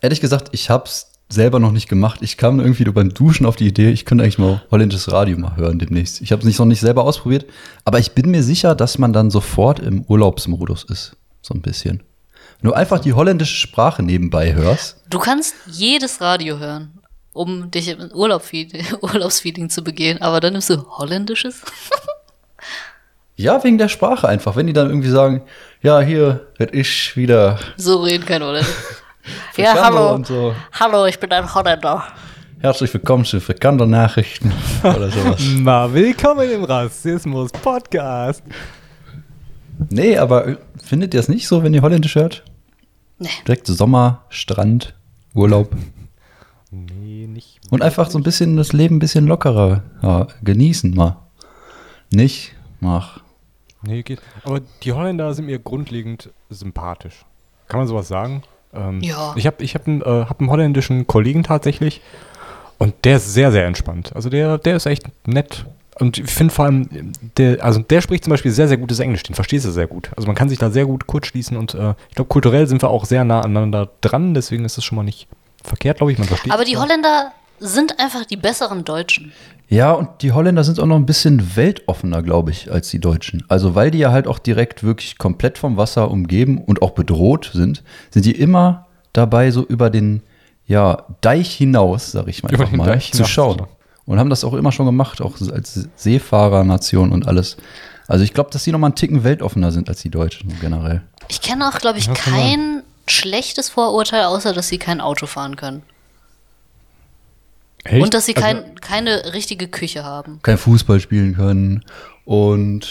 ehrlich 0.00 0.20
gesagt, 0.20 0.50
ich 0.52 0.68
hab's 0.68 1.12
selber 1.30 1.58
noch 1.58 1.72
nicht 1.72 1.88
gemacht. 1.88 2.20
Ich 2.22 2.36
kam 2.36 2.60
irgendwie 2.60 2.84
nur 2.84 2.92
beim 2.92 3.14
Duschen 3.14 3.46
auf 3.46 3.56
die 3.56 3.66
Idee, 3.66 3.90
ich 3.90 4.04
könnte 4.04 4.22
eigentlich 4.24 4.38
mal 4.38 4.62
holländisches 4.70 5.10
Radio 5.10 5.38
mal 5.38 5.56
hören 5.56 5.78
demnächst. 5.78 6.20
Ich 6.20 6.30
habe 6.32 6.40
es 6.40 6.46
nicht 6.46 6.58
noch 6.58 6.66
nicht 6.66 6.80
selber 6.80 7.04
ausprobiert, 7.04 7.46
aber 7.86 7.98
ich 7.98 8.12
bin 8.12 8.30
mir 8.30 8.42
sicher, 8.42 8.74
dass 8.74 8.98
man 8.98 9.12
dann 9.14 9.30
sofort 9.30 9.78
im 9.80 10.02
Urlaubsmodus 10.02 10.84
ist. 10.84 11.16
So 11.40 11.54
ein 11.54 11.62
bisschen. 11.62 12.02
Wenn 12.60 12.68
du 12.70 12.74
einfach 12.74 13.00
die 13.00 13.14
holländische 13.14 13.56
Sprache 13.56 14.02
nebenbei 14.02 14.52
hörst, 14.54 14.98
Du 15.08 15.18
kannst 15.18 15.54
jedes 15.66 16.20
Radio 16.20 16.58
hören, 16.58 16.92
um 17.34 17.70
dich 17.70 17.88
im 17.88 18.10
Urlaubfeeling, 18.12 18.86
Urlaubsfeeling 19.02 19.68
zu 19.68 19.84
begehen, 19.84 20.22
aber 20.22 20.40
dann 20.40 20.54
nimmst 20.54 20.70
du 20.70 20.86
holländisches? 20.88 21.62
Ja, 23.36 23.62
wegen 23.64 23.76
der 23.76 23.88
Sprache 23.88 24.28
einfach. 24.28 24.56
Wenn 24.56 24.68
die 24.68 24.72
dann 24.72 24.88
irgendwie 24.88 25.10
sagen, 25.10 25.42
ja, 25.82 26.00
hier 26.00 26.46
werd 26.56 26.72
ich 26.72 27.16
wieder 27.16 27.58
So 27.76 28.00
reden 28.02 28.24
keine 28.24 28.46
Holländer. 28.46 28.68
ja, 29.56 29.74
hallo. 29.74 30.14
und 30.14 30.26
so. 30.26 30.54
Hallo, 30.72 31.04
ich 31.06 31.18
bin 31.18 31.32
ein 31.32 31.52
Holländer. 31.52 32.04
Herzlich 32.60 32.94
willkommen 32.94 33.24
zu 33.24 33.40
Frikandel-Nachrichten 33.40 34.52
oder 34.84 35.10
sowas. 35.10 35.42
Na, 35.56 35.92
willkommen 35.92 36.48
im 36.48 36.64
Rassismus 36.64 37.50
Podcast. 37.50 38.44
nee, 39.90 40.16
aber 40.16 40.46
äh, 40.46 40.56
findet 40.82 41.12
ihr 41.12 41.20
es 41.20 41.28
nicht 41.28 41.48
so, 41.48 41.64
wenn 41.64 41.74
ihr 41.74 41.82
Holländisch 41.82 42.14
hört? 42.14 42.44
Nee. 43.18 43.28
Direkt 43.46 43.66
Sommer, 43.66 44.24
Strand, 44.28 44.94
Urlaub 45.34 45.74
Nee, 46.74 47.13
nicht. 47.26 47.60
und 47.70 47.82
einfach 47.82 48.10
so 48.10 48.18
ein 48.18 48.22
bisschen 48.22 48.56
das 48.56 48.72
Leben 48.72 48.96
ein 48.96 49.00
bisschen 49.00 49.26
lockerer 49.26 49.82
ja, 50.02 50.26
genießen 50.42 50.94
mal. 50.94 51.16
Nicht, 52.10 52.54
mach. 52.80 53.20
Nee, 53.82 54.02
geht. 54.02 54.20
Aber 54.44 54.60
die 54.82 54.92
Holländer 54.92 55.34
sind 55.34 55.46
mir 55.46 55.58
grundlegend 55.58 56.30
sympathisch. 56.50 57.24
Kann 57.68 57.80
man 57.80 57.86
sowas 57.86 58.08
sagen? 58.08 58.42
Ähm, 58.72 59.00
Ja. 59.00 59.34
Ich 59.36 59.46
habe 59.46 59.62
ich 59.62 59.74
hab 59.74 59.86
einen, 59.86 60.00
äh, 60.00 60.04
hab 60.04 60.40
einen 60.40 60.50
holländischen 60.50 61.06
Kollegen 61.06 61.42
tatsächlich 61.42 62.00
und 62.78 62.94
der 63.04 63.16
ist 63.16 63.32
sehr, 63.32 63.52
sehr 63.52 63.66
entspannt. 63.66 64.12
Also 64.14 64.28
der, 64.28 64.58
der 64.58 64.76
ist 64.76 64.86
echt 64.86 65.04
nett. 65.26 65.66
Und 66.00 66.18
ich 66.18 66.30
finde 66.30 66.52
vor 66.52 66.64
allem, 66.64 67.12
der, 67.38 67.62
also 67.62 67.80
der 67.80 68.00
spricht 68.00 68.24
zum 68.24 68.32
Beispiel 68.32 68.50
sehr, 68.50 68.66
sehr 68.66 68.78
gutes 68.78 68.98
Englisch, 68.98 69.22
den 69.22 69.34
verstehst 69.34 69.64
du 69.64 69.70
sehr 69.70 69.86
gut. 69.86 70.10
Also 70.16 70.26
man 70.26 70.34
kann 70.34 70.48
sich 70.48 70.58
da 70.58 70.70
sehr 70.70 70.86
gut 70.86 71.06
kurzschließen 71.06 71.56
und 71.56 71.74
äh, 71.74 71.94
ich 72.08 72.16
glaube, 72.16 72.28
kulturell 72.28 72.66
sind 72.66 72.82
wir 72.82 72.90
auch 72.90 73.04
sehr 73.04 73.24
nah 73.24 73.42
aneinander 73.42 73.90
dran, 74.00 74.34
deswegen 74.34 74.64
ist 74.64 74.76
das 74.76 74.84
schon 74.84 74.96
mal 74.96 75.04
nicht 75.04 75.28
verkehrt, 75.64 75.98
glaube 75.98 76.12
ich. 76.12 76.18
Man 76.18 76.28
versteht 76.28 76.52
Aber 76.52 76.64
die. 76.64 76.76
Holländer 76.76 77.32
sind 77.58 77.98
einfach 77.98 78.24
die 78.24 78.36
besseren 78.36 78.84
Deutschen. 78.84 79.32
Ja, 79.68 79.92
und 79.92 80.22
die 80.22 80.32
Holländer 80.32 80.62
sind 80.62 80.78
auch 80.78 80.86
noch 80.86 80.96
ein 80.96 81.06
bisschen 81.06 81.56
weltoffener, 81.56 82.22
glaube 82.22 82.50
ich, 82.50 82.70
als 82.70 82.90
die 82.90 83.00
Deutschen. 83.00 83.44
Also, 83.48 83.74
weil 83.74 83.90
die 83.90 83.98
ja 83.98 84.12
halt 84.12 84.26
auch 84.28 84.38
direkt 84.38 84.84
wirklich 84.84 85.18
komplett 85.18 85.58
vom 85.58 85.76
Wasser 85.76 86.10
umgeben 86.10 86.58
und 86.58 86.82
auch 86.82 86.90
bedroht 86.90 87.50
sind, 87.54 87.82
sind 88.10 88.26
die 88.26 88.38
immer 88.38 88.86
dabei, 89.12 89.50
so 89.50 89.64
über 89.64 89.90
den 89.90 90.22
ja, 90.66 91.04
Deich 91.20 91.54
hinaus, 91.54 92.12
sag 92.12 92.28
ich 92.28 92.42
mal, 92.42 92.52
Über 92.52 92.60
einfach 92.64 92.72
den 92.72 92.78
mal 92.78 92.86
Deich 92.86 93.12
zu 93.12 93.24
schauen. 93.24 93.62
Und 94.06 94.18
haben 94.18 94.30
das 94.30 94.44
auch 94.44 94.54
immer 94.54 94.70
schon 94.70 94.86
gemacht, 94.86 95.22
auch 95.22 95.40
als 95.50 95.88
Seefahrernation 95.96 97.10
und 97.10 97.26
alles. 97.26 97.56
Also, 98.06 98.22
ich 98.22 98.34
glaube, 98.34 98.50
dass 98.50 98.64
die 98.64 98.72
noch 98.72 98.78
mal 98.78 98.88
einen 98.88 98.96
Ticken 98.96 99.24
weltoffener 99.24 99.72
sind 99.72 99.88
als 99.88 100.02
die 100.02 100.10
Deutschen 100.10 100.54
generell. 100.60 101.02
Ich 101.28 101.40
kenne 101.40 101.66
auch, 101.68 101.78
glaube 101.78 101.98
ich, 101.98 102.06
Ja, 102.06 102.12
kann 102.12 102.34
kein 102.34 102.82
schlechtes 103.06 103.68
Vorurteil, 103.68 104.24
außer 104.24 104.52
dass 104.52 104.68
sie 104.68 104.78
kein 104.78 105.00
Auto 105.00 105.26
fahren 105.26 105.56
können. 105.56 105.82
Echt? 107.84 108.02
Und 108.02 108.14
dass 108.14 108.26
sie 108.26 108.34
Also- 108.36 108.46
kein, 108.46 108.74
keine 108.80 109.34
richtige 109.34 109.68
Küche 109.68 110.04
haben. 110.04 110.40
Kein 110.42 110.58
Fußball 110.58 111.00
spielen 111.00 111.34
können 111.36 111.84
und 112.24 112.88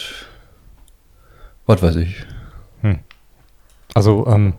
was 1.65 1.81
weiß 1.81 1.95
ich. 1.97 2.25
Also, 3.95 4.25
ähm, 4.25 4.53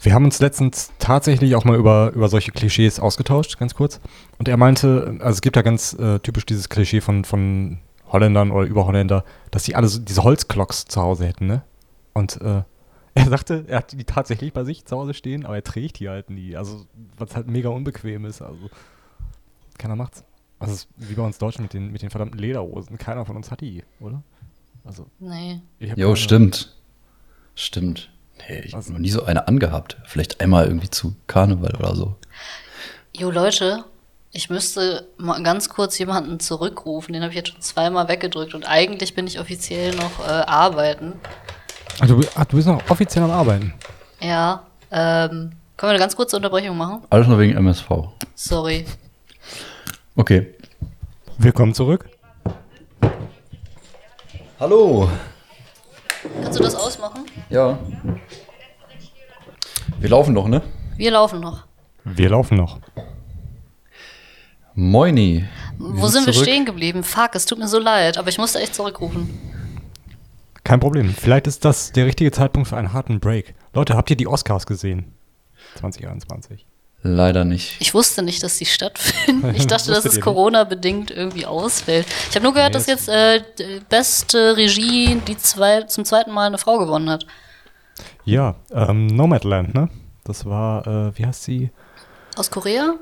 wir 0.00 0.12
haben 0.12 0.24
uns 0.24 0.40
letztens 0.40 0.90
tatsächlich 0.98 1.54
auch 1.54 1.64
mal 1.64 1.76
über, 1.76 2.10
über 2.14 2.28
solche 2.28 2.50
Klischees 2.50 2.98
ausgetauscht, 2.98 3.58
ganz 3.60 3.74
kurz. 3.76 4.00
Und 4.38 4.48
er 4.48 4.56
meinte, 4.56 5.16
also 5.20 5.34
es 5.36 5.40
gibt 5.40 5.54
ja 5.54 5.62
ganz 5.62 5.92
äh, 5.94 6.18
typisch 6.18 6.44
dieses 6.44 6.68
Klischee 6.68 7.00
von, 7.00 7.24
von 7.24 7.78
Holländern 8.08 8.50
oder 8.50 8.66
Überholländer, 8.66 9.24
dass 9.52 9.62
die 9.62 9.76
alle 9.76 9.86
so 9.86 10.00
diese 10.00 10.24
Holzklocks 10.24 10.86
zu 10.86 11.00
Hause 11.00 11.26
hätten, 11.26 11.46
ne? 11.46 11.62
Und 12.12 12.40
äh, 12.42 12.62
er 13.14 13.28
sagte, 13.28 13.64
er 13.68 13.78
hat 13.78 13.92
die 13.92 14.04
tatsächlich 14.04 14.52
bei 14.52 14.64
sich 14.64 14.84
zu 14.84 14.96
Hause 14.96 15.14
stehen, 15.14 15.44
aber 15.46 15.56
er 15.56 15.64
trägt 15.64 15.98
die 16.00 16.08
halt 16.08 16.30
nie. 16.30 16.56
Also, 16.56 16.86
was 17.16 17.34
halt 17.36 17.46
mega 17.46 17.68
unbequem 17.68 18.24
ist. 18.24 18.42
Also, 18.42 18.70
keiner 19.78 19.96
macht's. 19.96 20.24
Also, 20.58 20.74
es 20.74 20.80
ist 20.80 20.88
wie 20.96 21.14
bei 21.14 21.22
uns 21.22 21.38
Deutschen 21.38 21.62
mit 21.62 21.72
den, 21.74 21.90
mit 21.92 22.02
den 22.02 22.10
verdammten 22.10 22.38
Lederhosen. 22.38 22.98
Keiner 22.98 23.24
von 23.26 23.36
uns 23.36 23.50
hat 23.50 23.60
die, 23.60 23.82
oder? 24.00 24.22
Also, 24.84 25.06
Nee. 25.18 25.60
Jo, 25.80 25.94
keine. 26.08 26.16
stimmt. 26.16 26.74
Stimmt. 27.54 28.10
Nee, 28.48 28.60
ich 28.60 28.72
Was? 28.72 28.86
habe 28.86 28.94
noch 28.94 29.00
nie 29.00 29.10
so 29.10 29.24
eine 29.24 29.46
angehabt. 29.48 29.96
Vielleicht 30.06 30.40
einmal 30.40 30.66
irgendwie 30.66 30.90
zu 30.90 31.14
Karneval 31.26 31.74
oder 31.76 31.94
so. 31.94 32.16
Jo, 33.16 33.30
Leute, 33.30 33.84
ich 34.32 34.50
müsste 34.50 35.06
mal 35.16 35.40
ganz 35.44 35.68
kurz 35.68 35.96
jemanden 35.98 36.40
zurückrufen. 36.40 37.12
Den 37.12 37.22
habe 37.22 37.30
ich 37.30 37.36
jetzt 37.36 37.50
schon 37.50 37.60
zweimal 37.60 38.08
weggedrückt 38.08 38.54
und 38.54 38.64
eigentlich 38.64 39.14
bin 39.14 39.26
ich 39.28 39.38
offiziell 39.38 39.94
noch 39.94 40.18
äh, 40.26 40.30
arbeiten. 40.30 41.12
Ah, 42.00 42.06
du, 42.06 42.18
bi- 42.18 42.28
ah, 42.34 42.44
du 42.44 42.56
bist 42.56 42.68
noch 42.68 42.82
offiziell 42.90 43.24
am 43.24 43.30
Arbeiten. 43.30 43.72
Ja, 44.20 44.62
ähm, 44.90 45.52
Können 45.76 45.88
wir 45.88 45.90
eine 45.90 45.98
ganz 45.98 46.14
kurze 46.16 46.36
Unterbrechung 46.36 46.76
machen? 46.76 47.02
Alles 47.10 47.26
nur 47.26 47.38
wegen 47.38 47.56
MSV. 47.56 47.88
Sorry. 48.34 48.84
Okay. 50.16 50.54
Willkommen 51.38 51.74
zurück. 51.74 52.08
Hallo. 54.60 55.08
Kannst 56.42 56.58
du 56.58 56.62
das 56.62 56.74
ausmachen? 56.76 57.24
Ja. 57.50 57.76
Wir 59.98 60.08
laufen 60.10 60.32
noch, 60.32 60.46
ne? 60.48 60.62
Wir 60.96 61.10
laufen 61.10 61.40
noch. 61.40 61.64
Wir 62.04 62.30
laufen 62.30 62.56
noch. 62.56 62.78
Moini. 64.74 65.44
Wo 65.78 66.06
sind 66.08 66.26
wir 66.26 66.32
zurück. 66.32 66.46
stehen 66.46 66.64
geblieben? 66.64 67.02
Fuck, 67.02 67.34
es 67.34 67.46
tut 67.46 67.58
mir 67.58 67.68
so 67.68 67.78
leid, 67.78 68.16
aber 68.16 68.28
ich 68.28 68.38
musste 68.38 68.60
echt 68.60 68.74
zurückrufen. 68.74 69.28
Kein 70.64 70.80
Problem. 70.80 71.14
Vielleicht 71.14 71.46
ist 71.46 71.64
das 71.64 71.92
der 71.92 72.06
richtige 72.06 72.30
Zeitpunkt 72.32 72.68
für 72.68 72.76
einen 72.76 72.92
harten 72.92 73.20
Break. 73.20 73.54
Leute, 73.74 73.94
habt 73.96 74.10
ihr 74.10 74.16
die 74.16 74.26
Oscars 74.26 74.66
gesehen? 74.66 75.12
2021. 75.76 76.66
Leider 77.02 77.44
nicht. 77.44 77.76
Ich 77.80 77.92
wusste 77.92 78.22
nicht, 78.22 78.42
dass 78.42 78.56
die 78.56 78.64
stattfinden. 78.64 79.54
Ich 79.54 79.66
dachte, 79.66 79.90
dass 79.92 80.06
es? 80.06 80.20
Corona-bedingt 80.22 81.10
irgendwie 81.10 81.44
ausfällt. 81.44 82.06
Ich 82.30 82.34
habe 82.34 82.44
nur 82.44 82.54
gehört, 82.54 82.70
Nee, 82.70 82.78
dass 82.78 82.86
jetzt 82.86 83.10
äh, 83.10 83.42
die 83.58 83.80
beste 83.90 84.56
Regie 84.56 85.20
die 85.28 85.36
zwei, 85.36 85.82
zum 85.82 86.06
zweiten 86.06 86.30
Mal 86.30 86.46
eine 86.46 86.56
Frau 86.56 86.78
gewonnen 86.78 87.10
hat. 87.10 87.26
Ja, 88.24 88.54
ähm, 88.72 89.06
Nomadland, 89.08 89.74
ne? 89.74 89.90
Das 90.24 90.46
war, 90.46 90.86
äh, 90.86 91.18
wie 91.18 91.26
heißt 91.26 91.44
sie? 91.44 91.70
Aus 92.36 92.50
Korea? 92.50 92.94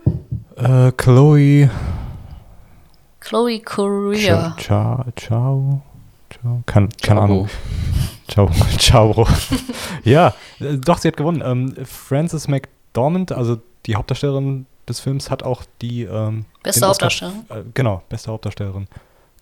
Äh, 0.57 0.91
Chloe 0.93 1.71
Chloe 3.21 3.61
Korea. 3.61 4.57
Ciao, 4.59 5.05
ciao, 5.05 5.13
ciao, 5.15 5.83
keine, 6.41 6.65
keine 6.67 6.89
Ciao. 6.99 7.21
Ahnung. 7.21 7.49
Ciao, 8.29 8.51
ciao. 8.79 9.27
ja, 10.05 10.35
äh, 10.59 10.79
doch, 10.79 10.97
sie 10.99 11.09
hat 11.09 11.19
gewonnen. 11.19 11.43
Ähm, 11.45 11.75
Frances 11.85 12.49
McDormand, 12.49 13.33
also 13.33 13.61
die 13.85 13.97
Hauptdarstellerin 13.97 14.65
des 14.89 15.01
Films, 15.01 15.31
hat 15.31 15.43
auch 15.43 15.65
die 15.83 16.05
ähm, 16.05 16.47
Beste 16.63 16.87
Hauptdarstellerin? 16.87 17.45
Äh, 17.51 17.65
genau, 17.75 18.03
beste 18.09 18.31
Hauptdarstellerin 18.31 18.87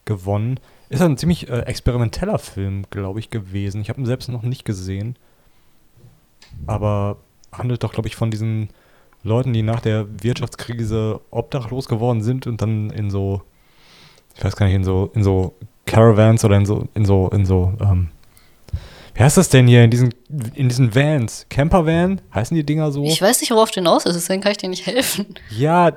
gewonnen. 0.06 0.58
Ist 0.88 1.02
ein 1.02 1.16
ziemlich 1.16 1.48
äh, 1.48 1.60
experimenteller 1.60 2.38
Film, 2.38 2.84
glaube 2.90 3.20
ich, 3.20 3.30
gewesen. 3.30 3.80
Ich 3.80 3.90
habe 3.90 4.00
ihn 4.00 4.06
selbst 4.06 4.28
noch 4.28 4.42
nicht 4.42 4.64
gesehen. 4.64 5.16
Aber 6.66 7.18
handelt 7.52 7.84
doch, 7.84 7.92
glaube 7.92 8.08
ich, 8.08 8.16
von 8.16 8.32
diesen 8.32 8.70
Leuten, 9.22 9.52
die 9.52 9.62
nach 9.62 9.80
der 9.80 10.06
Wirtschaftskrise 10.22 11.20
obdachlos 11.30 11.86
geworden 11.88 12.22
sind 12.22 12.46
und 12.46 12.60
dann 12.60 12.90
in 12.90 13.10
so, 13.10 13.42
ich 14.36 14.44
weiß 14.44 14.56
gar 14.56 14.66
nicht, 14.66 14.74
in 14.74 14.84
so, 14.84 15.10
in 15.14 15.22
so 15.22 15.54
Caravans 15.90 16.44
oder 16.44 16.56
in 16.56 16.66
so, 16.66 16.88
in 16.94 17.04
so, 17.04 17.28
in 17.30 17.44
so, 17.46 17.72
ähm, 17.80 18.08
wie 19.14 19.24
heißt 19.24 19.36
das 19.36 19.48
denn 19.48 19.66
hier, 19.66 19.82
in 19.84 19.90
diesen, 19.90 20.14
in 20.54 20.68
diesen 20.68 20.94
Vans? 20.94 21.44
Campervan? 21.50 22.20
Heißen 22.32 22.54
die 22.54 22.64
Dinger 22.64 22.92
so? 22.92 23.02
Ich 23.04 23.20
weiß 23.20 23.40
nicht, 23.40 23.50
worauf 23.50 23.70
du 23.70 23.80
hinaus 23.80 24.06
ist, 24.06 24.14
deswegen 24.14 24.40
kann 24.40 24.52
ich 24.52 24.58
dir 24.58 24.68
nicht 24.68 24.86
helfen. 24.86 25.26
Ja, 25.50 25.92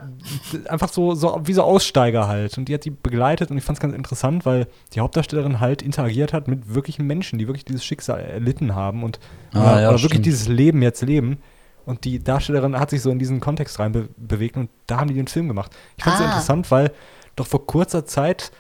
einfach 0.68 0.90
so, 0.90 1.14
so 1.14 1.40
wie 1.46 1.54
so 1.54 1.62
Aussteiger 1.62 2.28
halt. 2.28 2.58
Und 2.58 2.68
die 2.68 2.74
hat 2.74 2.86
die 2.86 2.90
begleitet 2.90 3.52
und 3.52 3.58
ich 3.58 3.64
fand 3.64 3.78
es 3.78 3.82
ganz 3.82 3.94
interessant, 3.96 4.46
weil 4.48 4.68
die 4.94 5.00
Hauptdarstellerin 5.00 5.60
halt 5.60 5.82
interagiert 5.84 6.34
hat 6.34 6.48
mit 6.48 6.74
wirklichen 6.74 7.06
Menschen, 7.06 7.38
die 7.40 7.48
wirklich 7.48 7.66
dieses 7.66 7.86
Schicksal 7.86 8.20
erlitten 8.20 8.74
haben 8.76 9.04
und 9.04 9.20
Ah, 9.54 9.60
oder, 9.74 9.82
ja, 9.82 9.90
oder 9.90 10.02
wirklich 10.02 10.22
dieses 10.24 10.48
Leben 10.48 10.82
jetzt 10.82 11.02
leben. 11.04 11.38
Und 11.86 12.06
die 12.06 12.22
Darstellerin 12.24 12.80
hat 12.80 12.90
sich 12.90 13.02
so 13.02 13.12
in 13.12 13.20
diesen 13.20 13.40
Kontext 13.42 13.78
rein 13.78 13.92
be 13.92 14.08
bewegt 14.18 14.58
und 14.58 14.70
da 14.88 14.98
haben 15.00 15.08
die 15.08 15.14
den 15.14 15.28
Film 15.28 15.48
gemacht. 15.48 15.72
Ich 15.98 16.04
fand 16.04 16.16
es 16.16 16.22
Ah. 16.22 16.26
interessant, 16.26 16.72
weil 16.72 16.92
doch 17.36 17.46
vor 17.46 17.66
kurzer 17.68 18.06
Zeit 18.06 18.52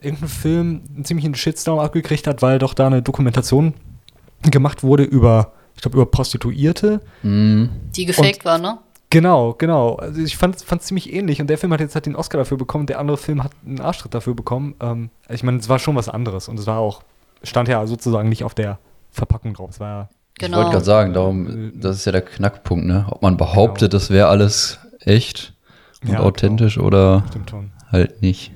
irgendein 0.00 0.28
Film 0.28 0.82
einen 0.94 1.04
ziemlichen 1.04 1.34
Shitstorm 1.34 1.78
abgekriegt 1.78 2.26
hat, 2.26 2.42
weil 2.42 2.58
doch 2.58 2.74
da 2.74 2.86
eine 2.86 3.02
Dokumentation 3.02 3.74
gemacht 4.42 4.82
wurde 4.82 5.02
über, 5.04 5.52
ich 5.74 5.82
glaube, 5.82 5.96
über 5.96 6.06
Prostituierte. 6.06 7.00
Mhm. 7.22 7.70
Die 7.96 8.04
gefaked 8.04 8.44
war, 8.44 8.58
ne? 8.58 8.78
Genau, 9.10 9.54
genau. 9.54 9.94
Also 9.96 10.20
ich 10.20 10.36
fand 10.36 10.56
es 10.56 10.64
ziemlich 10.86 11.12
ähnlich 11.12 11.40
und 11.40 11.48
der 11.48 11.58
Film 11.58 11.72
hat 11.72 11.80
jetzt 11.80 11.94
halt 11.94 12.06
den 12.06 12.16
Oscar 12.16 12.38
dafür 12.38 12.56
bekommen, 12.58 12.86
der 12.86 12.98
andere 12.98 13.16
Film 13.16 13.42
hat 13.44 13.52
einen 13.64 13.80
Arschtritt 13.80 14.12
dafür 14.14 14.34
bekommen. 14.34 14.74
Ähm, 14.80 15.10
ich 15.28 15.42
meine, 15.42 15.58
es 15.58 15.68
war 15.68 15.78
schon 15.78 15.94
was 15.96 16.08
anderes 16.08 16.48
und 16.48 16.58
es 16.58 16.66
war 16.66 16.78
auch, 16.78 17.02
stand 17.42 17.68
ja 17.68 17.86
sozusagen 17.86 18.28
nicht 18.28 18.42
auf 18.44 18.54
der 18.54 18.78
Verpackung 19.12 19.54
drauf. 19.54 19.70
Es 19.70 19.80
war 19.80 19.88
ja, 19.88 20.08
Ich 20.34 20.40
Genau. 20.44 20.58
wollte 20.58 20.72
gerade 20.72 20.84
sagen, 20.84 21.12
darum, 21.14 21.72
das 21.76 21.96
ist 21.96 22.04
ja 22.04 22.12
der 22.12 22.22
Knackpunkt, 22.22 22.84
ne? 22.84 23.06
Ob 23.08 23.22
man 23.22 23.36
behauptet, 23.38 23.94
das 23.94 24.10
wäre 24.10 24.26
alles 24.28 24.78
echt 25.00 25.54
und 26.02 26.10
Ja, 26.12 26.20
authentisch 26.20 26.76
oder 26.78 27.24
stimmt 27.30 27.48
schon. 27.50 27.70
halt 27.90 28.20
nicht. 28.22 28.52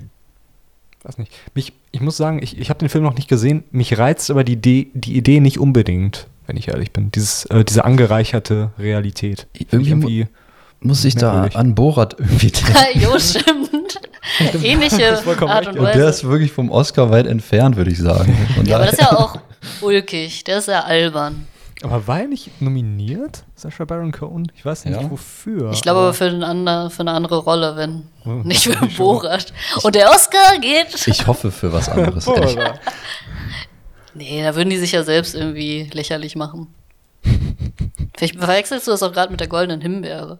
Weiß 1.03 1.17
nicht. 1.17 1.31
Mich, 1.55 1.73
ich 1.91 2.01
muss 2.01 2.17
sagen, 2.17 2.41
ich, 2.43 2.59
ich 2.59 2.69
habe 2.69 2.79
den 2.79 2.89
Film 2.89 3.03
noch 3.03 3.15
nicht 3.15 3.27
gesehen. 3.27 3.63
Mich 3.71 3.97
reizt 3.97 4.29
aber 4.29 4.43
die 4.43 4.53
Idee, 4.53 4.87
die 4.93 5.17
Idee 5.17 5.39
nicht 5.39 5.57
unbedingt, 5.59 6.27
wenn 6.47 6.57
ich 6.57 6.67
ehrlich 6.67 6.91
bin. 6.91 7.11
Dieses, 7.11 7.45
äh, 7.45 7.63
diese 7.63 7.85
angereicherte 7.85 8.71
Realität. 8.77 9.47
Ich 9.53 9.67
Irgendwie 9.71 10.27
Muss 10.79 11.03
ich 11.05 11.15
da 11.15 11.31
merkwürdig. 11.33 11.57
an 11.57 11.75
Borat 11.75 12.15
irgendwie 12.19 12.51
denken. 12.51 12.73
jo, 13.01 13.17
stimmt. 13.19 13.99
Ähnliche 14.63 15.17
Art 15.17 15.25
und 15.25 15.39
ja. 15.39 15.57
Und 15.59 15.75
der 15.75 15.83
Weise. 15.83 16.03
ist 16.03 16.23
wirklich 16.23 16.51
vom 16.51 16.69
Oscar 16.69 17.09
weit 17.09 17.25
entfernt, 17.27 17.75
würde 17.75 17.91
ich 17.91 17.97
sagen. 17.97 18.37
Von 18.55 18.65
Ja, 18.65 18.77
aber 18.77 18.85
das 18.85 18.93
ist 18.93 19.01
ja 19.01 19.17
auch 19.17 19.35
ulkig. 19.81 20.43
Der 20.45 20.59
ist 20.59 20.67
ja 20.67 20.81
albern. 20.81 21.47
Aber 21.83 22.07
war 22.07 22.21
er 22.21 22.27
nicht 22.27 22.61
nominiert, 22.61 23.43
Sacha 23.55 23.85
Baron 23.85 24.11
Cohen? 24.11 24.51
Ich 24.55 24.65
weiß 24.65 24.85
nicht 24.85 24.99
Ja. 25.01 25.09
wofür. 25.09 25.71
Ich 25.71 25.81
glaube 25.81 25.99
aber 25.99 26.13
für, 26.13 26.25
ein 26.25 26.43
ander, 26.43 26.89
für 26.89 27.01
eine 27.01 27.11
andere 27.11 27.37
Rolle, 27.37 27.75
wenn 27.75 28.07
Oh, 28.25 28.29
nicht 28.43 28.63
für. 28.63 28.85
Borat. 28.97 29.51
Und 29.83 29.95
der 29.95 30.09
Oscar 30.11 30.57
geht. 30.59 31.07
ich 31.07 31.25
hoffe 31.27 31.51
für 31.51 31.71
was 31.73 31.89
anderes. 31.89 32.27
Nee, 34.13 34.43
da 34.43 34.55
würden 34.55 34.69
die 34.69 34.77
sich 34.77 34.91
ja 34.91 35.03
selbst 35.03 35.35
irgendwie 35.35 35.89
lächerlich 35.93 36.35
machen. 36.35 36.67
Vielleicht 38.17 38.37
verwechselst 38.37 38.87
du 38.87 38.91
das 38.91 39.03
auch 39.03 39.13
gerade 39.13 39.31
mit 39.31 39.39
der 39.39 39.47
goldenen 39.47 39.79
Himbeere. 39.81 40.39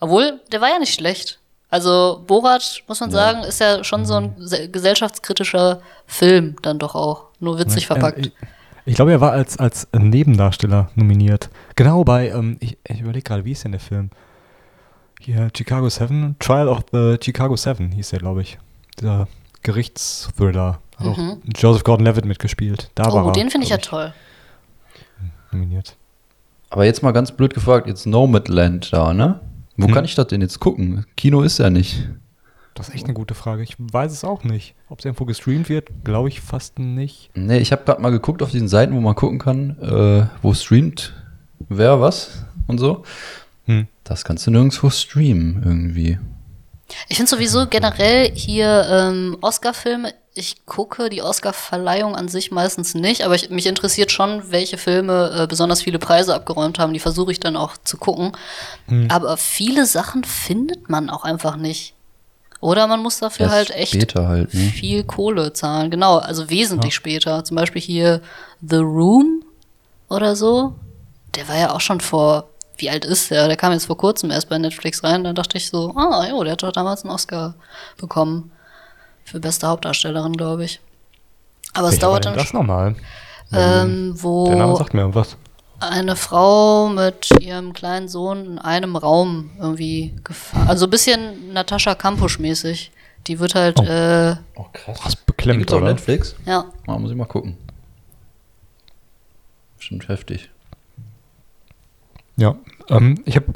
Obwohl, 0.00 0.40
der 0.50 0.60
war 0.60 0.68
ja 0.70 0.78
nicht 0.80 0.94
schlecht. 0.94 1.38
Also 1.70 2.22
Borat, 2.26 2.82
muss 2.88 3.00
man 3.00 3.10
sagen, 3.12 3.44
ist 3.44 3.60
ja 3.60 3.84
schon 3.84 4.04
so 4.04 4.14
ein 4.14 4.34
se- 4.38 4.68
gesellschaftskritischer 4.68 5.80
Film 6.06 6.56
dann 6.62 6.78
doch 6.78 6.94
auch. 6.94 7.26
Nur 7.38 7.58
witzig 7.58 7.86
verpackt. 7.86 8.26
Ähm, 8.26 8.32
ich 8.34 8.61
ich 8.84 8.94
glaube, 8.96 9.12
er 9.12 9.20
war 9.20 9.32
als, 9.32 9.58
als 9.58 9.88
Nebendarsteller 9.96 10.90
nominiert. 10.94 11.50
Genau 11.76 12.04
bei, 12.04 12.28
ähm, 12.30 12.56
ich, 12.60 12.76
ich 12.88 13.00
überlege 13.00 13.22
gerade, 13.24 13.44
wie 13.44 13.52
ist 13.52 13.64
denn 13.64 13.72
der 13.72 13.80
Film? 13.80 14.10
Hier, 15.20 15.50
Chicago 15.56 15.88
7, 15.88 16.36
Trial 16.40 16.68
of 16.68 16.80
the 16.92 17.16
Chicago 17.22 17.54
7 17.56 17.92
hieß 17.92 18.10
der, 18.10 18.18
glaube 18.18 18.42
ich. 18.42 18.58
Dieser 19.00 19.28
Gerichtsthriller. 19.62 20.80
Hat 20.96 21.06
auch 21.06 21.18
Joseph 21.56 21.84
Gordon-Levitt 21.84 22.24
mitgespielt. 22.24 22.90
Da 22.94 23.04
war 23.12 23.22
Mhm. 23.22 23.28
oh, 23.28 23.32
den 23.32 23.50
finde 23.50 23.64
ich 23.64 23.70
ja 23.70 23.78
toll. 23.78 24.12
nominiert. 25.52 25.96
Aber 26.70 26.84
jetzt 26.86 27.02
mal 27.02 27.12
ganz 27.12 27.32
blöd 27.32 27.52
gefragt, 27.54 27.86
jetzt 27.86 28.06
Nomadland 28.06 28.92
da, 28.92 29.12
ne? 29.12 29.40
Wo 29.76 29.86
Hm. 29.86 29.94
kann 29.94 30.04
ich 30.04 30.14
das 30.14 30.26
denn 30.28 30.40
jetzt 30.40 30.60
gucken? 30.60 31.04
Kino 31.16 31.42
ist 31.42 31.58
ja 31.58 31.70
nicht. 31.70 32.08
Das 32.74 32.88
ist 32.88 32.94
echt 32.94 33.04
eine 33.04 33.14
gute 33.14 33.34
Frage. 33.34 33.62
Ich 33.62 33.76
weiß 33.78 34.12
es 34.12 34.24
auch 34.24 34.44
nicht. 34.44 34.74
Ob 34.88 34.98
es 34.98 35.04
irgendwo 35.04 35.24
gestreamt 35.24 35.68
wird, 35.68 35.90
glaube 36.04 36.28
ich 36.28 36.40
fast 36.40 36.78
nicht. 36.78 37.30
Nee, 37.34 37.58
ich 37.58 37.72
habe 37.72 37.84
gerade 37.84 38.00
mal 38.00 38.10
geguckt 38.10 38.42
auf 38.42 38.50
diesen 38.50 38.68
Seiten, 38.68 38.94
wo 38.94 39.00
man 39.00 39.14
gucken 39.14 39.38
kann, 39.38 39.78
äh, 39.80 40.26
wo 40.42 40.54
streamt 40.54 41.12
wer 41.68 42.00
was 42.00 42.44
und 42.66 42.78
so. 42.78 43.04
Hm. 43.66 43.86
Das 44.04 44.24
kannst 44.24 44.46
du 44.46 44.50
nirgendwo 44.50 44.90
streamen 44.90 45.62
irgendwie. 45.64 46.18
Ich 47.08 47.16
finde 47.16 47.30
sowieso 47.30 47.66
generell 47.66 48.30
hier 48.34 48.86
ähm, 48.90 49.38
Oscar-Filme, 49.40 50.12
ich 50.34 50.64
gucke 50.64 51.10
die 51.10 51.22
Oscar-Verleihung 51.22 52.16
an 52.16 52.28
sich 52.28 52.50
meistens 52.50 52.94
nicht, 52.94 53.22
aber 53.22 53.34
ich, 53.34 53.50
mich 53.50 53.66
interessiert 53.66 54.10
schon, 54.10 54.50
welche 54.50 54.78
Filme 54.78 55.42
äh, 55.42 55.46
besonders 55.46 55.82
viele 55.82 55.98
Preise 55.98 56.34
abgeräumt 56.34 56.78
haben. 56.78 56.94
Die 56.94 57.00
versuche 57.00 57.32
ich 57.32 57.40
dann 57.40 57.56
auch 57.56 57.76
zu 57.76 57.98
gucken. 57.98 58.32
Aber 59.08 59.36
viele 59.36 59.86
Sachen 59.86 60.24
findet 60.24 60.88
man 60.88 61.10
auch 61.10 61.24
einfach 61.24 61.56
nicht. 61.56 61.94
Oder 62.62 62.86
man 62.86 63.02
muss 63.02 63.18
dafür 63.18 63.46
Erst 63.46 63.54
halt 63.56 63.70
echt 63.72 63.92
später 63.92 64.28
halt, 64.28 64.54
ne? 64.54 64.60
viel 64.60 65.02
Kohle 65.02 65.52
zahlen. 65.52 65.90
Genau, 65.90 66.18
also 66.18 66.48
wesentlich 66.48 66.94
später. 66.94 67.42
Zum 67.42 67.56
Beispiel 67.56 67.82
hier 67.82 68.22
The 68.60 68.76
Room 68.76 69.42
oder 70.08 70.36
so. 70.36 70.74
Der 71.34 71.48
war 71.48 71.56
ja 71.58 71.72
auch 71.74 71.80
schon 71.80 72.00
vor, 72.00 72.44
wie 72.76 72.88
alt 72.88 73.04
ist 73.04 73.32
der? 73.32 73.48
Der 73.48 73.56
kam 73.56 73.72
jetzt 73.72 73.86
vor 73.86 73.96
kurzem 73.96 74.30
erst 74.30 74.48
bei 74.48 74.58
Netflix 74.58 75.02
rein. 75.02 75.24
Da 75.24 75.32
dachte 75.32 75.58
ich 75.58 75.70
so, 75.70 75.92
ah, 75.96 76.24
jo, 76.30 76.44
der 76.44 76.52
hat 76.52 76.62
doch 76.62 76.70
damals 76.70 77.02
einen 77.02 77.12
Oscar 77.12 77.54
bekommen. 77.96 78.52
Für 79.24 79.40
beste 79.40 79.66
Hauptdarstellerin, 79.66 80.34
glaube 80.34 80.64
ich. 80.64 80.78
Aber 81.74 81.88
es 81.88 81.94
Welcher 81.94 82.02
war 82.06 82.10
dauert 82.10 82.26
dann 82.26 82.34
das 82.36 82.52
nochmal? 82.52 82.94
ähm, 83.52 84.14
Der 84.16 84.54
Name 84.56 84.72
wo 84.72 84.76
sagt 84.76 84.94
mir 84.94 85.00
irgendwas. 85.00 85.36
Eine 85.82 86.16
Frau 86.16 86.88
mit 86.88 87.28
ihrem 87.40 87.72
kleinen 87.72 88.08
Sohn 88.08 88.44
in 88.46 88.58
einem 88.58 88.96
Raum 88.96 89.50
irgendwie 89.58 90.14
gefahren. 90.24 90.68
Also 90.68 90.86
ein 90.86 90.90
bisschen 90.90 91.52
Natascha 91.52 91.94
Kampusch-mäßig. 91.94 92.90
Die 93.26 93.38
wird 93.38 93.54
halt, 93.54 93.78
Oh. 93.80 93.84
äh, 93.84 94.36
Oh, 94.56 94.66
krass. 94.72 94.98
Was 95.04 95.12
Die 95.14 95.18
beklemmt, 95.26 95.72
oder? 95.72 95.86
Netflix? 95.88 96.34
ja, 96.46 96.64
Ah, 96.86 96.98
muss 96.98 97.10
ich 97.10 97.16
mal 97.16 97.26
gucken. 97.26 97.56
Bestimmt 99.78 100.08
heftig. 100.08 100.50
Ja, 102.36 102.56
ähm, 102.88 103.22
ich 103.26 103.36
habe 103.36 103.46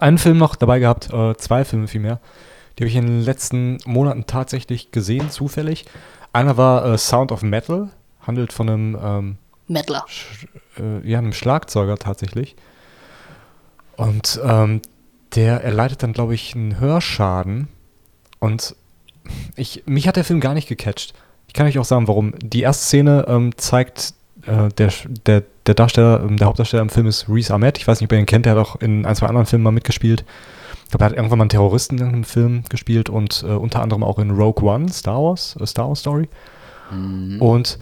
einen 0.00 0.18
Film 0.18 0.38
noch 0.38 0.56
dabei 0.56 0.78
gehabt, 0.78 1.12
äh, 1.12 1.36
zwei 1.36 1.64
Filme 1.64 1.88
vielmehr. 1.88 2.20
Die 2.78 2.82
habe 2.84 2.88
ich 2.90 2.96
in 2.96 3.06
den 3.06 3.20
letzten 3.22 3.78
Monaten 3.86 4.26
tatsächlich 4.26 4.90
gesehen, 4.92 5.30
zufällig. 5.30 5.84
Einer 6.32 6.56
war 6.56 6.84
äh, 6.86 6.98
Sound 6.98 7.32
of 7.32 7.42
Metal, 7.42 7.90
handelt 8.26 8.52
von 8.52 8.68
einem, 8.68 8.98
ähm, 9.00 9.38
Mettler. 9.68 10.04
Sch 10.08 10.46
äh, 10.78 11.08
ja, 11.08 11.18
einem 11.18 11.32
Schlagzeuger 11.32 11.96
tatsächlich. 11.96 12.56
Und 13.96 14.40
ähm, 14.44 14.82
der 15.34 15.62
erleidet 15.62 16.02
dann, 16.02 16.12
glaube 16.12 16.34
ich, 16.34 16.54
einen 16.54 16.78
Hörschaden. 16.78 17.68
Und 18.38 18.76
ich, 19.56 19.84
mich 19.86 20.06
hat 20.06 20.16
der 20.16 20.24
Film 20.24 20.40
gar 20.40 20.54
nicht 20.54 20.68
gecatcht. 20.68 21.14
Ich 21.48 21.54
kann 21.54 21.66
euch 21.66 21.78
auch 21.78 21.84
sagen, 21.84 22.08
warum. 22.08 22.34
Die 22.38 22.60
erste 22.62 22.84
Szene 22.84 23.24
ähm, 23.28 23.56
zeigt, 23.56 24.14
äh, 24.46 24.68
der, 24.68 24.92
der, 25.24 25.42
der 25.66 25.74
Darsteller, 25.74 26.20
ähm, 26.22 26.36
der 26.36 26.46
Hauptdarsteller 26.46 26.82
im 26.82 26.90
Film 26.90 27.06
ist 27.06 27.28
Reese 27.28 27.54
Ahmed. 27.54 27.78
Ich 27.78 27.88
weiß 27.88 28.00
nicht, 28.00 28.08
ob 28.08 28.12
ihr 28.12 28.18
ihn 28.18 28.26
kennt, 28.26 28.46
der 28.46 28.54
hat 28.56 28.60
auch 28.60 28.76
in 28.76 29.06
ein, 29.06 29.16
zwei 29.16 29.26
anderen 29.26 29.46
Filmen 29.46 29.64
mal 29.64 29.72
mitgespielt. 29.72 30.24
Ich 30.84 30.90
glaube, 30.90 31.04
er 31.04 31.10
hat 31.10 31.16
irgendwann 31.16 31.38
mal 31.38 31.44
einen 31.44 31.50
Terroristen 31.50 31.98
in 31.98 32.06
einem 32.06 32.24
Film 32.24 32.62
gespielt 32.68 33.08
und 33.08 33.42
äh, 33.42 33.52
unter 33.52 33.82
anderem 33.82 34.04
auch 34.04 34.18
in 34.18 34.30
Rogue 34.30 34.64
One, 34.68 34.88
Star 34.92 35.20
Wars, 35.20 35.56
äh, 35.60 35.66
Star 35.66 35.88
Wars 35.88 36.00
Story. 36.00 36.28
Und 37.40 37.80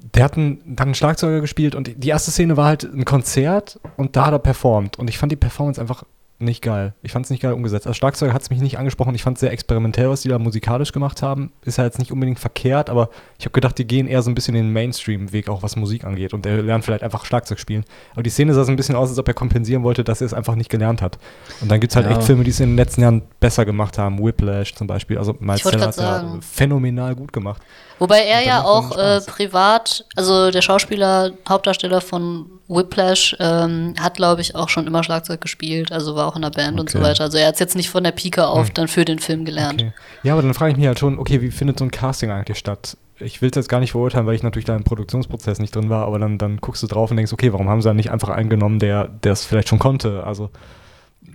der 0.00 0.24
hat 0.24 0.36
einen, 0.36 0.76
dann 0.76 0.88
einen 0.88 0.94
Schlagzeuger 0.94 1.40
gespielt 1.40 1.74
und 1.74 2.02
die 2.02 2.08
erste 2.08 2.30
Szene 2.30 2.56
war 2.56 2.66
halt 2.66 2.84
ein 2.84 3.04
Konzert 3.04 3.80
und 3.96 4.16
da 4.16 4.26
hat 4.26 4.32
er 4.32 4.38
performt. 4.38 4.98
Und 4.98 5.08
ich 5.08 5.18
fand 5.18 5.32
die 5.32 5.36
Performance 5.36 5.80
einfach 5.80 6.04
nicht 6.40 6.62
geil. 6.62 6.94
Ich 7.02 7.10
fand 7.12 7.24
es 7.24 7.30
nicht 7.30 7.42
geil 7.42 7.52
umgesetzt. 7.52 7.86
Als 7.86 7.96
Schlagzeuger 7.96 8.32
hat 8.32 8.42
es 8.42 8.50
mich 8.50 8.60
nicht 8.60 8.78
angesprochen. 8.78 9.14
Ich 9.14 9.22
fand 9.24 9.36
es 9.36 9.40
sehr 9.40 9.50
experimentell, 9.52 10.08
was 10.08 10.20
die 10.22 10.28
da 10.28 10.38
musikalisch 10.38 10.92
gemacht 10.92 11.20
haben. 11.20 11.52
Ist 11.64 11.78
ja 11.78 11.84
jetzt 11.84 11.98
nicht 11.98 12.12
unbedingt 12.12 12.38
verkehrt, 12.38 12.90
aber 12.90 13.10
ich 13.38 13.44
habe 13.44 13.52
gedacht, 13.52 13.76
die 13.76 13.84
gehen 13.86 14.06
eher 14.06 14.22
so 14.22 14.30
ein 14.30 14.36
bisschen 14.36 14.54
den 14.54 14.72
Mainstream-Weg, 14.72 15.48
auch 15.48 15.64
was 15.64 15.74
Musik 15.74 16.04
angeht. 16.04 16.32
Und 16.34 16.46
er 16.46 16.62
lernt 16.62 16.84
vielleicht 16.84 17.02
einfach 17.02 17.24
Schlagzeug 17.24 17.58
spielen. 17.58 17.84
Aber 18.12 18.22
die 18.22 18.30
Szene 18.30 18.54
sah 18.54 18.62
so 18.64 18.70
ein 18.70 18.76
bisschen 18.76 18.94
aus, 18.94 19.08
als 19.08 19.18
ob 19.18 19.26
er 19.26 19.34
kompensieren 19.34 19.82
wollte, 19.82 20.04
dass 20.04 20.20
er 20.20 20.26
es 20.26 20.34
einfach 20.34 20.54
nicht 20.54 20.70
gelernt 20.70 21.02
hat. 21.02 21.18
Und 21.60 21.70
dann 21.70 21.80
gibt 21.80 21.92
es 21.92 21.96
halt 21.96 22.06
Ja. 22.06 22.12
echt 22.12 22.22
Filme, 22.22 22.44
die 22.44 22.50
es 22.50 22.60
in 22.60 22.70
den 22.70 22.76
letzten 22.76 23.02
Jahren 23.02 23.22
besser 23.40 23.64
gemacht 23.64 23.98
haben. 23.98 24.24
Whiplash 24.24 24.74
zum 24.76 24.86
Beispiel. 24.86 25.18
Also 25.18 25.34
Miles 25.40 25.62
Teller 25.62 25.86
hat 25.88 25.96
ja 25.96 26.38
phänomenal 26.40 27.16
gut 27.16 27.32
gemacht. 27.32 27.62
Wobei 27.98 28.20
er 28.20 28.46
ja 28.46 28.62
auch 28.62 28.96
äh, 28.96 29.20
privat, 29.22 30.04
also 30.14 30.52
der 30.52 30.62
Schauspieler, 30.62 31.32
Hauptdarsteller 31.48 32.00
von 32.00 32.46
Whiplash, 32.68 33.34
ähm, 33.40 33.94
hat, 33.98 34.14
glaube 34.14 34.40
ich, 34.40 34.54
auch 34.54 34.68
schon 34.68 34.86
immer 34.86 35.02
Schlagzeug 35.02 35.40
gespielt, 35.40 35.90
also 35.90 36.14
war 36.14 36.27
auch 36.28 36.36
in 36.36 36.42
der 36.42 36.50
Band 36.50 36.78
und 36.78 36.90
so 36.90 36.98
Okay. 36.98 37.08
weiter. 37.08 37.24
Also 37.24 37.38
er 37.38 37.48
hat 37.48 37.54
es 37.54 37.60
jetzt 37.60 37.74
nicht 37.76 37.90
von 37.90 38.04
der 38.04 38.12
Pike 38.12 38.46
auf 38.46 38.70
dann 38.70 38.86
für 38.88 39.04
den 39.04 39.18
Film 39.18 39.44
gelernt. 39.44 39.80
Okay. 39.82 39.92
Ja, 40.22 40.34
aber 40.34 40.42
dann 40.42 40.54
frage 40.54 40.72
ich 40.72 40.76
mich 40.78 40.86
halt 40.86 40.98
schon, 40.98 41.18
okay, 41.18 41.40
wie 41.40 41.50
findet 41.50 41.78
so 41.78 41.84
ein 41.84 41.90
Casting 41.90 42.30
eigentlich 42.30 42.58
statt? 42.58 42.96
Ich 43.20 43.42
will 43.42 43.50
es 43.50 43.56
jetzt 43.56 43.68
gar 43.68 43.80
nicht 43.80 43.90
verurteilen, 43.92 44.26
weil 44.26 44.34
ich 44.36 44.44
natürlich 44.44 44.66
da 44.66 44.76
im 44.76 44.84
Produktionsprozess 44.84 45.58
nicht 45.58 45.74
drin 45.74 45.90
war, 45.90 46.06
aber 46.06 46.20
dann, 46.20 46.38
dann 46.38 46.58
guckst 46.58 46.82
du 46.84 46.86
drauf 46.86 47.10
und 47.10 47.16
denkst, 47.16 47.32
okay, 47.32 47.52
warum 47.52 47.68
haben 47.68 47.82
sie 47.82 47.88
dann 47.88 47.96
nicht 47.96 48.10
einfach 48.12 48.28
einen 48.28 48.48
genommen, 48.48 48.78
der 48.78 49.10
es 49.24 49.44
vielleicht 49.44 49.68
schon 49.68 49.80
konnte? 49.80 50.22
Also 50.24 50.50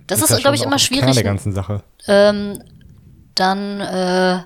Das 0.06 0.20
ja 0.20 0.26
ist, 0.36 0.40
glaube 0.40 0.56
ich, 0.56 0.62
immer 0.62 0.70
Kern 0.76 0.78
schwierig, 0.78 1.14
der 1.14 1.24
ganzen 1.24 1.52
Sache. 1.52 1.82
ähm, 2.06 2.62
dann 3.34 3.80
äh, 3.80 4.38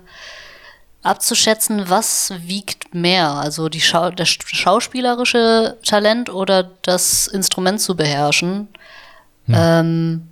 abzuschätzen, 1.01 1.83
was 1.89 2.33
wiegt 2.41 2.93
mehr, 2.93 3.29
also 3.31 3.69
die 3.69 3.79
Schau 3.81 4.09
das 4.09 4.27
schauspielerische 4.29 5.77
Talent 5.85 6.29
oder 6.29 6.63
das 6.81 7.27
Instrument 7.27 7.79
zu 7.79 7.95
beherrschen. 7.95 8.67
Ähm, 9.47 10.27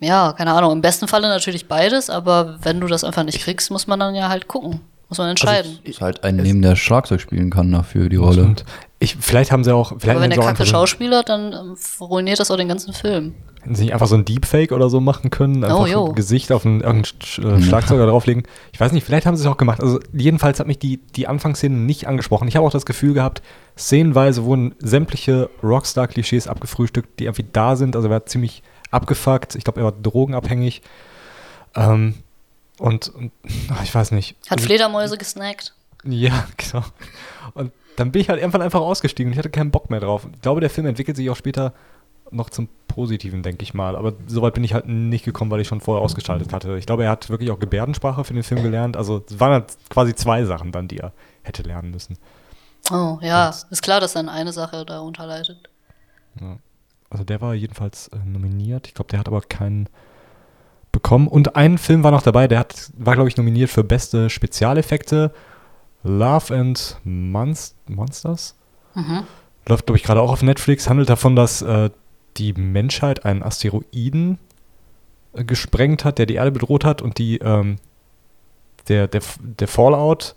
ja, 0.00 0.32
keine 0.32 0.52
Ahnung. 0.52 0.72
Im 0.72 0.80
besten 0.82 1.08
Falle 1.08 1.28
natürlich 1.28 1.66
beides, 1.68 2.08
aber 2.10 2.58
wenn 2.62 2.80
du 2.80 2.86
das 2.86 3.04
einfach 3.04 3.24
nicht 3.24 3.40
kriegst, 3.40 3.70
muss 3.70 3.86
man 3.86 3.98
dann 4.00 4.14
ja 4.14 4.28
halt 4.28 4.48
gucken. 4.48 4.80
Muss 5.08 5.16
man 5.18 5.30
entscheiden. 5.30 5.78
Ist 5.84 6.02
halt 6.02 6.22
ein 6.22 6.36
Neben, 6.36 6.60
der 6.60 6.76
Schlagzeug 6.76 7.20
spielen 7.22 7.48
kann 7.48 7.72
dafür 7.72 8.10
die 8.10 8.16
Rolle. 8.16 8.42
Und 8.44 8.66
ich, 8.98 9.16
vielleicht 9.18 9.50
haben 9.52 9.64
sie 9.64 9.74
auch, 9.74 9.92
vielleicht 9.98 10.10
aber 10.10 10.20
wenn 10.20 10.30
der 10.30 10.38
kacke 10.38 10.66
Schauspieler, 10.66 11.22
dann 11.22 11.52
ähm, 11.54 11.76
ruiniert 11.98 12.38
das 12.40 12.50
auch 12.50 12.58
den 12.58 12.68
ganzen 12.68 12.92
Film. 12.92 13.34
hätten 13.62 13.74
sie 13.74 13.84
nicht 13.84 13.94
einfach 13.94 14.06
so 14.06 14.16
ein 14.16 14.26
Deepfake 14.26 14.70
oder 14.70 14.90
so 14.90 15.00
machen 15.00 15.30
können, 15.30 15.64
einfach 15.64 15.78
Oh, 15.80 15.86
jo. 15.86 16.08
ein 16.08 16.14
Gesicht 16.14 16.52
auf 16.52 16.66
einen 16.66 16.82
irgendeinen 16.82 17.04
Sch- 17.24 17.42
äh, 17.42 17.62
Schlagzeuger 17.62 18.06
drauflegen. 18.10 18.42
Ich 18.74 18.80
weiß 18.80 18.92
nicht, 18.92 19.02
vielleicht 19.06 19.24
haben 19.24 19.34
sie 19.34 19.44
es 19.44 19.48
auch 19.48 19.56
gemacht. 19.56 19.80
Also 19.82 19.98
jedenfalls 20.12 20.60
hat 20.60 20.66
mich 20.66 20.78
die, 20.78 20.98
die 21.16 21.26
Anfangsszene 21.26 21.74
nicht 21.74 22.06
angesprochen. 22.06 22.46
Ich 22.46 22.56
habe 22.56 22.66
auch 22.66 22.70
das 22.70 22.84
Gefühl 22.84 23.14
gehabt, 23.14 23.40
szenenweise 23.78 24.44
wurden 24.44 24.74
sämtliche 24.78 25.48
Rockstar-Klischees 25.62 26.48
abgefrühstückt, 26.48 27.18
die 27.18 27.24
irgendwie 27.24 27.46
da 27.50 27.76
sind. 27.76 27.96
Also 27.96 28.08
er 28.08 28.12
war 28.12 28.26
ziemlich 28.26 28.62
abgefuckt. 28.90 29.54
Ich 29.54 29.64
glaube, 29.64 29.80
er 29.80 29.84
war 29.84 29.92
drogenabhängig. 29.92 30.82
Ähm, 31.74 32.14
und, 32.78 33.08
und 33.08 33.32
ach, 33.70 33.82
ich 33.82 33.94
weiß 33.94 34.12
nicht. 34.12 34.36
Hat 34.48 34.60
Fledermäuse 34.60 35.18
gesnackt. 35.18 35.74
ja, 36.04 36.46
genau. 36.56 36.84
Und 37.54 37.72
dann 37.96 38.12
bin 38.12 38.22
ich 38.22 38.28
halt 38.28 38.40
irgendwann 38.40 38.62
einfach 38.62 38.80
ausgestiegen 38.80 39.28
und 39.28 39.32
ich 39.32 39.38
hatte 39.38 39.50
keinen 39.50 39.70
Bock 39.70 39.90
mehr 39.90 40.00
drauf. 40.00 40.26
Ich 40.32 40.40
glaube, 40.40 40.60
der 40.60 40.70
Film 40.70 40.86
entwickelt 40.86 41.16
sich 41.16 41.28
auch 41.30 41.36
später 41.36 41.72
noch 42.30 42.50
zum 42.50 42.68
Positiven, 42.86 43.42
denke 43.42 43.62
ich 43.62 43.74
mal. 43.74 43.96
Aber 43.96 44.12
soweit 44.26 44.54
bin 44.54 44.62
ich 44.62 44.74
halt 44.74 44.86
nicht 44.86 45.24
gekommen, 45.24 45.50
weil 45.50 45.60
ich 45.60 45.68
schon 45.68 45.80
vorher 45.80 46.02
ausgeschaltet 46.04 46.52
hatte. 46.52 46.76
Ich 46.78 46.86
glaube, 46.86 47.04
er 47.04 47.10
hat 47.10 47.30
wirklich 47.30 47.50
auch 47.50 47.58
Gebärdensprache 47.58 48.22
für 48.24 48.34
den 48.34 48.42
Film 48.42 48.62
gelernt. 48.62 48.96
Also 48.96 49.24
es 49.28 49.40
waren 49.40 49.52
halt 49.52 49.76
quasi 49.88 50.14
zwei 50.14 50.44
Sachen 50.44 50.70
dann, 50.72 50.88
die 50.88 50.98
er 50.98 51.12
hätte 51.42 51.62
lernen 51.62 51.90
müssen. 51.90 52.18
Oh, 52.90 53.18
ja. 53.22 53.48
Ist 53.48 53.82
klar, 53.82 54.00
dass 54.00 54.12
dann 54.12 54.28
eine 54.28 54.52
Sache 54.52 54.84
darunter 54.84 55.26
leidet. 55.26 55.68
Also 57.10 57.24
der 57.24 57.40
war 57.40 57.54
jedenfalls 57.54 58.08
äh, 58.08 58.18
nominiert. 58.24 58.86
Ich 58.86 58.94
glaube, 58.94 59.10
der 59.10 59.20
hat 59.20 59.28
aber 59.28 59.40
keinen 59.40 59.88
bekommen. 60.92 61.28
Und 61.28 61.56
ein 61.56 61.78
Film 61.78 62.02
war 62.02 62.10
noch 62.10 62.22
dabei, 62.22 62.48
der 62.48 62.58
hat, 62.58 62.90
war, 62.96 63.14
glaube 63.14 63.28
ich, 63.28 63.36
nominiert 63.36 63.70
für 63.70 63.84
beste 63.84 64.30
Spezialeffekte. 64.30 65.32
Love 66.02 66.54
and 66.54 66.98
Monst 67.04 67.76
Monsters. 67.88 68.56
Läuft, 69.66 69.86
glaube 69.86 69.98
ich, 69.98 70.04
gerade 70.04 70.20
auch 70.20 70.32
auf 70.32 70.42
Netflix. 70.42 70.88
Handelt 70.88 71.08
davon, 71.08 71.36
dass 71.36 71.62
äh, 71.62 71.90
die 72.36 72.52
Menschheit 72.52 73.24
einen 73.24 73.42
Asteroiden 73.42 74.38
äh, 75.34 75.44
gesprengt 75.44 76.04
hat, 76.04 76.18
der 76.18 76.26
die 76.26 76.34
Erde 76.34 76.52
bedroht 76.52 76.84
hat. 76.84 77.02
Und 77.02 77.18
die, 77.18 77.38
ähm, 77.38 77.76
der, 78.88 79.08
der, 79.08 79.22
der 79.40 79.68
Fallout 79.68 80.34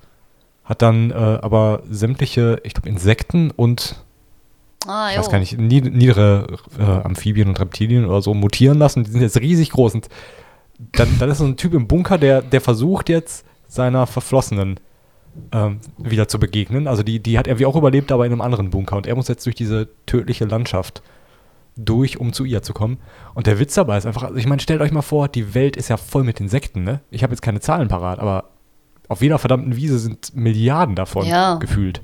hat 0.63 0.81
dann 0.81 1.11
äh, 1.11 1.13
aber 1.13 1.83
sämtliche, 1.89 2.59
ich 2.63 2.73
glaube, 2.73 2.89
Insekten 2.89 3.51
und 3.51 4.03
Ah, 4.87 5.09
ich 5.09 5.15
jo. 5.15 5.21
weiß 5.21 5.29
gar 5.29 5.39
nicht, 5.39 5.57
nied- 5.59 5.93
niedere 5.93 6.57
äh, 6.79 6.83
Amphibien 6.83 7.47
und 7.47 7.59
Reptilien 7.59 8.05
oder 8.05 8.21
so 8.21 8.33
mutieren 8.33 8.79
lassen. 8.79 9.03
Die 9.03 9.11
sind 9.11 9.21
jetzt 9.21 9.39
riesig 9.39 9.71
groß. 9.71 9.95
Und 9.95 10.09
dann, 10.93 11.07
dann 11.19 11.29
ist 11.29 11.37
so 11.37 11.45
ein 11.45 11.57
Typ 11.57 11.73
im 11.73 11.87
Bunker, 11.87 12.17
der, 12.17 12.41
der 12.41 12.61
versucht 12.61 13.09
jetzt 13.09 13.45
seiner 13.67 14.07
Verflossenen 14.07 14.79
ähm, 15.51 15.79
wieder 15.97 16.27
zu 16.27 16.39
begegnen. 16.39 16.87
Also 16.87 17.03
die, 17.03 17.19
die 17.21 17.37
hat 17.37 17.47
irgendwie 17.47 17.65
auch 17.65 17.75
überlebt, 17.75 18.11
aber 18.11 18.25
in 18.25 18.31
einem 18.31 18.41
anderen 18.41 18.69
Bunker. 18.71 18.97
Und 18.97 19.07
er 19.07 19.15
muss 19.15 19.27
jetzt 19.27 19.45
durch 19.45 19.55
diese 19.55 19.87
tödliche 20.05 20.45
Landschaft 20.45 21.01
durch, 21.77 22.19
um 22.19 22.33
zu 22.33 22.43
ihr 22.43 22.61
zu 22.63 22.73
kommen. 22.73 22.97
Und 23.33 23.47
der 23.47 23.59
Witz 23.59 23.75
dabei 23.75 23.97
ist 23.97 24.05
einfach, 24.05 24.23
also 24.23 24.35
ich 24.35 24.45
meine, 24.47 24.61
stellt 24.61 24.81
euch 24.81 24.91
mal 24.91 25.01
vor, 25.01 25.29
die 25.29 25.53
Welt 25.53 25.77
ist 25.77 25.87
ja 25.87 25.95
voll 25.97 26.23
mit 26.23 26.39
Insekten, 26.41 26.83
ne? 26.83 26.99
Ich 27.11 27.23
habe 27.23 27.31
jetzt 27.31 27.41
keine 27.41 27.61
Zahlen 27.61 27.87
parat, 27.87 28.19
aber 28.19 28.49
auf 29.07 29.21
jeder 29.21 29.37
verdammten 29.39 29.75
Wiese 29.77 29.97
sind 29.99 30.35
Milliarden 30.35 30.95
davon 30.95 31.25
Ja. 31.25 31.55
gefühlt. 31.55 32.01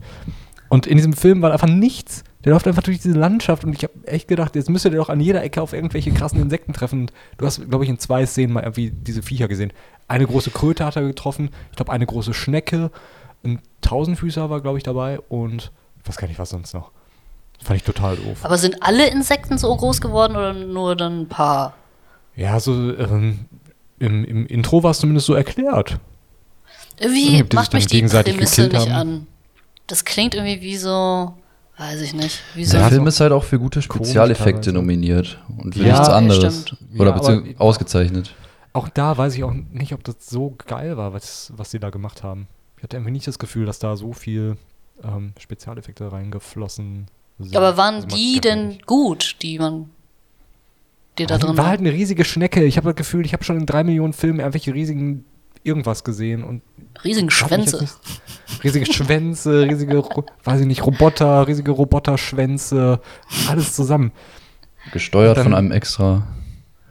Und 0.69 0.87
in 0.87 0.95
diesem 0.97 1.13
Film 1.13 1.41
war 1.41 1.51
einfach 1.51 1.67
nichts. 1.67 2.23
Der 2.47 2.53
läuft 2.53 2.65
einfach 2.65 2.83
durch 2.83 3.01
diese 3.01 3.19
Landschaft 3.19 3.65
und 3.65 3.73
ich 3.73 3.83
habe 3.83 3.91
echt 4.05 4.29
gedacht, 4.29 4.55
jetzt 4.55 4.69
müsste 4.69 4.89
der 4.89 5.01
doch 5.01 5.09
an 5.09 5.19
jeder 5.19 5.43
Ecke 5.43 5.61
auf 5.61 5.73
irgendwelche 5.73 6.13
krassen 6.13 6.41
Insekten 6.41 6.71
treffen. 6.71 7.01
Und 7.01 7.13
du 7.35 7.45
hast, 7.45 7.69
glaube 7.69 7.83
ich, 7.83 7.89
in 7.89 7.99
zwei 7.99 8.25
Szenen 8.25 8.53
mal 8.53 8.63
irgendwie 8.63 8.89
diese 8.89 9.21
Viecher 9.21 9.49
gesehen. 9.49 9.73
Eine 10.07 10.25
große 10.25 10.51
Kröte 10.51 10.85
hat 10.85 10.95
er 10.95 11.01
getroffen, 11.01 11.49
ich 11.71 11.75
glaube, 11.75 11.91
eine 11.91 12.05
große 12.05 12.33
Schnecke, 12.33 12.89
ein 13.43 13.59
Tausendfüßer 13.81 14.49
war, 14.49 14.61
glaube 14.61 14.77
ich, 14.77 14.85
dabei 14.85 15.19
und 15.27 15.73
ich 16.01 16.07
weiß 16.07 16.15
gar 16.15 16.29
nicht, 16.29 16.39
was 16.39 16.51
sonst 16.51 16.73
noch. 16.73 16.91
Das 17.57 17.67
fand 17.67 17.81
ich 17.81 17.83
total 17.83 18.15
doof. 18.15 18.37
Aber 18.43 18.57
sind 18.57 18.81
alle 18.81 19.09
Insekten 19.09 19.57
so 19.57 19.75
groß 19.75 19.99
geworden 19.99 20.37
oder 20.37 20.53
nur 20.53 20.95
dann 20.95 21.23
ein 21.23 21.27
paar? 21.27 21.73
Ja, 22.37 22.61
so 22.61 22.95
ähm, 22.95 23.39
im, 23.99 24.23
im 24.23 24.47
Intro 24.47 24.83
war 24.83 24.91
es 24.91 24.99
zumindest 24.99 25.27
so 25.27 25.33
erklärt. 25.33 25.99
Irgendwie 26.97 27.43
macht 27.53 27.73
mich 27.73 27.87
die 27.87 27.97
gegenseitig 27.97 28.35
Prämisse 28.35 28.63
gekillt 28.63 28.85
nicht 28.85 28.95
haben? 28.95 29.09
an. 29.09 29.27
Das 29.87 30.05
klingt 30.05 30.33
irgendwie 30.33 30.61
wie 30.61 30.77
so, 30.77 31.33
weiß 31.77 32.01
ich 32.01 32.13
nicht, 32.13 32.41
wie 32.55 32.65
so. 32.65 32.71
Der 32.73 32.81
Ja, 32.81 32.89
Film 32.89 33.07
ist 33.07 33.19
halt 33.19 33.31
auch 33.31 33.43
für 33.43 33.59
gute 33.59 33.81
Spezialeffekte 33.81 34.73
nominiert 34.73 35.39
und 35.57 35.75
für 35.75 35.83
Ja, 35.83 35.93
nichts 35.93 36.09
anderes. 36.09 36.63
stimmt. 36.63 36.99
Oder 36.99 37.15
Ja, 37.21 37.43
ausgezeichnet. 37.59 38.33
Auch 38.73 38.89
da 38.89 39.17
weiß 39.17 39.35
ich 39.35 39.43
auch 39.43 39.53
nicht, 39.71 39.93
ob 39.93 40.03
das 40.03 40.15
so 40.29 40.55
geil 40.65 40.97
war, 40.97 41.13
was, 41.13 41.51
was 41.55 41.71
sie 41.71 41.79
da 41.79 41.89
gemacht 41.89 42.23
haben. 42.23 42.47
Ich 42.77 42.83
hatte 42.83 42.97
irgendwie 42.97 43.11
nicht 43.11 43.27
das 43.27 43.39
Gefühl, 43.39 43.65
dass 43.65 43.79
da 43.79 43.95
so 43.95 44.13
viel 44.13 44.57
ähm, 45.03 45.33
Spezialeffekte 45.39 46.11
reingeflossen 46.11 47.07
sind. 47.39 47.55
Aber 47.57 47.75
waren 47.77 47.95
Also 47.95 48.07
die 48.15 48.39
denn 48.39 48.67
nicht. 48.69 48.85
gut, 48.85 49.37
die 49.41 49.57
man, 49.57 49.89
die 51.17 51.25
da 51.25 51.37
drin 51.39 51.49
war 51.51 51.57
waren? 51.57 51.67
halt 51.67 51.79
eine 51.79 51.91
riesige 51.91 52.23
Schnecke. 52.23 52.63
Ich 52.65 52.77
habe 52.77 52.85
das 52.89 52.95
Gefühl, 52.95 53.25
ich 53.25 53.33
habe 53.33 53.43
schon 53.43 53.57
in 53.57 53.65
drei 53.65 53.83
Millionen 53.83 54.13
Filmen 54.13 54.39
irgendwelche 54.39 54.73
riesigen 54.73 55.25
irgendwas 55.63 56.03
gesehen 56.03 56.43
und 56.43 56.61
jetzt 57.03 57.31
Schwänze. 57.33 57.81
nicht- 57.81 58.63
riesige 58.63 58.91
Schwänze, 58.91 59.63
riesige, 59.63 60.03
weiß 60.43 60.61
ich 60.61 60.67
nicht, 60.67 60.85
Roboter, 60.85 61.47
riesige 61.47 61.71
Roboterschwänze, 61.71 62.99
alles 63.49 63.73
zusammen. 63.73 64.11
Gesteuert 64.91 65.37
Dann- 65.37 65.43
von 65.45 65.53
einem 65.53 65.71
extra. 65.71 66.27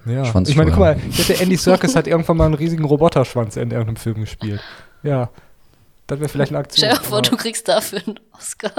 Ja. 0.05 0.25
Schwanzsteuer. 0.25 0.51
Ich 0.53 0.57
meine, 0.57 0.71
guck 0.71 0.79
mal, 0.81 1.01
ich 1.11 1.19
hätte 1.29 1.41
Andy 1.43 1.57
Serkis 1.57 1.97
hat 1.97 2.07
irgendwann 2.07 2.37
mal 2.37 2.45
einen 2.47 2.55
riesigen 2.55 2.85
Roboterschwanz 2.85 3.57
in 3.57 3.71
irgendeinem 3.73 3.97
Film 3.97 4.21
gespielt. 4.21 4.61
Ja. 5.03 5.31
Das 6.07 6.21
wäre 6.21 6.29
vielleicht 6.29 6.53
eine 6.53 6.59
Aktion. 6.61 6.89
Stell 6.89 6.97
dir 6.99 7.05
vor, 7.05 7.23
du 7.23 7.37
kriegst 7.37 7.67
dafür 7.67 8.01
einen 8.07 8.21
Oscar. 8.33 8.71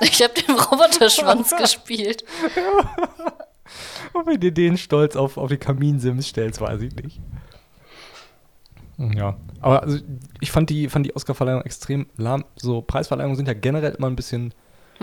Ich 0.00 0.22
habe 0.22 0.32
den 0.34 0.54
Roboterschwanz 0.54 1.54
gespielt. 1.60 2.24
Ob 4.14 4.26
du 4.26 4.38
dir 4.38 4.52
den 4.52 4.78
stolz 4.78 5.16
auf, 5.16 5.36
auf 5.36 5.48
die 5.48 5.56
Kaminsims 5.56 6.28
stellst, 6.28 6.60
weiß 6.60 6.80
ich 6.82 6.94
nicht. 6.96 7.20
Ja, 8.96 9.36
aber 9.60 9.82
also 9.82 9.98
ich 10.40 10.52
fand 10.52 10.70
die, 10.70 10.88
fand 10.88 11.04
die 11.04 11.16
Oscarverleihung 11.16 11.62
extrem 11.62 12.06
lahm. 12.16 12.44
So 12.56 12.80
Preisverleihungen 12.80 13.36
sind 13.36 13.48
ja 13.48 13.54
generell 13.54 13.92
immer 13.92 14.06
ein 14.06 14.14
bisschen 14.14 14.54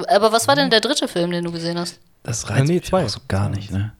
Aber 0.07 0.31
was 0.31 0.47
war 0.47 0.55
denn 0.55 0.69
der 0.69 0.79
dritte 0.79 1.07
Film, 1.07 1.31
den 1.31 1.43
du 1.43 1.51
gesehen 1.51 1.77
hast? 1.77 1.99
Das 2.23 2.49
reizt 2.49 2.67
nee, 2.67 2.75
mich 2.75 2.85
zwei. 2.85 3.03
auch 3.03 3.09
so 3.09 3.19
gar 3.27 3.49
nicht, 3.49 3.71
ne? 3.71 3.93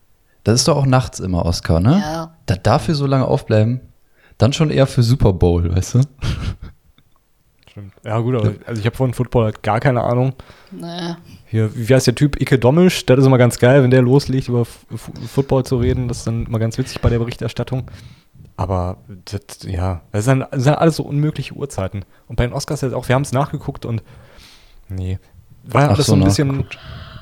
Das 0.43 0.55
ist 0.55 0.67
doch 0.67 0.77
auch 0.77 0.85
nachts 0.85 1.19
immer 1.19 1.45
Oscar, 1.45 1.79
ne? 1.79 1.99
Ja. 2.01 2.35
Da 2.45 2.55
dafür 2.55 2.95
so 2.95 3.05
lange 3.05 3.25
aufbleiben, 3.25 3.81
dann 4.37 4.53
schon 4.53 4.71
eher 4.71 4.87
für 4.87 5.03
Super 5.03 5.33
Bowl, 5.33 5.75
weißt 5.75 5.95
du? 5.95 6.01
Stimmt. 7.71 7.93
Ja, 8.03 8.19
gut, 8.19 8.35
aber 8.35 8.53
also 8.65 8.79
ich 8.81 8.85
habe 8.85 8.97
von 8.97 9.13
Football 9.13 9.45
halt 9.45 9.63
gar 9.63 9.79
keine 9.79 10.03
Ahnung. 10.03 10.33
Nee. 10.71 11.15
Hier, 11.45 11.69
wie 11.73 11.93
heißt 11.93 12.05
der 12.05 12.15
Typ? 12.15 12.39
Ike 12.41 12.59
Domisch, 12.59 13.05
das 13.05 13.19
ist 13.19 13.25
immer 13.25 13.37
ganz 13.37 13.59
geil, 13.59 13.81
wenn 13.81 13.91
der 13.91 14.01
loslegt, 14.01 14.49
über 14.49 14.61
F 14.61 14.85
Football 15.27 15.63
zu 15.63 15.77
reden. 15.77 16.09
Das 16.09 16.19
ist 16.19 16.27
dann 16.27 16.47
immer 16.47 16.59
ganz 16.59 16.77
witzig 16.77 16.99
bei 16.99 17.09
der 17.09 17.19
Berichterstattung. 17.19 17.89
Aber 18.57 18.97
das, 19.25 19.63
ja, 19.63 20.01
das 20.11 20.25
sind, 20.25 20.45
das 20.51 20.63
sind 20.63 20.73
alles 20.73 20.97
so 20.97 21.03
unmögliche 21.03 21.53
Uhrzeiten. 21.53 22.03
Und 22.27 22.35
bei 22.35 22.45
den 22.45 22.51
Oscars 22.51 22.81
jetzt 22.81 22.93
auch, 22.93 23.07
wir 23.07 23.15
haben 23.15 23.21
es 23.21 23.31
nachgeguckt 23.31 23.85
und 23.85 24.03
nee. 24.89 25.17
War 25.63 25.83
ja 25.83 25.87
Ach 25.87 25.93
alles 25.93 26.07
so, 26.07 26.13
ein 26.13 26.23
bisschen, 26.23 26.65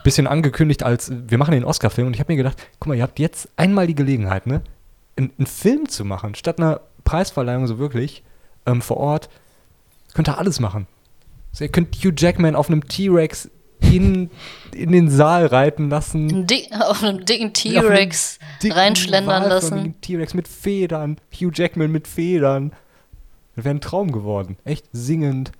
bisschen 0.03 0.25
angekündigt 0.25 0.81
als, 0.81 1.11
wir 1.27 1.37
machen 1.37 1.51
den 1.51 1.63
Oscar-Film 1.63 2.07
und 2.07 2.13
ich 2.15 2.19
habe 2.19 2.33
mir 2.33 2.37
gedacht, 2.37 2.57
guck 2.79 2.87
mal, 2.87 2.95
ihr 2.95 3.03
habt 3.03 3.19
jetzt 3.19 3.49
einmal 3.55 3.85
die 3.85 3.95
Gelegenheit, 3.95 4.47
ne, 4.47 4.61
einen, 5.15 5.31
einen 5.37 5.45
Film 5.45 5.87
zu 5.87 6.05
machen, 6.05 6.33
statt 6.33 6.57
einer 6.57 6.81
Preisverleihung 7.03 7.67
so 7.67 7.77
wirklich 7.77 8.23
ähm, 8.65 8.81
vor 8.81 8.97
Ort. 8.97 9.29
Könnt 10.19 10.27
ihr 10.27 10.37
alles 10.37 10.59
machen. 10.59 10.85
Also 11.51 11.63
ihr 11.63 11.71
könnt 11.71 11.95
Hugh 11.95 12.11
Jackman 12.13 12.53
auf 12.53 12.67
einem 12.67 12.85
T-Rex 12.85 13.49
in, 13.79 14.29
in 14.73 14.91
den 14.91 15.09
Saal 15.09 15.45
reiten 15.45 15.89
lassen. 15.89 16.45
Dick, 16.45 16.67
auf 16.73 17.01
einem 17.01 17.23
dicken 17.23 17.53
T-Rex 17.53 18.37
reinschlendern 18.61 19.43
lassen. 19.43 19.71
wahlförmigen 19.71 20.01
T-Rex 20.01 20.33
mit 20.33 20.49
Federn. 20.49 21.21
Hugh 21.33 21.53
Jackman 21.53 21.89
mit 21.89 22.05
Federn. 22.05 22.73
Das 23.55 23.63
wäre 23.63 23.73
ein 23.73 23.79
Traum 23.79 24.11
geworden. 24.11 24.57
Echt 24.65 24.87
singend. 24.91 25.53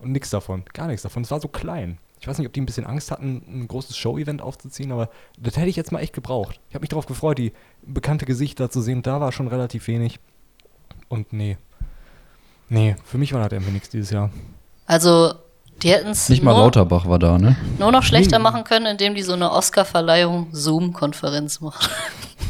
Und 0.00 0.10
nichts 0.10 0.30
davon. 0.30 0.64
Gar 0.72 0.88
nichts 0.88 1.02
davon. 1.02 1.22
Es 1.22 1.30
war 1.30 1.40
so 1.40 1.46
klein. 1.46 1.98
Ich 2.20 2.26
weiß 2.26 2.36
nicht, 2.38 2.48
ob 2.48 2.52
die 2.52 2.62
ein 2.62 2.66
bisschen 2.66 2.86
Angst 2.86 3.12
hatten, 3.12 3.44
ein 3.46 3.68
großes 3.68 3.96
Show-Event 3.96 4.42
aufzuziehen, 4.42 4.90
aber 4.90 5.08
das 5.38 5.56
hätte 5.56 5.68
ich 5.68 5.76
jetzt 5.76 5.92
mal 5.92 6.00
echt 6.00 6.14
gebraucht. 6.14 6.58
Ich 6.68 6.74
habe 6.74 6.82
mich 6.82 6.88
darauf 6.88 7.06
gefreut, 7.06 7.38
die 7.38 7.52
bekannte 7.82 8.26
Gesichter 8.26 8.70
zu 8.70 8.82
sehen. 8.82 9.02
Da 9.02 9.20
war 9.20 9.30
schon 9.30 9.46
relativ 9.46 9.86
wenig. 9.86 10.18
Und 11.08 11.32
nee. 11.32 11.58
Nee, 12.70 12.96
für 13.04 13.18
mich 13.18 13.32
war 13.34 13.42
das 13.42 13.52
irgendwie 13.52 13.72
nichts 13.72 13.88
dieses 13.90 14.10
Jahr. 14.10 14.30
Also, 14.86 15.34
die 15.82 15.90
hätten 15.90 16.08
es 16.10 16.28
Nicht 16.28 16.42
mal 16.42 16.52
nur, 16.52 16.62
Lauterbach 16.62 17.06
war 17.06 17.18
da, 17.18 17.36
ne? 17.38 17.56
nur 17.78 17.90
noch 17.92 18.02
schlechter 18.02 18.38
Nee. 18.38 18.42
machen 18.44 18.64
können, 18.64 18.86
indem 18.86 19.14
die 19.14 19.22
so 19.22 19.32
eine 19.32 19.50
Oscar-Verleihung 19.52 20.48
Zoom-Konferenz 20.52 21.60
machen. 21.60 21.88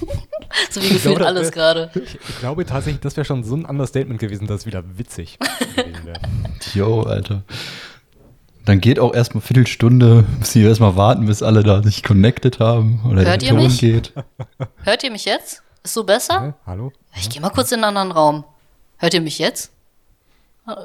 so 0.70 0.80
wie 0.82 0.86
Ich 0.86 0.92
gefühlt 0.94 1.16
glaube, 1.16 1.26
alles 1.26 1.46
wär- 1.48 1.52
gerade. 1.52 1.90
Ich, 2.04 2.14
ich 2.28 2.38
glaube 2.38 2.64
tatsächlich, 2.66 3.00
das 3.00 3.16
wäre 3.16 3.24
schon 3.24 3.44
so 3.44 3.56
ein 3.56 3.64
Understatement 3.64 4.20
gewesen, 4.20 4.46
dass 4.46 4.60
es 4.60 4.66
wieder 4.66 4.82
witzig 4.98 5.38
gewesen 5.76 6.04
wäre. 6.04 6.20
Jo, 6.74 7.02
Alter. 7.02 7.42
Dann 8.66 8.80
geht 8.80 8.98
auch 9.00 9.14
erstmal 9.14 9.40
Viertelstunde, 9.40 10.24
müssen 10.38 10.58
die 10.60 10.64
erstmal 10.64 10.94
warten, 10.96 11.26
bis 11.26 11.42
alle 11.42 11.62
da 11.62 11.82
sich 11.82 12.02
connected 12.02 12.60
haben 12.60 13.00
oder 13.08 13.24
Hört 13.24 13.40
der 13.42 13.48
ihr 13.48 13.54
Ton 13.56 13.62
mich? 13.64 13.80
geht. 13.80 14.12
Hört 14.84 15.02
ihr 15.02 15.10
mich 15.10 15.24
jetzt? 15.24 15.62
Ist 15.82 15.94
so 15.94 16.04
besser? 16.04 16.40
Hä? 16.42 16.52
Hallo? 16.66 16.92
Ich 17.16 17.30
gehe 17.30 17.40
mal 17.40 17.48
kurz 17.50 17.72
in 17.72 17.82
einen 17.82 17.96
anderen 17.96 18.12
Raum. 18.12 18.44
Hört 18.98 19.14
ihr 19.14 19.22
mich 19.22 19.38
jetzt? 19.38 19.72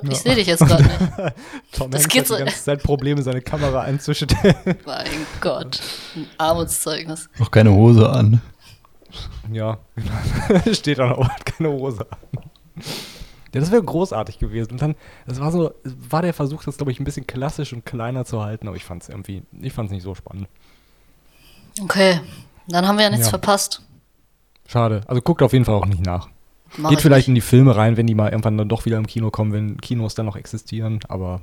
Ich 0.03 0.17
sehe 0.19 0.35
dich 0.35 0.47
jetzt 0.47 0.65
gerade 0.65 0.83
nicht. 0.83 0.99
Tom 1.71 1.91
Das 1.91 2.01
Hanks 2.03 2.13
geht 2.13 2.21
hat 2.21 2.27
so- 2.27 2.35
die 2.37 2.43
ganze 2.43 2.63
Zeit 2.63 2.83
Probleme, 2.83 3.21
seine 3.21 3.41
Kamera 3.41 3.81
einzustellen. 3.81 4.55
Mein 4.85 5.07
Gott. 5.41 5.79
Ein 6.15 6.27
Armutszeugnis. 6.37 7.29
Noch 7.39 7.51
keine 7.51 7.71
Hose 7.71 8.09
an. 8.09 8.41
ja, 9.51 9.77
genau. 9.95 10.73
steht 10.73 10.99
da 10.99 11.07
noch, 11.07 11.27
hat 11.29 11.45
keine 11.45 11.69
Hose 11.69 12.05
an. 12.09 12.41
Ja, 13.53 13.61
das 13.61 13.71
wäre 13.71 13.81
großartig 13.83 14.37
gewesen. 14.39 14.71
Und 14.73 14.81
dann, 14.81 14.95
das 15.25 15.39
war 15.39 15.51
so, 15.51 15.73
war 15.83 16.21
der 16.21 16.33
Versuch, 16.33 16.63
das, 16.65 16.75
glaube 16.77 16.91
ich, 16.91 16.99
ein 16.99 17.05
bisschen 17.05 17.25
klassisch 17.25 17.71
und 17.71 17.85
kleiner 17.85 18.25
zu 18.25 18.43
halten, 18.43 18.67
aber 18.67 18.75
ich 18.75 18.83
fand 18.83 19.03
es 19.03 19.09
irgendwie, 19.09 19.43
ich 19.61 19.71
fand 19.71 19.87
es 19.87 19.93
nicht 19.93 20.03
so 20.03 20.13
spannend. 20.15 20.47
Okay, 21.81 22.19
dann 22.67 22.87
haben 22.87 22.97
wir 22.97 23.03
ja 23.05 23.09
nichts 23.09 23.27
Ja. 23.27 23.29
verpasst. 23.31 23.81
Schade. 24.67 25.01
Also 25.07 25.21
guckt 25.21 25.41
auf 25.41 25.53
jeden 25.53 25.63
Fall 25.65 25.75
auch 25.75 25.85
nicht 25.85 26.05
nach. 26.05 26.27
Mach 26.77 26.89
Geht 26.89 26.99
ich 26.99 27.03
vielleicht 27.03 27.27
in 27.27 27.33
nicht. 27.33 27.45
die 27.45 27.47
Filme 27.47 27.75
rein, 27.75 27.97
wenn 27.97 28.07
die 28.07 28.15
mal 28.15 28.29
irgendwann 28.31 28.57
dann 28.57 28.67
doch 28.69 28.85
wieder 28.85 28.97
im 28.97 29.07
Kino 29.07 29.31
kommen, 29.31 29.53
wenn 29.53 29.77
Kinos 29.79 30.15
dann 30.15 30.25
noch 30.25 30.35
existieren, 30.35 30.99
aber 31.07 31.41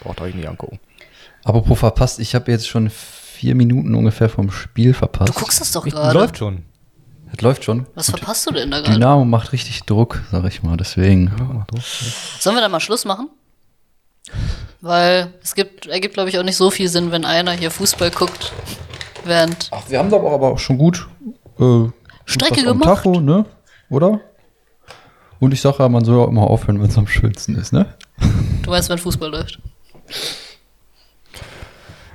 braucht 0.00 0.20
euch 0.20 0.34
nicht 0.34 0.48
angucken. 0.48 0.78
Apropos 1.44 1.78
verpasst, 1.78 2.20
ich 2.20 2.34
habe 2.34 2.50
jetzt 2.50 2.68
schon 2.68 2.90
vier 2.90 3.54
Minuten 3.54 3.94
ungefähr 3.94 4.28
vom 4.28 4.50
Spiel 4.50 4.94
verpasst. 4.94 5.30
Du 5.30 5.40
guckst 5.40 5.60
das 5.60 5.72
doch 5.72 5.84
gerade. 5.84 6.18
läuft 6.18 6.38
schon. 6.38 6.64
Das 7.32 7.40
läuft 7.42 7.64
schon. 7.64 7.86
Was 7.94 8.10
verpasst 8.10 8.46
du 8.46 8.52
denn 8.52 8.70
da 8.70 8.80
gerade? 8.80 8.94
Dynamo 8.94 9.24
macht 9.24 9.52
richtig 9.52 9.82
Druck, 9.82 10.22
sag 10.30 10.44
ich 10.46 10.62
mal, 10.62 10.76
deswegen. 10.76 11.30
Sollen 12.38 12.56
wir 12.56 12.60
da 12.60 12.68
mal 12.68 12.80
Schluss 12.80 13.04
machen? 13.04 13.28
Weil 14.80 15.32
es 15.42 15.54
gibt, 15.54 15.86
ergibt, 15.86 16.14
glaube 16.14 16.30
ich, 16.30 16.38
auch 16.38 16.42
nicht 16.42 16.56
so 16.56 16.70
viel 16.70 16.88
Sinn, 16.88 17.10
wenn 17.10 17.24
einer 17.24 17.52
hier 17.52 17.70
Fußball 17.70 18.10
guckt, 18.10 18.52
während. 19.24 19.68
Ach, 19.72 19.82
wir 19.88 19.98
haben 19.98 20.10
doch 20.10 20.22
aber 20.32 20.52
auch 20.52 20.58
schon 20.58 20.78
gut 20.78 21.06
äh, 21.58 21.84
Strecke 22.24 22.62
gemacht. 22.62 22.84
Tacho, 22.84 23.20
ne? 23.20 23.44
Oder? 23.90 24.20
Und 25.40 25.52
ich 25.54 25.60
sage 25.60 25.76
ja, 25.80 25.88
man 25.88 26.04
soll 26.04 26.16
ja 26.18 26.24
auch 26.24 26.28
immer 26.28 26.42
aufhören, 26.48 26.80
wenn 26.80 26.88
es 26.88 26.98
am 26.98 27.06
schönsten 27.06 27.54
ist, 27.54 27.72
ne? 27.72 27.94
Du 28.62 28.70
weißt, 28.70 28.88
wenn 28.90 28.98
Fußball 28.98 29.30
läuft. 29.30 29.60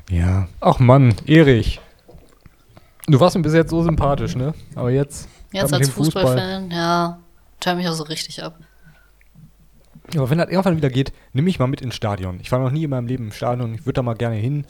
Ja. 0.10 0.48
Ach 0.60 0.80
Mann, 0.80 1.16
Erich. 1.26 1.80
Du 3.08 3.20
warst 3.20 3.36
mir 3.36 3.42
bis 3.42 3.54
jetzt 3.54 3.70
so 3.72 3.82
sympathisch, 3.82 4.36
ne? 4.36 4.54
Aber 4.76 4.92
jetzt. 4.92 5.28
Jetzt 5.52 5.74
als 5.74 5.88
dem 5.88 5.94
Fußball- 5.96 6.22
Fußballfan, 6.24 6.72
ja, 6.72 7.20
tör 7.60 7.76
mich 7.76 7.88
auch 7.88 7.94
so 7.94 8.04
richtig 8.04 8.42
ab. 8.44 8.58
Ja, 10.14 10.22
aber 10.22 10.30
wenn 10.30 10.38
das 10.38 10.50
irgendwann 10.50 10.78
wieder 10.78 10.90
geht, 10.90 11.14
nimm 11.32 11.46
mich 11.46 11.60
mal 11.60 11.68
mit 11.68 11.82
ins 11.82 11.96
Stadion. 11.96 12.40
Ich 12.42 12.52
war 12.52 12.60
noch 12.60 12.72
nie 12.72 12.84
in 12.84 12.90
meinem 12.90 13.08
Leben 13.08 13.26
im 13.26 13.32
Stadion. 13.32 13.74
Ich 13.76 13.82
würde 13.86 13.94
da 13.94 14.02
mal 14.04 14.16
gerne 14.16 14.36
hin. 14.36 14.66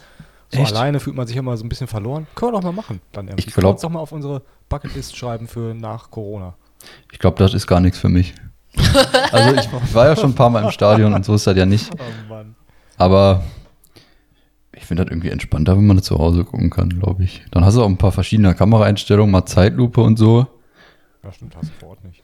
So 0.52 0.60
Echt? 0.60 0.72
alleine 0.72 1.00
fühlt 1.00 1.16
man 1.16 1.26
sich 1.26 1.36
immer 1.36 1.58
so 1.58 1.66
ein 1.66 1.70
bisschen 1.70 1.88
verloren. 1.88 2.28
Können 2.36 2.52
wir 2.52 2.58
doch 2.60 2.64
mal 2.64 2.72
machen. 2.74 3.02
Dann 3.12 3.28
irgendwie. 3.28 3.48
Ich 3.48 3.54
Können 3.54 3.58
wir 3.58 3.62
glaub- 3.62 3.74
uns 3.74 3.82
doch 3.82 3.90
mal 3.90 4.00
auf 4.00 4.12
unsere 4.12 4.44
Bucketlist 4.70 5.18
schreiben 5.18 5.48
für 5.48 5.74
nach 5.74 6.12
Corona. 6.12 6.54
Ich 7.12 7.20
glaube, 7.20 7.38
das 7.38 7.54
ist 7.54 7.68
gar 7.68 7.80
nichts 7.80 7.98
für 7.98 8.10
mich. 8.10 8.34
also 9.32 9.56
ich 9.56 9.70
war 9.94 10.08
ja 10.08 10.16
schon 10.16 10.32
ein 10.32 10.36
paar 10.36 10.50
Mal 10.50 10.64
im 10.64 10.72
Stadion 10.72 11.14
und 11.14 11.26
so 11.26 11.36
ist 11.36 11.46
das 11.48 11.56
ja 11.58 11.66
nicht. 11.66 11.90
Oh 11.94 12.30
Mann. 12.30 12.56
Aber 12.98 13.44
ich 14.76 14.86
finde 14.86 15.04
das 15.04 15.12
irgendwie 15.12 15.30
entspannter, 15.30 15.78
wenn 15.78 15.86
man 15.86 15.98
das 15.98 16.06
zu 16.06 16.18
Hause 16.18 16.44
gucken 16.44 16.70
kann, 16.70 16.90
glaube 16.90 17.24
ich. 17.24 17.44
Dann 17.52 17.64
hast 17.64 17.76
du 17.76 17.84
auch 17.84 17.88
ein 17.88 17.98
paar 17.98 18.12
verschiedene 18.12 18.56
Kameraeinstellungen, 18.56 19.32
mal 19.32 19.46
Zeitlupe 19.46 20.02
und 20.02 20.18
so. 20.18 20.48
Ja, 21.24 21.32
stimmt, 21.32 21.56
hast 21.56 21.70
du 21.70 21.74
vor 21.80 21.90
Ort 21.90 22.04
nicht. 22.04 22.24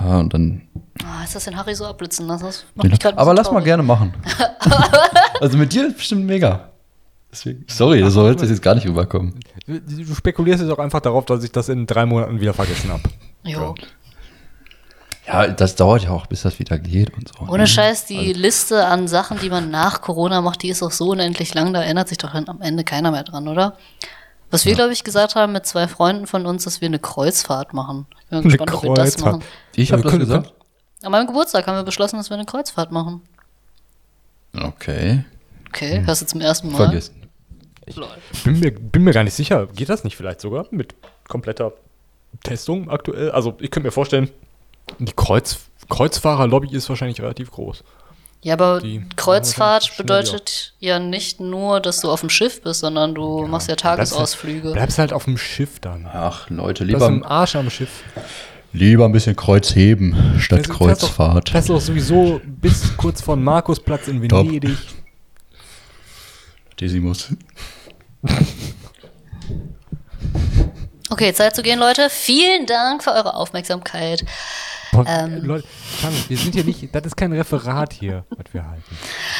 Ja, 0.00 0.18
und 0.18 0.32
dann. 0.32 0.62
Ah, 1.04 1.24
ist 1.24 1.34
das 1.34 1.44
den 1.44 1.56
Harry 1.56 1.74
so 1.74 1.84
abblitzen 1.86 2.26
lassen? 2.26 2.46
Das 2.46 2.64
macht 2.74 2.88
mich 2.88 2.98
grad 2.98 3.14
ein 3.14 3.18
Aber 3.18 3.34
lass 3.34 3.48
mal 3.48 3.52
traurig. 3.52 3.64
gerne 3.66 3.82
machen. 3.82 4.14
also 5.40 5.58
mit 5.58 5.72
dir 5.72 5.88
ist 5.88 5.96
bestimmt 5.96 6.24
mega. 6.24 6.70
Deswegen, 7.38 7.64
sorry, 7.68 8.00
das 8.00 8.14
soll 8.14 8.34
jetzt 8.36 8.62
gar 8.62 8.74
nicht 8.74 8.86
rüberkommen. 8.88 9.38
Du, 9.66 9.80
du 9.80 10.14
spekulierst 10.14 10.60
jetzt 10.62 10.72
auch 10.72 10.78
einfach 10.80 11.00
darauf, 11.00 11.24
dass 11.26 11.44
ich 11.44 11.52
das 11.52 11.68
in 11.68 11.86
drei 11.86 12.04
Monaten 12.04 12.40
wieder 12.40 12.52
vergessen 12.52 12.90
habe. 12.90 13.02
Jo. 13.44 13.74
Ja, 15.26 15.46
das 15.46 15.76
dauert 15.76 16.04
ja 16.04 16.10
auch, 16.10 16.26
bis 16.26 16.42
das 16.42 16.58
wieder 16.58 16.78
geht 16.78 17.14
und 17.14 17.28
so. 17.28 17.46
Ohne 17.46 17.66
Scheiß, 17.66 18.06
die 18.06 18.32
Liste 18.32 18.86
an 18.86 19.06
Sachen, 19.08 19.38
die 19.38 19.50
man 19.50 19.70
nach 19.70 20.00
Corona 20.00 20.40
macht, 20.40 20.62
die 20.62 20.70
ist 20.70 20.82
auch 20.82 20.90
so 20.90 21.10
unendlich 21.10 21.54
lang, 21.54 21.72
da 21.72 21.82
erinnert 21.82 22.08
sich 22.08 22.18
doch 22.18 22.32
dann 22.32 22.48
am 22.48 22.60
Ende 22.60 22.82
keiner 22.82 23.10
mehr 23.10 23.24
dran, 23.24 23.46
oder? 23.46 23.76
Was 24.50 24.64
wir, 24.64 24.74
glaube 24.74 24.94
ich, 24.94 25.04
gesagt 25.04 25.34
haben 25.34 25.52
mit 25.52 25.66
zwei 25.66 25.86
Freunden 25.86 26.26
von 26.26 26.46
uns, 26.46 26.64
dass 26.64 26.80
wir 26.80 26.86
eine 26.88 26.98
Kreuzfahrt 26.98 27.74
machen. 27.74 28.06
Ich 28.22 28.28
bin 28.30 28.38
Eine 28.38 28.48
gespannt, 28.48 28.72
ob 28.74 28.82
wir 28.82 28.94
das 28.94 29.14
Kreuzfahrt. 29.16 29.32
machen. 29.40 29.44
Ich 29.76 29.92
habe 29.92 30.02
das 30.02 30.10
können- 30.10 30.20
gesagt. 30.24 30.54
An 31.02 31.12
meinem 31.12 31.26
Geburtstag 31.26 31.66
haben 31.66 31.76
wir 31.76 31.84
beschlossen, 31.84 32.16
dass 32.16 32.30
wir 32.30 32.36
eine 32.36 32.46
Kreuzfahrt 32.46 32.90
machen. 32.90 33.20
Okay. 34.58 35.24
Okay, 35.68 36.02
hörst 36.06 36.22
du 36.22 36.26
zum 36.26 36.40
ersten 36.40 36.72
Mal? 36.72 36.78
Vergessen. 36.78 37.14
Bin 38.44 38.60
mir, 38.60 38.72
bin 38.72 39.04
mir 39.04 39.12
gar 39.12 39.24
nicht 39.24 39.34
sicher. 39.34 39.66
Geht 39.74 39.88
das 39.88 40.04
nicht 40.04 40.16
vielleicht 40.16 40.40
sogar 40.40 40.66
mit 40.70 40.94
kompletter 41.28 41.72
Testung 42.42 42.90
aktuell? 42.90 43.30
Also 43.30 43.56
ich 43.60 43.70
könnte 43.70 43.86
mir 43.88 43.92
vorstellen, 43.92 44.30
die 44.98 45.12
Kreuz, 45.14 45.58
Kreuzfahrer-Lobby 45.88 46.74
ist 46.74 46.88
wahrscheinlich 46.88 47.20
relativ 47.20 47.50
groß. 47.50 47.84
Ja, 48.42 48.54
aber 48.54 48.80
Die- 48.80 49.02
Kreuzfahrt 49.16 49.84
Ja, 49.86 49.92
bedeutet 49.96 50.74
ja 50.78 50.98
nicht 51.00 51.40
nur, 51.40 51.80
dass 51.80 52.00
du 52.00 52.10
auf 52.10 52.20
dem 52.20 52.30
Schiff 52.30 52.62
bist, 52.62 52.80
sondern 52.80 53.14
du 53.14 53.46
machst 53.48 53.68
ja 53.68 53.74
Tagesausflüge. 53.74 54.72
Bleibst 54.72 54.98
halt 54.98 55.12
auf 55.12 55.24
dem 55.24 55.36
Schiff 55.36 55.80
dann. 55.80 56.06
Ach, 56.10 56.48
Leute, 56.48 56.84
Bleibst 56.84 57.06
im 57.08 57.14
lieber, 57.16 57.30
Arsch 57.30 57.56
am 57.56 57.68
Schiff. 57.68 58.04
lieber 58.72 59.06
ein 59.06 59.12
bisschen 59.12 59.34
Kreuz 59.34 59.74
heben 59.74 60.14
statt 60.38 60.68
doch- 60.68 60.78
Kreuzfahrt. 60.78 61.48
Fährst 61.50 61.68
du 61.68 61.72
doch 61.72 61.80
sowieso 61.80 62.40
bis 62.46 62.96
kurz 62.96 63.20
vor 63.20 63.34
Markusplatz 63.34 64.06
in 64.06 64.26
Top. 64.28 64.46
Venedig. 64.46 64.76
Okay, 71.10 71.32
Zeit 71.32 71.56
zu 71.56 71.62
gehen, 71.62 71.78
Leute. 71.78 72.08
Vielen 72.10 72.66
Dank 72.66 73.02
für 73.02 73.10
eure 73.12 73.34
Aufmerksamkeit. 73.34 74.24
Boah, 74.92 75.04
Ähm. 75.06 75.42
Leute, 75.44 75.64
wir 76.28 76.36
sind 76.36 76.54
hier 76.54 76.64
nicht, 76.64 76.94
das 76.94 77.04
ist 77.06 77.16
kein 77.16 77.32
Referat 77.32 77.92
hier, 77.92 78.24
was 78.30 78.52
wir 78.52 78.66
halten. 78.66 78.82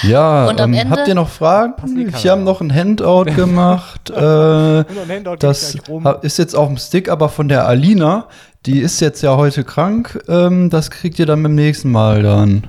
Ja, 0.02 0.46
Und 0.46 0.60
am 0.60 0.72
ähm, 0.72 0.80
Ende- 0.80 0.96
habt 0.96 1.08
ihr 1.08 1.14
noch 1.14 1.28
Fragen? 1.28 1.74
Ich 1.78 2.12
Kamera. 2.12 2.30
habe 2.30 2.40
noch 2.42 2.60
ein 2.60 2.74
Handout 2.74 3.24
gemacht. 3.34 4.10
äh, 4.10 4.14
ein 4.18 4.86
Handout 5.08 5.36
das 5.40 5.76
ist 6.22 6.38
jetzt 6.38 6.54
auf 6.54 6.68
dem 6.68 6.76
Stick, 6.76 7.08
aber 7.08 7.28
von 7.28 7.48
der 7.48 7.66
Alina. 7.66 8.28
Die 8.66 8.80
ist 8.80 9.00
jetzt 9.00 9.22
ja 9.22 9.36
heute 9.36 9.64
krank. 9.64 10.22
Ähm, 10.28 10.68
das 10.68 10.90
kriegt 10.90 11.18
ihr 11.18 11.26
dann 11.26 11.42
beim 11.42 11.54
nächsten 11.54 11.90
Mal 11.90 12.22
dann. 12.22 12.66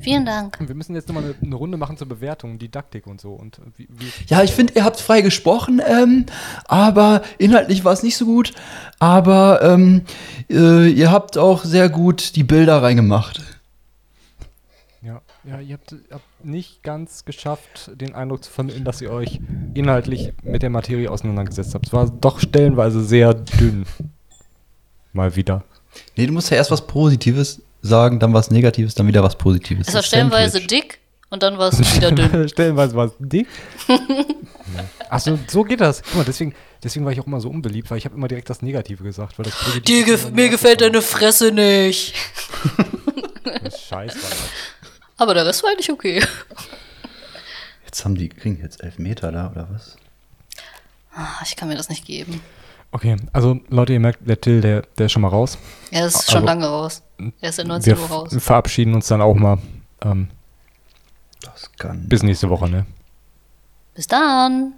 Vielen 0.00 0.24
Dank. 0.24 0.58
Wir 0.60 0.74
müssen 0.74 0.94
jetzt 0.94 1.08
nochmal 1.08 1.24
eine, 1.24 1.34
eine 1.42 1.54
Runde 1.56 1.76
machen 1.76 1.96
zur 1.96 2.08
Bewertung, 2.08 2.58
Didaktik 2.58 3.06
und 3.06 3.20
so. 3.20 3.32
Und 3.32 3.60
wie, 3.76 3.88
wie 3.90 4.06
Ja, 4.28 4.42
ich 4.42 4.52
finde, 4.52 4.74
ihr 4.74 4.84
habt 4.84 5.00
frei 5.00 5.22
gesprochen, 5.22 5.82
ähm, 5.84 6.26
aber 6.66 7.22
inhaltlich 7.38 7.84
war 7.84 7.92
es 7.92 8.02
nicht 8.02 8.16
so 8.16 8.24
gut. 8.24 8.54
Aber 9.00 9.60
ähm, 9.62 10.02
äh, 10.48 10.88
ihr 10.88 11.10
habt 11.10 11.36
auch 11.36 11.64
sehr 11.64 11.88
gut 11.88 12.36
die 12.36 12.44
Bilder 12.44 12.80
reingemacht. 12.80 13.42
Ja, 15.02 15.20
ja 15.44 15.60
ihr, 15.60 15.74
habt, 15.74 15.92
ihr 15.92 16.14
habt 16.14 16.44
nicht 16.44 16.84
ganz 16.84 17.24
geschafft, 17.24 17.90
den 17.94 18.14
Eindruck 18.14 18.44
zu 18.44 18.52
vermitteln, 18.52 18.84
dass 18.84 19.00
ihr 19.00 19.10
euch 19.10 19.40
inhaltlich 19.74 20.32
mit 20.42 20.62
der 20.62 20.70
Materie 20.70 21.10
auseinandergesetzt 21.10 21.74
habt. 21.74 21.88
Es 21.88 21.92
war 21.92 22.08
doch 22.08 22.38
stellenweise 22.38 23.02
sehr 23.02 23.34
dünn. 23.34 23.84
Mal 25.12 25.34
wieder. 25.34 25.64
Nee, 26.16 26.26
du 26.26 26.32
musst 26.32 26.50
ja 26.50 26.56
erst 26.56 26.70
was 26.70 26.86
Positives 26.86 27.62
sagen, 27.82 28.18
dann 28.18 28.32
was 28.32 28.50
Negatives, 28.50 28.94
dann 28.94 29.06
wieder 29.06 29.22
was 29.22 29.36
Positives. 29.36 29.88
Es 29.88 29.94
war 29.94 30.02
stellenweise 30.02 30.58
Sandwich. 30.58 30.68
dick 30.68 30.98
und 31.30 31.42
dann 31.42 31.58
war 31.58 31.68
es 31.72 31.78
wieder 31.96 32.10
dünn. 32.12 32.48
stellenweise 32.48 32.94
war 32.94 33.06
es 33.06 33.12
dick. 33.18 33.46
Achso, 35.10 35.38
so 35.48 35.64
geht 35.64 35.80
das. 35.80 36.02
Guck 36.02 36.16
mal, 36.16 36.24
deswegen, 36.24 36.54
deswegen 36.82 37.04
war 37.04 37.12
ich 37.12 37.20
auch 37.20 37.26
immer 37.26 37.40
so 37.40 37.48
unbeliebt, 37.48 37.90
weil 37.90 37.98
ich 37.98 38.04
habe 38.04 38.14
immer 38.14 38.28
direkt 38.28 38.50
das 38.50 38.62
Negative 38.62 39.02
gesagt. 39.02 39.38
Weil 39.38 39.46
das 39.46 39.54
Dir 39.86 40.04
gef 40.04 40.30
mir 40.30 40.48
gefällt 40.48 40.80
deine 40.80 41.00
Fresse 41.02 41.50
nicht. 41.52 42.14
Scheiß 43.88 44.14
war 44.14 44.30
das. 44.30 44.48
Aber 45.16 45.34
der 45.34 45.46
Rest 45.46 45.62
war 45.62 45.70
eigentlich 45.70 45.90
okay. 45.90 46.22
Jetzt 47.84 48.04
haben 48.04 48.14
die, 48.14 48.28
kriegen 48.28 48.56
die 48.56 48.62
jetzt 48.62 48.82
elf 48.82 48.98
Meter 48.98 49.32
da, 49.32 49.50
oder 49.50 49.68
was? 49.72 49.96
Ah, 51.14 51.42
Ich 51.44 51.56
kann 51.56 51.68
mir 51.68 51.74
das 51.76 51.88
nicht 51.88 52.04
geben. 52.04 52.40
Okay, 52.90 53.16
also 53.32 53.60
Leute, 53.68 53.92
ihr 53.92 54.00
merkt, 54.00 54.26
der 54.26 54.40
Till, 54.40 54.60
der, 54.60 54.82
der 54.96 55.06
ist 55.06 55.12
schon 55.12 55.22
mal 55.22 55.28
raus. 55.28 55.58
Er 55.90 56.06
ist 56.06 56.24
schon 56.26 56.36
Also- 56.36 56.46
lange 56.46 56.66
raus. 56.66 57.02
Er 57.40 57.50
ist 57.50 57.58
in 57.58 57.68
19 57.68 57.96
Wir 57.96 58.02
Uhr 58.02 58.08
raus. 58.08 58.32
f- 58.32 58.42
verabschieden 58.42 58.94
uns 58.94 59.08
dann 59.08 59.20
auch 59.20 59.34
mal. 59.34 59.58
Ähm, 60.02 60.28
Das 61.42 61.70
kann. 61.78 62.08
bis 62.08 62.22
nächste 62.22 62.48
Woche, 62.48 62.68
ne? 62.68 62.86
Bis 63.94 64.06
dann. 64.06 64.72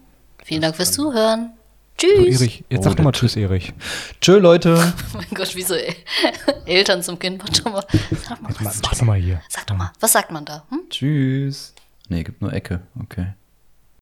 Vielen 0.44 0.62
Dank 0.62 0.74
fürs 0.76 0.92
Zuhören. 0.92 1.52
So, 2.00 2.06
Tschüss. 2.06 2.40
Erich, 2.40 2.64
jetzt 2.70 2.80
Oh, 2.80 2.82
sag 2.84 2.96
doch 2.96 3.04
mal 3.04 3.12
der 3.12 3.20
Tschüss, 3.20 3.36
Erich. 3.36 3.74
Tschö, 4.22 4.38
Leute. 4.38 4.74
Oh 5.14 5.18
mein 5.18 5.26
Gott, 5.34 5.54
wie 5.54 5.62
so 5.62 5.74
El- 5.74 5.94
Eltern 6.66 7.02
zum 7.02 7.18
Kind. 7.18 7.42
Warte 7.44 7.68
mal. 7.70 7.84
Sag 7.90 8.36
doch 8.36 8.40
mal, 8.40 8.50
mach, 8.54 8.60
mach's 8.62 8.80
doch 8.80 9.02
mal 9.02 9.18
hier. 9.20 9.40
sag 9.50 9.66
doch 9.66 9.76
mal, 9.76 9.92
was 10.00 10.12
sagt 10.12 10.30
man 10.30 10.44
da? 10.46 10.64
Hm? 10.70 10.80
Tschüss. 10.88 11.74
Nee, 12.08 12.24
gibt 12.24 12.40
nur 12.40 12.52
Ecke. 12.52 12.80
Okay. 13.02 13.34